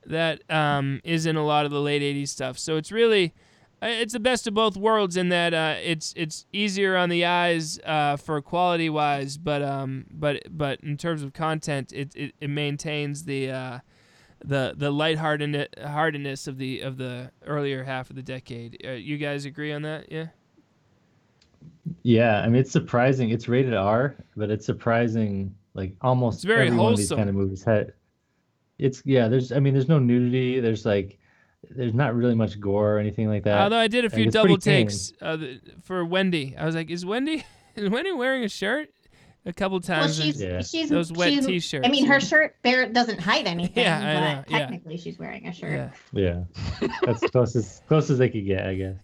that 0.06 0.42
um, 0.50 1.00
is 1.04 1.26
in 1.26 1.36
a 1.36 1.46
lot 1.46 1.66
of 1.66 1.72
the 1.72 1.82
late 1.82 2.02
80s 2.02 2.30
stuff 2.30 2.58
so 2.58 2.78
it's 2.78 2.92
really 2.92 3.34
uh, 3.84 3.88
it's 3.88 4.14
the 4.14 4.20
best 4.20 4.48
of 4.48 4.54
both 4.54 4.78
worlds 4.78 5.18
in 5.18 5.30
that 5.30 5.54
uh, 5.54 5.76
it's 5.82 6.14
it's 6.16 6.46
easier 6.54 6.96
on 6.96 7.10
the 7.10 7.26
eyes 7.26 7.80
uh, 7.80 8.16
for 8.18 8.42
quality 8.42 8.90
wise 8.90 9.38
but 9.38 9.62
um 9.62 10.06
but 10.12 10.42
but 10.50 10.80
in 10.82 10.98
terms 10.98 11.24
of 11.24 11.34
content 11.34 11.92
it 11.94 12.16
it, 12.16 12.34
it 12.40 12.50
maintains 12.50 13.26
the 13.26 13.52
uh, 13.52 13.80
the 14.44 14.74
the 14.76 14.92
lightheartedness 14.92 15.68
heartedness 15.84 16.48
of 16.48 16.58
the 16.58 16.82
of 16.82 16.98
the 16.98 17.32
earlier 17.46 17.84
half 17.84 18.10
of 18.10 18.16
the 18.16 18.24
decade. 18.24 18.82
Uh, 18.86 18.92
you 18.92 19.18
guys 19.18 19.46
agree 19.46 19.72
on 19.72 19.84
that? 19.84 20.12
Yeah. 20.12 20.28
Yeah, 22.04 22.42
I 22.42 22.48
mean 22.48 22.62
it's 22.62 22.72
surprising. 22.72 23.30
It's 23.30 23.48
rated 23.48 23.74
R, 23.74 24.16
but 24.36 24.50
it's 24.50 24.66
surprising. 24.66 25.56
Like 25.74 25.96
almost 26.02 26.38
It's 26.40 26.44
very 26.46 26.68
every 26.68 26.78
one 26.78 26.92
of 26.94 26.98
these 26.98 27.10
kind 27.12 27.30
of 27.30 27.36
movies 27.36 27.64
had. 27.64 27.94
It's 28.78 29.02
yeah. 29.06 29.28
There's 29.28 29.52
I 29.52 29.60
mean 29.60 29.74
there's 29.74 29.88
no 29.88 30.00
nudity. 30.00 30.60
There's 30.60 30.86
like 30.86 31.18
there's 31.70 31.94
not 31.94 32.16
really 32.16 32.36
much 32.36 32.60
gore 32.60 32.96
or 32.96 33.00
anything 33.00 33.28
like 33.30 33.44
that. 33.44 33.62
Although 33.62 33.78
I 33.78 33.88
did 33.88 34.04
a 34.06 34.10
few 34.10 34.26
it's 34.26 34.34
double 34.34 34.58
takes 34.58 35.14
uh, 35.22 35.38
for 35.84 36.04
Wendy. 36.04 36.56
I 36.58 36.66
was 36.66 36.76
like, 36.76 36.90
is 36.90 37.06
Wendy 37.06 37.46
is 37.76 37.90
Wendy 37.90 38.12
wearing 38.12 38.44
a 38.44 38.50
shirt? 38.50 38.90
a 39.44 39.52
couple 39.52 39.78
Well, 39.78 39.82
times. 39.82 40.20
in 40.20 40.34
she's 40.34 40.70
she's 40.70 40.90
those 40.90 41.12
wet 41.12 41.30
she's- 41.32 41.46
t-shirts. 41.48 41.88
I 41.88 41.90
mean, 41.90 42.06
her 42.06 42.20
shirt 42.20 42.56
there 42.64 42.88
doesn't 42.88 43.20
hide 43.20 43.48
anything. 43.48 43.72
Yeah, 43.84 44.00
but 44.00 44.20
know, 44.20 44.44
yeah. 44.50 44.58
technically 44.60 44.98
she's 44.98 45.18
wearing 45.18 45.48
a 45.48 45.52
shirt. 45.54 45.92
Yeah. 46.14 46.44
Yeah, 46.82 46.88
that's 47.04 47.22
close 47.32 47.56
as 47.56 47.82
close 47.88 48.12
as 48.12 48.20
they 48.20 48.30
could 48.30 48.46
get, 48.46 48.68
I 48.68 48.76
guess. 48.76 48.98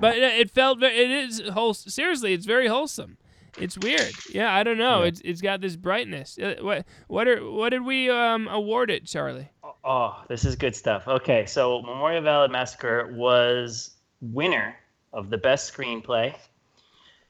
but 0.00 0.16
it 0.16 0.22
it 0.22 0.50
felt 0.52 0.78
ve- 0.78 0.86
it 0.86 1.10
is 1.10 1.42
whole 1.52 1.74
seriously 1.74 2.32
it's 2.32 2.46
very 2.46 2.68
wholesome 2.68 3.16
it's 3.58 3.78
weird 3.78 4.12
yeah 4.28 4.54
i 4.54 4.62
don't 4.62 4.78
know 4.78 5.02
it's 5.02 5.20
it's 5.24 5.40
got 5.40 5.60
this 5.60 5.76
brightness 5.76 6.38
Uh, 6.38 6.54
what 6.60 6.84
what 7.08 7.26
are 7.28 7.50
what 7.50 7.70
did 7.70 7.84
we 7.84 8.10
um 8.10 8.48
award 8.48 8.90
it 8.90 9.04
charlie 9.06 9.48
Oh, 9.88 10.20
this 10.28 10.44
is 10.44 10.56
good 10.56 10.74
stuff. 10.74 11.06
Okay, 11.06 11.46
so 11.46 11.80
Memorial 11.82 12.20
Valley 12.22 12.48
Massacre 12.48 13.12
was 13.14 13.94
winner 14.20 14.74
of 15.12 15.30
the 15.30 15.38
best 15.38 15.72
screenplay. 15.72 16.34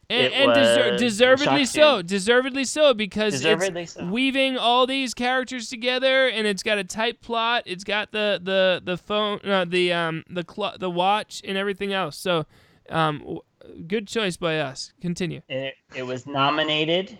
and, 0.09 0.32
and 0.32 0.53
deser- 0.53 0.98
deservedly 0.98 1.65
so 1.66 1.98
Jim. 1.98 2.07
deservedly 2.07 2.65
so 2.65 2.94
because 2.94 3.35
Deservedly 3.35 3.82
it's 3.82 3.93
so. 3.93 4.07
weaving 4.07 4.57
all 4.57 4.86
these 4.86 5.12
characters 5.12 5.69
together 5.69 6.28
and 6.28 6.47
it's 6.47 6.62
got 6.62 6.78
a 6.78 6.85
tight 6.85 7.20
plot 7.20 7.65
it's 7.66 7.85
got 7.85 8.12
the 8.12 8.40
the 8.43 8.81
the 8.85 8.97
phone 8.97 9.39
uh, 9.44 9.65
the 9.66 9.93
um 9.93 10.24
the 10.31 10.44
cl- 10.48 10.77
the 10.78 10.89
watch 10.90 11.43
and 11.44 11.59
everything 11.59 11.93
else 11.93 12.16
so 12.16 12.47
um 12.89 13.19
w- 13.19 13.40
good 13.86 14.06
choice 14.09 14.36
by 14.36 14.59
us 14.60 14.93
continue 15.01 15.40
It, 15.48 15.74
it 15.94 16.02
was 16.05 16.26
nominated, 16.26 17.16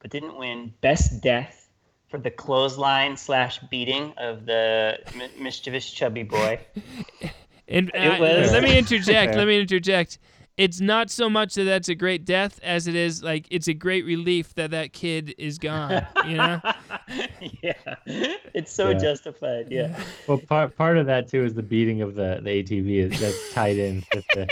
but 0.00 0.10
didn't 0.10 0.36
win 0.38 0.72
Best 0.80 1.22
Death 1.22 1.68
for 2.08 2.18
the 2.18 2.30
clothesline 2.30 3.16
slash 3.16 3.58
beating 3.70 4.12
of 4.18 4.44
the 4.46 4.98
mi- 5.16 5.42
mischievous 5.42 5.90
chubby 5.90 6.22
boy. 6.24 6.58
And 7.72 7.88
It 7.94 7.98
uh, 8.00 8.18
was- 8.18 8.50
let 8.52 8.64
me 8.64 8.76
interject. 8.76 9.36
let 9.36 9.46
me 9.46 9.60
interject. 9.64 10.18
It's 10.56 10.80
not 10.80 11.08
so 11.08 11.30
much 11.30 11.54
that 11.54 11.64
that's 11.64 11.88
a 11.88 11.94
great 11.94 12.24
death 12.26 12.58
as 12.64 12.86
it 12.88 12.94
is 12.96 13.22
like 13.22 13.46
it's 13.48 13.68
a 13.68 13.72
great 13.72 14.04
relief 14.04 14.52
that 14.56 14.72
that 14.72 14.92
kid 14.92 15.34
is 15.38 15.56
gone. 15.58 16.04
You 16.26 16.36
know? 16.36 16.60
yeah, 17.62 17.72
it's 18.52 18.72
so 18.72 18.90
Yeah. 18.90 18.98
justified. 18.98 19.68
Yeah. 19.70 19.98
Well, 20.26 20.38
part 20.38 20.76
part 20.76 20.98
of 20.98 21.06
that 21.06 21.28
too 21.28 21.44
is 21.44 21.54
the 21.54 21.62
beating 21.62 22.02
of 22.02 22.14
the 22.16 22.40
the 22.42 22.50
ATV 22.62 23.10
is 23.12 23.20
that's 23.20 23.52
tied 23.54 23.78
in 23.78 24.02
with 24.14 24.26
the. 24.34 24.48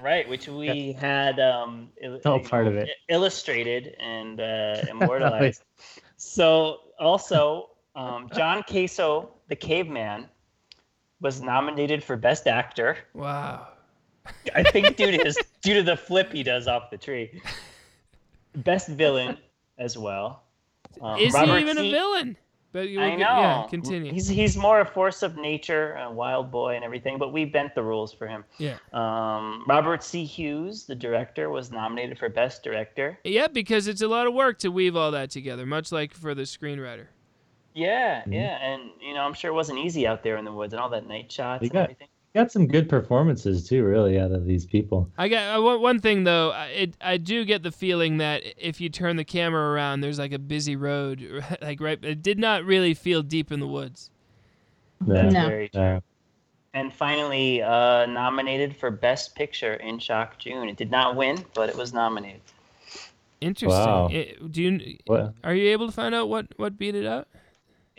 Right, 0.00 0.28
which 0.28 0.46
we 0.48 0.92
had 0.92 1.40
um, 1.40 1.88
il- 2.00 2.20
all 2.24 2.40
part 2.40 2.66
of 2.66 2.76
it. 2.76 2.90
illustrated 3.08 3.96
and 3.98 4.40
uh, 4.40 4.82
immortalized. 4.90 5.62
so 6.16 6.80
also, 6.98 7.70
um, 7.94 8.28
John 8.34 8.62
Caso, 8.62 9.30
the 9.48 9.56
caveman, 9.56 10.28
was 11.20 11.40
nominated 11.40 12.04
for 12.04 12.16
best 12.16 12.46
actor. 12.46 12.98
Wow. 13.14 13.68
I 14.54 14.62
think 14.64 14.96
due 14.96 15.10
to 15.12 15.18
his 15.24 15.38
due 15.62 15.74
to 15.74 15.82
the 15.82 15.96
flip 15.96 16.32
he 16.32 16.42
does 16.42 16.66
off 16.68 16.90
the 16.90 16.98
tree. 16.98 17.40
Best 18.56 18.88
villain 18.88 19.38
as 19.78 19.96
well. 19.96 20.42
Um, 21.00 21.18
is 21.20 21.32
Robert 21.32 21.54
he 21.56 21.60
even 21.60 21.76
T- 21.76 21.88
a 21.88 21.92
villain? 21.92 22.36
But 22.72 22.88
you 22.88 23.00
I 23.00 23.10
will 23.10 23.18
know. 23.18 23.18
get- 23.18 23.26
Yeah, 23.26 23.66
continue. 23.70 24.12
He's 24.12 24.28
he's 24.28 24.56
more 24.56 24.80
a 24.80 24.84
force 24.84 25.22
of 25.22 25.36
nature, 25.36 25.94
a 25.94 26.10
wild 26.10 26.50
boy, 26.50 26.74
and 26.76 26.84
everything. 26.84 27.16
But 27.18 27.32
we 27.32 27.44
bent 27.46 27.74
the 27.74 27.82
rules 27.82 28.12
for 28.12 28.26
him. 28.26 28.44
Yeah. 28.58 28.76
Um, 28.92 29.64
Robert 29.66 30.02
C. 30.04 30.24
Hughes, 30.24 30.84
the 30.84 30.94
director, 30.94 31.48
was 31.48 31.70
nominated 31.70 32.18
for 32.18 32.28
best 32.28 32.62
director. 32.62 33.18
Yeah, 33.24 33.46
because 33.46 33.88
it's 33.88 34.02
a 34.02 34.08
lot 34.08 34.26
of 34.26 34.34
work 34.34 34.58
to 34.58 34.68
weave 34.70 34.94
all 34.96 35.10
that 35.12 35.30
together, 35.30 35.64
much 35.64 35.90
like 35.90 36.12
for 36.12 36.34
the 36.34 36.42
screenwriter. 36.42 37.06
Yeah, 37.74 38.20
Mm-hmm. 38.22 38.32
yeah, 38.32 38.56
and 38.62 38.90
you 39.00 39.14
know 39.14 39.20
I'm 39.20 39.34
sure 39.34 39.50
it 39.50 39.54
wasn't 39.54 39.78
easy 39.78 40.06
out 40.06 40.22
there 40.22 40.36
in 40.36 40.44
the 40.44 40.52
woods 40.52 40.72
and 40.74 40.80
all 40.80 40.88
that 40.90 41.06
night 41.06 41.30
shots 41.32 41.60
They 41.62 41.68
and 41.68 41.76
everything. 41.78 42.08
Got 42.36 42.52
some 42.52 42.66
good 42.66 42.88
performances 42.88 43.66
too, 43.68 43.82
really, 43.84 44.18
out 44.20 44.30
of 44.30 44.46
these 44.46 44.64
people. 44.66 45.10
I 45.18 45.28
got 45.28 45.58
uh, 45.58 45.62
one 45.62 45.80
one 45.80 46.00
thing 46.00 46.24
though. 46.24 46.50
I- 46.52 46.66
It 46.68 46.94
I 47.00 47.16
do 47.16 47.44
get 47.44 47.62
the 47.62 47.72
feeling 47.72 48.18
that 48.18 48.42
if 48.56 48.80
you 48.80 48.88
turn 48.88 49.16
the 49.16 49.24
camera 49.24 49.72
around, 49.72 50.00
there's 50.02 50.18
like 50.18 50.32
a 50.32 50.38
busy 50.38 50.76
road, 50.76 51.42
like 51.62 51.80
right. 51.80 51.98
It 52.04 52.22
did 52.22 52.38
not 52.38 52.64
really 52.64 52.94
feel 52.94 53.22
deep 53.22 53.50
in 53.50 53.58
the 53.60 53.66
woods. 53.66 54.10
That's 55.00 55.32
No. 55.34 55.48
very 55.48 55.68
true. 55.70 55.80
Uh, 55.80 56.00
And 56.74 56.92
finally, 56.92 57.62
uh, 57.62 58.04
nominated 58.06 58.76
for 58.76 58.90
Best 58.90 59.34
Picture 59.34 59.74
in 59.74 59.98
Shock 59.98 60.38
June. 60.38 60.68
It 60.68 60.76
did 60.76 60.90
not 60.90 61.16
win, 61.16 61.44
but 61.54 61.68
it 61.70 61.76
was 61.76 61.92
nominated. 61.94 62.42
Interesting. 63.40 63.80
Wow. 63.80 64.08
It- 64.12 64.52
do 64.52 64.62
you 64.62 64.98
What? 65.06 65.34
are 65.44 65.54
you 65.54 65.68
able 65.70 65.86
to 65.86 65.92
find 65.92 66.14
out 66.14 66.28
what 66.28 66.46
what 66.56 66.76
beat 66.78 66.94
it 66.94 67.06
out? 67.06 67.28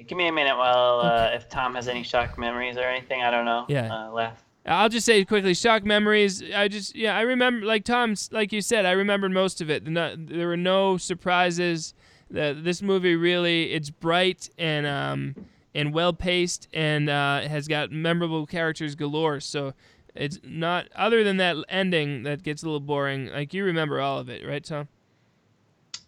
Give 0.06 0.18
me 0.18 0.28
a 0.28 0.32
minute 0.32 0.56
while 0.56 1.00
uh, 1.00 1.32
if 1.34 1.50
Tom 1.50 1.74
has 1.76 1.88
any 1.88 2.04
shock 2.04 2.38
memories 2.38 2.78
or 2.78 2.82
anything. 2.84 3.24
I 3.24 3.32
don't 3.32 3.46
know. 3.46 3.66
Yeah. 3.68 3.92
Uh, 3.92 4.12
left. 4.12 4.44
I'll 4.66 4.90
just 4.90 5.06
say 5.06 5.24
quickly, 5.24 5.54
shock 5.54 5.86
memories. 5.86 6.44
I 6.54 6.68
just 6.68 6.96
yeah, 6.96 7.16
I 7.18 7.22
remember 7.22 7.66
like 7.66 7.84
Tom's 7.84 8.30
like 8.32 8.52
you 8.52 8.62
said, 8.62 8.86
I 8.86 8.92
remembered 8.92 9.32
most 9.32 9.62
of 9.62 9.70
it. 9.70 9.88
No, 9.88 10.16
there 10.16 10.48
were 10.48 10.58
no 10.58 10.98
surprises. 10.98 11.94
The, 12.30 12.56
this 12.60 12.82
movie 12.82 13.16
really 13.16 13.72
it's 13.72 13.90
bright 13.90 14.50
and 14.58 14.86
um 14.86 15.36
and 15.74 15.94
well 15.94 16.12
paced 16.12 16.68
and 16.74 17.10
uh, 17.10 17.42
has 17.42 17.68
got 17.68 17.92
memorable 17.92 18.46
characters 18.46 18.96
galore. 18.96 19.40
So 19.40 19.74
it's 20.14 20.40
not 20.44 20.88
other 20.96 21.24
than 21.24 21.38
that 21.38 21.56
ending 21.70 22.24
that 22.24 22.44
gets 22.44 22.62
a 22.62 22.66
little 22.66 22.82
boring. 22.82 23.28
Like 23.28 23.54
you 23.54 23.64
remember 23.64 24.02
all 24.02 24.20
of 24.20 24.30
it, 24.30 24.46
right, 24.46 24.64
Tom? 24.64 24.90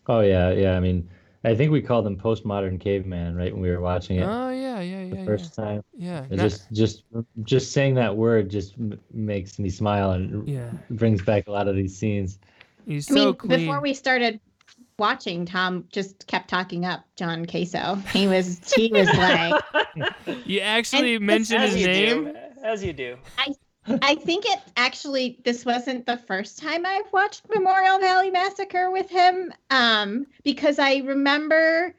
Oh 0.08 0.20
yeah, 0.20 0.52
yeah. 0.52 0.76
I 0.76 0.80
mean, 0.80 1.10
I 1.44 1.56
think 1.56 1.72
we 1.72 1.82
called 1.82 2.06
him 2.06 2.18
postmodern 2.18 2.80
caveman, 2.82 3.36
right, 3.36 3.54
when 3.54 3.62
we 3.62 3.70
were 3.70 3.80
watching 3.80 4.18
it 4.18 4.24
Oh 4.24 4.50
yeah, 4.50 4.82
yeah, 4.82 5.04
yeah. 5.04 5.16
the 5.16 5.26
first 5.26 5.56
time. 5.56 5.84
Yeah. 5.98 6.26
Not- 6.30 6.40
just 6.40 6.72
just 6.72 7.04
just 7.44 7.72
saying 7.72 7.96
that 7.96 8.16
word 8.16 8.50
just 8.50 8.74
m- 8.78 9.00
makes 9.14 9.58
me 9.60 9.70
smile 9.70 10.12
and 10.12 10.48
Yeah. 10.48 10.70
brings 10.92 11.22
back 11.22 11.48
a 11.48 11.52
lot 11.52 11.68
of 11.68 11.76
these 11.76 11.98
scenes. 11.98 12.40
He's 12.86 13.08
so 13.08 13.14
I 13.14 13.16
mean, 13.16 13.24
so 13.26 13.34
clean. 13.34 13.60
before 13.60 13.80
we 13.82 13.94
started 13.94 14.40
watching, 14.98 15.46
Tom 15.46 15.86
just 15.92 16.28
kept 16.28 16.50
talking 16.50 16.84
up 16.86 17.06
John 17.16 17.46
Caso. 17.46 17.96
He 18.12 18.28
was 18.28 18.60
he 18.74 18.92
was 18.92 19.08
like, 19.08 19.64
you 20.46 20.60
actually 20.60 21.16
And 21.16 21.26
mentioned 21.26 21.64
As 21.64 21.72
his 21.74 21.82
you 21.82 21.88
name. 21.88 22.24
do. 22.26 22.36
As 22.64 22.84
you 22.84 22.92
do. 22.92 23.16
I 23.38 23.54
I 24.02 24.16
think 24.16 24.46
it 24.46 24.60
actually 24.78 25.40
this 25.44 25.66
wasn't 25.66 26.06
the 26.06 26.18
first 26.18 26.60
time 26.60 26.86
I've 26.86 27.12
watched 27.12 27.44
Memorial 27.50 28.00
Valley 28.00 28.30
Massacre 28.32 28.92
with 28.92 29.10
him, 29.10 29.54
um, 29.70 30.26
because 30.44 30.80
I 30.80 30.98
remember, 30.98 31.96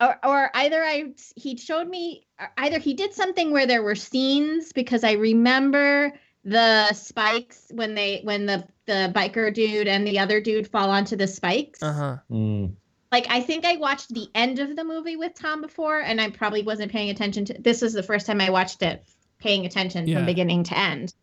or, 0.00 0.18
or 0.24 0.50
either 0.54 0.82
I 0.82 1.14
he 1.36 1.56
showed 1.56 1.88
me 1.88 2.26
either 2.58 2.78
he 2.78 2.94
did 2.94 3.14
something 3.14 3.52
where 3.52 3.66
there 3.66 3.82
were 3.82 3.94
scenes 3.94 4.72
because 4.72 5.04
I 5.04 5.12
remember 5.12 6.12
the 6.44 6.92
spikes 6.92 7.70
when 7.72 7.94
they 7.94 8.20
when 8.24 8.46
the 8.46 8.66
the 8.86 9.12
biker 9.14 9.54
dude 9.54 9.86
and 9.88 10.06
the 10.06 10.18
other 10.18 10.40
dude 10.40 10.66
fall 10.66 10.90
onto 10.90 11.16
the 11.16 11.26
spikes. 11.28 11.82
Uh 11.82 11.92
huh. 11.92 12.16
Mm. 12.30 12.74
Like 13.12 13.26
I 13.30 13.40
think 13.42 13.64
I 13.64 13.76
watched 13.76 14.12
the 14.12 14.28
end 14.34 14.58
of 14.58 14.74
the 14.74 14.84
movie 14.84 15.16
with 15.16 15.34
Tom 15.34 15.60
before, 15.60 16.00
and 16.00 16.20
I 16.20 16.30
probably 16.30 16.62
wasn't 16.62 16.90
paying 16.90 17.10
attention 17.10 17.44
to. 17.46 17.54
This 17.60 17.80
was 17.82 17.92
the 17.92 18.02
first 18.02 18.26
time 18.26 18.40
I 18.40 18.50
watched 18.50 18.82
it, 18.82 19.04
paying 19.38 19.66
attention 19.66 20.06
Yeah. 20.08 20.16
from 20.16 20.26
beginning 20.26 20.64
to 20.64 20.78
end. 20.78 21.14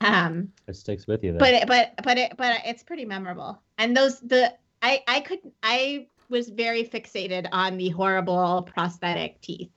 Um, 0.00 0.52
It 0.66 0.76
sticks 0.76 1.06
with 1.06 1.22
you. 1.22 1.32
Then. 1.32 1.38
but 1.38 1.54
it, 1.54 1.66
but 1.66 1.92
but 2.02 2.18
it 2.18 2.36
but 2.36 2.60
it's 2.64 2.82
pretty 2.82 3.04
memorable. 3.04 3.60
And 3.78 3.96
those 3.96 4.20
the 4.20 4.54
I 4.82 5.02
I 5.06 5.20
could 5.20 5.40
I 5.62 6.06
was 6.28 6.48
very 6.48 6.84
fixated 6.84 7.46
on 7.52 7.76
the 7.76 7.88
horrible 7.90 8.62
prosthetic 8.62 9.40
teeth. 9.40 9.70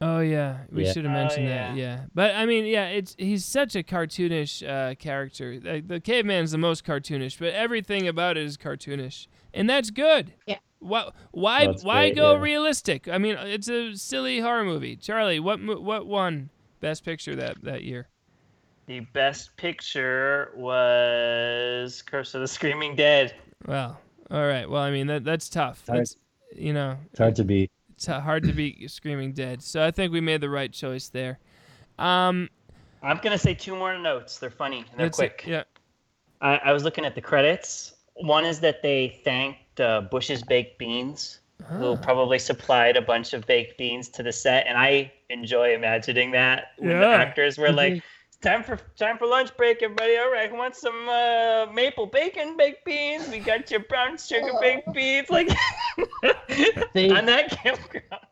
Oh 0.00 0.18
yeah, 0.18 0.58
we 0.72 0.84
Yeah. 0.84 0.92
should 0.92 1.04
have 1.04 1.12
Oh, 1.14 1.16
mentioned 1.22 1.46
that. 1.48 1.76
Yeah, 1.76 2.06
but 2.12 2.34
I 2.34 2.44
mean, 2.44 2.64
yeah, 2.66 2.86
it's 2.88 3.14
he's 3.18 3.44
such 3.44 3.76
a 3.76 3.84
cartoonish 3.84 4.68
uh, 4.68 4.96
character. 4.96 5.60
Like, 5.62 5.86
the 5.86 6.00
caveman's 6.00 6.50
the 6.50 6.58
most 6.58 6.84
cartoonish, 6.84 7.38
but 7.38 7.54
everything 7.54 8.08
about 8.08 8.36
it 8.36 8.42
is 8.44 8.56
cartoonish, 8.56 9.28
and 9.54 9.70
that's 9.70 9.90
good. 9.90 10.34
Yeah. 10.46 10.58
Why 10.80 11.10
why 11.30 11.66
That's 11.66 11.84
why 11.84 12.08
great, 12.08 12.16
go 12.16 12.32
yeah. 12.32 12.40
realistic? 12.40 13.06
I 13.06 13.18
mean, 13.18 13.36
it's 13.38 13.68
a 13.68 13.94
silly 13.94 14.40
horror 14.40 14.64
movie. 14.64 14.96
Charlie, 14.96 15.38
what 15.38 15.60
what 15.80 16.08
won 16.08 16.50
Best 16.80 17.04
Picture 17.04 17.36
that 17.36 17.62
that 17.62 17.84
year? 17.84 18.08
The 18.92 19.00
best 19.00 19.56
picture 19.56 20.52
was 20.54 22.02
Curse 22.02 22.34
of 22.34 22.42
the 22.42 22.46
Screaming 22.46 22.94
Dead. 22.94 23.34
Well, 23.66 23.98
all 24.30 24.46
right. 24.46 24.68
Well, 24.68 24.82
I 24.82 24.90
mean 24.90 25.06
that 25.06 25.24
that's 25.24 25.48
tough. 25.48 25.82
Hard. 25.86 26.00
It's 26.00 26.16
you 26.54 26.74
know 26.74 26.98
it's 27.10 27.18
hard 27.18 27.34
to 27.36 27.44
beat. 27.44 27.70
it's 27.94 28.04
hard 28.04 28.42
to 28.42 28.52
beat 28.52 28.90
Screaming 28.90 29.32
Dead. 29.32 29.62
So 29.62 29.82
I 29.82 29.90
think 29.92 30.12
we 30.12 30.20
made 30.20 30.42
the 30.42 30.50
right 30.50 30.70
choice 30.70 31.08
there. 31.08 31.38
Um, 31.98 32.50
I'm 33.02 33.16
gonna 33.22 33.38
say 33.38 33.54
two 33.54 33.74
more 33.74 33.96
notes. 33.96 34.38
They're 34.38 34.50
funny 34.50 34.84
and 34.90 35.00
they're 35.00 35.08
quick. 35.08 35.44
it. 35.46 35.50
Yeah. 35.50 35.62
I, 36.42 36.58
I 36.58 36.72
was 36.74 36.84
looking 36.84 37.06
at 37.06 37.14
the 37.14 37.22
credits. 37.22 37.94
One 38.16 38.44
is 38.44 38.60
that 38.60 38.82
they 38.82 39.18
thanked 39.24 39.80
uh, 39.80 40.02
Bush's 40.02 40.42
Baked 40.42 40.76
Beans, 40.78 41.40
who 41.64 41.92
Ah. 41.92 41.96
probably 41.96 42.38
supplied 42.38 42.98
a 42.98 43.02
bunch 43.02 43.32
of 43.32 43.46
baked 43.46 43.78
beans 43.78 44.10
to 44.10 44.22
the 44.22 44.32
set, 44.32 44.66
and 44.66 44.76
I 44.76 45.10
enjoy 45.30 45.72
imagining 45.74 46.32
that. 46.32 46.72
When 46.76 47.00
the 47.00 47.06
actors 47.06 47.56
were 47.56 47.72
like, 47.72 47.94
"It's 47.94 48.04
time 48.42 48.62
for 48.62 48.78
time 48.96 49.16
for 49.18 49.26
lunch 49.26 49.56
break, 49.56 49.82
everybody. 49.82 50.16
All 50.16 50.30
right, 50.30 50.50
who 50.50 50.56
wants 50.56 50.80
some 50.80 51.08
uh, 51.08 51.66
maple 51.72 52.06
bacon 52.06 52.56
baked 52.56 52.84
beans? 52.84 53.28
We 53.28 53.38
got 53.38 53.70
your 53.70 53.80
brown 53.80 54.18
sugar 54.18 54.52
baked 54.60 54.92
beans." 54.92 55.30
Like 55.30 55.48
They- 56.94 57.10
on 57.10 57.26
that 57.26 57.50
campground. 57.50 58.26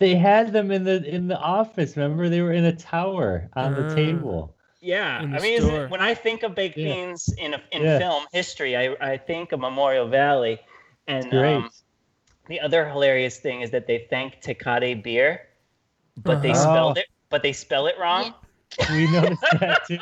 They 0.00 0.16
had 0.16 0.52
them 0.52 0.70
in 0.72 0.82
the 0.84 1.04
in 1.04 1.28
the 1.28 1.38
office. 1.38 1.96
Remember, 1.96 2.28
they 2.28 2.40
were 2.40 2.52
in 2.52 2.64
a 2.64 2.74
tower 2.74 3.48
on 3.54 3.74
the 3.74 3.84
Ah. 3.90 3.94
table. 3.94 4.56
Yeah, 4.80 5.22
in 5.22 5.32
I 5.36 5.38
mean, 5.38 5.58
is 5.58 5.64
it, 5.64 5.90
when 5.90 6.00
I 6.00 6.12
think 6.14 6.42
of 6.42 6.56
baked 6.56 6.76
Yeah. 6.76 6.86
beans 6.94 7.32
in 7.38 7.54
a, 7.54 7.62
in 7.70 7.82
Yeah. 7.82 7.98
film 7.98 8.24
history, 8.32 8.76
I, 8.76 8.96
I 9.00 9.16
think 9.16 9.52
of 9.52 9.60
Memorial 9.60 10.08
Valley. 10.08 10.58
And 11.06 11.30
Great. 11.30 11.54
um, 11.54 11.70
the 12.48 12.58
other 12.58 12.88
hilarious 12.88 13.38
thing 13.38 13.60
is 13.60 13.70
that 13.70 13.86
they 13.86 14.08
thank 14.10 14.40
Tecate 14.42 15.00
beer, 15.04 15.42
but 16.24 16.42
they 16.42 16.50
Uh-huh. 16.50 16.60
spelled 16.72 16.98
it, 16.98 17.06
but 17.28 17.44
they 17.44 17.52
spell 17.52 17.86
it 17.86 17.94
wrong. 18.00 18.34
We 18.90 19.10
noticed 19.10 19.42
that 19.60 19.84
too. 19.86 19.98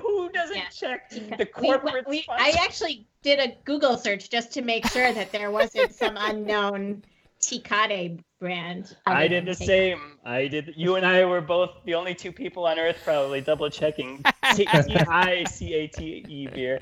Who 0.00 0.30
doesn't 0.30 0.70
check 0.70 1.10
the 1.38 1.46
corporate 1.46 2.08
we- 2.08 2.24
I 2.28 2.54
actually 2.60 3.06
did 3.22 3.38
a 3.38 3.56
Google 3.64 3.96
search 3.96 4.30
just 4.30 4.52
to 4.54 4.62
make 4.62 4.86
sure 4.88 5.12
that 5.12 5.32
there 5.32 5.50
wasn't 5.50 5.94
some 5.94 6.16
unknown 6.18 7.02
Ticade 7.40 8.20
brand. 8.40 8.96
I 9.06 9.28
did 9.28 9.44
the 9.44 9.52
Tecate. 9.52 9.66
same. 9.66 10.18
I 10.24 10.48
did. 10.48 10.72
You 10.76 10.96
and 10.96 11.04
I 11.04 11.24
were 11.24 11.40
both 11.42 11.70
the 11.84 11.94
only 11.94 12.14
two 12.14 12.32
people 12.32 12.66
on 12.66 12.78
Earth 12.78 12.98
probably 13.04 13.40
double 13.40 13.68
checking 13.68 14.22
T 14.54 14.66
I 14.66 15.44
C 15.44 15.74
A 15.74 15.86
T 15.86 16.24
E 16.28 16.46
beer, 16.46 16.80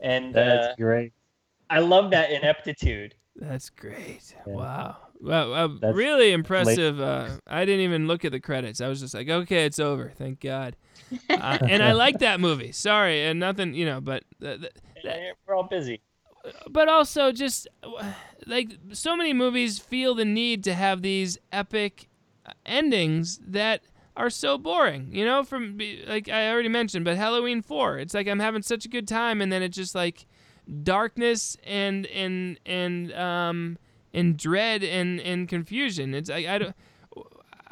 and 0.00 0.32
That's 0.32 0.66
uh, 0.68 0.74
great. 0.78 1.12
I 1.70 1.80
love 1.80 2.10
that 2.12 2.30
ineptitude. 2.30 3.14
That's 3.36 3.70
great. 3.70 4.34
Wow. 4.46 4.96
Well, 5.20 5.54
uh, 5.54 5.68
really 5.92 6.32
impressive. 6.32 7.00
Uh, 7.00 7.38
I 7.46 7.64
didn't 7.64 7.80
even 7.82 8.06
look 8.06 8.24
at 8.24 8.32
the 8.32 8.40
credits. 8.40 8.80
I 8.80 8.88
was 8.88 9.00
just 9.00 9.14
like, 9.14 9.28
okay, 9.28 9.64
it's 9.64 9.78
over. 9.78 10.12
Thank 10.16 10.40
God. 10.40 10.76
Uh, 11.30 11.58
and 11.68 11.82
I 11.82 11.92
like 11.92 12.18
that 12.20 12.40
movie. 12.40 12.72
Sorry, 12.72 13.24
and 13.26 13.38
nothing, 13.38 13.74
you 13.74 13.84
know, 13.84 14.00
but 14.00 14.24
th- 14.40 14.60
th- 14.60 14.72
And 15.04 15.36
We're 15.46 15.54
all 15.54 15.62
busy. 15.62 16.00
but 16.70 16.88
also 16.88 17.30
just 17.30 17.68
uh, 17.84 18.12
like 18.46 18.72
so 18.92 19.14
many 19.16 19.32
movies 19.32 19.78
feel 19.78 20.14
the 20.14 20.24
need 20.24 20.64
to 20.64 20.74
have 20.74 21.02
these 21.02 21.38
epic 21.52 22.08
endings 22.66 23.38
that 23.46 23.82
are 24.16 24.30
so 24.30 24.56
boring 24.58 25.08
you 25.12 25.24
know 25.24 25.42
from 25.42 25.78
like 26.06 26.28
i 26.28 26.48
already 26.50 26.68
mentioned 26.68 27.04
but 27.04 27.16
halloween 27.16 27.62
4 27.62 27.98
it's 27.98 28.14
like 28.14 28.28
i'm 28.28 28.38
having 28.40 28.62
such 28.62 28.84
a 28.84 28.88
good 28.88 29.08
time 29.08 29.40
and 29.40 29.50
then 29.52 29.62
it's 29.62 29.76
just 29.76 29.94
like 29.94 30.26
darkness 30.82 31.56
and 31.64 32.06
and 32.06 32.58
and 32.66 33.12
um 33.14 33.78
and 34.14 34.38
dread 34.38 34.82
and 34.82 35.20
and 35.20 35.48
confusion 35.48 36.14
it's 36.14 36.30
like 36.30 36.46
i 36.46 36.56
don't 36.56 36.74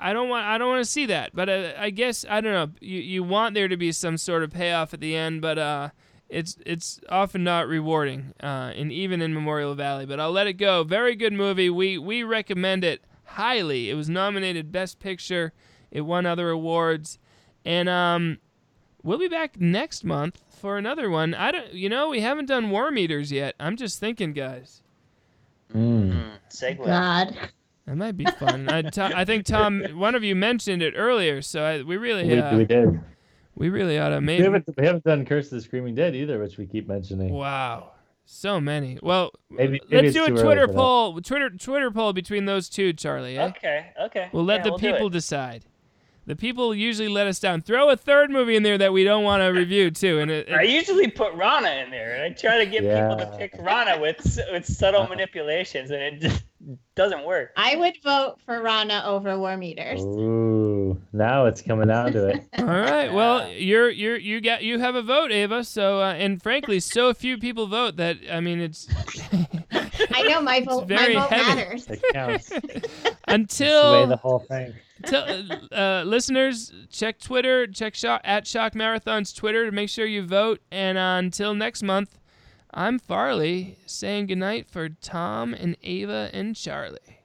I 0.03 0.13
don't 0.13 0.29
want 0.29 0.45
I 0.45 0.59
don't 0.59 0.69
want 0.69 0.85
to 0.85 0.91
see 0.91 1.07
that, 1.07 1.31
but 1.33 1.49
uh, 1.49 1.73
I 1.79 1.91
guess 1.91 2.25
I 2.29 2.41
don't 2.41 2.53
know. 2.53 2.75
You 2.81 2.99
you 2.99 3.23
want 3.23 3.55
there 3.55 3.69
to 3.69 3.77
be 3.77 3.93
some 3.93 4.17
sort 4.17 4.43
of 4.43 4.51
payoff 4.51 4.93
at 4.93 4.99
the 5.01 5.15
end, 5.15 5.41
but 5.41 5.59
uh, 5.59 5.91
it's 6.29 6.57
it's 6.67 7.01
often 7.09 7.45
not 7.45 7.69
rewarding, 7.69 8.35
uh, 8.43 8.73
and 8.75 8.91
even 8.91 9.23
in 9.23 9.33
Memorial 9.33 9.77
Valley. 9.77 10.05
But 10.05 10.19
I'll 10.19 10.33
let 10.33 10.49
it 10.49 10.55
go. 10.55 10.83
Very 10.83 11.15
good 11.15 11.33
movie. 11.33 11.71
We 11.71 11.99
we 11.99 12.25
recommend 12.25 12.83
it 12.83 13.05
highly. 13.25 13.91
It 13.91 13.95
was 13.95 14.09
nominated 14.09 14.73
Best 14.73 14.99
Picture. 14.99 15.53
It 15.93 16.01
won 16.01 16.27
other 16.27 16.51
awards, 16.51 17.21
and 17.65 17.89
um, 17.89 18.39
we'll 19.05 19.19
be 19.19 19.29
back 19.29 19.61
next 19.61 20.03
month 20.03 20.43
for 20.59 20.79
another 20.79 21.11
one. 21.11 21.33
I 21.33 21.53
don't, 21.53 21.75
you 21.75 21.89
know, 21.89 22.09
we 22.09 22.21
haven't 22.23 22.47
done 22.47 22.71
Worm 22.71 22.99
Eaters 22.99 23.31
yet. 23.31 23.55
I'm 23.61 23.77
just 23.77 24.01
thinking, 24.01 24.33
guys. 24.33 24.83
Mm. 25.75 26.33
Segue. 26.51 26.85
God. 26.85 27.37
That 27.87 27.97
might 27.97 28.17
be 28.17 28.25
fun. 28.25 28.69
I, 28.69 28.83
To- 28.91 29.17
I 29.17 29.25
think 29.25 29.45
Tom, 29.45 29.83
one 29.95 30.15
of 30.15 30.23
you 30.23 30.35
mentioned 30.37 30.83
it 30.83 30.95
earlier, 30.97 31.43
so 31.43 31.63
I, 31.65 31.83
we 31.83 31.97
really, 31.97 32.27
We, 32.29 32.39
uh, 32.39 32.57
we 32.57 32.65
did. 32.65 33.01
we 33.57 33.69
really 33.71 33.99
ought 33.99 34.11
to 34.11 34.17
We 34.19 34.21
maybe. 34.25 34.45
haven't, 34.45 34.69
we 34.79 34.87
haven't 34.87 35.05
done 35.05 35.25
Curse 35.27 35.47
of 35.47 35.53
the 35.53 35.61
Screaming 35.63 35.95
Dead 35.95 36.15
either, 36.15 36.39
which 36.39 36.59
we 36.59 36.67
keep 36.67 36.87
mentioning. 36.87 37.33
Wow, 37.33 37.93
so 38.25 38.61
many. 38.61 38.99
Well, 39.03 39.33
Maybe- 39.51 39.81
maybe 39.91 40.13
let's 40.13 40.15
do 40.15 40.25
a 40.27 40.43
Twitter 40.43 40.69
poll. 40.69 41.21
Twitter 41.21 41.51
Twitter 41.51 41.91
poll 41.91 42.13
between 42.13 42.45
those 42.45 42.69
two, 42.69 42.93
Charlie. 42.93 43.37
eh? 43.39 43.47
Okay. 43.49 43.87
Okay. 44.01 44.29
We'll 44.33 44.45
let 44.45 44.59
Yeah, 44.59 44.63
the 44.65 44.71
we'll 44.71 44.79
people 44.79 45.09
decide. 45.11 45.65
The 46.25 46.37
people 46.37 46.73
usually 46.75 47.09
let 47.09 47.27
us 47.27 47.41
down. 47.41 47.63
Throw 47.63 47.91
a 47.91 47.97
third 47.97 48.31
movie 48.31 48.55
in 48.55 48.63
there 48.63 48.79
that 48.79 48.93
we 48.93 49.03
don't 49.03 49.25
want 49.25 49.43
to 49.43 49.49
review 49.49 49.91
too, 49.91 50.21
and 50.21 50.31
it, 50.31 50.49
I 50.53 50.63
usually 50.63 51.09
put 51.09 51.35
Rana 51.35 51.71
in 51.85 51.91
there, 51.91 52.15
and 52.15 52.23
I 52.23 52.31
try 52.31 52.59
to 52.59 52.67
get 52.67 52.83
people 52.83 53.17
to 53.17 53.37
pick 53.37 53.55
Rana 53.59 54.01
with 54.01 54.39
with 54.53 54.65
subtle 54.65 55.09
manipulations, 55.09 55.91
and 55.91 56.01
it 56.01 56.21
just 56.21 56.45
doesn't 56.95 57.25
work. 57.25 57.51
I 57.57 57.75
would 57.75 57.97
vote 58.05 58.37
for 58.45 58.63
Rana 58.63 59.03
over 59.05 59.39
Worm 59.39 59.63
Eaters. 59.65 60.01
Ooh, 60.01 61.01
now 61.13 61.47
it's 61.47 61.61
coming 61.61 61.89
down 61.89 62.13
to 62.13 62.29
it. 62.29 62.45
All 62.59 62.67
right. 62.67 63.13
Well, 63.13 63.49
you're 63.53 63.91
you're 63.91 64.17
you 64.17 64.41
got 64.41 64.63
you 64.63 64.79
have 64.79 64.95
a 64.95 65.03
vote, 65.03 65.33
Ava. 65.33 65.65
So 65.65 66.01
uh, 66.01 66.15
and 66.15 66.41
frankly, 66.41 66.79
so 66.79 67.13
few 67.15 67.37
people 67.39 67.67
vote 67.67 67.97
that 67.97 68.19
I 68.31 68.41
mean 68.41 68.61
it's 68.61 68.89
I 69.73 70.23
know 70.29 70.41
my 70.41 70.61
vote. 70.61 70.89
My 70.89 70.97
very 70.97 71.15
vote 71.15 71.31
heavy. 71.31 71.57
matters. 71.57 71.89
It 71.89 72.03
counts. 72.13 72.47
Sway 72.47 72.61
until 73.29 74.07
the 74.07 74.17
whole 74.17 74.41
thing. 74.41 74.73
Tell, 75.03 75.43
uh, 75.73 76.03
listeners, 76.05 76.73
check 76.91 77.19
Twitter, 77.19 77.67
check 77.67 77.95
Shock, 77.95 78.21
at 78.25 78.47
Shock 78.47 78.75
Marathon's 78.75 79.33
Twitter 79.33 79.67
to 79.67 79.73
make 79.73 79.89
sure 79.89 80.07
you 80.07 80.23
vote. 80.23 80.61
And 80.71 80.99
uh, 80.99 81.17
until 81.19 81.55
next 81.55 81.83
month, 81.83 82.19
I'm 82.73 82.99
Farley 82.99 83.79
saying 83.87 84.27
goodnight 84.27 84.71
for 84.71 84.89
Tom 84.89 85.55
and 85.55 85.77
Ava 85.83 86.31
and 86.33 86.57
Charlie. 86.57 87.22